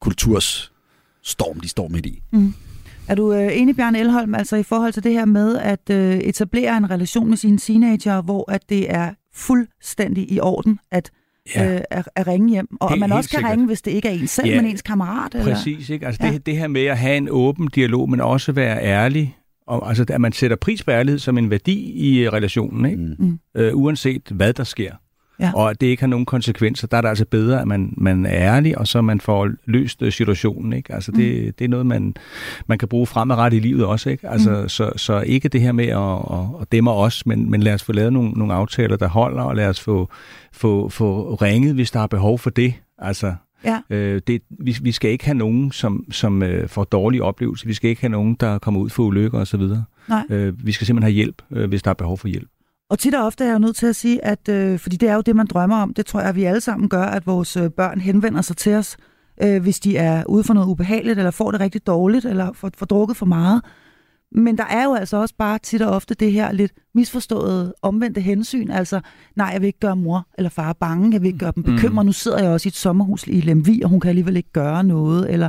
kulturs 0.00 0.72
storm, 1.22 1.60
de 1.60 1.68
står 1.68 1.88
midt 1.88 2.06
i. 2.06 2.22
Er 3.08 3.14
du 3.14 3.32
øh, 3.32 3.48
enig, 3.58 3.76
Bjørn 3.76 3.94
Elholm, 3.96 4.34
altså 4.34 4.56
i 4.56 4.62
forhold 4.62 4.92
til 4.92 5.04
det 5.04 5.12
her 5.12 5.24
med 5.24 5.58
at 5.58 5.90
øh, 5.90 6.16
etablere 6.16 6.76
en 6.76 6.90
relation 6.90 7.28
med 7.28 7.36
sine 7.36 7.58
teenager, 7.58 8.22
hvor 8.22 8.50
at 8.50 8.62
det 8.68 8.94
er 8.94 9.10
fuldstændig 9.34 10.32
i 10.32 10.40
orden 10.40 10.78
at, 10.90 11.10
Ja. 11.54 11.74
øh, 11.74 11.80
at, 11.90 12.08
at 12.16 12.26
ringe 12.26 12.48
hjem, 12.50 12.68
og 12.80 12.88
Helt- 12.90 13.02
at 13.04 13.08
man 13.10 13.16
også 13.16 13.30
kan 13.30 13.36
sikkert. 13.38 13.52
ringe, 13.52 13.66
hvis 13.66 13.82
det 13.82 13.90
ikke 13.90 14.08
er 14.08 14.12
en 14.12 14.26
selv, 14.26 14.48
Ja, 14.48 14.60
men 14.62 14.70
ens 14.70 14.82
kammerat? 14.82 15.34
Eller? 15.34 15.54
Præcis, 15.54 15.90
ikke? 15.90 16.06
Altså 16.06 16.26
Ja. 16.26 16.32
det, 16.32 16.46
det 16.46 16.56
her 16.56 16.68
med 16.68 16.84
at 16.84 16.98
have 16.98 17.16
en 17.16 17.28
åben 17.30 17.68
dialog, 17.74 18.10
men 18.10 18.20
også 18.20 18.52
være 18.52 18.82
ærlig, 18.82 19.36
og, 19.66 19.88
altså 19.88 20.04
at 20.08 20.20
man 20.20 20.32
sætter 20.32 20.56
pris 20.56 20.82
på 20.82 20.90
ærlighed 20.90 21.18
som 21.18 21.38
en 21.38 21.50
værdi 21.50 21.78
i 21.92 22.18
øh, 22.18 22.32
relationen, 22.32 22.84
ikke? 22.90 23.16
Mm. 23.18 23.38
Øh, 23.56 23.76
uanset 23.76 24.22
hvad 24.30 24.52
der 24.52 24.64
sker. 24.64 24.94
Ja. 25.42 25.52
Og 25.54 25.70
at 25.70 25.80
det 25.80 25.86
ikke 25.86 26.02
har 26.02 26.08
nogen 26.08 26.26
konsekvenser, 26.26 26.86
der 26.86 26.96
er 26.96 27.00
det 27.00 27.08
altså 27.08 27.24
bedre, 27.24 27.60
at 27.60 27.66
man, 27.66 27.94
man 27.96 28.26
er 28.26 28.34
ærlig, 28.34 28.78
og 28.78 28.88
så 28.88 29.00
man 29.02 29.20
får 29.20 29.50
løst 29.64 30.02
øh, 30.02 30.12
situationen. 30.12 30.72
Ikke? 30.72 30.94
Altså 30.94 31.12
det, 31.12 31.46
mm. 31.46 31.52
det 31.58 31.64
er 31.64 31.68
noget, 31.68 31.86
man, 31.86 32.14
man 32.66 32.78
kan 32.78 32.88
bruge 32.88 33.06
fremadrettet 33.06 33.58
i 33.58 33.60
livet 33.60 33.84
også. 33.84 34.10
Ikke? 34.10 34.28
Altså, 34.28 34.50
mm. 34.62 34.68
så, 34.68 34.92
så 34.96 35.20
ikke 35.20 35.48
det 35.48 35.60
her 35.60 35.72
med 35.72 35.86
at, 35.86 36.38
at, 36.38 36.60
at 36.60 36.72
dæmme 36.72 36.90
os, 36.90 37.26
men, 37.26 37.50
men 37.50 37.62
lad 37.62 37.74
os 37.74 37.82
få 37.82 37.92
lavet 37.92 38.12
nogle, 38.12 38.30
nogle 38.30 38.54
aftaler, 38.54 38.96
der 38.96 39.08
holder, 39.08 39.42
og 39.42 39.56
lad 39.56 39.68
os 39.68 39.80
få, 39.80 40.08
få, 40.52 40.88
få 40.88 41.34
ringet, 41.34 41.74
hvis 41.74 41.90
der 41.90 42.00
er 42.00 42.06
behov 42.06 42.38
for 42.38 42.50
det. 42.50 42.74
Altså, 42.98 43.34
Ja. 43.64 43.80
Øh, 43.90 44.20
det, 44.26 44.42
vi, 44.50 44.76
vi 44.82 44.92
skal 44.92 45.10
ikke 45.10 45.24
have 45.24 45.34
nogen, 45.34 45.72
som, 45.72 46.04
som 46.10 46.42
øh, 46.42 46.68
får 46.68 46.84
dårlige 46.84 47.22
oplevelser. 47.22 47.66
Vi 47.66 47.74
skal 47.74 47.90
ikke 47.90 48.02
have 48.02 48.10
nogen, 48.10 48.34
der 48.40 48.58
kommer 48.58 48.80
ud 48.80 48.90
for 48.90 49.02
ulykker 49.02 49.38
osv. 49.38 49.60
Øh, 50.30 50.66
vi 50.66 50.72
skal 50.72 50.86
simpelthen 50.86 51.12
have 51.12 51.14
hjælp, 51.14 51.42
øh, 51.50 51.68
hvis 51.68 51.82
der 51.82 51.90
er 51.90 51.94
behov 51.94 52.18
for 52.18 52.28
hjælp. 52.28 52.48
Og 52.92 52.98
tit 52.98 53.14
og 53.14 53.26
ofte 53.26 53.44
er 53.44 53.48
jeg 53.48 53.54
jo 53.54 53.58
nødt 53.58 53.76
til 53.76 53.86
at 53.86 53.96
sige, 53.96 54.24
at 54.24 54.48
øh, 54.48 54.78
fordi 54.78 54.96
det 54.96 55.08
er 55.08 55.14
jo 55.14 55.20
det, 55.20 55.36
man 55.36 55.46
drømmer 55.46 55.76
om, 55.76 55.94
det 55.94 56.06
tror 56.06 56.20
jeg, 56.20 56.28
at 56.28 56.36
vi 56.36 56.44
alle 56.44 56.60
sammen 56.60 56.88
gør, 56.88 57.02
at 57.02 57.26
vores 57.26 57.56
øh, 57.56 57.70
børn 57.70 58.00
henvender 58.00 58.42
sig 58.42 58.56
til 58.56 58.74
os, 58.74 58.96
øh, 59.42 59.62
hvis 59.62 59.80
de 59.80 59.96
er 59.96 60.24
ude 60.28 60.44
for 60.44 60.54
noget 60.54 60.68
ubehageligt, 60.68 61.18
eller 61.18 61.30
får 61.30 61.50
det 61.50 61.60
rigtig 61.60 61.86
dårligt, 61.86 62.24
eller 62.24 62.52
får, 62.52 62.70
får 62.78 62.86
drukket 62.86 63.16
for 63.16 63.26
meget. 63.26 63.62
Men 64.32 64.58
der 64.58 64.64
er 64.64 64.84
jo 64.84 64.94
altså 64.94 65.16
også 65.16 65.34
bare 65.38 65.58
tit 65.58 65.82
og 65.82 65.90
ofte 65.90 66.14
det 66.14 66.32
her 66.32 66.52
lidt 66.52 66.72
misforståede, 66.94 67.74
omvendte 67.82 68.20
hensyn. 68.20 68.70
Altså, 68.70 69.00
nej, 69.36 69.46
jeg 69.52 69.60
vil 69.60 69.66
ikke 69.66 69.80
gøre 69.80 69.96
mor 69.96 70.26
eller 70.38 70.50
far 70.50 70.72
bange, 70.72 71.12
jeg 71.12 71.20
vil 71.20 71.26
ikke 71.26 71.38
gøre 71.38 71.52
dem 71.54 71.62
bekymret. 71.62 72.06
Nu 72.06 72.12
sidder 72.12 72.38
jeg 72.42 72.50
også 72.50 72.66
i 72.66 72.70
et 72.70 72.74
sommerhus 72.74 73.24
i 73.26 73.40
Lemvi, 73.40 73.82
og 73.82 73.90
hun 73.90 74.00
kan 74.00 74.08
alligevel 74.08 74.36
ikke 74.36 74.52
gøre 74.52 74.84
noget. 74.84 75.30
Eller 75.30 75.48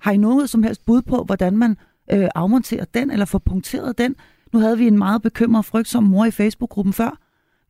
har 0.00 0.12
I 0.12 0.16
noget 0.16 0.50
som 0.50 0.62
helst 0.62 0.86
bud 0.86 1.02
på, 1.02 1.24
hvordan 1.24 1.56
man 1.56 1.76
øh, 2.12 2.28
afmonterer 2.34 2.84
den, 2.94 3.10
eller 3.10 3.26
får 3.26 3.38
punkteret 3.38 3.98
den? 3.98 4.14
Nu 4.52 4.58
havde 4.58 4.78
vi 4.78 4.86
en 4.86 4.98
meget 4.98 5.22
bekymret, 5.22 5.64
frygtsom 5.64 6.04
mor 6.04 6.24
i 6.24 6.30
Facebook-gruppen 6.30 6.92
før. 6.92 7.18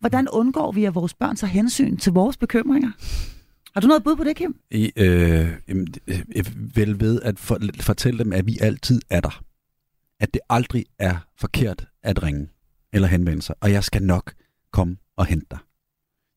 Hvordan 0.00 0.28
undgår 0.28 0.72
vi, 0.72 0.84
at 0.84 0.94
vores 0.94 1.14
børn 1.14 1.36
tager 1.36 1.50
hensyn 1.50 1.96
til 1.96 2.12
vores 2.12 2.36
bekymringer? 2.36 2.90
Har 3.74 3.80
du 3.80 3.86
noget 3.86 4.04
bud 4.04 4.16
på 4.16 4.24
det, 4.24 4.36
Kim? 4.36 4.56
I, 4.70 4.92
øh, 4.96 5.48
øh, 5.68 5.86
øh 6.06 6.22
jeg 6.34 6.44
vil 6.74 7.00
ved 7.00 7.22
at 7.22 7.38
for, 7.38 7.58
fortælle 7.80 8.24
dem, 8.24 8.32
at 8.32 8.46
vi 8.46 8.58
altid 8.60 9.00
er 9.10 9.20
der. 9.20 9.42
At 10.20 10.34
det 10.34 10.40
aldrig 10.50 10.84
er 10.98 11.16
forkert 11.36 11.86
at 12.02 12.22
ringe 12.22 12.48
eller 12.92 13.08
henvende 13.08 13.42
sig. 13.42 13.54
Og 13.60 13.72
jeg 13.72 13.84
skal 13.84 14.02
nok 14.02 14.32
komme 14.72 14.96
og 15.16 15.26
hente 15.26 15.46
dig. 15.50 15.58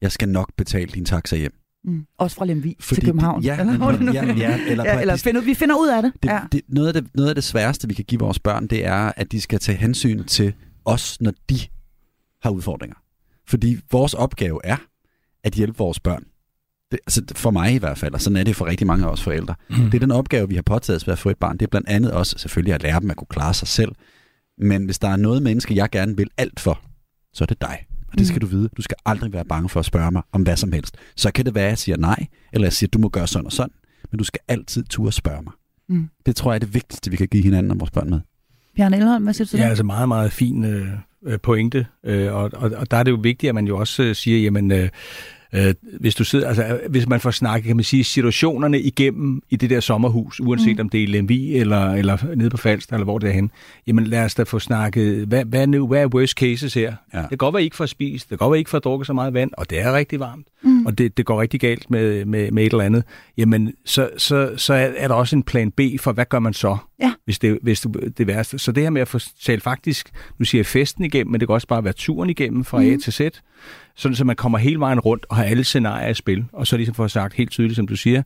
Jeg 0.01 0.11
skal 0.11 0.29
nok 0.29 0.53
betale 0.57 0.91
din 0.91 1.05
taxa 1.05 1.35
hjem. 1.35 1.53
Mm. 1.85 2.05
Også 2.17 2.35
fra 2.35 2.45
Lemvi 2.45 2.75
Fordi 2.79 3.01
til 3.01 3.05
København. 3.07 3.41
det- 3.41 3.47
ja, 3.47 3.59
eller, 3.61 4.13
ja, 4.13 4.21
er. 4.25 4.33
ja, 4.35 4.59
eller 4.67 4.83
ja, 4.93 5.01
eller 5.01 5.15
de- 5.15 5.21
find, 5.21 5.37
ud- 5.37 5.43
vi 5.43 5.53
finder 5.53 5.75
ud 5.75 5.87
af 5.87 6.01
det. 6.03 6.13
Det, 6.23 6.29
ja. 6.29 6.39
det, 6.51 6.61
noget, 6.67 6.87
af 6.87 6.93
det, 6.93 7.07
noget 7.15 7.29
af 7.29 7.35
det 7.35 7.43
sværeste, 7.43 7.87
vi 7.87 7.93
kan 7.93 8.05
give 8.05 8.19
vores 8.19 8.39
børn, 8.39 8.67
det 8.67 8.85
er, 8.85 9.11
at 9.17 9.31
de 9.31 9.41
skal 9.41 9.59
tage 9.59 9.77
hensyn 9.77 10.23
til 10.23 10.53
os, 10.85 11.21
når 11.21 11.33
de 11.49 11.59
har 12.43 12.49
udfordringer. 12.49 12.95
Fordi 13.47 13.77
vores 13.91 14.13
opgave 14.13 14.59
er 14.63 14.77
at 15.43 15.53
hjælpe 15.53 15.77
vores 15.77 15.99
børn. 15.99 16.23
Det, 16.91 16.99
altså 17.07 17.21
for 17.35 17.51
mig 17.51 17.73
i 17.73 17.77
hvert 17.77 17.97
fald, 17.97 18.13
og 18.13 18.21
sådan 18.21 18.37
er 18.37 18.43
det 18.43 18.55
for 18.55 18.65
rigtig 18.65 18.87
mange 18.87 19.05
af 19.05 19.09
os 19.09 19.21
forældre. 19.21 19.55
Mm. 19.69 19.75
Det 19.75 19.93
er 19.93 19.99
den 19.99 20.11
opgave, 20.11 20.49
vi 20.49 20.55
har 20.55 20.61
påtaget 20.61 20.95
os 21.01 21.07
ved 21.07 21.11
at 21.11 21.19
få 21.19 21.29
et 21.29 21.37
barn. 21.37 21.57
Det 21.57 21.65
er 21.65 21.69
blandt 21.69 21.89
andet 21.89 22.11
også 22.11 22.37
selvfølgelig 22.37 22.73
at 22.73 22.83
lære 22.83 22.99
dem 22.99 23.11
at 23.11 23.17
kunne 23.17 23.27
klare 23.29 23.53
sig 23.53 23.67
selv. 23.67 23.91
Men 24.57 24.85
hvis 24.85 24.99
der 24.99 25.07
er 25.07 25.15
noget 25.15 25.43
menneske, 25.43 25.75
jeg 25.75 25.89
gerne 25.89 26.17
vil 26.17 26.29
alt 26.37 26.59
for, 26.59 26.81
så 27.33 27.43
er 27.43 27.45
det 27.45 27.61
dig. 27.61 27.85
Og 28.11 28.19
det 28.19 28.27
skal 28.27 28.41
du 28.41 28.45
vide. 28.47 28.69
Du 28.77 28.81
skal 28.81 28.97
aldrig 29.05 29.33
være 29.33 29.45
bange 29.45 29.69
for 29.69 29.79
at 29.79 29.85
spørge 29.85 30.11
mig 30.11 30.21
om 30.31 30.41
hvad 30.41 30.55
som 30.57 30.71
helst. 30.71 30.97
Så 31.15 31.31
kan 31.31 31.45
det 31.45 31.55
være, 31.55 31.63
at 31.63 31.69
jeg 31.69 31.77
siger 31.77 31.97
nej, 31.97 32.25
eller 32.53 32.65
jeg 32.65 32.73
siger, 32.73 32.89
du 32.89 32.99
må 32.99 33.09
gøre 33.09 33.27
sådan 33.27 33.45
og 33.45 33.51
sådan. 33.51 33.71
Men 34.11 34.17
du 34.17 34.23
skal 34.23 34.39
altid 34.47 34.83
turde 34.83 35.11
spørge 35.11 35.41
mig. 35.43 35.53
Mm. 35.89 36.09
Det 36.25 36.35
tror 36.35 36.51
jeg 36.51 36.55
er 36.55 36.59
det 36.59 36.73
vigtigste, 36.73 37.11
vi 37.11 37.17
kan 37.17 37.27
give 37.27 37.43
hinanden 37.43 37.71
og 37.71 37.79
vores 37.79 37.91
børn 37.91 38.09
med. 38.09 38.19
Bjørn 38.75 38.93
Elholm, 38.93 39.23
hvad 39.23 39.33
siger 39.33 39.45
du 39.45 39.49
til 39.49 39.57
Ja, 39.57 39.63
det? 39.63 39.69
altså 39.69 39.83
meget, 39.83 40.07
meget 40.07 40.31
fin 40.31 40.65
øh, 40.65 40.87
øh, 41.25 41.39
pointe. 41.39 41.85
Øh, 42.03 42.33
og, 42.33 42.51
og, 42.53 42.71
og 42.77 42.91
der 42.91 42.97
er 42.97 43.03
det 43.03 43.11
jo 43.11 43.19
vigtigt, 43.21 43.49
at 43.49 43.55
man 43.55 43.67
jo 43.67 43.77
også 43.77 44.03
øh, 44.03 44.15
siger, 44.15 44.39
jamen, 44.39 44.71
øh, 44.71 44.89
øh, 45.55 45.73
hvis 45.99 46.15
du 46.15 46.23
sidder, 46.23 46.47
altså, 46.47 46.65
øh, 46.65 46.91
hvis 46.91 47.07
man 47.07 47.19
får 47.19 47.31
snakket, 47.31 47.67
kan 47.67 47.75
man 47.75 47.83
sige, 47.83 48.03
situationerne 48.03 48.79
igennem 48.79 49.41
i 49.49 49.55
det 49.55 49.69
der 49.69 49.79
sommerhus, 49.79 50.39
uanset 50.39 50.75
mm. 50.75 50.81
om 50.81 50.89
det 50.89 50.99
er 50.99 51.03
i 51.03 51.05
Lemvi 51.05 51.57
eller, 51.57 51.93
eller 51.93 52.17
nede 52.35 52.49
på 52.49 52.57
Falster, 52.57 52.93
eller 52.93 53.03
hvor 53.03 53.19
det 53.19 53.29
er 53.29 53.33
hen, 53.33 53.51
jamen 53.87 54.03
lad 54.03 54.25
os 54.25 54.35
da 54.35 54.43
få 54.43 54.59
snakket, 54.59 55.27
hvad, 55.27 55.45
hvad, 55.45 55.67
nu, 55.67 55.87
hvad 55.87 56.01
er 56.01 56.07
worst 56.07 56.37
cases 56.37 56.73
her? 56.73 56.95
Ja. 57.13 57.19
Det 57.19 57.29
kan 57.29 57.37
godt 57.37 57.53
være, 57.53 57.61
I 57.61 57.65
ikke 57.65 57.75
får 57.75 57.85
spist, 57.85 58.29
det 58.29 58.29
kan 58.29 58.45
godt 58.45 58.51
være, 58.51 58.57
I 58.57 58.59
ikke 58.59 58.69
får 58.69 58.79
drukket 58.79 59.07
så 59.07 59.13
meget 59.13 59.33
vand, 59.33 59.51
og 59.57 59.69
det 59.69 59.79
er 59.79 59.93
rigtig 59.93 60.19
varmt, 60.19 60.47
mm. 60.63 60.85
og 60.85 60.97
det, 60.97 61.17
det 61.17 61.25
går 61.25 61.41
rigtig 61.41 61.59
galt 61.59 61.91
med, 61.91 62.25
med, 62.25 62.51
med 62.51 62.63
et 62.63 62.71
eller 62.71 62.85
andet. 62.85 63.03
Jamen, 63.37 63.73
så, 63.85 64.09
så, 64.17 64.51
så 64.57 64.73
er 64.73 65.07
der 65.07 65.15
også 65.15 65.35
en 65.35 65.43
plan 65.43 65.71
B 65.71 65.81
for, 65.99 66.11
hvad 66.11 66.25
gør 66.25 66.39
man 66.39 66.53
så, 66.53 66.77
Ja. 66.99 67.13
hvis, 67.25 67.39
det, 67.39 67.59
hvis 67.61 67.81
det, 67.81 68.17
det 68.17 68.27
værste. 68.27 68.59
Så 68.59 68.71
det 68.71 68.83
her 68.83 68.89
med 68.89 69.01
at 69.01 69.07
få 69.07 69.19
talt 69.45 69.63
faktisk, 69.63 70.11
nu 70.39 70.45
siger 70.45 70.59
jeg 70.59 70.65
festen 70.65 71.05
igennem, 71.05 71.31
men 71.31 71.39
det 71.39 71.47
kan 71.47 71.53
også 71.53 71.67
bare 71.67 71.83
være 71.83 71.93
turen 71.93 72.29
igennem 72.29 72.63
fra 72.63 72.79
mm. 72.79 72.85
A 72.85 72.97
til 73.03 73.13
Z, 73.13 73.21
sådan 73.95 74.15
så 74.15 74.23
man 74.25 74.35
kommer 74.35 74.57
hele 74.57 74.79
vejen 74.79 74.99
rundt 74.99 75.25
og 75.29 75.35
har 75.35 75.43
alle 75.43 75.63
scenarier 75.63 76.09
i 76.09 76.13
spil, 76.13 76.45
og 76.53 76.67
så 76.67 76.77
ligesom 76.77 76.95
får 76.95 77.07
sagt 77.07 77.33
helt 77.33 77.51
tydeligt, 77.51 77.75
som 77.75 77.87
du 77.87 77.95
siger, 77.95 78.23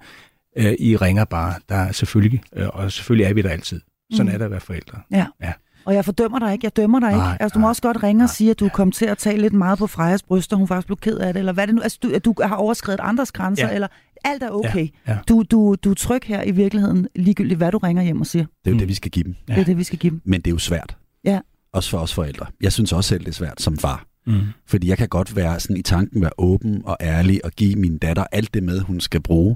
øh, 0.58 0.74
I 0.80 0.96
ringer 0.98 1.26
bare, 1.26 1.54
der 1.70 1.76
er 1.76 1.92
selvfølgelig, 1.92 2.42
øh, 2.56 2.68
og 2.74 2.92
selvfølgelig 2.92 3.26
er 3.30 3.34
vi 3.34 3.42
der 3.42 3.50
altid. 3.50 3.82
Sådan 4.14 4.26
Mm. 4.26 4.34
er 4.34 4.38
det 4.38 4.46
at 4.46 4.52
være 4.52 4.60
forældre. 4.60 4.98
Ja. 5.12 5.26
Ja. 5.44 5.54
Og 5.86 5.96
jeg 5.96 6.06
fordømmer 6.06 6.40
dig 6.40 6.54
ikke, 6.54 6.66
jeg 6.66 6.76
dømmer 6.78 7.00
dig 7.00 7.08
ikke. 7.10 7.18
Nej, 7.18 7.38
altså, 7.40 7.54
du 7.54 7.60
må 7.60 7.64
nej, 7.64 7.70
også 7.70 7.82
godt 7.82 8.04
ringe 8.04 8.20
og 8.24 8.26
nej, 8.28 8.34
sige, 8.34 8.52
at 8.52 8.60
du 8.60 8.66
ja. 8.66 8.72
kom 8.72 8.92
til 8.92 9.06
at 9.06 9.18
tage 9.18 9.38
lidt 9.38 9.54
meget 9.54 9.80
på 9.80 9.88
Frejas 9.88 10.24
bryster, 10.24 10.58
hun 10.58 10.68
faktisk 10.68 10.86
blev 10.88 10.98
ked 10.98 11.18
af 11.18 11.34
det, 11.34 11.40
eller 11.40 11.54
hvad 11.54 11.68
det 11.68 11.76
nu 11.76 11.82
altså, 11.82 12.00
du, 12.04 12.12
at 12.16 12.26
du 12.26 12.36
har 12.44 12.56
overskrevet 12.56 13.00
andres 13.04 13.32
grænser, 13.32 13.68
Ja. 13.68 13.74
eller 13.74 13.88
alt 14.26 14.44
er 14.44 14.50
okay. 14.50 14.88
Ja, 15.08 15.12
ja. 15.14 15.18
Du, 15.30 15.44
du, 15.44 15.76
du 15.84 15.90
er 15.92 15.96
tryg 15.96 16.22
her 16.26 16.44
i 16.44 16.52
virkeligheden, 16.52 17.08
ligegyldigt 17.16 17.58
hvad 17.58 17.72
du 17.72 17.78
ringer 17.78 18.04
hjem 18.04 18.22
og 18.22 18.28
siger. 18.28 18.44
Det 18.46 18.52
er 18.66 18.72
jo 18.72 18.74
Mm. 18.76 18.80
det, 18.80 18.88
vi 18.88 18.94
skal 18.94 19.12
give 19.12 19.24
dem. 19.24 19.36
Ja. 19.50 19.54
Det 19.54 19.62
er 19.62 19.66
det, 19.66 19.78
vi 19.78 19.84
skal 19.84 20.00
give 20.00 20.12
dem. 20.12 20.22
Men 20.26 20.42
det 20.42 20.48
er 20.48 20.52
jo 20.52 20.58
svært. 20.58 20.98
Ja. 21.24 21.40
Også 21.74 21.90
for 21.90 21.98
os 21.98 22.14
forældre. 22.14 22.46
Jeg 22.62 22.74
synes 22.74 22.94
også 22.94 23.08
selv, 23.08 23.20
det 23.20 23.28
er 23.28 23.34
svært 23.34 23.62
som 23.62 23.78
far. 23.78 24.06
Mm. 24.28 24.40
Fordi 24.68 24.88
jeg 24.88 24.98
kan 24.98 25.08
godt 25.08 25.36
være 25.36 25.60
sådan 25.60 25.78
i 25.78 25.82
tanken, 25.82 26.22
være 26.22 26.32
åben 26.38 26.82
og 26.86 26.98
ærlig 27.02 27.46
og 27.46 27.52
give 27.52 27.76
min 27.76 27.98
datter 27.98 28.24
alt 28.32 28.54
det 28.54 28.64
med, 28.64 28.80
hun 28.80 29.00
skal 29.00 29.22
bruge. 29.22 29.56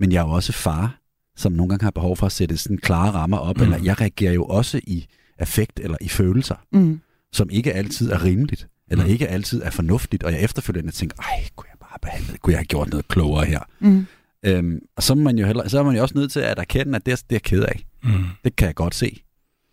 Men 0.00 0.12
jeg 0.12 0.18
er 0.22 0.26
jo 0.26 0.30
også 0.32 0.52
far, 0.52 1.00
som 1.36 1.52
nogle 1.52 1.68
gange 1.70 1.82
har 1.84 1.90
behov 1.90 2.16
for 2.16 2.26
at 2.26 2.32
sætte 2.32 2.56
sådan 2.56 2.78
klare 2.78 3.10
rammer 3.10 3.36
op. 3.36 3.56
Mm. 3.56 3.62
Eller 3.62 3.78
jeg 3.84 4.00
reagerer 4.00 4.32
jo 4.32 4.44
også 4.44 4.80
i 4.86 5.06
affekt 5.38 5.80
eller 5.82 5.96
i 6.00 6.08
følelser, 6.08 6.54
Mm. 6.72 7.00
som 7.32 7.50
ikke 7.50 7.72
altid 7.72 8.10
er 8.10 8.24
rimeligt. 8.24 8.68
Eller 8.90 9.04
Mm. 9.04 9.10
ikke 9.10 9.28
altid 9.28 9.62
er 9.62 9.70
fornuftigt. 9.70 10.22
Og 10.22 10.32
jeg 10.32 10.40
efterfølgende 10.40 10.90
tænker, 10.90 11.16
ej, 11.18 11.44
kunne 11.56 11.66
behandlet, 12.02 12.40
kunne 12.40 12.52
jeg 12.52 12.58
have 12.58 12.64
gjort 12.64 12.90
noget 12.90 13.08
klogere 13.08 13.44
her? 13.46 13.60
Mm. 13.80 14.06
Øhm, 14.46 14.78
og 14.96 15.02
så 15.02 15.12
er, 15.12 15.16
man 15.16 15.38
jo 15.38 15.46
heller, 15.46 15.68
så 15.68 15.78
er 15.78 15.82
man 15.82 15.96
jo 15.96 16.02
også 16.02 16.18
nødt 16.18 16.32
til 16.32 16.40
at 16.40 16.58
erkende, 16.58 16.96
at 16.96 17.06
det 17.06 17.12
er, 17.12 17.16
det 17.16 17.22
er 17.22 17.26
jeg 17.30 17.42
ked 17.42 17.62
af. 17.62 17.84
Mm. 18.04 18.10
Det 18.44 18.56
kan 18.56 18.66
jeg 18.66 18.74
godt 18.74 18.94
se. 18.94 19.22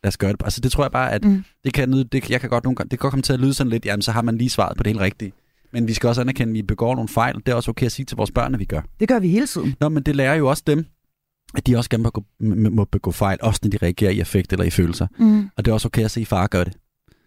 Lad 0.04 0.08
os 0.08 0.18
gøre 0.18 0.32
det. 0.32 0.42
Altså 0.44 0.62
det 0.62 0.72
tror 0.72 0.84
jeg 0.84 0.92
bare, 0.92 1.12
at 1.12 1.26
Mm. 1.26 1.44
det 1.64 1.74
kan, 1.74 1.92
det, 2.12 2.30
jeg 2.30 2.42
kan 2.42 2.50
godt 2.50 2.64
nogle 2.64 2.76
gange, 2.76 2.90
det 2.90 3.00
kan 3.00 3.04
godt 3.04 3.12
komme 3.12 3.24
til 3.24 3.34
at 3.34 3.40
lyde 3.40 3.54
sådan 3.54 3.70
lidt, 3.72 3.86
jamen 3.86 4.02
så 4.02 4.12
har 4.12 4.22
man 4.22 4.38
lige 4.38 4.50
svaret 4.50 4.78
på 4.78 4.84
det 4.84 4.90
helt 4.90 5.02
rigtige. 5.02 5.34
Men 5.74 5.88
vi 5.88 5.94
skal 5.94 6.08
også 6.08 6.22
anerkende, 6.22 6.52
at 6.52 6.54
vi 6.54 6.62
begår 6.62 6.96
nogle 6.96 7.08
fejl. 7.10 7.36
Det 7.36 7.48
er 7.50 7.56
også 7.56 7.72
okay 7.72 7.86
at 7.86 7.92
sige 7.92 8.06
til 8.06 8.18
vores 8.18 8.32
børn, 8.32 8.54
at 8.54 8.60
vi 8.60 8.66
gør. 8.66 8.82
Det 9.00 9.08
gør 9.08 9.20
vi 9.20 9.28
hele 9.30 9.48
tiden. 9.48 9.76
Nå, 9.80 9.90
men 9.90 10.04
det 10.04 10.16
lærer 10.16 10.36
jo 10.36 10.48
også 10.50 10.64
dem, 10.68 10.86
at 11.56 11.68
de 11.68 11.78
også 11.78 11.90
gerne 11.90 12.04
må, 12.04 12.70
må 12.70 12.86
begå 12.86 13.12
fejl, 13.12 13.38
også 13.42 13.60
når 13.64 13.70
de 13.70 13.78
reagerer 13.82 14.12
i 14.12 14.20
affekt 14.20 14.52
eller 14.54 14.66
i 14.66 14.70
følelser. 14.70 15.08
Mm. 15.20 15.50
Og 15.58 15.66
det 15.66 15.72
er 15.72 15.74
også 15.74 15.88
okay 15.88 16.04
at 16.04 16.12
se, 16.12 16.26
far 16.26 16.48
gør 16.48 16.64
det. 16.64 16.74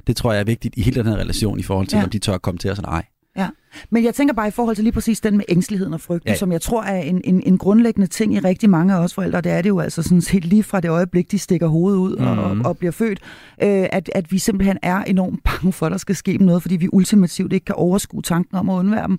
Det 0.07 0.17
tror 0.17 0.33
jeg 0.33 0.41
er 0.41 0.45
vigtigt 0.45 0.75
i 0.77 0.83
hele 0.83 0.97
den 0.97 1.07
her 1.07 1.17
relation 1.17 1.61
i 1.61 1.63
forhold 1.63 1.87
til, 1.87 1.97
ja. 1.97 2.05
om 2.05 2.11
de 2.11 2.19
tør 2.19 2.35
at 2.35 2.43
komme 2.43 2.59
til 2.59 2.71
os 2.71 2.79
eller 2.79 2.89
ej. 2.91 3.05
Ja, 3.37 3.49
men 3.91 4.05
jeg 4.05 4.15
tænker 4.15 4.35
bare 4.35 4.49
i 4.49 4.51
forhold 4.51 4.77
til 4.77 4.85
lige 4.85 4.93
præcis 4.93 5.21
den 5.21 5.37
med 5.37 5.45
ængsteligheden 5.49 5.95
og 5.95 6.01
frygten, 6.01 6.31
ja. 6.31 6.37
Som 6.37 6.53
jeg 6.53 6.61
tror 6.61 6.83
er 6.83 7.01
en, 7.01 7.21
en, 7.25 7.43
en 7.47 7.59
grundlæggende 7.59 8.07
ting 8.07 8.35
i 8.35 8.39
rigtig 8.39 8.71
mange 8.71 8.95
af 8.95 8.99
os 8.99 9.15
forældre. 9.15 9.41
Det 9.41 9.53
er 9.53 9.63
det 9.63 9.69
jo 9.69 9.81
altså 9.81 10.03
sådan 10.03 10.21
set 10.21 10.45
lige 10.45 10.63
fra 10.63 10.81
det 10.81 10.89
øjeblik, 10.89 11.31
de 11.31 11.39
stikker 11.39 11.67
hovedet 11.67 11.99
ud 11.99 12.17
mm. 12.17 12.27
og, 12.27 12.37
og, 12.37 12.57
og 12.65 12.79
bliver 12.79 12.93
født, 12.93 13.21
øh, 13.63 13.87
at, 13.93 14.11
at 14.15 14.33
vi 14.33 14.39
simpelthen 14.39 14.79
er 14.83 15.05
enormt 15.05 15.43
bange 15.51 15.73
for, 15.73 15.87
at 15.87 15.93
der 15.93 15.99
skal 15.99 16.17
ske 16.17 16.39
dem 16.39 16.47
noget, 16.47 16.63
fordi 16.63 16.77
vi 16.77 16.89
ultimativt 16.93 17.53
ikke 17.53 17.65
kan 17.65 17.75
overskue 17.75 18.23
tanken 18.23 18.57
om 18.57 18.71
at 18.71 18.75
undvære 18.75 19.09
dem. 19.09 19.19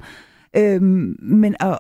Øh, 0.58 0.82
men 1.22 1.56
at, 1.60 1.78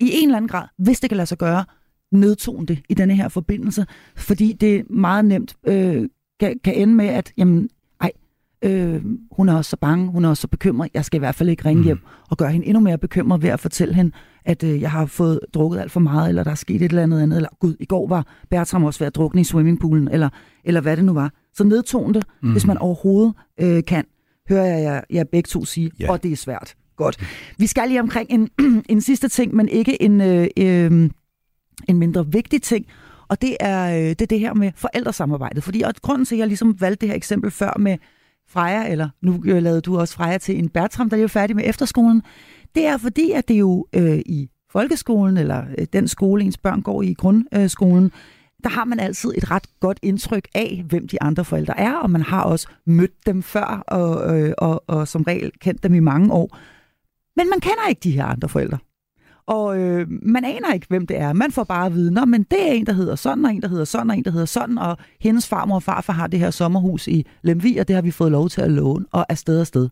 i 0.00 0.10
en 0.12 0.28
eller 0.28 0.36
anden 0.36 0.48
grad, 0.48 0.66
hvis 0.78 1.00
det 1.00 1.10
kan 1.10 1.16
lade 1.16 1.26
sig 1.26 1.38
gøre, 1.38 1.64
nedtone 2.12 2.66
det 2.66 2.78
i 2.88 2.94
denne 2.94 3.14
her 3.14 3.28
forbindelse, 3.28 3.86
fordi 4.16 4.52
det 4.52 4.90
meget 4.90 5.24
nemt 5.24 5.56
øh, 5.66 6.08
kan, 6.40 6.58
kan 6.64 6.74
ende 6.74 6.94
med, 6.94 7.06
at 7.06 7.32
jamen, 7.36 7.68
øh, 8.64 9.02
hun 9.30 9.48
er 9.48 9.54
også 9.56 9.70
så 9.70 9.76
bange, 9.76 10.10
hun 10.10 10.24
er 10.24 10.28
også 10.28 10.40
så 10.40 10.48
bekymret, 10.48 10.90
jeg 10.94 11.04
skal 11.04 11.18
i 11.18 11.18
hvert 11.18 11.34
fald 11.34 11.48
ikke 11.48 11.64
ringe 11.64 11.84
hjem 11.84 11.98
og 12.30 12.36
gøre 12.36 12.50
hende 12.50 12.66
endnu 12.66 12.80
mere 12.80 12.98
bekymret 12.98 13.42
ved 13.42 13.50
at 13.50 13.60
fortælle 13.60 13.94
hende, 13.94 14.12
at 14.44 14.62
øh, 14.64 14.80
jeg 14.80 14.90
har 14.90 15.06
fået 15.06 15.40
drukket 15.54 15.80
alt 15.80 15.92
for 15.92 16.00
meget, 16.00 16.28
eller 16.28 16.44
der 16.44 16.50
er 16.50 16.54
sket 16.54 16.82
et 16.82 16.82
eller 16.82 17.02
andet 17.02 17.22
andet, 17.22 17.36
eller 17.36 17.48
gud, 17.60 17.74
i 17.80 17.84
går 17.84 18.08
var 18.08 18.26
Bertram 18.50 18.84
også 18.84 18.98
ved 19.00 19.06
at 19.06 19.14
drukne 19.14 19.40
i 19.40 19.44
swimmingpoolen, 19.44 20.08
eller, 20.08 20.28
eller 20.64 20.80
hvad 20.80 20.96
det 20.96 21.04
nu 21.04 21.12
var. 21.12 21.32
Så 21.54 21.64
nedtone 21.64 22.14
det, 22.14 22.24
mm. 22.42 22.52
hvis 22.52 22.66
man 22.66 22.78
overhovedet 22.78 23.34
øh, 23.60 23.84
kan, 23.84 24.04
hører 24.48 24.64
jeg 24.64 24.82
jer, 24.82 25.00
jer 25.10 25.24
begge 25.24 25.46
to 25.46 25.64
sige, 25.64 25.90
Ja. 26.00 26.12
og 26.12 26.22
det 26.22 26.32
er 26.32 26.36
svært. 26.36 26.74
Godt. 26.96 27.18
Vi 27.58 27.66
skal 27.66 27.88
lige 27.88 28.00
omkring 28.00 28.30
en, 28.30 28.48
en 28.88 29.00
sidste 29.00 29.28
ting, 29.28 29.54
men 29.54 29.68
ikke 29.68 30.02
en, 30.02 30.20
øh, 30.20 30.46
øh, 30.58 31.10
en 31.88 31.98
mindre 31.98 32.32
vigtig 32.32 32.62
ting, 32.62 32.86
og 33.28 33.42
det 33.42 33.56
er, 33.60 33.96
øh, 33.96 34.08
det 34.08 34.22
er 34.22 34.26
det 34.26 34.40
her 34.40 34.54
med 34.54 34.72
forældresamarbejdet. 34.76 35.64
Fordi 35.64 35.82
og 35.82 35.94
grunden 36.02 36.24
til, 36.24 36.34
at 36.34 36.38
jeg 36.38 36.46
ligesom 36.46 36.80
valgte 36.80 37.00
det 37.00 37.08
her 37.08 37.16
eksempel 37.16 37.50
før 37.50 37.76
med 37.78 37.96
Freja, 38.48 38.90
eller 38.90 39.08
nu 39.22 39.42
øh, 39.46 39.62
lavede 39.62 39.80
du 39.80 39.98
også 39.98 40.14
Freja 40.14 40.38
til 40.38 40.58
en 40.58 40.68
Bertram, 40.68 41.10
der 41.10 41.16
er 41.16 41.20
jo 41.20 41.28
færdig 41.28 41.56
med 41.56 41.64
efterskolen, 41.66 42.22
det 42.74 42.86
er 42.86 42.96
fordi, 42.96 43.30
at 43.30 43.48
det 43.48 43.54
jo 43.54 43.86
øh, 43.92 44.18
i 44.18 44.48
folkeskolen, 44.70 45.36
eller 45.36 45.64
øh, 45.78 45.86
den 45.92 46.08
skole, 46.08 46.44
ens 46.44 46.58
børn 46.58 46.82
går 46.82 47.02
i 47.02 47.06
i 47.06 47.14
grundskolen, 47.14 48.12
der 48.64 48.70
har 48.70 48.84
man 48.84 49.00
altid 49.00 49.30
et 49.36 49.50
ret 49.50 49.66
godt 49.80 49.98
indtryk 50.02 50.48
af, 50.54 50.84
hvem 50.88 51.08
de 51.08 51.22
andre 51.22 51.44
forældre 51.44 51.80
er, 51.80 51.94
og 51.94 52.10
man 52.10 52.22
har 52.22 52.42
også 52.42 52.68
mødt 52.86 53.26
dem 53.26 53.42
før, 53.42 53.84
og, 53.86 54.38
øh, 54.38 54.54
og, 54.58 54.84
og 54.86 55.08
som 55.08 55.22
regel 55.22 55.52
kendt 55.60 55.82
dem 55.82 55.94
i 55.94 56.00
mange 56.00 56.32
år. 56.32 56.58
Men 57.36 57.50
man 57.50 57.60
kender 57.60 57.88
ikke 57.88 58.00
de 58.00 58.10
her 58.10 58.24
andre 58.24 58.48
forældre. 58.48 58.78
Og 59.46 59.78
øh, 59.78 60.06
man 60.08 60.44
aner 60.44 60.72
ikke, 60.72 60.86
hvem 60.88 61.06
det 61.06 61.18
er. 61.18 61.32
Man 61.32 61.52
får 61.52 61.64
bare 61.64 61.86
at 61.86 61.94
vide, 61.94 62.10
Nå, 62.10 62.24
men 62.24 62.42
det 62.42 62.68
er 62.68 62.72
en, 62.72 62.86
der 62.86 62.92
hedder 62.92 63.16
sådan, 63.16 63.44
og 63.44 63.50
en, 63.54 63.62
der 63.62 63.68
hedder 63.68 63.84
sådan, 63.84 64.10
og 64.10 64.16
en, 64.16 64.24
der 64.24 64.30
hedder 64.30 64.46
sådan, 64.46 64.78
og 64.78 64.98
hendes 65.20 65.48
farmor 65.48 65.74
og 65.74 65.82
farfar 65.82 66.12
har 66.12 66.26
det 66.26 66.40
her 66.40 66.50
sommerhus 66.50 67.08
i 67.08 67.26
Lemvi, 67.42 67.76
og 67.76 67.88
det 67.88 67.94
har 67.94 68.02
vi 68.02 68.10
fået 68.10 68.32
lov 68.32 68.48
til 68.48 68.60
at 68.60 68.70
låne, 68.70 69.04
og 69.12 69.26
afsted 69.28 69.60
og 69.60 69.66
sted. 69.66 69.88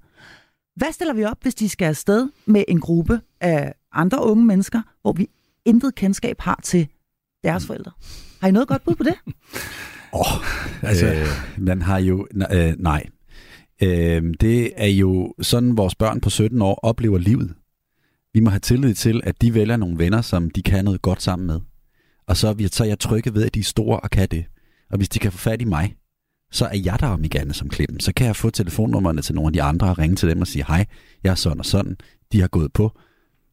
Hvad 0.76 0.92
stiller 0.92 1.14
vi 1.14 1.24
op, 1.24 1.42
hvis 1.42 1.54
de 1.54 1.68
skal 1.68 1.86
afsted 1.86 2.28
med 2.46 2.64
en 2.68 2.80
gruppe 2.80 3.20
af 3.40 3.74
andre 3.92 4.24
unge 4.24 4.44
mennesker, 4.44 4.82
hvor 5.02 5.12
vi 5.12 5.28
intet 5.64 5.94
kendskab 5.94 6.36
har 6.40 6.60
til 6.62 6.88
deres 7.44 7.66
forældre? 7.66 7.92
Har 8.40 8.48
I 8.48 8.50
noget 8.50 8.68
godt 8.68 8.84
bud 8.84 8.94
på 8.94 9.02
det? 9.02 9.14
Altså, 10.82 11.06
øh, 11.06 11.26
man 11.58 11.82
har 11.82 11.98
jo... 11.98 12.26
Øh, 12.52 12.74
nej. 12.78 13.06
Øh, 13.82 14.22
det 14.40 14.72
er 14.76 14.86
jo 14.86 15.34
sådan, 15.40 15.76
vores 15.76 15.94
børn 15.94 16.20
på 16.20 16.30
17 16.30 16.62
år 16.62 16.80
oplever 16.82 17.18
livet. 17.18 17.54
Vi 18.34 18.40
må 18.40 18.50
have 18.50 18.60
tillid 18.60 18.94
til, 18.94 19.20
at 19.24 19.42
de 19.42 19.54
vælger 19.54 19.76
nogle 19.76 19.98
venner, 19.98 20.20
som 20.20 20.50
de 20.50 20.62
kan 20.62 20.84
noget 20.84 21.02
godt 21.02 21.22
sammen 21.22 21.46
med. 21.46 21.60
Og 22.26 22.36
så 22.36 22.48
er, 22.48 22.54
vi, 22.54 22.68
så 22.68 22.84
er 22.84 22.88
jeg 22.88 22.98
trygge 22.98 23.34
ved, 23.34 23.46
at 23.46 23.54
de 23.54 23.60
er 23.60 23.64
store 23.64 24.00
og 24.00 24.10
kan 24.10 24.28
det. 24.28 24.44
Og 24.90 24.96
hvis 24.96 25.08
de 25.08 25.18
kan 25.18 25.32
få 25.32 25.38
fat 25.38 25.62
i 25.62 25.64
mig, 25.64 25.96
så 26.52 26.66
er 26.66 26.76
jeg 26.84 27.00
der 27.00 27.06
om 27.06 27.24
igen 27.24 27.52
som 27.52 27.68
klippen. 27.68 28.00
Så 28.00 28.12
kan 28.14 28.26
jeg 28.26 28.36
få 28.36 28.50
telefonnummerne 28.50 29.22
til 29.22 29.34
nogle 29.34 29.48
af 29.48 29.52
de 29.52 29.62
andre 29.62 29.90
og 29.90 29.98
ringe 29.98 30.16
til 30.16 30.28
dem 30.28 30.40
og 30.40 30.46
sige, 30.46 30.64
hej, 30.68 30.86
jeg 31.24 31.30
er 31.30 31.34
sådan 31.34 31.58
og 31.58 31.66
sådan, 31.66 31.96
de 32.32 32.40
har 32.40 32.48
gået 32.48 32.72
på. 32.72 32.98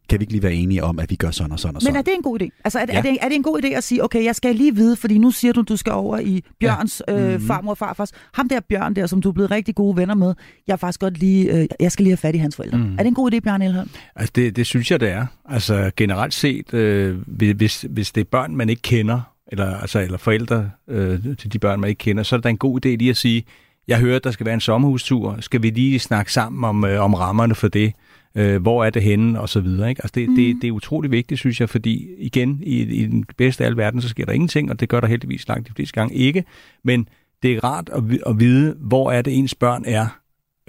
Kan 0.10 0.20
vi 0.20 0.24
ikke 0.24 0.34
lige 0.34 0.44
være 0.44 0.54
enige 0.54 0.84
om, 0.84 1.00
at 1.00 1.10
vi 1.10 1.16
gør 1.16 1.32
sådan 1.32 1.52
og 1.52 1.60
sådan 1.60 1.76
og 1.76 1.82
sådan? 1.82 1.94
Men 1.94 1.98
er 2.00 2.02
det 2.02 2.14
en 2.16 2.22
god 2.22 2.42
idé? 2.42 2.62
Altså, 2.64 2.80
er, 2.80 2.86
ja. 2.90 2.98
Er, 2.98 3.02
det, 3.02 3.18
er 3.22 3.28
det 3.30 3.36
en 3.36 3.44
god 3.44 3.64
idé 3.64 3.68
at 3.68 3.84
sige, 3.84 4.04
okay, 4.04 4.24
jeg 4.24 4.36
skal 4.36 4.56
lige 4.56 4.76
vide, 4.76 4.96
fordi 4.96 5.18
nu 5.18 5.32
siger 5.32 5.54
du, 5.54 5.62
du 5.62 5.76
skal 5.78 5.94
over 5.94 6.20
i 6.20 6.44
Bjørns 6.60 7.02
ja. 7.08 7.20
øh, 7.20 7.34
Mhm. 7.40 7.48
farmor 7.48 7.72
og 7.72 7.78
farfars. 7.78 8.12
Ham 8.34 8.50
der 8.50 8.60
Bjørn 8.60 8.94
der, 8.96 9.08
som 9.08 9.22
du 9.22 9.30
er 9.30 9.34
blevet 9.34 9.52
rigtig 9.52 9.76
gode 9.76 9.98
venner 9.98 10.16
med, 10.16 10.34
jeg 10.68 10.74
er 10.74 10.78
faktisk 10.78 11.00
godt 11.00 11.18
lige, 11.20 11.54
øh, 11.62 11.68
jeg 11.80 11.92
skal 11.92 12.04
lige 12.04 12.12
have 12.12 12.18
fat 12.18 12.36
i 12.36 12.38
hans 12.38 12.56
forældre. 12.56 12.78
Mm. 12.78 12.94
Er 12.94 12.98
det 12.98 13.08
en 13.08 13.14
god 13.14 13.34
idé, 13.34 13.40
Bjørn 13.40 13.62
Elholm? 13.62 13.90
Altså 14.16 14.32
det, 14.36 14.56
det 14.56 14.66
synes 14.66 14.92
jeg, 14.92 15.00
det 15.00 15.10
er. 15.10 15.26
Altså 15.50 15.92
generelt 15.98 16.34
set, 16.34 16.74
øh, 16.74 17.18
hvis, 17.56 17.86
hvis 17.90 18.12
det 18.12 18.22
er 18.22 18.26
børn, 18.32 18.56
man 18.56 18.70
ikke 18.70 18.82
kender, 18.82 19.22
eller, 19.52 19.78
altså, 19.78 20.00
eller 20.00 20.18
forældre 20.18 20.70
øh, 20.88 21.20
til 21.38 21.54
de 21.54 21.60
børn, 21.60 21.80
man 21.80 21.90
ikke 21.90 22.00
kender, 22.00 22.24
så 22.24 22.36
er 22.36 22.38
det 22.38 22.44
da 22.44 22.50
en 22.50 22.58
god 22.58 22.86
idé 22.86 22.90
lige 22.90 23.10
at 23.10 23.18
sige, 23.18 23.44
jeg 23.88 24.00
hører, 24.00 24.16
at 24.16 24.24
der 24.24 24.32
skal 24.32 24.46
være 24.46 24.54
en 24.56 24.62
sommerhustur. 24.62 25.38
Skal 25.40 25.64
vi 25.64 25.70
lige 25.70 26.00
snakke 26.00 26.34
sammen 26.34 26.64
om, 26.64 26.86
øh, 26.86 27.02
om 27.04 27.14
rammerne 27.14 27.56
for 27.56 27.68
det? 27.68 27.94
Øh, 28.36 28.62
hvor 28.62 28.86
er 28.86 28.90
det 28.90 29.02
henne? 29.04 29.42
Og 29.42 29.50
så 29.50 29.60
videre. 29.60 29.90
Ikke? 29.90 30.02
Altså 30.04 30.12
det, 30.16 30.30
mm. 30.30 30.36
det, 30.36 30.56
det 30.62 30.68
er 30.68 30.72
utrolig 30.72 31.12
vigtigt, 31.12 31.40
synes 31.40 31.60
jeg, 31.60 31.70
fordi 31.70 32.08
igen, 32.18 32.60
i, 32.64 32.82
i 32.82 33.06
den 33.06 33.26
bedste 33.38 33.64
af 33.64 33.66
alle 33.66 33.78
verden, 33.78 34.02
så 34.02 34.10
sker 34.10 34.26
der 34.26 34.32
ingenting, 34.34 34.70
og 34.72 34.80
det 34.80 34.90
gør 34.90 35.00
der 35.00 35.08
heldigvis 35.08 35.48
langt 35.48 35.68
de 35.68 35.74
fleste 35.74 35.94
gange 35.94 36.16
ikke. 36.16 36.44
Men 36.84 37.08
det 37.44 37.54
er 37.54 37.64
rart 37.64 37.90
at, 37.94 38.04
at 38.28 38.40
vide, 38.40 38.76
hvor 38.80 39.12
er 39.12 39.22
det 39.22 39.38
ens 39.38 39.56
børn 39.56 39.84
er, 39.86 40.20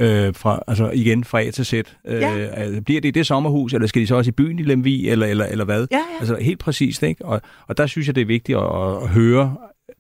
øh, 0.00 0.34
fra, 0.34 0.62
altså 0.68 0.90
igen 0.90 1.24
fra 1.24 1.40
A 1.42 1.50
til 1.50 1.66
Z. 1.66 1.72
Øh, 1.72 1.84
Ja. 2.06 2.30
altså, 2.36 2.82
bliver 2.82 3.00
det 3.00 3.08
i 3.08 3.10
det 3.10 3.26
sommerhus, 3.26 3.74
eller 3.74 3.86
skal 3.86 4.02
de 4.02 4.06
så 4.06 4.14
også 4.16 4.28
i 4.28 4.32
byen 4.32 4.58
i 4.58 4.62
Lemvi, 4.62 5.08
eller, 5.08 5.26
eller, 5.26 5.46
eller 5.46 5.64
hvad? 5.64 5.86
Ja, 5.90 5.96
ja. 5.96 6.02
Altså 6.20 6.36
helt 6.40 6.58
præcist, 6.58 7.02
ikke? 7.02 7.24
Og, 7.24 7.40
og 7.66 7.76
der 7.78 7.86
synes 7.86 8.06
jeg, 8.06 8.14
det 8.14 8.20
er 8.20 8.26
vigtigt 8.26 8.58
at, 8.58 8.64
at 9.02 9.08
høre. 9.08 9.56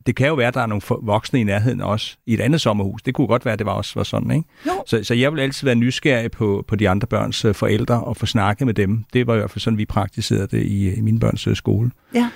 Det 0.06 0.16
kan 0.16 0.26
jo 0.28 0.34
være, 0.34 0.48
at 0.48 0.54
der 0.54 0.60
er 0.60 0.66
nogle 0.66 0.82
voksne 1.02 1.40
i 1.40 1.44
nærheden 1.44 1.80
også 1.80 2.16
i 2.26 2.34
et 2.34 2.40
andet 2.40 2.60
sommerhus. 2.60 3.02
Det 3.02 3.14
kunne 3.14 3.26
godt 3.26 3.44
være, 3.44 3.52
at 3.52 3.58
det 3.58 3.66
var 3.66 3.72
også 3.72 3.92
var 3.94 4.02
sådan, 4.02 4.30
ikke? 4.30 4.48
Jo. 4.66 4.72
Så, 4.86 5.04
så 5.04 5.14
jeg 5.14 5.32
vil 5.32 5.40
altid 5.40 5.64
være 5.66 5.74
nysgerrig 5.74 6.30
på, 6.30 6.64
på 6.68 6.76
de 6.76 6.88
andre 6.88 7.06
børns 7.06 7.44
øh, 7.44 7.54
forældre 7.54 8.04
og 8.04 8.16
få 8.16 8.26
snakket 8.26 8.66
med 8.66 8.74
dem. 8.74 9.04
Det 9.12 9.26
var 9.26 9.34
i 9.34 9.38
hvert 9.38 9.50
fald 9.50 9.60
sådan, 9.60 9.78
vi 9.78 9.84
praktiserede 9.84 10.46
det 10.46 10.62
i, 10.62 10.94
i 10.94 11.00
mine 11.00 11.20
børns 11.20 11.46
øh, 11.46 11.56
skole. 11.56 11.90
Ja. 12.14 12.30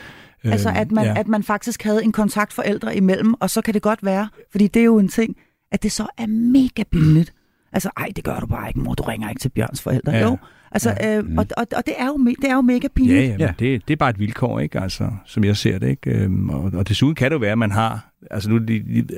Altså, 0.45 0.69
Øhm, 0.69 0.79
at 0.79 0.93
man, 0.93 1.05
ja. 1.05 1.15
at 1.17 1.29
man 1.29 1.43
faktisk 1.43 1.83
havde 1.83 2.05
en 2.05 2.12
kontakt 2.12 2.53
forældre 2.53 2.97
imellem, 2.97 3.35
og 3.41 3.51
så 3.51 3.61
kan 3.62 3.75
det 3.75 3.83
godt 3.83 4.05
være, 4.05 4.29
fordi 4.51 4.67
det 4.67 4.81
er 4.81 4.85
jo 4.85 4.99
en 4.99 5.09
ting, 5.09 5.37
at 5.73 5.83
det 5.83 5.93
så 5.93 6.07
er 6.19 6.27
mega 6.27 6.83
billigt. 6.91 7.33
Altså, 7.73 7.91
ej, 7.97 8.09
det 8.17 8.25
gør 8.25 8.41
du 8.41 8.47
bare 8.47 8.69
ikke, 8.69 8.81
mor. 8.81 8.95
Du 8.95 9.03
ringer 9.03 9.29
ikke 9.29 9.41
til 9.41 9.49
Bjørns 9.49 9.83
forældre. 9.83 10.12
Ja. 10.12 10.23
Jo. 10.23 10.39
Altså, 10.75 10.95
ja. 11.01 11.18
øh, 11.18 11.25
og, 11.39 11.47
og, 11.57 11.66
og 11.77 11.87
det, 11.87 11.95
er 11.99 12.07
jo, 12.07 12.18
det 12.43 12.51
er 12.51 12.55
jo 12.55 12.61
mega 12.61 12.89
pinligt. 12.95 13.20
Ja, 13.20 13.27
ja, 13.27 13.37
Ja. 13.39 13.53
Det, 13.59 13.89
det 13.89 13.95
er 13.95 13.97
bare 13.97 14.11
et 14.11 14.18
vilkår, 14.18 14.61
ikke? 14.61 14.81
Altså, 14.81 15.11
som 15.27 15.45
jeg 15.45 15.57
ser 15.57 15.79
det, 15.79 15.89
ikke? 15.89 16.11
Øhm, 16.11 16.51
og, 16.51 16.70
og 16.75 16.89
desuden 16.89 17.14
kan 17.14 17.31
det 17.31 17.35
jo 17.35 17.39
være, 17.39 17.53
at 17.53 17.59
man 17.59 17.70
har, 17.70 18.12
altså 18.31 18.51
nu, 18.51 18.61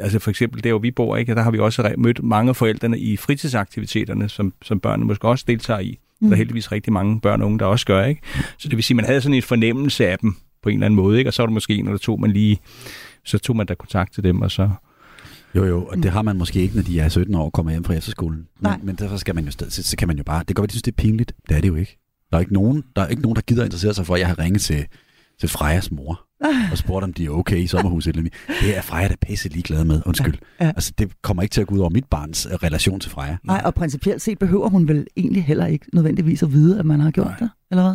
altså 0.00 0.18
for 0.18 0.30
eksempel 0.30 0.64
der, 0.64 0.70
hvor 0.72 0.78
vi 0.78 0.90
bor, 0.90 1.16
ikke? 1.16 1.34
Der 1.34 1.42
har 1.42 1.50
vi 1.50 1.58
også 1.58 1.94
mødt 1.98 2.22
mange 2.22 2.48
af 2.48 2.56
forældrene 2.56 2.98
i 2.98 3.16
fritidsaktiviteterne, 3.16 4.28
som, 4.28 4.52
som 4.62 4.80
børnene 4.80 5.06
måske 5.06 5.28
også 5.28 5.44
deltager 5.48 5.80
i. 5.80 5.98
Mm. 6.20 6.28
Der 6.28 6.34
er 6.34 6.38
heldigvis 6.38 6.72
rigtig 6.72 6.92
mange 6.92 7.20
børn 7.20 7.40
og 7.42 7.46
unge, 7.46 7.58
der 7.58 7.64
også 7.64 7.86
gør, 7.86 8.04
ikke? 8.04 8.20
Så 8.58 8.68
det 8.68 8.76
vil 8.76 8.84
sige, 8.84 8.94
at 8.94 8.96
man 8.96 9.04
havde 9.04 9.20
sådan 9.20 9.34
en 9.34 9.42
fornemmelse 9.42 10.08
af 10.08 10.18
dem 10.18 10.36
på 10.62 10.68
en 10.68 10.74
eller 10.74 10.86
anden 10.86 10.96
måde, 10.96 11.18
ikke? 11.18 11.30
Og 11.30 11.34
så 11.34 11.42
var 11.42 11.46
der 11.46 11.54
måske 11.54 11.74
en 11.74 11.86
eller 11.86 11.98
to, 11.98 12.16
man 12.16 12.30
lige, 12.30 12.58
så 13.24 13.38
tog 13.38 13.56
man 13.56 13.66
da 13.66 13.74
kontakt 13.74 14.14
til 14.14 14.24
dem, 14.24 14.42
og 14.42 14.50
så... 14.50 14.70
Jo, 15.54 15.64
jo, 15.64 15.84
og 15.86 15.96
det 15.96 16.10
har 16.10 16.22
man 16.22 16.36
måske 16.36 16.60
ikke, 16.62 16.74
når 16.76 16.82
de 16.82 17.00
er 17.00 17.08
17 17.08 17.34
år 17.34 17.44
og 17.44 17.52
kommer 17.52 17.72
hjem 17.72 17.84
fra 17.84 17.94
efterskolen. 17.94 18.36
Men, 18.38 18.46
Nej. 18.60 18.78
men 18.82 18.94
derfor 18.94 19.16
skal 19.16 19.34
man 19.34 19.44
jo 19.44 19.50
stadig, 19.50 19.72
så, 19.72 19.82
så 19.82 19.96
kan 19.96 20.08
man 20.08 20.16
jo 20.16 20.24
bare, 20.24 20.38
det 20.38 20.46
kan 20.46 20.54
godt 20.54 20.62
være, 20.62 20.66
de 20.66 20.72
synes, 20.72 20.82
det 20.82 20.92
er 20.92 20.96
pinligt. 21.02 21.32
Det 21.48 21.56
er 21.56 21.60
det 21.60 21.68
jo 21.68 21.74
ikke. 21.74 21.98
Der 22.30 22.36
er 22.36 22.40
ikke 22.40 22.52
nogen, 22.54 22.84
der, 22.96 23.02
er 23.02 23.06
ikke 23.06 23.22
nogen, 23.22 23.36
der 23.36 23.42
gider 23.42 23.64
interessere 23.64 23.94
sig 23.94 24.06
for, 24.06 24.14
at 24.14 24.20
jeg 24.20 24.28
har 24.28 24.38
ringet 24.38 24.60
til, 24.62 24.86
til 25.40 25.48
Frejas 25.48 25.90
mor 25.90 26.20
og 26.72 26.78
spurgt, 26.78 27.04
om 27.04 27.12
de 27.12 27.24
er 27.26 27.30
okay 27.30 27.56
i 27.56 27.66
sommerhuset. 27.66 28.16
eller. 28.16 28.30
Det 28.62 28.76
er 28.76 28.82
Freja, 28.82 29.08
der 29.08 29.12
er 29.22 29.26
pisse 29.26 29.48
ligeglad 29.48 29.84
med. 29.84 30.02
Undskyld. 30.06 30.34
Ja, 30.60 30.64
ja. 30.64 30.70
Altså, 30.70 30.92
det 30.98 31.12
kommer 31.22 31.42
ikke 31.42 31.52
til 31.52 31.60
at 31.60 31.66
gå 31.66 31.74
ud 31.74 31.80
over 31.80 31.90
mit 31.90 32.04
barns 32.04 32.46
øh, 32.46 32.52
relation 32.52 33.00
til 33.00 33.10
Freja. 33.10 33.36
Nej, 33.44 33.62
og 33.64 33.74
principielt 33.74 34.22
set 34.22 34.38
behøver 34.38 34.68
hun 34.68 34.88
vel 34.88 35.06
egentlig 35.16 35.44
heller 35.44 35.66
ikke 35.66 35.86
nødvendigvis 35.92 36.42
at 36.42 36.52
vide, 36.52 36.78
at 36.78 36.86
man 36.86 37.00
har 37.00 37.10
gjort 37.10 37.26
Nej. 37.26 37.36
det, 37.38 37.50
eller 37.70 37.82
hvad? 37.82 37.94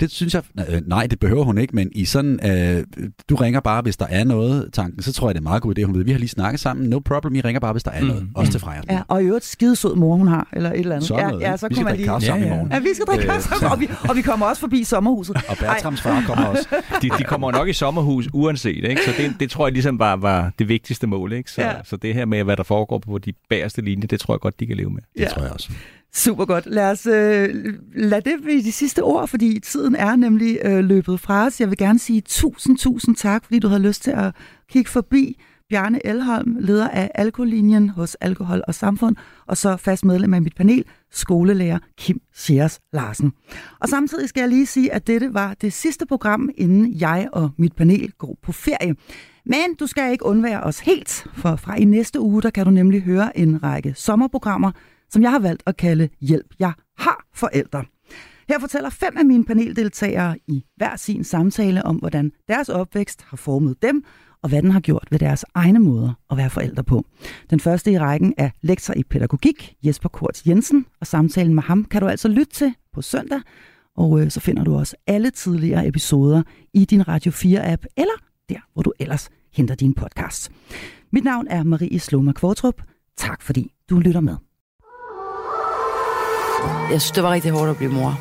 Det 0.00 0.10
synes 0.10 0.34
jeg, 0.34 0.42
øh, 0.70 0.80
nej, 0.86 1.06
det 1.06 1.18
behøver 1.20 1.44
hun 1.44 1.58
ikke, 1.58 1.76
men 1.76 1.88
i 1.94 2.04
sådan, 2.04 2.40
øh, 2.50 2.84
du 3.28 3.34
ringer 3.36 3.60
bare, 3.60 3.82
hvis 3.82 3.96
der 3.96 4.06
er 4.06 4.24
noget, 4.24 4.68
tanken, 4.72 5.02
så 5.02 5.12
tror 5.12 5.28
jeg, 5.28 5.34
det 5.34 5.40
er 5.40 5.42
meget 5.42 5.62
god 5.62 5.78
idé, 5.78 5.82
hun 5.84 5.94
ved, 5.94 6.04
vi 6.04 6.12
har 6.12 6.18
lige 6.18 6.28
snakket 6.28 6.60
sammen, 6.60 6.88
no 6.90 6.98
problem, 6.98 7.34
I 7.34 7.40
ringer 7.40 7.60
bare, 7.60 7.72
hvis 7.72 7.82
der 7.82 7.90
er 7.90 8.04
noget, 8.04 8.22
Mm. 8.22 8.28
også 8.34 8.52
til 8.52 8.60
Freja. 8.60 8.80
Ja, 8.90 9.02
og 9.08 9.22
i 9.22 9.26
øvrigt 9.26 9.44
skidesød 9.44 9.94
mor, 9.94 10.16
hun 10.16 10.28
har, 10.28 10.48
eller 10.52 10.72
et 10.72 10.78
eller 10.80 10.94
andet. 10.94 11.08
Sådan 11.08 11.24
ja, 11.24 11.28
noget, 11.30 11.42
ja, 11.42 11.48
ikke? 11.52 11.58
så 11.58 11.68
vi 11.68 11.74
skal 11.74 11.84
man 11.84 11.90
drikke 11.90 12.02
lige... 12.02 12.08
kaffe 12.10 12.26
sammen 12.26 12.44
Ja, 12.46 12.48
i 12.48 12.52
ja. 12.52 12.56
morgen. 12.56 12.72
Ja, 12.72 12.78
vi 12.78 12.88
skal 12.94 13.06
drikke 13.06 13.24
Øh, 13.24 13.30
kaffe 13.30 13.48
sammen, 13.48 13.72
og 13.72 13.80
vi, 13.80 13.88
og 14.08 14.16
vi 14.16 14.22
kommer 14.22 14.46
også 14.46 14.60
forbi 14.60 14.84
sommerhuset. 14.84 15.36
Og 15.48 15.56
Bertrams 15.60 16.00
far 16.00 16.22
kommer 16.26 16.44
også. 16.46 16.66
De, 17.02 17.10
de 17.18 17.24
kommer 17.24 17.52
nok 17.52 17.68
i 17.68 17.72
sommerhus 17.72 18.28
uanset, 18.32 18.84
ikke? 18.84 19.00
Så 19.04 19.10
det, 19.18 19.34
det 19.40 19.50
tror 19.50 19.66
jeg 19.66 19.72
ligesom 19.72 19.98
var, 19.98 20.16
var 20.16 20.52
det 20.58 20.68
vigtigste 20.68 21.06
mål, 21.06 21.32
ikke? 21.32 21.50
Så, 21.50 21.60
Ja. 21.60 21.68
ja. 21.68 21.74
så 21.84 21.96
det 21.96 22.14
her 22.14 22.24
med, 22.24 22.44
hvad 22.44 22.56
der 22.56 22.62
foregår 22.62 22.98
på 22.98 23.18
de 23.18 23.32
bagerste 23.50 23.82
linje, 23.82 24.06
det 24.06 24.20
tror 24.20 24.34
jeg 24.34 24.40
godt, 24.40 24.60
de 24.60 24.66
kan 24.66 24.76
leve 24.76 24.90
med. 24.90 25.02
Det 25.18 25.28
tror 25.28 25.42
jeg 25.42 25.52
også. 25.52 25.70
Super 26.12 26.44
godt. 26.44 26.66
Lad 26.66 26.90
os 26.90 27.06
øh, 27.06 27.74
lad 27.94 28.22
det 28.22 28.34
blive 28.42 28.62
de 28.62 28.72
sidste 28.72 29.02
ord, 29.02 29.28
fordi 29.28 29.60
tiden 29.60 29.96
er 29.96 30.16
nemlig 30.16 30.58
øh, 30.64 30.84
løbet 30.84 31.20
fra 31.20 31.46
os. 31.46 31.60
Jeg 31.60 31.68
vil 31.68 31.78
gerne 31.78 31.98
sige 31.98 32.20
tusind, 32.20 32.78
tusind 32.78 33.16
tak, 33.16 33.44
fordi 33.44 33.58
du 33.58 33.68
havde 33.68 33.82
lyst 33.82 34.02
til 34.02 34.10
at 34.10 34.34
kigge 34.70 34.90
forbi. 34.90 35.40
Bjarne 35.68 36.06
Elholm, 36.06 36.56
leder 36.60 36.88
af 36.88 37.10
Alkolinjen 37.14 37.88
hos 37.88 38.14
Alkohol 38.14 38.62
og 38.66 38.74
Samfund, 38.74 39.16
og 39.46 39.56
så 39.56 39.76
fast 39.76 40.04
medlem 40.04 40.34
af 40.34 40.42
mit 40.42 40.54
panel, 40.56 40.84
skolelærer 41.10 41.78
Kim 41.98 42.20
Sjærs 42.34 42.80
Larsen. 42.92 43.32
Og 43.80 43.88
samtidig 43.88 44.28
skal 44.28 44.40
jeg 44.40 44.48
lige 44.48 44.66
sige, 44.66 44.92
at 44.92 45.06
dette 45.06 45.34
var 45.34 45.54
det 45.54 45.72
sidste 45.72 46.06
program, 46.06 46.50
inden 46.54 47.00
jeg 47.00 47.28
og 47.32 47.50
mit 47.58 47.76
panel 47.76 48.12
går 48.18 48.38
på 48.42 48.52
ferie. 48.52 48.94
Men 49.46 49.74
du 49.80 49.86
skal 49.86 50.12
ikke 50.12 50.26
undvære 50.26 50.60
os 50.60 50.80
helt, 50.80 51.26
for 51.34 51.56
fra 51.56 51.76
i 51.76 51.84
næste 51.84 52.20
uge, 52.20 52.42
der 52.42 52.50
kan 52.50 52.64
du 52.64 52.70
nemlig 52.70 53.02
høre 53.02 53.38
en 53.38 53.62
række 53.62 53.94
sommerprogrammer, 53.96 54.70
som 55.10 55.22
jeg 55.22 55.30
har 55.30 55.38
valgt 55.38 55.62
at 55.66 55.76
kalde 55.76 56.08
Hjælp, 56.20 56.54
jeg 56.58 56.72
har 56.98 57.26
forældre. 57.34 57.84
Her 58.48 58.58
fortæller 58.58 58.90
fem 58.90 59.16
af 59.16 59.24
mine 59.24 59.44
paneldeltagere 59.44 60.36
i 60.46 60.64
hver 60.76 60.96
sin 60.96 61.24
samtale 61.24 61.86
om, 61.86 61.96
hvordan 61.96 62.32
deres 62.48 62.68
opvækst 62.68 63.22
har 63.22 63.36
formet 63.36 63.82
dem, 63.82 64.04
og 64.42 64.48
hvad 64.48 64.62
den 64.62 64.70
har 64.70 64.80
gjort 64.80 65.08
ved 65.10 65.18
deres 65.18 65.44
egne 65.54 65.78
måder 65.78 66.12
at 66.30 66.36
være 66.36 66.50
forældre 66.50 66.84
på. 66.84 67.04
Den 67.50 67.60
første 67.60 67.92
i 67.92 67.98
rækken 67.98 68.34
er 68.38 68.50
lektor 68.62 68.94
i 68.94 69.02
pædagogik, 69.02 69.74
Jesper 69.82 70.08
Kort 70.08 70.46
Jensen, 70.46 70.86
og 71.00 71.06
samtalen 71.06 71.54
med 71.54 71.62
ham 71.62 71.84
kan 71.84 72.00
du 72.00 72.08
altså 72.08 72.28
lytte 72.28 72.52
til 72.52 72.74
på 72.92 73.02
søndag, 73.02 73.40
og 73.96 74.20
øh, 74.20 74.30
så 74.30 74.40
finder 74.40 74.64
du 74.64 74.76
også 74.76 74.96
alle 75.06 75.30
tidligere 75.30 75.88
episoder 75.88 76.42
i 76.74 76.84
din 76.84 77.08
Radio 77.08 77.32
4-app, 77.32 77.84
eller 77.96 78.14
der, 78.48 78.60
hvor 78.72 78.82
du 78.82 78.92
ellers 79.00 79.28
henter 79.52 79.74
din 79.74 79.94
podcast. 79.94 80.52
Mit 81.12 81.24
navn 81.24 81.46
er 81.50 81.62
Marie 81.62 82.00
Sloma 82.00 82.32
Kvartrup. 82.32 82.82
Tak 83.16 83.42
fordi 83.42 83.72
du 83.90 83.98
lytter 83.98 84.20
med. 84.20 84.49
Jeg 86.90 87.00
synes, 87.00 87.10
det 87.10 87.22
var 87.22 87.32
rigtig 87.32 87.50
hårdt 87.50 87.70
at 87.70 87.76
blive 87.76 87.92
mor. 87.92 88.18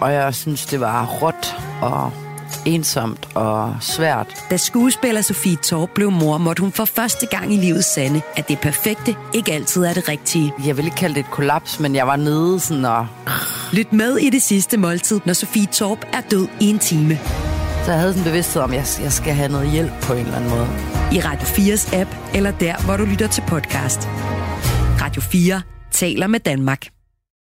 Og 0.00 0.12
jeg 0.12 0.34
synes, 0.34 0.66
det 0.66 0.80
var 0.80 1.06
råt 1.06 1.56
og 1.82 2.12
ensomt 2.66 3.28
og 3.34 3.76
svært. 3.80 4.26
Da 4.50 4.56
skuespiller 4.56 5.22
Sofie 5.22 5.56
Torp 5.56 5.90
blev 5.94 6.10
mor, 6.10 6.38
måtte 6.38 6.60
hun 6.60 6.72
for 6.72 6.84
første 6.84 7.26
gang 7.26 7.54
i 7.54 7.56
livet 7.56 7.84
sande, 7.84 8.20
at 8.36 8.48
det 8.48 8.58
perfekte 8.58 9.16
ikke 9.34 9.52
altid 9.52 9.84
er 9.84 9.92
det 9.92 10.08
rigtige. 10.08 10.52
Jeg 10.66 10.76
vil 10.76 10.84
ikke 10.84 10.96
kalde 10.96 11.14
det 11.14 11.20
et 11.20 11.30
kollaps, 11.30 11.80
men 11.80 11.94
jeg 11.94 12.06
var 12.06 12.16
nede 12.16 12.60
sådan 12.60 12.84
og... 12.84 13.06
Lyt 13.72 13.92
med 13.92 14.16
i 14.16 14.30
det 14.30 14.42
sidste 14.42 14.76
måltid, 14.76 15.20
når 15.24 15.32
Sofie 15.32 15.66
Torp 15.66 15.98
er 16.12 16.20
død 16.20 16.48
i 16.60 16.70
en 16.70 16.78
time. 16.78 17.18
Så 17.84 17.92
jeg 17.92 18.00
havde 18.00 18.12
sådan 18.12 18.24
bevidsthed 18.24 18.62
om, 18.62 18.72
at 18.72 19.00
jeg 19.02 19.12
skal 19.12 19.34
have 19.34 19.48
noget 19.48 19.70
hjælp 19.70 19.92
på 20.02 20.12
en 20.12 20.18
eller 20.18 20.36
anden 20.36 20.50
måde. 20.50 20.68
I 21.12 21.20
Radio 21.20 21.46
4's 21.46 21.96
app, 21.96 22.10
eller 22.34 22.50
der, 22.50 22.84
hvor 22.84 22.96
du 22.96 23.04
lytter 23.04 23.28
til 23.28 23.42
podcast. 23.48 24.08
Radio 25.02 25.22
4 25.22 25.62
taler 25.92 26.26
med 26.26 26.40
Danmark. 26.40 26.95